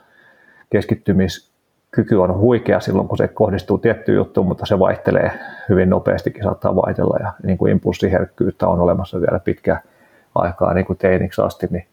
keskittymiskyky 0.69 2.15
on 2.15 2.38
huikea 2.38 2.80
silloin, 2.80 3.07
kun 3.07 3.18
se 3.18 3.27
kohdistuu 3.27 3.77
tiettyyn 3.77 4.15
juttuun, 4.15 4.48
mutta 4.48 4.65
se 4.65 4.80
vaihtelee 4.80 5.31
hyvin 5.69 5.90
nopeastikin, 5.90 6.44
saattaa 6.44 6.76
vaihdella 6.76 7.18
ja 7.19 7.34
niin 7.44 7.57
kuin 7.57 7.72
impulssiherkkyyttä 7.72 8.68
on 8.68 8.80
olemassa 8.80 9.22
vielä 9.22 9.40
pitkään 9.40 9.80
aikaa 10.36 10.73
niin 10.73 10.86
kuin 10.86 10.98
teiniksi 10.98 11.41
asti, 11.41 11.68
niin, 11.69 11.88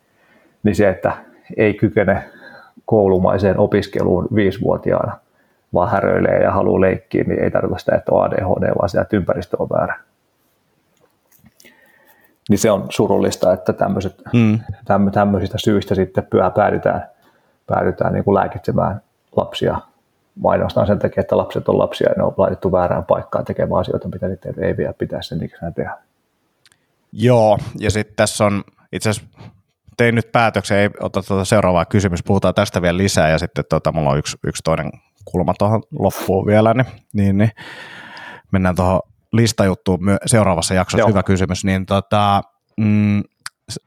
niin 0.63 0.75
se, 0.75 0.89
että 0.89 1.13
ei 1.57 1.75
kykene 1.75 2.25
koulumaiseen 2.85 3.59
opiskeluun 3.59 4.29
viisivuotiaana, 4.35 5.19
vaan 5.75 5.91
häröilee 5.91 6.43
ja 6.43 6.53
haluaa 6.53 6.81
leikkiä, 6.81 7.25
niin 7.27 7.45
ei 7.45 7.51
tarkoita 7.51 7.79
sitä, 7.79 7.97
että 7.97 8.13
on 8.15 8.25
ADHD, 8.25 8.75
vaan 8.79 8.89
sitä, 8.89 9.03
että 9.03 9.17
ympäristö 9.17 9.57
on 9.61 9.69
väärä. 9.69 10.01
Niin 12.49 12.59
se 12.59 12.71
on 12.71 12.87
surullista, 12.91 13.53
että 13.53 13.73
tämmöiset, 13.73 14.23
mm. 14.33 14.61
tämmöisistä 15.13 15.59
syistä 15.59 15.95
sitten 15.95 16.27
pyhä 16.31 16.51
päädytään, 16.51 17.09
päädytään 17.67 18.13
niin 18.13 18.25
kuin 18.25 18.35
lääkitsemään 18.35 19.01
lapsia 19.37 19.79
mainostaan 20.35 20.87
sen 20.87 20.99
takia, 20.99 21.21
että 21.21 21.37
lapset 21.37 21.69
on 21.69 21.79
lapsia 21.79 22.09
ja 22.09 22.15
ne 22.17 22.23
on 22.23 22.35
laitettu 22.37 22.73
väärään 22.73 23.05
paikkaan 23.05 23.45
tekemään 23.45 23.81
asioita, 23.81 24.09
mitä 24.09 24.29
niitä 24.29 24.49
ei 24.59 24.77
vielä 24.77 24.93
pitäisi 24.93 25.29
sen 25.29 25.45
ikinä 25.45 25.71
tehdä. 25.71 25.99
Joo, 27.13 27.59
ja 27.79 27.91
sitten 27.91 28.17
tässä 28.17 28.45
on 28.45 28.65
itse 28.93 29.11
asiassa 29.11 29.31
tein 29.97 30.15
nyt 30.15 30.33
päätöksen, 30.33 30.79
ei 30.79 30.91
ota 31.01 31.23
tuota 31.23 31.45
seuraavaa 31.45 31.85
kysymys, 31.85 32.23
puhutaan 32.23 32.55
tästä 32.55 32.83
vielä 32.83 32.99
lisää 32.99 33.29
ja 33.29 33.39
sitten 33.39 33.65
tuota, 33.69 33.93
mulla 33.93 34.11
on 34.11 34.19
yksi, 34.19 34.37
yksi 34.47 34.63
toinen 34.63 34.91
kulma 35.31 35.55
tuohon 35.59 35.82
loppuun 35.98 36.47
vielä, 36.47 36.74
niin, 36.74 36.86
niin, 37.15 37.39
niin 37.39 37.51
mennään 38.53 38.77
tuohon 38.77 39.01
listajuttuun 39.32 40.01
seuraavassa 40.27 40.74
jaksossa, 40.74 41.01
Joo. 41.01 41.09
hyvä 41.09 41.23
kysymys, 41.23 41.65
niin 41.65 41.86
tota, 41.86 42.43
mm, 42.77 43.23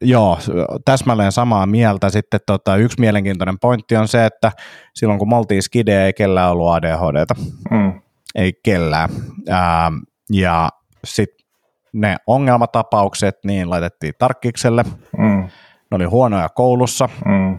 Joo, 0.02 0.40
täsmälleen 0.86 1.32
samaa 1.32 1.66
mieltä. 1.66 2.10
Sitten 2.10 2.40
tota, 2.46 2.76
yksi 2.76 3.00
mielenkiintoinen 3.00 3.60
pointti 3.60 3.96
on 3.96 4.08
se, 4.08 4.26
että 4.26 4.52
silloin 4.96 5.20
kun 5.20 5.30
me 5.30 5.36
oltiin 5.36 5.64
skide, 5.64 6.06
ei 6.06 6.14
kellään 6.14 6.52
ollut 6.52 6.70
ADHDta. 6.70 7.36
Mm. 7.72 8.02
Ei 8.36 8.54
kellään. 8.64 9.10
Ää, 9.50 9.92
ja 10.32 10.70
sitten 11.04 11.46
ne 11.94 12.16
ongelmatapaukset 12.28 13.36
niin 13.46 13.70
laitettiin 13.70 14.14
tarkkikselle. 14.20 14.84
Mm. 15.18 15.50
Ne 15.92 15.96
oli 15.96 16.06
huonoja 16.06 16.50
koulussa. 16.50 17.10
Mm. 17.26 17.58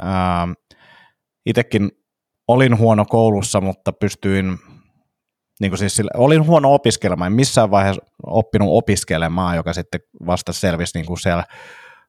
Itekin 1.47 1.91
olin 2.53 2.79
huono 2.79 3.05
koulussa, 3.05 3.61
mutta 3.61 3.93
pystyin, 3.93 4.59
niin 5.61 5.71
kuin 5.71 5.79
siis 5.79 5.97
sille, 5.97 6.11
olin 6.17 6.47
huono 6.47 6.75
opiskelemaan. 6.75 7.33
En 7.33 7.37
missään 7.37 7.71
vaiheessa 7.71 8.03
oppinut 8.27 8.69
opiskelemaan, 8.71 9.57
joka 9.57 9.73
sitten 9.73 10.01
vasta 10.27 10.53
selvisi 10.53 10.99
niin 10.99 11.07
kuin 11.07 11.19
siellä 11.19 11.45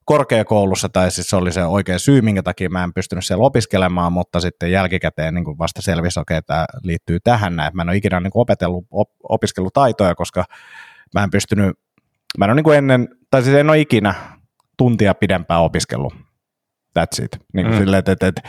korkeakoulussa, 0.06 0.90
tai 0.90 1.12
siis 1.12 1.30
se 1.30 1.36
oli 1.36 1.52
se 1.52 1.66
oikea 1.66 2.00
syy, 2.00 2.22
minkä 2.22 2.44
takia 2.44 2.70
mä 2.70 2.84
en 2.84 2.94
pystynyt 2.94 3.26
siellä 3.26 3.46
opiskelemaan, 3.46 4.14
mutta 4.14 4.40
sitten 4.40 4.72
jälkikäteen 4.72 5.34
niin 5.34 5.46
kuin 5.46 5.58
vasta 5.58 5.82
selvisi, 5.82 6.20
okei, 6.20 6.38
okay, 6.38 6.46
tämä 6.48 6.66
liittyy 6.84 7.20
tähän 7.24 7.56
näin. 7.56 7.76
Mä 7.76 7.82
en 7.82 7.90
ole 7.90 7.98
ikinä 7.98 8.20
niin 8.20 8.32
kuin 8.32 8.42
opetellut, 8.42 8.86
op, 8.92 9.10
opiskellut 9.30 9.74
taitoja, 9.74 10.16
koska 10.16 10.46
mä 11.14 11.24
en 11.24 11.32
pystynyt, 11.32 11.80
mä 12.38 12.46
en 12.46 12.52
ole 12.52 12.56
niin 12.56 12.64
kuin 12.64 12.78
ennen, 12.78 13.10
tai 13.32 13.44
siis 13.44 13.56
en 13.56 13.70
ole 13.70 13.80
ikinä 13.80 14.14
tuntia 14.78 15.14
pidempään 15.14 15.62
opiskellut. 15.62 16.14
That's 17.00 17.24
it. 17.24 17.32
Niin 17.54 17.66
kuin 17.66 17.76
mm. 17.76 17.80
silleen, 17.80 18.00
että, 18.00 18.12
että, 18.12 18.28
että 18.28 18.42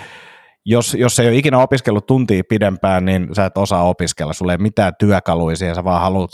jos, 0.64 0.94
jos 0.94 1.18
ei 1.18 1.28
ole 1.28 1.36
ikinä 1.36 1.58
opiskellut 1.58 2.06
tuntia 2.06 2.42
pidempään, 2.48 3.04
niin 3.04 3.28
sä 3.34 3.44
et 3.44 3.58
osaa 3.58 3.88
opiskella, 3.88 4.32
sulla 4.32 4.52
ei 4.52 4.58
mitään 4.58 4.92
työkaluja 4.98 5.56
siihen, 5.56 5.74
sä 5.74 5.84
vaan 5.84 6.00
haluat 6.00 6.30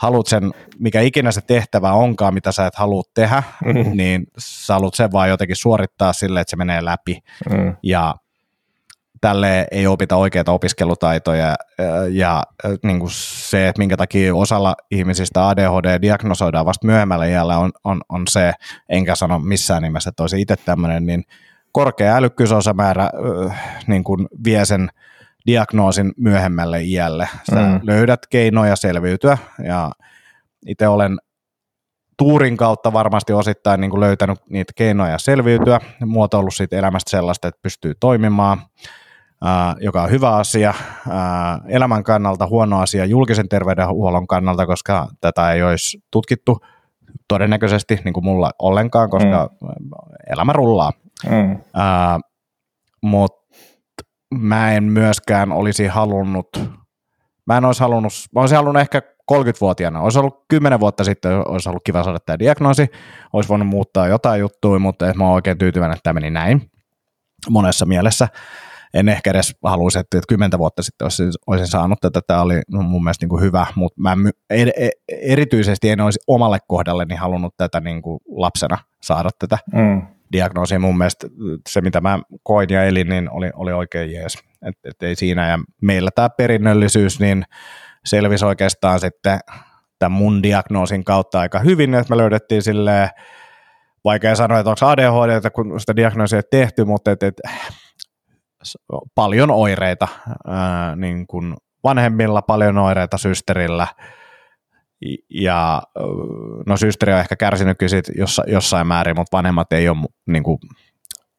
haluat 0.00 0.26
sen, 0.26 0.50
mikä 0.78 1.00
ikinä 1.00 1.32
se 1.32 1.40
tehtävä 1.40 1.92
onkaan, 1.92 2.34
mitä 2.34 2.52
sä 2.52 2.66
et 2.66 2.74
halua 2.74 3.02
tehdä, 3.14 3.42
mm. 3.64 3.90
niin 3.96 4.26
sä 4.38 4.74
haluat 4.74 4.94
sen 4.94 5.12
vaan 5.12 5.28
jotenkin 5.28 5.56
suorittaa 5.56 6.12
sille, 6.12 6.40
että 6.40 6.50
se 6.50 6.56
menee 6.56 6.84
läpi. 6.84 7.18
Mm. 7.50 7.76
Ja 7.82 8.14
tälle 9.20 9.66
ei 9.70 9.86
opita 9.86 10.16
oikeita 10.16 10.52
opiskelutaitoja 10.52 11.56
ja 12.10 12.42
niin 12.82 12.98
kuin 12.98 13.10
se, 13.12 13.68
että 13.68 13.78
minkä 13.78 13.96
takia 13.96 14.34
osalla 14.34 14.74
ihmisistä 14.90 15.48
ADHD 15.48 16.02
diagnosoidaan 16.02 16.66
vasta 16.66 16.86
myöhemmällä 16.86 17.26
iällä 17.26 17.58
on, 17.58 17.70
on, 17.84 18.00
on 18.08 18.22
se, 18.28 18.52
enkä 18.88 19.14
sano 19.14 19.38
missään 19.38 19.82
nimessä, 19.82 20.08
että 20.08 20.22
olisi 20.22 20.40
itse 20.40 20.56
tämmöinen, 20.56 21.06
niin 21.06 21.24
korkea 21.72 22.16
älykkyysosamäärä 22.16 23.10
niin 23.86 24.04
kuin 24.04 24.28
vie 24.44 24.64
sen 24.64 24.90
diagnoosin 25.46 26.12
myöhemmälle 26.16 26.82
iälle. 26.82 27.28
Sä 27.50 27.56
mm. 27.56 27.80
löydät 27.82 28.26
keinoja 28.30 28.76
selviytyä 28.76 29.38
ja 29.64 29.90
itse 30.66 30.88
olen 30.88 31.18
tuurin 32.20 32.56
kautta 32.56 32.92
varmasti 32.92 33.32
osittain 33.32 33.80
niin 33.80 33.90
kuin 33.90 34.00
löytänyt 34.00 34.38
niitä 34.50 34.72
keinoja 34.76 35.18
selviytyä, 35.18 35.80
muotoillut 36.06 36.54
siitä 36.54 36.76
elämästä 36.76 37.10
sellaista, 37.10 37.48
että 37.48 37.60
pystyy 37.62 37.94
toimimaan, 38.00 38.58
ää, 39.44 39.74
joka 39.80 40.02
on 40.02 40.10
hyvä 40.10 40.30
asia, 40.36 40.74
ää, 41.10 41.60
elämän 41.68 42.04
kannalta 42.04 42.46
huono 42.46 42.80
asia 42.80 43.04
julkisen 43.04 43.48
terveydenhuollon 43.48 44.26
kannalta, 44.26 44.66
koska 44.66 45.08
tätä 45.20 45.52
ei 45.52 45.62
olisi 45.62 46.02
tutkittu 46.10 46.58
todennäköisesti 47.28 48.00
niin 48.04 48.14
kuin 48.14 48.24
mulla 48.24 48.50
ollenkaan, 48.58 49.10
koska 49.10 49.50
mm. 49.62 49.68
elämä 50.32 50.52
rullaa. 50.52 50.92
Mm. 51.28 51.58
Mutta 53.02 53.40
mä 54.34 54.72
en 54.72 54.84
myöskään 54.84 55.52
olisi 55.52 55.86
halunnut, 55.86 56.48
mä 57.46 57.56
en 57.56 57.64
olisi 57.64 57.80
halunnut, 57.80 58.12
mä 58.34 58.40
olisin 58.40 58.56
halunnut 58.56 58.80
ehkä 58.80 59.02
30-vuotiaana, 59.32 60.00
olisi 60.00 60.18
ollut 60.18 60.44
10 60.48 60.80
vuotta 60.80 61.04
sitten, 61.04 61.48
olisi 61.48 61.68
ollut 61.68 61.84
kiva 61.84 62.04
saada 62.04 62.20
tämä 62.20 62.38
diagnoosi, 62.38 62.86
olisi 63.32 63.48
voinut 63.48 63.68
muuttaa 63.68 64.08
jotain 64.08 64.40
juttuja, 64.40 64.78
mutta 64.78 65.14
mä 65.14 65.24
oon 65.24 65.34
oikein 65.34 65.58
tyytyväinen, 65.58 65.92
että 65.92 66.02
tämä 66.02 66.14
meni 66.14 66.30
näin 66.30 66.70
monessa 67.50 67.86
mielessä. 67.86 68.28
En 68.94 69.08
ehkä 69.08 69.30
edes 69.30 69.56
haluaisi, 69.64 69.98
että 69.98 70.20
10 70.28 70.58
vuotta 70.58 70.82
sitten 70.82 71.04
olisin, 71.04 71.30
olisin 71.46 71.66
saanut 71.66 72.00
tätä, 72.00 72.20
tämä 72.26 72.42
oli 72.42 72.62
mun 72.70 73.04
mielestä 73.04 73.22
niin 73.22 73.28
kuin 73.30 73.42
hyvä, 73.42 73.66
mutta 73.74 74.00
mä 74.00 74.16
e, 74.50 74.88
erityisesti 75.08 75.90
en 75.90 76.00
olisi 76.00 76.18
omalle 76.26 76.58
kohdalleni 76.68 77.14
halunnut 77.14 77.54
tätä 77.56 77.80
niin 77.80 78.02
kuin 78.02 78.20
lapsena 78.28 78.78
saada 79.02 79.30
tätä. 79.38 79.58
Mm 79.74 80.02
diagnoosi. 80.32 80.78
Mun 80.78 80.98
mielestä 80.98 81.26
se, 81.68 81.80
mitä 81.80 82.00
mä 82.00 82.18
koin 82.42 82.68
ja 82.70 82.84
elin, 82.84 83.08
niin 83.08 83.30
oli, 83.30 83.50
oli 83.54 83.72
oikein 83.72 84.12
jees. 84.12 84.38
Et, 84.68 84.74
et 84.84 85.02
ei 85.02 85.16
siinä. 85.16 85.48
Ja 85.48 85.58
meillä 85.82 86.10
tämä 86.14 86.30
perinnöllisyys, 86.30 87.20
niin 87.20 87.44
selvisi 88.04 88.44
oikeastaan 88.44 89.00
sitten 89.00 89.38
tämän 89.98 90.18
mun 90.18 90.42
diagnoosin 90.42 91.04
kautta 91.04 91.40
aika 91.40 91.58
hyvin, 91.58 91.94
että 91.94 92.10
me 92.10 92.16
löydettiin 92.16 92.62
silleen, 92.62 93.08
vaikea 94.04 94.34
sanoa, 94.34 94.58
että 94.58 94.70
onko 94.70 94.86
ADHD, 94.86 95.50
kun 95.50 95.80
sitä 95.80 95.96
diagnoosia 95.96 96.38
ei 96.38 96.42
tehty, 96.50 96.84
mutta 96.84 97.10
et, 97.10 97.22
et, 97.22 97.34
paljon 99.14 99.50
oireita, 99.50 100.08
ää, 100.46 100.96
niin 100.96 101.26
kuin 101.26 101.54
vanhemmilla 101.84 102.42
paljon 102.42 102.78
oireita 102.78 103.18
systerillä, 103.18 103.86
ja 105.30 105.82
no 106.66 106.76
systeri 106.76 107.12
on 107.12 107.18
ehkä 107.18 107.36
kärsinytkin 107.36 107.88
siitä 107.88 108.12
jossain 108.46 108.86
määrin, 108.86 109.16
mutta 109.16 109.36
vanhemmat 109.36 109.72
ei 109.72 109.88
ole 109.88 110.06
niin 110.26 110.42
kuin, 110.42 110.58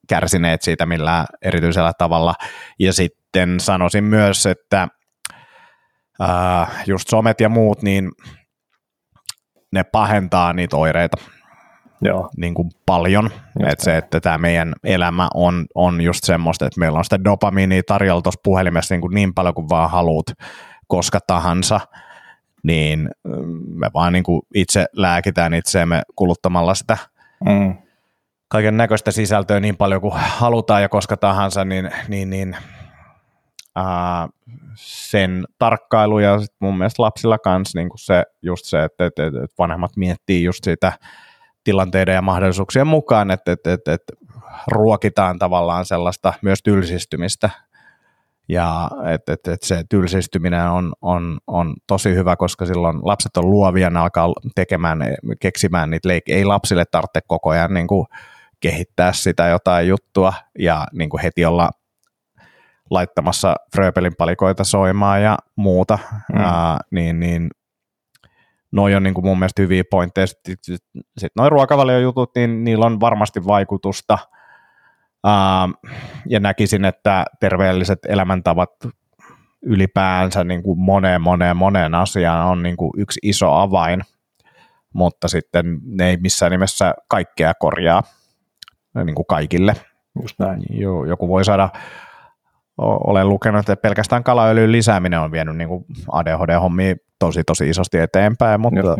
kärsineet 0.08 0.62
siitä 0.62 0.86
millään 0.86 1.26
erityisellä 1.42 1.92
tavalla. 1.98 2.34
Ja 2.78 2.92
sitten 2.92 3.60
sanoisin 3.60 4.04
myös, 4.04 4.46
että 4.46 4.88
äh, 6.22 6.82
just 6.86 7.08
somet 7.08 7.40
ja 7.40 7.48
muut, 7.48 7.82
niin 7.82 8.10
ne 9.72 9.84
pahentaa 9.84 10.52
niitä 10.52 10.76
oireita 10.76 11.16
Joo. 12.04 12.28
Niin 12.36 12.54
kuin 12.54 12.70
paljon. 12.86 13.30
Että 13.66 13.84
se, 13.84 13.96
että 13.96 14.20
tämä 14.20 14.38
meidän 14.38 14.74
elämä 14.84 15.28
on, 15.34 15.66
on 15.74 16.00
just 16.00 16.24
semmoista, 16.24 16.66
että 16.66 16.80
meillä 16.80 16.98
on 16.98 17.04
sitä 17.04 17.24
dopamiinia 17.24 17.82
tarjolla 17.86 18.22
tuossa 18.22 18.40
puhelimessa 18.44 18.94
niin, 18.94 19.00
kuin 19.00 19.14
niin 19.14 19.34
paljon 19.34 19.54
kuin 19.54 19.68
vaan 19.68 19.90
haluat 19.90 20.26
koska 20.88 21.18
tahansa– 21.26 21.80
niin 22.62 23.10
mm, 23.24 23.62
me 23.78 23.90
vaan 23.94 24.12
niin 24.12 24.24
kuin 24.24 24.42
itse 24.54 24.86
lääkitään 24.92 25.54
itseämme 25.54 26.02
kuluttamalla 26.16 26.74
sitä 26.74 26.98
mm. 27.44 27.74
kaiken 28.48 28.76
näköistä 28.76 29.10
sisältöä 29.10 29.60
niin 29.60 29.76
paljon 29.76 30.00
kuin 30.00 30.14
halutaan 30.16 30.82
ja 30.82 30.88
koska 30.88 31.16
tahansa, 31.16 31.64
niin, 31.64 31.90
niin, 32.08 32.30
niin 32.30 32.56
ää, 33.76 34.28
sen 34.76 35.44
tarkkailu 35.58 36.18
ja 36.18 36.38
sit 36.40 36.56
mun 36.60 36.78
mielestä 36.78 37.02
lapsilla 37.02 37.38
kanssa 37.38 37.78
niin 37.78 37.88
kuin 37.88 37.98
se, 37.98 38.24
just 38.42 38.64
se, 38.64 38.84
että, 38.84 39.06
että, 39.06 39.26
että 39.26 39.56
vanhemmat 39.58 39.96
miettii 39.96 40.44
just 40.44 40.64
sitä 40.64 40.92
tilanteiden 41.64 42.14
ja 42.14 42.22
mahdollisuuksien 42.22 42.86
mukaan, 42.86 43.30
että, 43.30 43.52
että, 43.52 43.72
että, 43.72 43.92
että 43.92 44.12
ruokitaan 44.66 45.38
tavallaan 45.38 45.84
sellaista 45.84 46.32
myös 46.42 46.58
tylsistymistä 46.64 47.50
ja 48.52 48.90
että 49.14 49.32
et, 49.32 49.48
et 49.48 49.62
se 49.62 49.84
tylsistyminen 49.90 50.70
on, 50.70 50.92
on, 51.02 51.38
on 51.46 51.74
tosi 51.86 52.14
hyvä, 52.14 52.36
koska 52.36 52.66
silloin 52.66 52.98
lapset 53.02 53.36
on 53.36 53.50
luovia, 53.50 53.90
ne 53.90 54.00
alkaa 54.00 54.32
tekemään, 54.54 54.98
keksimään 55.40 55.90
niitä 55.90 56.08
leikkejä. 56.08 56.38
Ei 56.38 56.44
lapsille 56.44 56.84
tarvitse 56.90 57.20
koko 57.26 57.50
ajan 57.50 57.74
niin 57.74 57.86
kuin 57.86 58.06
kehittää 58.60 59.12
sitä 59.12 59.46
jotain 59.46 59.88
juttua 59.88 60.32
ja 60.58 60.86
niin 60.92 61.10
kuin 61.10 61.22
heti 61.22 61.44
olla 61.44 61.70
laittamassa 62.90 63.56
Fröbelin 63.76 64.16
palikoita 64.18 64.64
soimaan 64.64 65.22
ja 65.22 65.38
muuta, 65.56 65.98
mm. 66.32 66.40
uh, 66.40 66.78
niin, 66.90 67.20
niin 67.20 67.50
noi 68.72 68.94
on 68.94 69.02
niin 69.02 69.14
kuin 69.14 69.24
mun 69.24 69.38
mielestä 69.38 69.62
hyviä 69.62 69.82
pointteja. 69.90 70.26
Sitten 70.26 70.56
sit 71.18 71.32
noin 71.36 71.52
ruokavaliojutut, 71.52 72.30
niin 72.34 72.64
niillä 72.64 72.86
on 72.86 73.00
varmasti 73.00 73.46
vaikutusta– 73.46 74.18
Uh, 75.26 75.90
ja 76.28 76.40
näkisin, 76.40 76.84
että 76.84 77.24
terveelliset 77.40 77.98
elämäntavat 78.08 78.70
ylipäänsä 79.62 80.44
niin 80.44 80.62
kuin 80.62 80.78
moneen, 80.78 81.22
moneen, 81.22 81.56
moneen 81.56 81.94
asiaan 81.94 82.48
on 82.48 82.62
niin 82.62 82.76
kuin 82.76 82.92
yksi 82.96 83.20
iso 83.22 83.52
avain, 83.52 84.02
mutta 84.92 85.28
sitten 85.28 85.78
ne 85.84 86.10
ei 86.10 86.16
missään 86.16 86.52
nimessä 86.52 86.94
kaikkea 87.08 87.54
korjaa 87.54 88.02
niin 89.04 89.14
kuin 89.14 89.26
kaikille. 89.26 89.76
Just 90.22 90.38
näin. 90.38 90.62
Joo, 90.70 91.04
joku 91.04 91.28
voi 91.28 91.44
saada, 91.44 91.68
olen 92.78 93.28
lukenut, 93.28 93.60
että 93.60 93.76
pelkästään 93.76 94.24
kalaöljyn 94.24 94.72
lisääminen 94.72 95.20
on 95.20 95.32
vienyt 95.32 95.56
niin 95.56 95.68
kuin 95.68 95.84
ADHD-hommia 96.12 96.96
tosi 97.18 97.44
tosi 97.44 97.70
isosti 97.70 97.98
eteenpäin, 97.98 98.60
mutta 98.60 98.96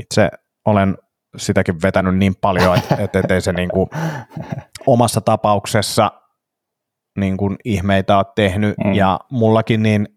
itse 0.00 0.28
olen 0.64 0.98
sitäkin 1.36 1.82
vetänyt 1.82 2.16
niin 2.16 2.34
paljon, 2.40 2.76
että 2.78 2.96
et, 2.98 3.16
et 3.16 3.30
ei 3.30 3.40
se 3.40 3.52
niin 3.52 3.70
kuin 3.70 3.88
omassa 4.86 5.20
tapauksessa 5.20 6.12
niin 7.18 7.36
kuin 7.36 7.56
ihmeitä 7.64 8.16
ole 8.16 8.26
tehnyt, 8.34 8.74
mm. 8.84 8.94
ja 8.94 9.20
mullakin 9.30 9.82
niin 9.82 10.08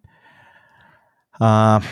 äh, 1.42 1.84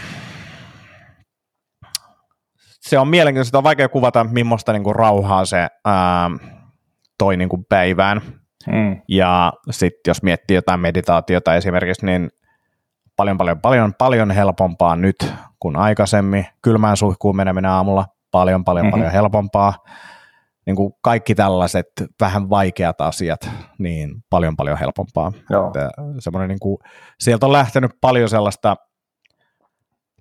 se 2.81 2.99
on 2.99 3.07
mielenkiintoista, 3.07 3.57
on 3.57 3.63
vaikea 3.63 3.89
kuvata, 3.89 4.23
millaista 4.23 4.73
niin 4.73 4.83
kuin 4.83 4.95
rauhaa 4.95 5.45
se 5.45 5.67
ää, 5.85 6.29
toi 7.17 7.37
niin 7.37 7.49
kuin 7.49 7.65
päivään. 7.69 8.21
Mm. 8.67 9.01
Ja 9.07 9.53
sitten 9.71 10.01
jos 10.07 10.23
miettii 10.23 10.55
jotain 10.55 10.79
meditaatiota 10.79 11.55
esimerkiksi, 11.55 12.05
niin 12.05 12.29
paljon, 13.15 13.37
paljon, 13.37 13.61
paljon, 13.61 13.93
paljon 13.97 14.31
helpompaa 14.31 14.95
nyt 14.95 15.33
kuin 15.59 15.75
aikaisemmin. 15.75 16.45
Kylmään 16.61 16.97
suihkuun 16.97 17.35
meneminen 17.35 17.71
aamulla 17.71 18.05
paljon, 18.37 18.63
paljon, 18.63 18.85
mm-hmm. 18.85 18.91
paljon 18.91 19.11
helpompaa. 19.11 19.73
Niin 20.65 20.75
kuin 20.75 20.93
kaikki 21.01 21.35
tällaiset 21.35 21.87
vähän 22.21 22.49
vaikeat 22.49 23.01
asiat, 23.01 23.49
niin 23.79 24.23
paljon, 24.29 24.55
paljon 24.55 24.77
helpompaa. 24.77 25.31
Joo. 25.49 25.67
Että 25.67 25.89
niin 26.47 26.59
kuin, 26.59 26.77
sieltä 27.19 27.45
on 27.45 27.51
lähtenyt 27.51 27.91
paljon 28.01 28.29
sellaista 28.29 28.75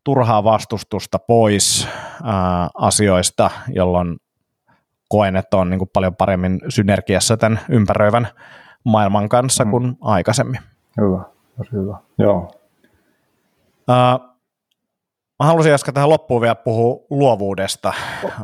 turhaa 0.05 0.45
vastustusta 0.45 1.19
pois 1.19 1.89
ää, 2.25 2.69
asioista, 2.75 3.51
jolloin 3.69 4.17
koen, 5.09 5.37
että 5.37 5.57
on 5.57 5.71
niin 5.71 5.79
kuin 5.79 5.91
paljon 5.93 6.17
paremmin 6.17 6.61
synergiassa 6.69 7.37
tämän 7.37 7.61
ympäröivän 7.69 8.29
maailman 8.85 9.29
kanssa 9.29 9.65
mm. 9.65 9.71
kuin 9.71 9.97
aikaisemmin. 10.01 10.61
Hyvä, 11.01 11.23
hyvä. 11.73 11.99
Joo. 12.19 12.51
Ää, 13.89 14.19
Mä 15.39 15.47
haluaisin 15.47 15.73
äsken 15.73 15.95
tähän 15.95 16.11
loppuun 16.11 16.41
vielä 16.41 16.55
puhua 16.55 17.07
luovuudesta. 17.11 17.93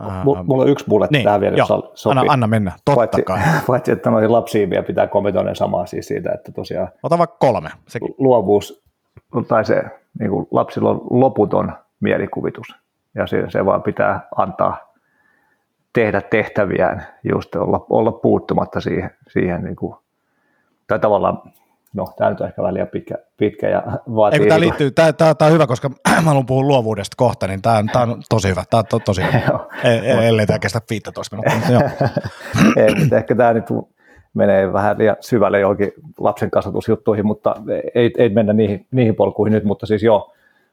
M- 0.03 0.47
mulla 0.47 0.63
on 0.63 0.69
yksi 0.69 0.85
bulletti 0.89 1.17
niin, 1.17 1.25
tähän 1.25 1.41
vielä, 1.41 1.57
jos 1.57 1.69
sopii. 1.95 2.19
Anna, 2.19 2.33
anna 2.33 2.47
mennä, 2.47 2.73
totta 2.85 2.97
paitsi, 2.97 3.23
kai. 3.23 3.41
Paitsi, 3.67 3.93
että 3.93 4.11
noihin 4.11 4.33
lapsiin 4.33 4.71
vielä 4.71 4.83
pitää 4.83 5.07
kommentoida 5.07 5.55
samaa 5.55 5.87
siis 5.87 6.07
siitä, 6.07 6.33
että 6.35 6.53
tosiaan... 6.53 6.89
Ota 7.03 7.19
vaikka 7.19 7.37
kolme. 7.39 7.71
Sekin. 7.89 8.15
Luovuus, 8.19 8.83
tai 9.49 9.65
se 9.65 9.83
niin 10.19 10.31
kuin 10.31 10.49
lapsilla 10.51 10.91
on 10.91 11.01
loputon 11.11 11.73
mielikuvitus, 12.01 12.67
ja 13.15 13.27
se, 13.27 13.45
se 13.49 13.65
vaan 13.65 13.83
pitää 13.83 14.29
antaa 14.37 14.93
tehdä 15.93 16.21
tehtäviään, 16.21 17.07
just 17.33 17.55
olla, 17.55 17.87
olla 17.91 18.13
puuttumatta 18.13 18.81
siihen, 18.81 19.11
siihen 19.29 19.65
niin 19.65 19.77
kuin, 19.77 19.95
tai 20.87 20.99
tavallaan 20.99 21.43
no 21.93 22.07
tämä 22.17 22.31
nyt 22.31 22.41
on 22.41 22.47
ehkä 22.47 22.63
vähän 22.63 22.75
liian 22.75 22.89
pitkä, 22.89 23.15
pitkä 23.37 23.69
ja 23.69 23.83
vaatii... 24.15 24.41
Eikö 24.41 24.49
tämä, 24.49 24.61
liittyy, 24.61 24.91
tämä, 24.91 25.13
tämä, 25.13 25.35
tämä, 25.35 25.47
on 25.47 25.53
hyvä, 25.53 25.67
koska 25.67 25.89
mä 26.15 26.21
haluan 26.21 26.47
puhua 26.47 26.63
luovuudesta 26.63 27.15
kohta, 27.17 27.47
niin 27.47 27.63
tämä, 27.63 27.85
tämä 27.93 28.03
on 28.03 28.23
tosi 28.29 28.49
hyvä, 28.49 28.65
tämä 28.71 28.79
on 28.79 28.85
to, 28.91 28.99
tosi 28.99 29.23
hyvä, 29.23 29.59
e, 29.85 29.91
e, 29.91 30.29
ellei 30.29 30.47
tämä 30.47 30.59
kestä 30.59 30.81
15 30.91 31.37
minuuttia. 31.37 31.81
Ei, 32.85 32.95
mutta 32.95 33.17
ehkä 33.17 33.35
tämä 33.35 33.53
nyt 33.53 33.65
menee 34.35 34.73
vähän 34.73 34.99
liian 34.99 35.17
syvälle 35.21 35.61
johonkin 35.61 35.93
lapsen 36.19 36.51
kasvatusjuttuihin, 36.51 37.27
mutta 37.27 37.55
ei, 37.95 38.11
ei 38.19 38.29
mennä 38.29 38.53
niihin, 38.53 38.87
niihin 38.91 39.15
polkuihin 39.15 39.53
nyt, 39.53 39.65
mutta 39.65 39.87
siis 39.87 40.03
joo, 40.03 40.33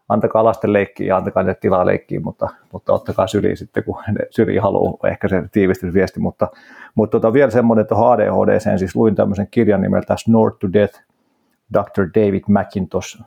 antakaa 0.10 0.44
lasten 0.44 0.74
leikkiä 0.74 1.08
ja 1.08 1.18
antakaa 1.18 1.44
ne 1.44 1.56
tilaa 1.56 1.86
leikkiä, 1.86 2.20
mutta, 2.20 2.50
mutta 2.72 2.94
ottakaa 2.94 3.28
syliin 3.28 3.58
sitten, 3.58 3.84
kun 3.84 3.98
ne 4.08 4.26
syliin 4.30 4.62
haluaa, 4.62 5.10
ehkä 5.10 5.28
se 5.28 5.44
tiivistysviesti, 5.52 6.20
mutta, 6.20 6.48
mutta 6.96 7.20
tota, 7.20 7.34
vielä 7.34 7.52
semmoinen 7.52 7.88
tuohon 7.88 8.14
ADHD, 8.14 8.78
siis 8.78 8.96
luin 8.96 9.16
tämmöisen 9.16 9.48
kirjan 9.52 9.82
nimeltä 9.82 10.16
Snort 10.18 10.60
to 10.60 10.74
Death, 10.74 11.02
Dr. 11.74 12.10
David 12.16 12.44
McIntosh 12.48 13.22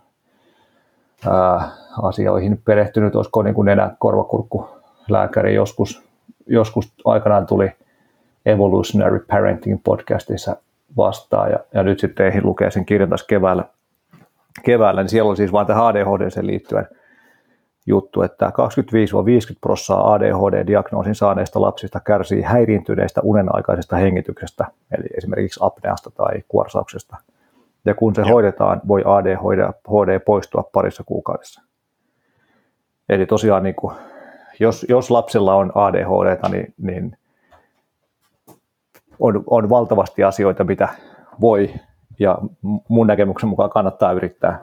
ää, 1.31 1.71
asioihin 2.03 2.63
perehtynyt, 2.65 3.17
olisiko 3.17 3.43
niin 3.43 3.55
kuin 3.55 3.67
nenä 3.67 3.91
korvakurkku 3.99 4.69
lääkäri? 5.09 5.55
Joskus, 5.55 6.03
joskus 6.47 6.93
aikanaan 7.05 7.47
tuli 7.47 7.73
Evolutionary 8.47 9.25
Parenting 9.31 9.81
podcastissa 9.85 10.57
vastaan 10.97 11.51
ja, 11.51 11.59
ja 11.75 11.83
nyt 11.83 12.01
sitten 12.01 12.27
eihin 12.27 12.47
lukee 12.47 12.71
sen 12.71 12.85
kirjan 12.85 13.09
taas 13.09 13.25
keväällä, 13.25 13.65
keväällä, 14.63 15.03
niin 15.03 15.09
siellä 15.09 15.31
on 15.31 15.37
siis 15.37 15.53
vain 15.53 15.67
tähän 15.67 15.87
ADHD 15.87 16.43
liittyen 16.47 16.89
juttu, 17.87 18.23
että 18.23 18.47
25-50 18.49 18.53
prosenttia 19.61 20.13
ADHD-diagnoosin 20.13 21.15
saaneista 21.15 21.61
lapsista 21.61 22.01
kärsii 22.01 22.43
häiriintyneistä 22.43 23.21
unenaikaisesta 23.25 23.97
hengityksestä, 23.97 24.67
eli 24.99 25.07
esimerkiksi 25.17 25.61
apneasta 25.63 26.11
tai 26.11 26.43
kuorsauksesta– 26.49 27.17
ja 27.85 27.95
kun 27.95 28.15
se 28.15 28.21
Joo. 28.21 28.31
hoidetaan, 28.31 28.81
voi 28.89 29.03
ADHD 29.05 30.21
poistua 30.21 30.65
parissa 30.73 31.05
kuukaudessa. 31.05 31.63
Eli 33.09 33.27
tosiaan, 33.27 33.63
niin 33.63 33.75
kuin, 33.75 33.95
jos, 34.61 34.87
jos 34.89 35.11
lapsella 35.11 35.55
on 35.55 35.73
ADHD, 35.75 36.51
niin, 36.51 36.75
niin 36.79 37.17
on, 39.19 39.45
on 39.47 39.69
valtavasti 39.69 40.25
asioita, 40.25 40.65
mitä 40.65 40.89
voi 41.41 41.75
ja 42.19 42.39
mun 42.89 43.07
näkemyksen 43.07 43.49
mukaan 43.49 43.71
kannattaa 43.71 44.13
yrittää 44.13 44.61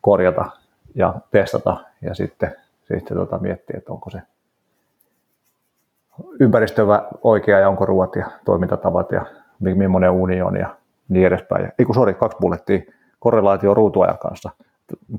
korjata 0.00 0.50
ja 0.94 1.14
testata 1.30 1.76
ja 2.02 2.14
sitten, 2.14 2.56
sitten 2.88 3.16
tota 3.16 3.38
miettiä, 3.38 3.78
että 3.78 3.92
onko 3.92 4.10
se 4.10 4.22
ympäristö 6.40 6.86
oikea 7.22 7.58
ja 7.58 7.68
onko 7.68 7.86
ruoat 7.86 8.16
ja 8.16 8.30
toimintatavat 8.44 9.12
ja 9.12 9.26
millainen 9.60 10.10
uni 10.10 10.42
on 10.42 10.56
ja 10.56 10.76
niin 11.08 11.26
edespäin. 11.26 11.72
Ei 11.78 11.84
kun 11.84 11.94
sori, 11.94 12.14
kaksi 12.14 12.38
bullettia, 12.40 12.80
korrelaatio 13.18 13.74
ruutuajan 13.74 14.18
kanssa. 14.18 14.50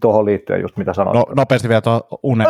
Tuohon 0.02 0.26
liittyen 0.26 0.62
just 0.62 0.78
mitä 0.78 0.94
sanoit. 0.94 1.16
No, 1.16 1.26
nopeasti 1.36 1.70
vielä 1.70 1.82
tuohon 1.82 2.02
unen. 2.24 2.48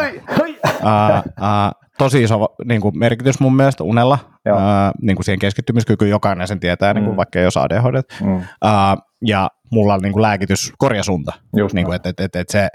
Ää, 0.83 1.23
ää, 1.41 1.71
tosi 1.97 2.23
iso 2.23 2.55
niin 2.65 2.81
kuin 2.81 2.99
merkitys 2.99 3.39
mun 3.39 3.55
mielestä 3.55 3.83
unella, 3.83 4.19
ää, 4.45 4.91
niin 5.01 5.15
kuin 5.15 5.25
siihen 5.25 5.39
keskittymiskykyyn, 5.39 6.11
jokainen 6.11 6.47
sen 6.47 6.59
tietää, 6.59 6.93
mm. 6.93 6.97
niin 6.97 7.05
kuin, 7.05 7.17
vaikka 7.17 7.39
ei 7.39 7.45
ole 7.45 7.63
ADHD. 7.63 8.01
Mm. 8.25 8.41
Ää, 8.63 8.97
ja 9.21 9.49
mulla 9.71 9.93
on 9.93 9.99
niin 9.99 10.13
kuin 10.13 10.21
lääkitys 10.21 10.73
korjasunta, 10.77 11.33
niin 11.73 11.85
kuin, 11.85 11.95
että 11.95 12.09
et, 12.09 12.19
et, 12.19 12.35
et 12.35 12.49
se 12.49 12.67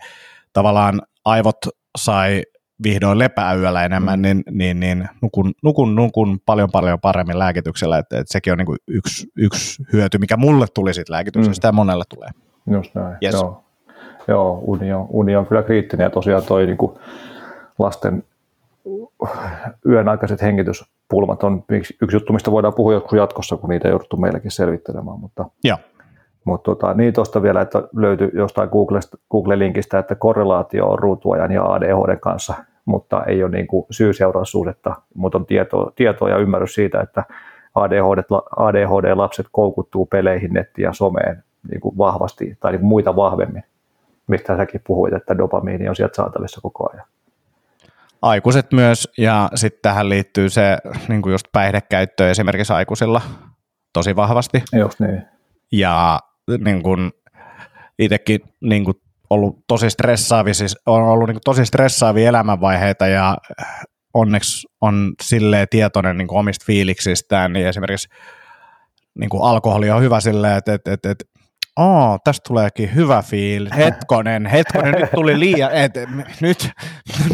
tavallaan 0.53 1.03
aivot 1.25 1.57
sai 1.99 2.43
vihdoin 2.83 3.19
lepää 3.19 3.55
yöllä 3.55 3.85
enemmän, 3.85 4.19
mm. 4.19 4.23
niin, 4.23 4.43
niin, 4.51 4.81
niin 4.81 5.09
nukun, 5.23 5.53
nukun, 5.63 5.95
nukun 5.95 6.39
paljon 6.47 6.69
paljon 6.73 7.01
paremmin 7.01 7.39
lääkityksellä, 7.39 7.99
että, 7.99 8.19
että 8.19 8.33
sekin 8.33 8.53
on 8.53 8.59
niin 8.59 8.67
kuin 8.67 8.79
yksi, 8.89 9.29
yksi 9.37 9.83
hyöty, 9.93 10.19
mikä 10.19 10.37
mulle 10.37 10.67
tuli 10.75 10.95
siitä 10.95 11.13
lääkityksestä 11.13 11.67
mm. 11.67 11.69
ja 11.69 11.73
monelle 11.73 12.05
tulee. 12.09 12.29
Just 12.71 12.95
näin, 12.95 13.17
yes. 13.23 13.35
joo. 13.35 13.65
Joo, 14.29 14.61
uni 14.67 14.93
on, 14.93 15.07
uni 15.09 15.37
on 15.37 15.47
kyllä 15.47 15.63
kriittinen 15.63 16.05
ja 16.05 16.11
tosiaan 16.11 16.43
toi 16.43 16.67
niin 16.67 16.77
kuin 16.77 16.93
lasten 17.79 18.25
yön 19.87 20.09
aikaiset 20.09 20.43
hengityspulmat 20.43 21.43
on 21.43 21.65
yksi, 21.69 21.97
juttu, 22.13 22.33
mistä 22.33 22.51
voidaan 22.51 22.75
puhua 22.75 22.93
joskus 22.93 23.17
jatkossa, 23.17 23.57
kun 23.57 23.71
niitä 23.71 23.89
jouduttu 23.89 24.17
meilläkin 24.17 24.51
selvittelemään, 24.51 25.21
mutta 25.21 25.45
Joo. 25.65 25.79
Mutta 26.45 26.65
tota, 26.65 26.95
niin 26.95 27.13
tuosta 27.13 27.43
vielä, 27.43 27.61
että 27.61 27.83
löytyi 27.97 28.31
jostain 28.35 28.69
Google-linkistä, 29.31 29.99
että 29.99 30.15
korrelaatio 30.15 30.87
on 30.87 30.99
ruutuajan 30.99 31.53
ja 31.53 31.65
ADHD 31.65 32.17
kanssa 32.17 32.55
mutta 32.85 33.25
ei 33.25 33.43
ole 33.45 33.51
niin 33.51 33.67
kuin 33.67 33.87
syy-seuraussuhdetta, 33.91 34.95
mutta 35.15 35.39
on 35.39 35.47
tietoa, 35.47 35.93
tietoa 35.97 36.31
ja 36.31 36.39
ymmärrys 36.39 36.75
siitä, 36.75 37.01
että 37.01 37.25
ADHD, 37.75 38.23
ADHD-lapset 38.57 39.47
koukuttuu 39.53 40.07
peleihin, 40.07 40.53
nettiin 40.53 40.85
ja 40.85 40.93
someen 40.93 41.45
niin 41.71 41.81
kuin 41.81 41.99
vahvasti 41.99 42.57
tai 42.61 42.73
niin 42.73 42.81
kuin 42.81 42.89
muita 42.89 43.17
vahvemmin, 43.17 43.63
mistä 44.27 44.57
säkin 44.57 44.81
puhuit, 44.87 45.15
että 45.15 45.39
dopamiini 45.39 45.89
on 45.89 45.97
sieltä 45.97 46.17
saatavissa 46.17 46.61
koko 46.61 46.91
ajan. 46.93 47.07
Aikuiset 48.23 48.73
myös, 48.73 49.13
ja 49.19 49.49
sitten 49.55 49.83
tähän 49.83 50.09
liittyy 50.09 50.49
se 50.49 50.79
niin 51.09 51.23
kuin 51.23 51.33
just 51.33 51.47
päihdekäyttö 51.53 52.31
esimerkiksi 52.31 52.73
aikuisilla 52.73 53.21
tosi 53.93 54.17
vahvasti. 54.17 54.63
Just 54.79 55.01
niin. 55.01 55.23
Ja 55.73 56.21
niin 56.65 56.83
kuin 56.83 57.13
itsekin 57.99 58.41
niin 58.61 58.85
kuin 58.85 59.01
ollut 59.31 59.59
tosi 59.67 59.91
stressaavia, 59.91 60.55
siis 60.55 60.77
on 60.87 61.03
ollut 61.03 61.29
niin 61.29 61.39
tosi 61.45 61.67
stressaavia 61.67 62.29
elämänvaiheita 62.29 63.07
ja 63.07 63.37
onneksi 64.15 64.69
on 64.81 65.13
silleen 65.23 65.67
tietoinen 65.71 66.19
niin 66.19 66.29
omista 66.31 66.65
fiiliksistään, 66.67 67.53
niin 67.53 67.67
esimerkiksi 67.67 68.09
niin 69.19 69.31
kuin 69.31 69.43
alkoholi 69.43 69.91
on 69.91 70.03
hyvä 70.03 70.21
silleen, 70.21 70.57
että, 70.57 70.75
että, 70.75 70.93
että, 70.93 71.11
että 71.11 71.25
Oo, 71.79 72.19
tästä 72.25 72.49
tuleekin 72.49 72.95
hyvä 72.95 73.23
fiilis. 73.23 73.77
Hetkonen, 73.77 74.47
hetkonen, 74.47 74.95
nyt 75.01 75.11
tuli 75.15 75.41
liian, 75.41 75.73
et, 75.73 75.93
nyt, 76.41 76.71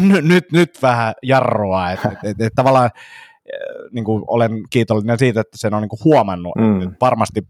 nyt, 0.01 0.25
nyt, 0.25 0.51
nyt 0.51 0.81
vähän 0.81 1.13
jarrua. 1.23 1.91
Et, 1.91 1.99
et, 2.05 2.17
et, 2.23 2.41
et, 2.41 2.53
tavallaan 2.55 2.89
niin 3.91 4.05
kuin 4.05 4.23
olen 4.27 4.51
kiitollinen 4.69 5.19
siitä, 5.19 5.41
että 5.41 5.57
sen 5.57 5.73
on 5.73 5.81
niin 5.81 5.89
kuin 5.89 5.99
huomannut. 6.03 6.53
Mm. 6.55 6.95
Varmasti 7.01 7.41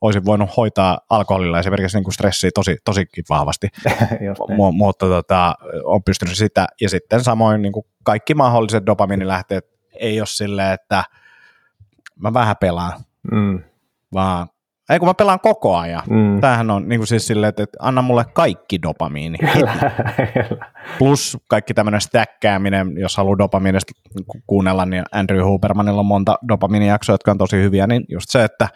olisin 0.00 0.24
voinut 0.24 0.56
hoitaa 0.56 0.98
alkoholilla 1.10 1.58
esimerkiksi 1.58 1.96
niin 1.96 2.04
kuin 2.04 2.14
stressiä 2.14 2.50
tosi, 2.54 2.76
tosikin 2.84 3.24
vahvasti, 3.28 3.68
M- 4.50 4.76
mutta 4.76 5.06
tota, 5.06 5.54
on 5.84 6.02
pystynyt 6.02 6.36
sitä. 6.36 6.66
Ja 6.80 6.88
sitten 6.88 7.24
samoin 7.24 7.62
niin 7.62 7.72
kuin 7.72 7.86
kaikki 8.04 8.34
mahdolliset 8.34 8.86
dopaminilähteet 8.86 9.66
ei 10.00 10.20
ole 10.20 10.26
silleen, 10.26 10.72
että 10.72 11.04
mä 12.20 12.32
vähän 12.32 12.56
pelaan, 12.60 12.92
mm. 13.32 13.62
vaan 14.12 14.48
ei 14.90 14.98
kun 14.98 15.08
mä 15.08 15.14
pelaan 15.14 15.40
koko 15.40 15.76
ajan. 15.76 16.02
Mm. 16.10 16.40
Tämähän 16.40 16.70
on 16.70 16.88
niin 16.88 16.98
kuin 16.98 17.06
siis 17.06 17.26
silleen, 17.26 17.48
että, 17.48 17.62
että 17.62 17.78
anna 17.80 18.02
mulle 18.02 18.24
kaikki 18.32 18.82
dopamiini. 18.82 19.38
Plus 20.98 21.38
kaikki 21.48 21.74
tämmöinen 21.74 22.00
stäkkääminen, 22.00 22.98
jos 22.98 23.16
haluaa 23.16 23.38
dopamiinista 23.38 23.92
kuunnella, 24.46 24.86
niin 24.86 25.04
Andrew 25.12 25.44
Hubermanilla 25.44 26.00
on 26.00 26.06
monta 26.06 26.38
dopamiinijaksoa, 26.48 27.14
jotka 27.14 27.30
on 27.30 27.38
tosi 27.38 27.56
hyviä, 27.56 27.86
niin 27.86 28.04
just 28.08 28.26
se, 28.28 28.44
että 28.44 28.68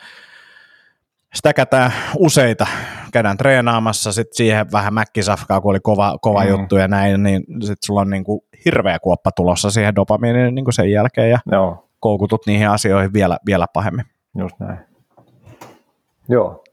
stäkätään 1.35 1.93
useita, 2.19 2.67
käydään 3.13 3.37
treenaamassa, 3.37 4.13
sitten 4.13 4.37
siihen 4.37 4.73
vähän 4.73 4.95
mäkkisafkaa, 4.95 5.61
kun 5.61 5.71
oli 5.71 5.81
kova, 5.81 6.19
kova 6.21 6.43
mm. 6.43 6.49
juttu 6.49 6.77
ja 6.77 6.89
näin, 6.89 7.23
niin 7.23 7.45
sitten 7.61 7.87
sulla 7.87 8.01
on 8.01 8.11
niin 8.11 8.25
kuin 8.25 8.41
hirveä 8.65 8.99
kuoppa 8.99 9.31
tulossa 9.33 9.71
siihen 9.71 9.97
dopamiiniin 9.97 10.55
niin 10.55 10.65
kuin 10.65 10.75
sen 10.75 10.91
jälkeen 10.91 11.31
ja 11.31 11.39
Joo. 11.53 11.89
koukutut 12.01 12.47
niihin 12.47 12.69
asioihin 12.69 13.13
vielä, 13.13 13.39
vielä 13.47 13.67
pahemmin. 13.73 14.05
Just 14.39 14.61
näin. 14.61 14.90
Joo, 16.31 16.65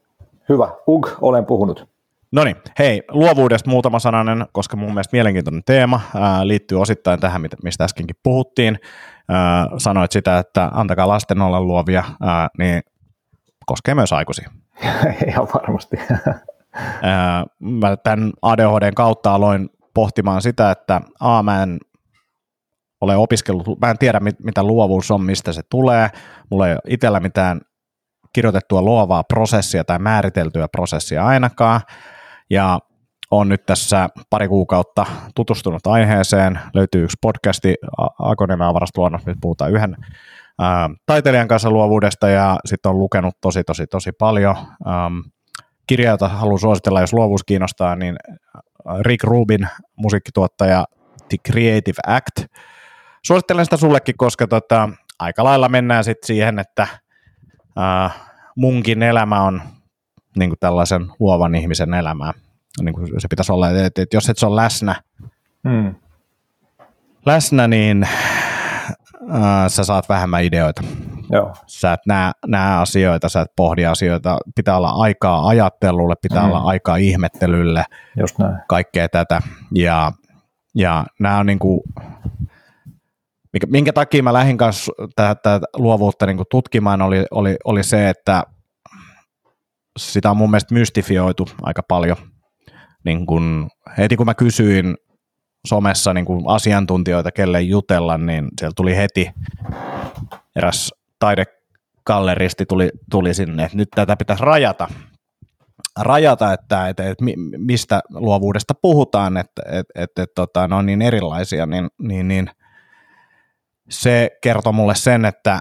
hyvä. 0.48 0.68
Ug, 0.88 1.08
olen 1.20 1.46
puhunut. 1.46 1.88
No 2.32 2.44
niin, 2.44 2.56
hei, 2.78 3.02
luovuudesta 3.10 3.70
muutama 3.70 3.98
sananen, 3.98 4.46
koska 4.52 4.76
mun 4.76 4.88
mielestä 4.88 5.16
mielenkiintoinen 5.16 5.62
teema 5.66 6.00
ää, 6.14 6.48
liittyy 6.48 6.80
osittain 6.80 7.20
tähän, 7.20 7.42
mistä 7.62 7.84
äskenkin 7.84 8.16
puhuttiin. 8.22 8.78
Ää, 9.28 9.66
sanoit 9.78 10.12
sitä, 10.12 10.38
että 10.38 10.70
antakaa 10.72 11.08
lasten 11.08 11.42
olla 11.42 11.60
luovia, 11.60 12.04
ää, 12.20 12.48
niin 12.58 12.82
koskee 13.66 13.94
myös 13.94 14.12
aikuisia. 14.12 14.50
Ihan 15.28 15.48
varmasti. 15.54 15.96
ää, 17.02 17.44
mä 17.60 17.96
tämän 17.96 18.32
ADHDn 18.42 18.94
kautta 18.94 19.34
aloin 19.34 19.70
pohtimaan 19.94 20.42
sitä, 20.42 20.70
että 20.70 21.00
a, 21.20 21.42
mä 21.42 21.62
en 21.62 21.78
ole 23.00 23.16
opiskellut, 23.16 23.80
mä 23.80 23.90
en 23.90 23.98
tiedä 23.98 24.20
mitä 24.42 24.62
luovuus 24.62 25.10
on, 25.10 25.22
mistä 25.22 25.52
se 25.52 25.62
tulee, 25.70 26.08
mulla 26.50 26.66
ei 26.66 26.72
ole 26.72 26.80
itsellä 26.86 27.20
mitään 27.20 27.60
kirjoitettua 28.32 28.82
luovaa 28.82 29.24
prosessia 29.24 29.84
tai 29.84 29.98
määriteltyä 29.98 30.68
prosessia 30.68 31.26
ainakaan, 31.26 31.80
ja 32.50 32.78
on 33.30 33.48
nyt 33.48 33.66
tässä 33.66 34.08
pari 34.30 34.48
kuukautta 34.48 35.06
tutustunut 35.34 35.86
aiheeseen. 35.86 36.60
Löytyy 36.74 37.04
yksi 37.04 37.16
podcasti, 37.22 37.74
Akoniemen 38.18 38.66
avarastuonnos, 38.66 39.26
nyt 39.26 39.38
puhutaan 39.40 39.72
yhden 39.72 39.96
ää, 40.58 40.90
taiteilijan 41.06 41.48
kanssa 41.48 41.70
luovuudesta, 41.70 42.28
ja 42.28 42.58
sitten 42.64 42.90
on 42.90 42.98
lukenut 42.98 43.34
tosi, 43.40 43.64
tosi, 43.64 43.86
tosi 43.86 44.12
paljon. 44.12 44.56
Ähm, 44.56 45.18
kirja, 45.86 46.10
jota 46.10 46.28
haluan 46.28 46.58
suositella, 46.58 47.00
jos 47.00 47.12
luovuus 47.12 47.44
kiinnostaa, 47.44 47.96
niin 47.96 48.16
Rick 49.00 49.24
Rubin, 49.24 49.68
musiikkituottaja 49.96 50.84
The 51.28 51.36
Creative 51.50 51.98
Act. 52.06 52.52
Suosittelen 53.26 53.64
sitä 53.64 53.76
sullekin, 53.76 54.16
koska 54.16 54.46
tota, 54.46 54.88
aika 55.18 55.44
lailla 55.44 55.68
mennään 55.68 56.04
sitten 56.04 56.26
siihen, 56.26 56.58
että 56.58 56.86
äh, 57.78 58.20
munkin 58.56 59.02
elämä 59.02 59.42
on 59.42 59.62
niin 60.36 60.50
kuin 60.50 60.58
tällaisen 60.60 61.06
luovan 61.20 61.54
ihmisen 61.54 61.94
elämää. 61.94 62.32
Niin 62.80 62.94
kuin 62.94 63.20
se 63.20 63.28
pitäisi 63.28 63.52
olla, 63.52 63.70
että, 63.70 64.02
että 64.02 64.16
jos 64.16 64.28
et 64.28 64.38
se 64.38 64.46
ole 64.46 64.62
läsnä, 64.62 65.02
hmm. 65.68 65.94
läsnä 67.26 67.68
niin 67.68 68.02
äh, 69.34 69.68
sä 69.68 69.84
saat 69.84 70.08
vähemmän 70.08 70.44
ideoita. 70.44 70.82
Joo. 71.30 71.54
Sä 71.66 71.92
et 71.92 72.00
näe, 72.06 72.32
näe 72.46 72.76
asioita, 72.76 73.28
sä 73.28 73.40
et 73.40 73.52
pohdi 73.56 73.86
asioita. 73.86 74.38
Pitää 74.54 74.76
olla 74.76 74.90
aikaa 74.90 75.48
ajattelulle, 75.48 76.14
pitää 76.22 76.42
hmm. 76.42 76.50
olla 76.52 76.60
aikaa 76.60 76.96
ihmettelylle, 76.96 77.84
Just 78.20 78.38
näin. 78.38 78.56
kaikkea 78.68 79.08
tätä. 79.08 79.42
Ja, 79.74 80.12
ja 80.74 81.04
nämä 81.20 81.38
on 81.38 81.46
niin 81.46 81.58
kuin, 81.58 81.80
minkä, 83.58 83.66
minkä 83.66 83.92
takia 83.92 84.22
mä 84.22 84.32
lähdin 84.32 84.56
kanssa 84.56 84.92
tätä 85.16 85.60
luovuutta 85.76 86.26
niin 86.26 86.38
tutkimaan, 86.50 87.02
oli, 87.02 87.24
oli, 87.30 87.56
oli 87.64 87.84
se, 87.84 88.08
että 88.08 88.42
sitä 89.98 90.30
on 90.30 90.36
mun 90.36 90.50
mielestä 90.50 90.74
mystifioitu 90.74 91.48
aika 91.62 91.82
paljon. 91.88 92.16
Niin 93.04 93.26
kun, 93.26 93.68
heti 93.98 94.16
kun 94.16 94.26
mä 94.26 94.34
kysyin 94.34 94.96
somessa 95.66 96.14
niin 96.14 96.24
kun 96.24 96.42
asiantuntijoita, 96.46 97.32
kelle 97.32 97.62
jutella, 97.62 98.18
niin 98.18 98.48
siellä 98.60 98.72
tuli 98.76 98.96
heti 98.96 99.30
eräs 100.56 100.94
taidekalleristi 101.18 102.66
tuli, 102.66 102.90
tuli 103.10 103.34
sinne, 103.34 103.64
että 103.64 103.76
nyt 103.76 103.88
tätä 103.94 104.16
pitäisi 104.16 104.44
rajata, 104.44 104.88
rajata 105.98 106.52
että, 106.52 106.88
että, 106.88 107.10
että 107.10 107.24
mistä 107.56 108.00
luovuudesta 108.10 108.74
puhutaan, 108.82 109.36
että, 109.36 109.62
että, 109.66 109.92
että, 109.94 110.22
että 110.22 110.34
tota, 110.34 110.68
ne 110.68 110.74
on 110.74 110.86
niin 110.86 111.02
erilaisia, 111.02 111.66
niin, 111.66 111.88
niin, 112.02 112.28
niin 112.28 112.50
se 113.90 114.30
kertoo 114.42 114.72
mulle 114.72 114.94
sen, 114.94 115.24
että 115.24 115.58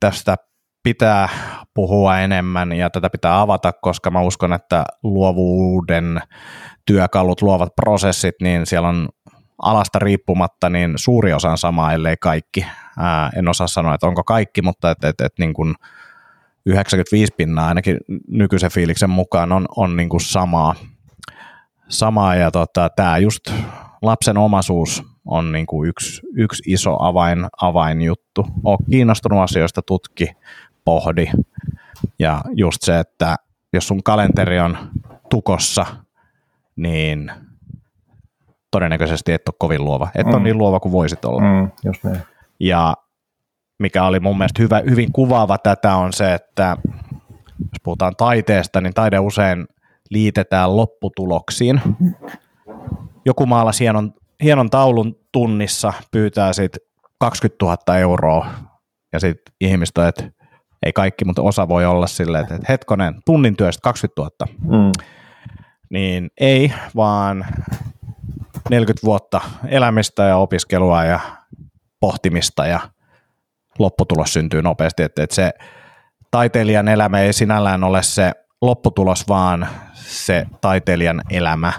tästä 0.00 0.36
pitää 0.82 1.28
puhua 1.74 2.18
enemmän 2.18 2.72
ja 2.72 2.90
tätä 2.90 3.10
pitää 3.10 3.40
avata, 3.40 3.72
koska 3.72 4.10
mä 4.10 4.20
uskon, 4.20 4.52
että 4.52 4.84
luovuuden 5.02 6.20
työkalut, 6.86 7.42
luovat 7.42 7.72
prosessit, 7.76 8.34
niin 8.42 8.66
siellä 8.66 8.88
on 8.88 9.08
alasta 9.62 9.98
riippumatta 9.98 10.70
niin 10.70 10.92
suuri 10.96 11.32
osa 11.32 11.50
on 11.50 11.58
sama, 11.58 11.92
ellei 11.92 12.16
kaikki. 12.20 12.66
Ää, 12.98 13.30
en 13.36 13.48
osaa 13.48 13.66
sanoa, 13.66 13.94
että 13.94 14.06
onko 14.06 14.24
kaikki, 14.24 14.62
mutta 14.62 14.90
et, 14.90 15.04
et, 15.04 15.20
et, 15.20 15.32
niin 15.38 15.54
kuin 15.54 15.74
95 16.66 17.34
pinnaa 17.36 17.68
ainakin 17.68 17.98
nykyisen 18.28 18.70
fiiliksen 18.70 19.10
mukaan 19.10 19.52
on, 19.52 19.66
on 19.76 19.96
niin 19.96 20.08
kuin 20.08 20.20
samaa. 20.20 20.74
samaa 21.88 22.34
ja 22.34 22.50
tota, 22.50 22.88
tämä 22.96 23.18
just 23.18 23.40
lapsen 24.02 24.38
omaisuus 24.38 25.02
on 25.28 25.52
niin 25.52 25.66
kuin 25.66 25.88
yksi, 25.88 26.22
yksi 26.36 26.62
iso 26.66 26.96
avain, 27.02 27.46
avainjuttu. 27.62 28.46
Oot 28.64 28.80
kiinnostunut 28.90 29.40
asioista, 29.40 29.82
tutki, 29.82 30.32
pohdi. 30.84 31.30
Ja 32.18 32.40
just 32.54 32.82
se, 32.82 32.98
että 32.98 33.36
jos 33.72 33.88
sun 33.88 34.02
kalenteri 34.02 34.60
on 34.60 34.78
tukossa, 35.30 35.86
niin 36.76 37.32
todennäköisesti 38.70 39.32
et 39.32 39.48
ole 39.48 39.54
kovin 39.58 39.84
luova. 39.84 40.08
Et 40.14 40.26
mm. 40.26 40.34
ole 40.34 40.42
niin 40.42 40.58
luova 40.58 40.80
kuin 40.80 40.92
voisit 40.92 41.24
olla. 41.24 41.40
Mm, 41.40 41.70
just 41.84 42.04
niin. 42.04 42.18
Ja 42.60 42.94
mikä 43.78 44.04
oli 44.04 44.20
mun 44.20 44.38
mielestä 44.38 44.62
hyvä, 44.62 44.82
hyvin 44.90 45.12
kuvaava 45.12 45.58
tätä 45.58 45.94
on 45.94 46.12
se, 46.12 46.34
että 46.34 46.76
jos 47.60 47.80
puhutaan 47.82 48.16
taiteesta, 48.16 48.80
niin 48.80 48.94
taide 48.94 49.18
usein 49.18 49.66
liitetään 50.10 50.76
lopputuloksiin. 50.76 51.80
Joku 53.24 53.46
maalasi 53.46 53.84
hienon, 53.84 54.14
hienon 54.42 54.70
taulun 54.70 55.16
tunnissa, 55.32 55.92
pyytää 56.10 56.52
siitä 56.52 56.78
20 57.20 57.64
000 57.64 57.98
euroa, 57.98 58.46
ja 59.12 59.20
sitten 59.20 59.54
ihmiset 59.60 59.98
että 59.98 60.30
ei 60.86 60.92
kaikki, 60.92 61.24
mutta 61.24 61.42
osa 61.42 61.68
voi 61.68 61.86
olla 61.86 62.06
silleen, 62.06 62.42
että 62.44 62.58
hetkonen, 62.68 63.14
tunnin 63.24 63.56
työstä 63.56 63.80
20 63.82 64.22
000. 64.46 64.78
Mm. 64.78 64.92
Niin 65.90 66.30
ei, 66.40 66.72
vaan 66.96 67.46
40 68.70 69.06
vuotta 69.06 69.40
elämistä 69.68 70.22
ja 70.22 70.36
opiskelua 70.36 71.04
ja 71.04 71.20
pohtimista 72.00 72.66
ja 72.66 72.80
lopputulos 73.78 74.32
syntyy 74.32 74.62
nopeasti, 74.62 75.02
että, 75.02 75.22
että 75.22 75.34
se 75.34 75.52
taiteilijan 76.30 76.88
elämä 76.88 77.20
ei 77.20 77.32
sinällään 77.32 77.84
ole 77.84 78.02
se 78.02 78.32
lopputulos, 78.60 79.28
vaan 79.28 79.68
se 79.94 80.46
taiteilijan 80.60 81.22
elämä. 81.30 81.72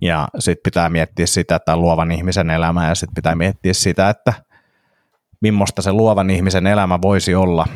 Ja 0.00 0.28
sitten 0.38 0.62
pitää 0.64 0.88
miettiä 0.88 1.26
sitä, 1.26 1.56
että 1.56 1.76
luovan 1.76 2.12
ihmisen 2.12 2.50
elämä 2.50 2.88
ja 2.88 2.94
sitten 2.94 3.14
pitää 3.14 3.34
miettiä 3.34 3.72
sitä, 3.72 4.10
että 4.10 4.32
millaista 5.40 5.82
se 5.82 5.92
luovan 5.92 6.30
ihmisen 6.30 6.66
elämä 6.66 6.98
voisi 7.02 7.34
olla 7.34 7.66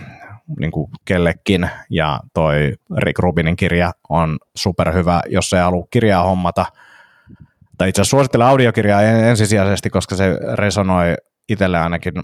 niin 0.58 0.70
kuin 0.70 0.90
kellekin, 1.04 1.70
ja 1.90 2.20
toi 2.34 2.74
Rick 2.96 3.18
Rubinin 3.18 3.56
kirja 3.56 3.92
on 4.08 4.38
superhyvä, 4.56 5.20
jos 5.28 5.52
ei 5.52 5.60
halua 5.60 5.86
kirjaa 5.90 6.22
hommata, 6.22 6.66
tai 7.78 7.88
itse 7.88 8.00
asiassa 8.00 8.16
suosittelen 8.16 8.46
audiokirjaa 8.46 9.02
ensisijaisesti, 9.02 9.90
koska 9.90 10.16
se 10.16 10.38
resonoi 10.54 11.14
itselle 11.48 11.78
ainakin 11.78 12.14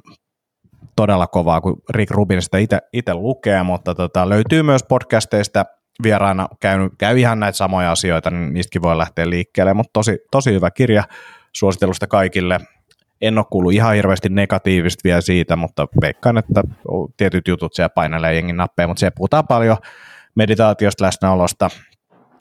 todella 0.96 1.26
kovaa, 1.26 1.60
kun 1.60 1.82
Rick 1.90 2.10
Rubin 2.10 2.42
sitä 2.42 2.58
itse 2.92 3.14
lukee, 3.14 3.62
mutta 3.62 3.94
tota, 3.94 4.28
löytyy 4.28 4.62
myös 4.62 4.82
podcasteista 4.82 5.64
vieraana 6.02 6.48
käy, 6.60 6.90
käy 6.98 7.18
ihan 7.18 7.40
näitä 7.40 7.56
samoja 7.56 7.92
asioita, 7.92 8.30
niin 8.30 8.52
niistäkin 8.52 8.82
voi 8.82 8.98
lähteä 8.98 9.30
liikkeelle, 9.30 9.74
mutta 9.74 9.90
tosi, 9.92 10.18
tosi 10.30 10.52
hyvä 10.52 10.70
kirja 10.70 11.04
suosittelusta 11.52 12.06
kaikille. 12.06 12.60
En 13.20 13.38
ole 13.38 13.46
kuullut 13.50 13.72
ihan 13.72 13.94
hirveästi 13.94 14.28
negatiivista 14.28 15.00
vielä 15.04 15.20
siitä, 15.20 15.56
mutta 15.56 15.88
veikkaan, 16.00 16.38
että 16.38 16.62
tietyt 17.16 17.48
jutut 17.48 17.74
siellä 17.74 17.88
painelee 17.88 18.34
jengin 18.34 18.56
nappeja, 18.56 18.88
mutta 18.88 19.00
siellä 19.00 19.14
puhutaan 19.16 19.46
paljon 19.46 19.76
meditaatiosta, 20.34 21.04
läsnäolosta, 21.04 21.70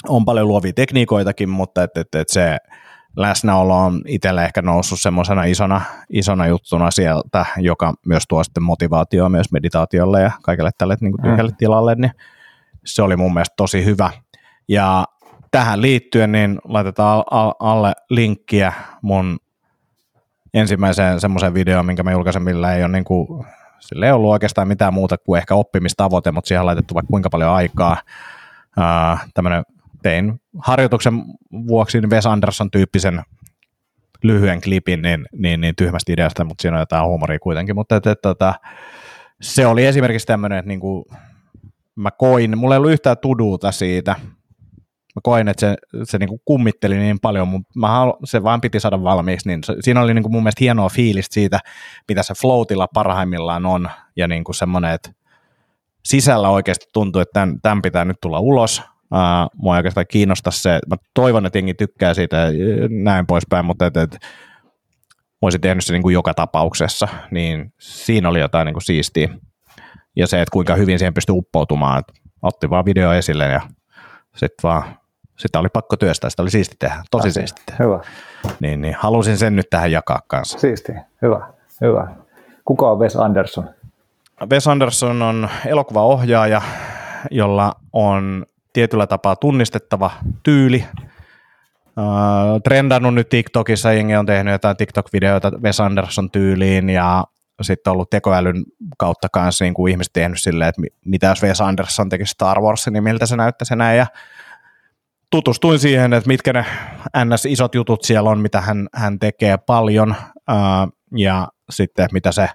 on 0.10 0.26
paljon 0.26 0.48
luovia 0.48 0.74
tekniikoitakin, 0.74 1.50
mutta 1.50 1.84
et, 1.84 1.98
et, 1.98 2.16
et 2.16 2.30
se 2.30 2.58
läsnäolo 3.18 3.78
on 3.78 4.02
itselle 4.08 4.46
ehkä 4.46 4.62
noussut 4.62 5.02
semmoisena 5.02 5.44
isona, 5.44 5.82
isona 6.10 6.48
juttuna 6.48 6.92
sieltä, 6.92 7.46
joka 7.58 7.94
myös 8.06 8.24
tuo 8.30 8.44
sitten 8.44 8.64
motivaatioa 8.64 9.30
myös 9.30 9.52
meditaatiolle 9.52 10.22
ja 10.22 10.32
kaikille 10.44 10.70
tälle 10.78 10.98
niin 11.02 11.22
tyhjälle 11.24 11.52
mm. 11.52 11.58
tilalle, 11.58 11.96
niin 11.96 12.12
se 12.86 13.02
oli 13.02 13.16
mun 13.16 13.34
mielestä 13.34 13.54
tosi 13.58 13.86
hyvä. 13.86 14.12
Ja 14.68 15.06
tähän 15.52 15.82
liittyen 15.82 16.32
niin 16.32 16.60
laitetaan 16.64 17.24
alle 17.60 17.94
linkkiä 18.10 18.74
mun 19.02 19.38
ensimmäiseen 20.54 21.20
semmoiseen 21.20 21.54
videoon, 21.54 21.86
minkä 21.86 22.04
mä 22.04 22.12
julkaisen, 22.12 22.44
millä 22.44 22.76
ei 22.76 22.84
ole 22.84 22.92
niin 22.92 23.04
kuin, 23.04 23.46
sillä 23.80 24.06
ei 24.06 24.12
ollut 24.12 24.32
oikeastaan 24.32 24.68
mitään 24.68 24.94
muuta 24.94 25.18
kuin 25.18 25.38
ehkä 25.38 25.56
oppimistavoite, 25.56 26.32
mutta 26.32 26.48
siihen 26.48 26.60
on 26.60 26.66
laitettu 26.66 26.94
vaikka 26.94 27.12
kuinka 27.12 27.30
paljon 27.30 27.52
aikaa. 27.52 27.98
Uh, 28.78 29.20
tein 30.04 30.42
harjoituksen 30.58 31.24
vuoksi 31.52 32.02
Wes 32.02 32.26
Anderson-tyyppisen 32.26 33.24
lyhyen 34.24 34.62
klipin 34.62 35.02
niin, 35.02 35.26
niin, 35.38 35.62
niin 35.62 35.76
tyhmästä 35.76 36.14
ideasta, 36.14 36.44
mutta 36.44 36.62
siinä 36.62 36.78
on 36.78 36.82
jotain 36.82 37.06
huumoria 37.06 37.40
kuitenkin, 37.40 37.76
mutta 37.76 37.96
et, 37.96 38.08
et, 38.08 38.22
tota, 38.22 38.54
se 39.42 39.68
oli 39.68 39.86
esimerkiksi 39.86 40.28
tämmöinen, 40.28 40.60
että 40.60 40.70
niinku, 40.70 41.08
mä 41.96 42.12
koin, 42.12 42.58
mulla 42.58 42.76
ei 42.76 42.78
ollut 42.78 42.92
yhtään 42.92 43.18
tuduuta 43.22 43.72
siitä, 43.72 44.16
mä 45.16 45.20
koin, 45.24 45.48
että 45.48 45.60
se, 45.60 45.76
se 46.04 46.18
niinku 46.18 46.42
kummitteli 46.46 46.98
niin 46.98 47.20
paljon, 47.20 47.48
mutta 47.48 47.80
mä 47.80 47.88
halu, 47.88 48.18
se 48.24 48.44
vaan 48.44 48.62
piti 48.62 48.80
saada 48.80 49.04
valmiiksi, 49.04 49.50
niin 49.50 49.64
se, 49.64 49.76
siinä 49.80 50.02
oli 50.02 50.14
niinku 50.14 50.30
mun 50.30 50.44
mielestä 50.44 50.64
hienoa 50.64 50.90
fiilistä 50.90 51.34
siitä, 51.34 51.60
mitä 52.08 52.24
se 52.24 52.34
floatilla 52.42 52.88
parhaimmillaan 52.94 53.66
on, 53.66 53.90
ja 54.16 54.28
niinku 54.28 54.54
semmoinen, 54.54 54.92
että 54.92 55.12
sisällä 56.04 56.50
oikeasti 56.50 56.86
tuntuu, 56.94 57.22
että 57.22 57.34
tämän, 57.34 57.62
tämän 57.62 57.82
pitää 57.82 58.06
nyt 58.06 58.18
tulla 58.22 58.40
ulos, 58.40 58.82
Uh, 59.14 59.62
mua 59.62 59.76
oikeastaan 59.76 60.06
kiinnostaa 60.10 60.52
se, 60.52 60.80
mä 60.90 60.96
toivon, 61.14 61.46
että 61.46 61.58
jengi 61.58 61.74
tykkää 61.74 62.14
siitä 62.14 62.38
ja 62.38 62.52
näin 62.90 63.28
poispäin, 63.28 63.66
mutta 63.66 63.86
et, 63.86 63.98
et, 63.98 64.12
mä 64.12 65.40
olisin 65.42 65.62
tehnyt 65.62 65.86
se 65.86 65.94
niin 65.94 66.02
kuin 66.02 66.14
joka 66.14 66.34
tapauksessa, 66.34 67.08
niin 67.32 67.74
siinä 67.80 68.30
oli 68.30 68.40
jotain 68.40 68.66
niin 68.66 68.74
kuin 68.74 68.84
siistiä. 68.84 69.30
Ja 70.16 70.28
se, 70.28 70.42
että 70.42 70.54
kuinka 70.54 70.76
hyvin 70.76 71.00
siihen 71.00 71.14
pystyi 71.14 71.36
uppoutumaan, 71.38 72.04
otti 72.42 72.70
vaan 72.70 72.86
video 72.86 73.14
esille 73.14 73.46
ja 73.46 73.62
sitten 74.36 74.64
vaan 74.64 74.84
sitä 75.38 75.60
oli 75.60 75.70
pakko 75.74 75.98
työstää, 75.98 76.30
sitä 76.30 76.42
oli 76.42 76.52
siisti 76.52 76.76
tehdä, 76.80 77.04
tosi 77.12 77.28
Asia. 77.28 77.42
siisti 77.42 77.62
tehdä. 77.66 77.84
Hyvä. 77.84 78.00
Niin, 78.60 78.82
niin, 78.82 78.96
halusin 79.00 79.38
sen 79.38 79.56
nyt 79.56 79.70
tähän 79.70 79.92
jakaa 79.92 80.22
kanssa. 80.28 80.60
Siisti, 80.60 80.94
hyvä, 81.22 81.48
hyvä. 81.82 82.08
Kuka 82.66 82.92
on 82.92 83.00
Wes 83.00 83.16
Anderson? 83.16 83.70
Wes 84.52 84.68
Anderson 84.68 85.22
on 85.22 85.50
elokuvaohjaaja, 85.66 86.62
jolla 87.32 87.76
on 87.94 88.46
tietyllä 88.74 89.08
tapaa 89.08 89.36
tunnistettava 89.36 90.12
tyyli. 90.44 90.86
Uh, 91.98 92.62
trendannut 92.64 93.14
nyt 93.14 93.30
TikTokissa, 93.30 93.94
jengi 93.94 94.16
on 94.16 94.26
tehnyt 94.26 94.52
jotain 94.52 94.78
TikTok-videoita 94.78 95.52
Wes 95.62 95.80
Anderson 95.80 96.32
tyyliin 96.32 96.90
ja 96.90 97.24
sitten 97.62 97.94
ollut 97.94 98.10
tekoälyn 98.10 98.64
kautta 98.98 99.28
kanssa 99.30 99.66
niin 99.66 99.74
kuin 99.74 99.92
ihmiset 99.92 100.14
tehnyt 100.14 100.42
silleen, 100.42 100.70
että 100.70 100.82
mitä 101.06 101.28
jos 101.28 101.44
Wes 101.44 101.62
Anderson 101.62 102.10
tekisi 102.10 102.32
Star 102.32 102.62
Wars, 102.62 102.88
niin 102.88 103.04
miltä 103.04 103.26
se 103.26 103.36
näyttäisi 103.36 103.76
näin. 103.76 103.98
Ja 103.98 104.08
tutustuin 105.30 105.80
siihen, 105.80 106.14
että 106.14 106.28
mitkä 106.28 106.54
ne 106.54 106.66
NS-isot 107.26 107.76
jutut 107.76 108.04
siellä 108.04 108.30
on, 108.30 108.40
mitä 108.40 108.62
hän, 108.62 108.88
hän 108.94 109.20
tekee 109.20 109.58
paljon 109.58 110.16
uh, 110.52 110.92
ja 111.18 111.48
sitten 111.70 112.08
mitä 112.12 112.32
se 112.32 112.50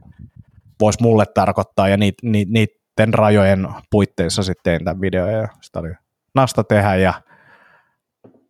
voisi 0.81 1.03
mulle 1.03 1.25
tarkoittaa 1.35 1.89
ja 1.89 1.97
niitä 1.97 2.27
niiden 2.27 3.15
rajojen 3.15 3.69
puitteissa 3.91 4.43
sitten 4.43 4.63
tein 4.65 4.85
tämän 4.85 5.01
videon 5.01 5.33
ja 5.33 5.49
sitä 5.61 5.79
oli 5.79 5.93
nasta 6.35 6.65
tehdä 6.65 6.97
ja 6.97 7.15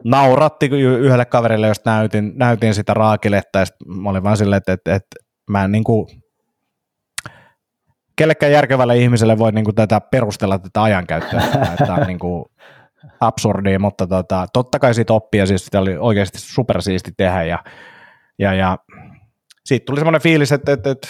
nauratti 0.05 0.67
yhdelle 1.01 1.25
kaverille, 1.25 1.69
jos 1.69 1.85
näytin, 1.85 2.33
näytin 2.35 2.75
sitä 2.75 2.95
raakiletta 2.95 3.59
ja 3.59 3.67
mä 3.87 4.11
olin 4.11 4.23
vaan 4.23 4.37
silleen, 4.37 4.57
että, 4.59 4.73
että, 4.73 4.95
että 4.95 5.17
mä 5.51 5.65
en 5.65 5.73
niin 5.73 5.85
kuin, 5.85 6.20
kellekään 8.21 8.53
järkevälle 8.53 8.97
ihmiselle 8.97 9.39
voi 9.39 9.53
niin 9.53 9.65
kuin 9.65 9.75
tätä 9.75 10.01
perustella 10.01 10.59
tätä 10.59 10.83
ajankäyttöä, 10.83 11.43
että 11.81 11.95
on 11.95 12.07
niin 12.07 12.19
kuin 12.19 12.45
absurdia, 13.21 13.79
mutta 13.79 14.07
tota, 14.07 14.47
totta 14.53 14.79
kai 14.79 14.95
siitä 14.95 15.13
oppia, 15.13 15.47
siis 15.47 15.65
sitä 15.65 15.81
oli 15.81 15.97
oikeasti 15.97 16.39
supersiisti 16.39 17.13
tehdä 17.17 17.43
ja, 17.43 17.59
ja, 18.39 18.55
ja 18.55 18.79
siitä 19.65 19.85
tuli 19.85 19.99
semmoinen 19.99 20.21
fiilis, 20.21 20.53
että, 20.53 20.73
että, 20.73 20.91
että 20.91 21.09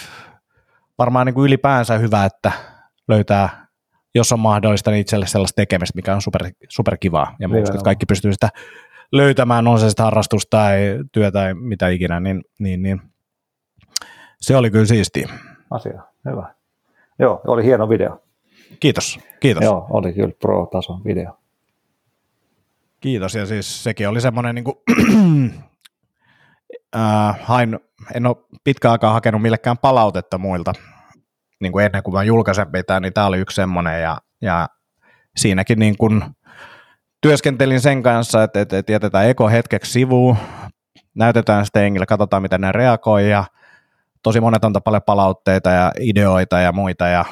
varmaan 0.97 1.25
niin 1.25 1.33
kuin 1.33 1.45
ylipäänsä 1.45 1.97
hyvä, 1.97 2.25
että 2.25 2.51
löytää 3.07 3.67
jos 4.15 4.31
on 4.31 4.39
mahdollista, 4.39 4.91
niin 4.91 5.01
itselle 5.01 5.27
sellaista 5.27 5.55
tekemistä, 5.55 5.95
mikä 5.95 6.15
on 6.15 6.21
super, 6.21 6.51
super 6.69 6.97
kivaa. 6.97 7.35
Ja 7.39 7.47
mä 7.47 7.55
uskon, 7.55 7.75
että 7.75 7.85
kaikki 7.85 8.05
pystyy 8.05 8.33
sitä 8.33 8.49
löytämään, 9.11 9.67
on 9.67 9.79
se 9.79 9.89
sitten 9.89 10.05
harrastus 10.05 10.47
tai 10.49 10.99
työ 11.11 11.31
tai 11.31 11.53
mitä 11.53 11.87
ikinä, 11.87 12.19
niin, 12.19 12.43
niin, 12.59 12.81
niin 12.81 13.01
se 14.41 14.57
oli 14.57 14.71
kyllä 14.71 14.85
siistiä. 14.85 15.29
Asia, 15.71 16.01
hyvä. 16.29 16.60
Joo, 17.19 17.41
oli 17.47 17.63
hieno 17.63 17.89
video. 17.89 18.23
Kiitos, 18.79 19.19
kiitos. 19.39 19.63
Joo, 19.63 19.87
oli 19.89 20.13
kyllä 20.13 20.33
pro-tason 20.41 21.03
video. 21.03 21.37
Kiitos, 22.99 23.35
ja 23.35 23.45
siis 23.45 23.83
sekin 23.83 24.09
oli 24.09 24.21
semmoinen 24.21 24.55
niin 24.55 24.63
kuin, 24.63 24.77
äh, 26.95 27.39
hain, 27.41 27.79
en 28.13 28.25
ole 28.25 28.37
pitkään 28.63 28.91
aikaa 28.91 29.13
hakenut 29.13 29.41
millekään 29.41 29.77
palautetta 29.77 30.37
muilta 30.37 30.73
niin 31.61 31.71
kuin 31.71 31.85
ennen 31.85 32.03
kuin 32.03 32.13
mä 32.13 32.23
julkaisen 32.23 32.71
pitää, 32.71 32.99
niin 32.99 33.13
tämä 33.13 33.27
oli 33.27 33.39
yksi 33.39 33.55
semmoinen 33.55 34.01
ja, 34.01 34.17
ja 34.41 34.67
siinäkin 35.37 35.79
niin 35.79 35.97
kuin 35.97 36.23
työskentelin 37.21 37.81
sen 37.81 38.03
kanssa, 38.03 38.43
että, 38.43 38.61
että, 38.61 38.77
että 38.77 38.91
jätetään 38.91 39.29
eko 39.29 39.49
hetkeksi 39.49 39.91
sivuun, 39.91 40.37
näytetään 41.15 41.65
sitten 41.65 41.83
engille, 41.83 42.05
katsotaan 42.05 42.41
miten 42.41 42.61
ne 42.61 42.71
reagoi 42.71 43.29
ja 43.29 43.43
tosi 44.23 44.41
monet 44.41 44.65
antaa 44.65 44.81
paljon 44.81 45.01
palautteita 45.05 45.69
ja 45.69 45.91
ideoita 45.99 46.59
ja 46.59 46.71
muita 46.71 47.07
ja 47.07 47.25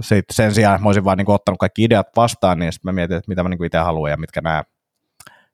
sitten 0.00 0.34
sen 0.34 0.54
sijaan 0.54 0.82
mä 0.82 0.88
olisin 0.88 1.04
vaan 1.04 1.18
niin 1.18 1.30
ottanut 1.30 1.58
kaikki 1.58 1.84
ideat 1.84 2.06
vastaan, 2.16 2.58
niin 2.58 2.72
sitten 2.72 2.88
mä 2.88 2.92
mietin, 2.92 3.16
että 3.16 3.28
mitä 3.28 3.42
mä 3.42 3.48
niin 3.48 3.64
itse 3.64 3.78
haluan 3.78 4.10
ja 4.10 4.16
mitkä, 4.16 4.40
nämä, 4.40 4.64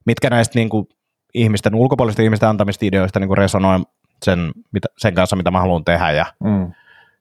mitkä 0.07 0.31
näistä 0.31 0.59
niin 0.59 0.69
kuin 0.69 0.87
ihmisten, 1.35 1.75
ulkopuolisten 1.75 2.25
ihmisten 2.25 2.49
antamista 2.49 2.87
ideoista 2.87 3.21
niin 3.21 3.39
resonoi 3.39 3.81
sen, 4.25 4.53
mitä, 4.73 4.89
sen 4.99 5.15
kanssa, 5.15 5.37
mitä 5.37 5.51
mä 5.51 5.61
haluan 5.61 5.85
tehdä 5.85 6.11
ja 6.11 6.27
mm 6.45 6.73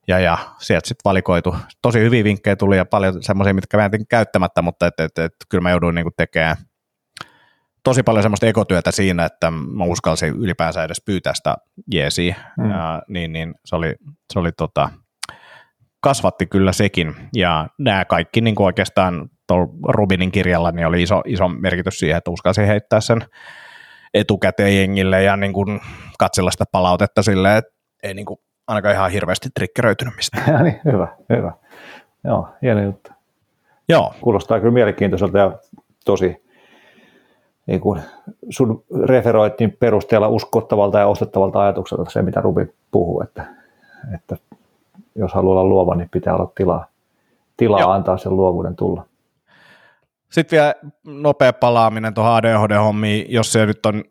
ja, 0.07 0.19
ja 0.19 0.37
sieltä 0.57 0.87
sitten 0.87 1.09
valikoitu. 1.09 1.55
Tosi 1.81 1.99
hyviä 1.99 2.23
vinkkejä 2.23 2.55
tuli 2.55 2.77
ja 2.77 2.85
paljon 2.85 3.23
semmoisia, 3.23 3.53
mitkä 3.53 3.77
mä 3.77 3.83
jätin 3.83 4.07
käyttämättä, 4.07 4.61
mutta 4.61 4.87
et, 4.87 4.99
et, 4.99 5.17
et, 5.17 5.33
kyllä 5.49 5.61
mä 5.61 5.71
jouduin 5.71 5.95
niinku 5.95 6.11
tekemään 6.17 6.55
tosi 7.85 8.03
paljon 8.03 8.23
semmoista 8.23 8.47
ekotyötä 8.47 8.91
siinä, 8.91 9.25
että 9.25 9.51
mä 9.51 9.83
uskalsin 9.83 10.33
ylipäänsä 10.33 10.83
edes 10.83 11.01
pyytää 11.05 11.33
sitä 11.33 11.55
jeesiä, 11.93 12.35
mm. 12.57 12.69
ja, 12.69 13.01
niin, 13.07 13.33
niin 13.33 13.55
se 13.65 13.75
oli, 13.75 13.95
se 14.33 14.39
oli 14.39 14.51
tota, 14.51 14.89
kasvatti 15.99 16.45
kyllä 16.45 16.71
sekin, 16.71 17.15
ja 17.35 17.67
nämä 17.79 18.05
kaikki 18.05 18.41
niin 18.41 18.55
kuin 18.55 18.65
oikeastaan 18.65 19.29
Rubinin 19.87 20.31
kirjalla 20.31 20.71
niin 20.71 20.87
oli 20.87 21.03
iso, 21.03 21.21
iso 21.25 21.47
merkitys 21.47 21.99
siihen, 21.99 22.17
että 22.17 22.31
uskalsin 22.31 22.67
heittää 22.67 23.01
sen 23.01 23.21
etukäteen 24.13 24.77
jengille 24.77 25.23
ja 25.23 25.37
niin 25.37 25.53
kuin 25.53 25.81
katsella 26.19 26.51
sitä 26.51 26.65
palautetta 26.71 27.23
silleen, 27.23 27.57
että 27.57 27.71
ei 28.03 28.13
niin 28.13 28.25
kuin 28.25 28.39
ainakaan 28.67 28.95
ihan 28.95 29.11
hirveästi 29.11 29.49
trikkeröitynyt 29.55 30.15
mistään. 30.15 30.43
Ja 30.53 30.63
niin, 30.63 30.81
hyvä, 30.85 31.07
hyvä. 31.29 31.51
Joo, 32.23 32.49
hieno 32.61 32.83
juttu. 32.83 33.11
Joo. 33.89 34.13
Kuulostaa 34.21 34.59
kyllä 34.59 34.73
mielenkiintoiselta 34.73 35.37
ja 35.37 35.51
tosi 36.05 36.44
niin 37.65 37.81
kuin 37.81 38.01
sun 38.49 38.83
referoitin 39.05 39.77
perusteella 39.79 40.27
uskottavalta 40.27 40.99
ja 40.99 41.07
ostettavalta 41.07 41.61
ajatukselta 41.61 42.09
se, 42.09 42.21
mitä 42.21 42.41
Rubi 42.41 42.65
puhuu, 42.91 43.21
että, 43.21 43.45
että 44.15 44.37
jos 45.15 45.33
haluaa 45.33 45.51
olla 45.51 45.69
luova, 45.69 45.95
niin 45.95 46.09
pitää 46.09 46.35
olla 46.35 46.51
tilaa, 46.55 46.85
tilaa 47.57 47.93
antaa 47.93 48.17
sen 48.17 48.35
luovuuden 48.35 48.75
tulla. 48.75 49.05
Sitten 50.31 50.57
vielä 50.57 50.73
nopea 51.05 51.53
palaaminen 51.53 52.13
tuohon 52.13 52.33
ADHD-hommiin, 52.33 53.25
jos 53.29 53.51
se 53.51 53.65
nyt 53.65 53.85
on 53.85 54.03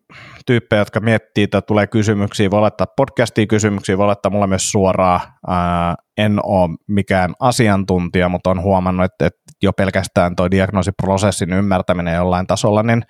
tyyppejä, 0.47 0.81
jotka 0.81 1.01
miettii 1.01 1.45
että 1.45 1.61
tulee 1.61 1.87
kysymyksiä, 1.87 2.51
voi 2.51 2.61
laittaa 2.61 2.87
podcastiin 2.97 3.49
kysymyksiä, 3.49 3.99
voi 3.99 4.07
laittaa 4.07 4.31
mulle 4.31 4.47
myös 4.47 4.71
suoraan. 4.71 5.21
Ää, 5.47 5.95
en 6.19 6.39
ole 6.43 6.71
mikään 6.87 7.35
asiantuntija, 7.41 8.29
mutta 8.29 8.51
on 8.51 8.63
huomannut, 8.63 9.05
että, 9.05 9.27
että 9.27 9.41
jo 9.63 9.73
pelkästään 9.73 10.37
tuo 10.37 10.51
diagnoosiprosessin 10.51 11.53
ymmärtäminen 11.53 12.15
jollain 12.15 12.47
tasolla, 12.47 12.83
niin 12.83 13.03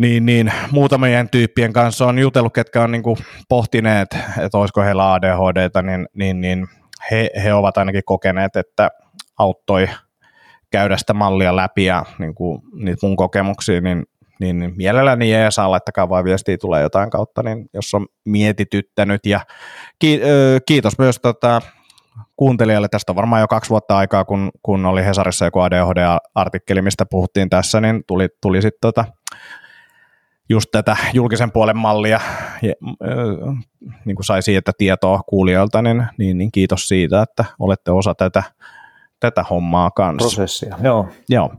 niin, 0.00 0.26
niin 0.26 0.52
muutamien 0.70 1.28
tyyppien 1.30 1.72
kanssa 1.72 2.06
on 2.06 2.18
jutellut, 2.18 2.54
ketkä 2.54 2.82
on 2.82 2.92
niin 2.92 3.02
kuin 3.02 3.16
pohtineet, 3.48 4.18
että 4.40 4.58
olisiko 4.58 4.80
heillä 4.80 5.12
ADHDta, 5.12 5.82
niin, 5.82 6.08
niin, 6.14 6.40
niin 6.40 6.66
he, 7.10 7.30
he 7.44 7.54
ovat 7.54 7.78
ainakin 7.78 8.02
kokeneet, 8.04 8.56
että 8.56 8.90
auttoi– 9.38 9.88
käydä 10.70 10.96
sitä 10.96 11.14
mallia 11.14 11.56
läpi 11.56 11.84
ja 11.84 12.04
niin 12.18 12.34
kuin, 12.34 12.62
niitä 12.74 13.06
mun 13.06 13.16
kokemuksia, 13.16 13.80
niin, 13.80 14.04
niin, 14.40 14.72
mielelläni 14.76 15.34
ei 15.34 15.52
saa, 15.52 15.70
laittakaa 15.70 16.08
vaan 16.08 16.24
viestiä 16.24 16.56
tulee 16.58 16.82
jotain 16.82 17.10
kautta, 17.10 17.42
niin 17.42 17.66
jos 17.74 17.94
on 17.94 18.06
mietityttänyt. 18.24 19.26
Ja 19.26 19.40
kiitos 20.66 20.98
myös 20.98 21.18
tota, 21.22 21.62
kuuntelijalle, 22.36 22.88
tästä 22.88 23.12
on 23.12 23.16
varmaan 23.16 23.40
jo 23.40 23.48
kaksi 23.48 23.70
vuotta 23.70 23.96
aikaa, 23.96 24.24
kun, 24.24 24.50
kun 24.62 24.86
oli 24.86 25.04
Hesarissa 25.04 25.44
joku 25.44 25.60
ADHD-artikkeli, 25.60 26.82
mistä 26.82 27.06
puhuttiin 27.10 27.50
tässä, 27.50 27.80
niin 27.80 28.02
tuli, 28.06 28.28
tuli 28.42 28.62
sitten 28.62 28.80
tota, 28.80 29.04
just 30.50 30.70
tätä 30.72 30.96
julkisen 31.12 31.52
puolen 31.52 31.76
mallia, 31.76 32.20
ja, 32.62 32.74
äh, 32.84 33.56
niin 34.04 34.16
kuin 34.16 34.24
sai 34.24 34.42
siitä 34.42 34.72
tietoa 34.78 35.20
kuulijoilta, 35.26 35.82
niin, 35.82 36.06
niin, 36.18 36.38
niin 36.38 36.52
kiitos 36.52 36.88
siitä, 36.88 37.22
että 37.22 37.44
olette 37.58 37.90
osa 37.90 38.14
tätä 38.14 38.42
tätä 39.20 39.42
hommaa 39.42 39.90
kanssa. 39.90 40.36
Prosessia, 40.36 40.76
joo. 40.82 41.08
Joo. 41.28 41.54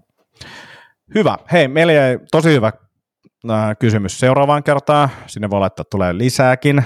Hyvä. 1.15 1.37
Hei, 1.51 1.67
meillä 1.67 1.93
jäi 1.93 2.19
tosi 2.31 2.49
hyvä 2.49 2.71
äh, 3.49 3.77
kysymys 3.79 4.19
seuraavaan 4.19 4.63
kertaan. 4.63 5.09
Sinne 5.27 5.49
voi 5.49 5.59
laittaa 5.59 5.85
tulee 5.91 6.17
lisääkin, 6.17 6.79
äh, 6.79 6.85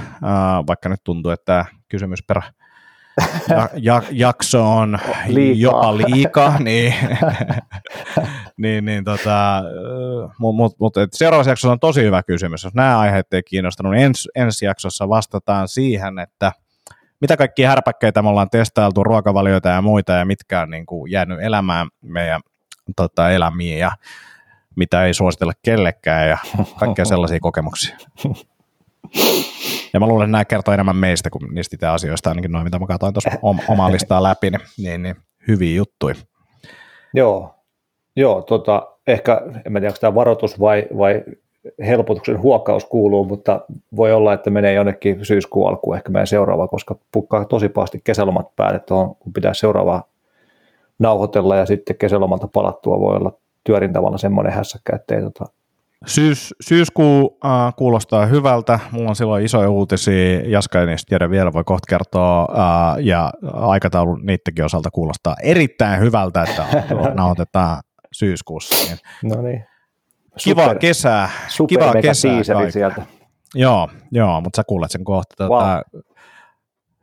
vaikka 0.68 0.90
nyt 0.90 1.04
tuntuu, 1.04 1.32
että 1.32 1.46
tämä 1.46 1.66
kysymysperä 1.90 2.42
ja, 3.50 3.70
ja, 3.78 4.04
jakso 4.12 4.72
on 4.72 5.00
Liikaa. 5.28 5.62
jopa 5.62 5.98
liikaa, 5.98 6.60
niin, 6.64 6.94
niin, 8.58 8.86
niin 8.86 9.04
tota, 9.04 9.64
mutta 10.40 10.58
mut, 10.58 10.76
mut, 10.80 10.98
et 10.98 11.14
seuraavassa 11.14 11.52
jaksossa 11.52 11.72
on 11.72 11.80
tosi 11.80 12.02
hyvä 12.02 12.24
kysymys. 12.24 12.64
Jos 12.64 12.74
nämä 12.74 13.00
aiheet 13.00 13.34
ei 13.34 13.44
kiinnostanut, 13.44 13.94
niin 13.94 14.06
ens, 14.06 14.28
ensi 14.36 14.66
jaksossa 14.66 15.10
vastataan 15.10 15.68
siihen, 15.68 16.20
että 16.20 16.52
mitä 17.22 17.38
kaikkia 17.38 17.70
härpäkkeitä 17.70 18.22
me 18.22 18.30
ollaan 18.30 18.50
testailtu, 18.50 19.04
ruokavalioita 19.04 19.70
ja 19.70 19.82
muita, 19.82 20.14
ja 20.14 20.26
mitkä 20.26 20.62
on 20.62 20.70
niin 20.70 20.86
kuin, 20.86 21.12
jäänyt 21.12 21.40
elämään 21.42 21.88
meidän 22.02 22.42
tota, 22.96 23.32
elämiin, 23.32 23.80
ja 23.80 23.92
mitä 24.76 25.06
ei 25.06 25.14
suositella 25.14 25.54
kellekään, 25.62 26.30
ja 26.30 26.38
kaikkia 26.80 27.06
sellaisia 27.06 27.40
kokemuksia. 27.42 27.98
Ja 29.96 30.00
mä 30.00 30.08
luulen, 30.08 30.26
että 30.26 30.32
nämä 30.32 30.46
kertoo 30.46 30.74
enemmän 30.74 30.96
meistä 30.96 31.30
kuin 31.30 31.56
niistä 31.56 31.76
itse 31.76 31.88
asioista, 31.88 32.30
ainakin 32.30 32.52
noin, 32.52 32.64
mitä 32.64 32.80
mä 32.80 32.88
katsoin 32.88 33.14
tuossa 33.14 33.30
omaa 33.70 33.92
listaa 33.92 34.24
läpi, 34.24 34.50
niin, 34.50 34.62
niin, 34.78 35.04
niin 35.04 35.16
hyviä 35.48 35.76
juttuja. 35.76 36.16
Joo, 37.14 37.56
joo 38.16 38.42
tota, 38.42 38.88
ehkä, 39.08 39.42
en 39.66 39.74
tiedä, 39.74 39.88
onko 39.88 39.98
tämä 40.02 40.16
varoitus 40.16 40.60
vai, 40.60 40.88
vai 40.98 41.24
helpotuksen 41.86 42.42
huokkaus 42.42 42.86
kuuluu, 42.86 43.26
mutta 43.26 43.62
voi 43.96 44.14
olla, 44.14 44.34
että 44.34 44.50
menee 44.50 44.74
jonnekin 44.74 45.26
syyskuun 45.26 45.70
alkuun 45.70 45.96
ehkä 45.96 46.10
meidän 46.10 46.28
seuraava, 46.28 46.68
koska 46.68 46.96
pukkaa 47.12 47.46
tosi 47.46 47.70
pahasti 47.70 48.02
kesälomat 48.04 48.56
päälle 48.56 48.80
tuohon, 48.80 49.16
kun 49.16 49.34
pitää 49.34 49.54
seuraavaa 49.54 50.04
nauhoitella 51.00 51.56
ja 51.56 51.66
sitten 51.66 51.98
kesälomalta 51.98 52.48
palattua 52.48 53.00
voi 53.00 53.16
olla 53.16 53.32
työrintamalla 53.64 54.18
semmoinen 54.18 54.54
hässäkkä, 54.54 54.96
ettei 54.96 55.22
tota, 55.22 55.46
Syys, 56.06 56.54
syyskuu 56.62 57.40
äh, 57.46 57.74
kuulostaa 57.76 58.26
hyvältä. 58.26 58.80
Mulla 58.92 59.10
on 59.10 59.16
silloin 59.16 59.46
isoja 59.46 59.70
uutisia. 59.70 60.42
Jaska 60.50 60.82
ei 60.82 60.86
niistä 60.86 61.10
tiedä 61.10 61.30
vielä, 61.30 61.54
voi 61.54 61.64
kohta 61.64 61.86
kertoa. 61.90 62.42
Äh, 62.42 63.06
ja 63.06 63.32
aikataulu 63.54 64.16
niidenkin 64.16 64.66
osalta 64.66 64.92
kuulostaa 64.92 65.36
erittäin 65.44 66.00
hyvältä, 66.00 66.44
että 66.44 66.66
nauhoitetaan 67.14 67.84
syyskuussa. 68.12 68.86
Niin. 68.86 69.36
No 69.36 69.42
niin. 69.42 69.66
Kiva 70.44 70.64
Super, 70.64 70.80
kesää. 70.80 71.30
Super 71.48 71.68
Kiva 71.68 72.02
kesää 72.02 72.44
sieltä. 72.70 73.02
Joo, 73.56 73.90
joo, 74.12 74.42
mutta 74.42 74.58
sä 74.58 74.64
kuulet 74.68 74.92
sen 74.92 75.04
kohta. 75.04 75.48
Wow. 75.48 75.60
Tätä, 75.60 75.84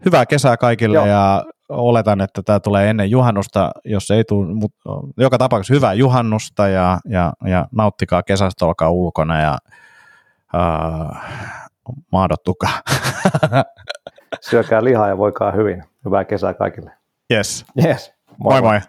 hyvää 0.04 0.26
kesää 0.26 0.56
kaikille 0.56 0.96
joo. 0.96 1.06
ja 1.06 1.44
oletan, 1.72 2.20
että 2.20 2.42
tämä 2.42 2.60
tulee 2.60 2.90
ennen 2.90 3.10
juhannusta, 3.10 3.70
jos 3.84 4.10
ei 4.10 4.24
tule, 4.24 4.54
mutta 4.54 4.90
joka 5.16 5.38
tapauksessa 5.38 5.74
hyvää 5.74 5.92
juhannusta 5.92 6.68
ja, 6.68 6.98
ja, 7.04 7.32
ja 7.46 7.68
nauttikaa 7.72 8.22
kesästä, 8.22 8.66
olkaa 8.66 8.90
ulkona 8.90 9.40
ja 9.40 9.58
uh, 10.54 11.16
maadottukaa. 12.12 12.80
Syökää 14.40 14.84
lihaa 14.84 15.08
ja 15.08 15.18
voikaa 15.18 15.52
hyvin. 15.52 15.84
Hyvää 16.04 16.24
kesää 16.24 16.54
kaikille. 16.54 16.90
Yes. 17.32 17.64
Yes. 17.84 18.14
Moi 18.38 18.60
moi. 18.60 18.70
moi. 18.70 18.80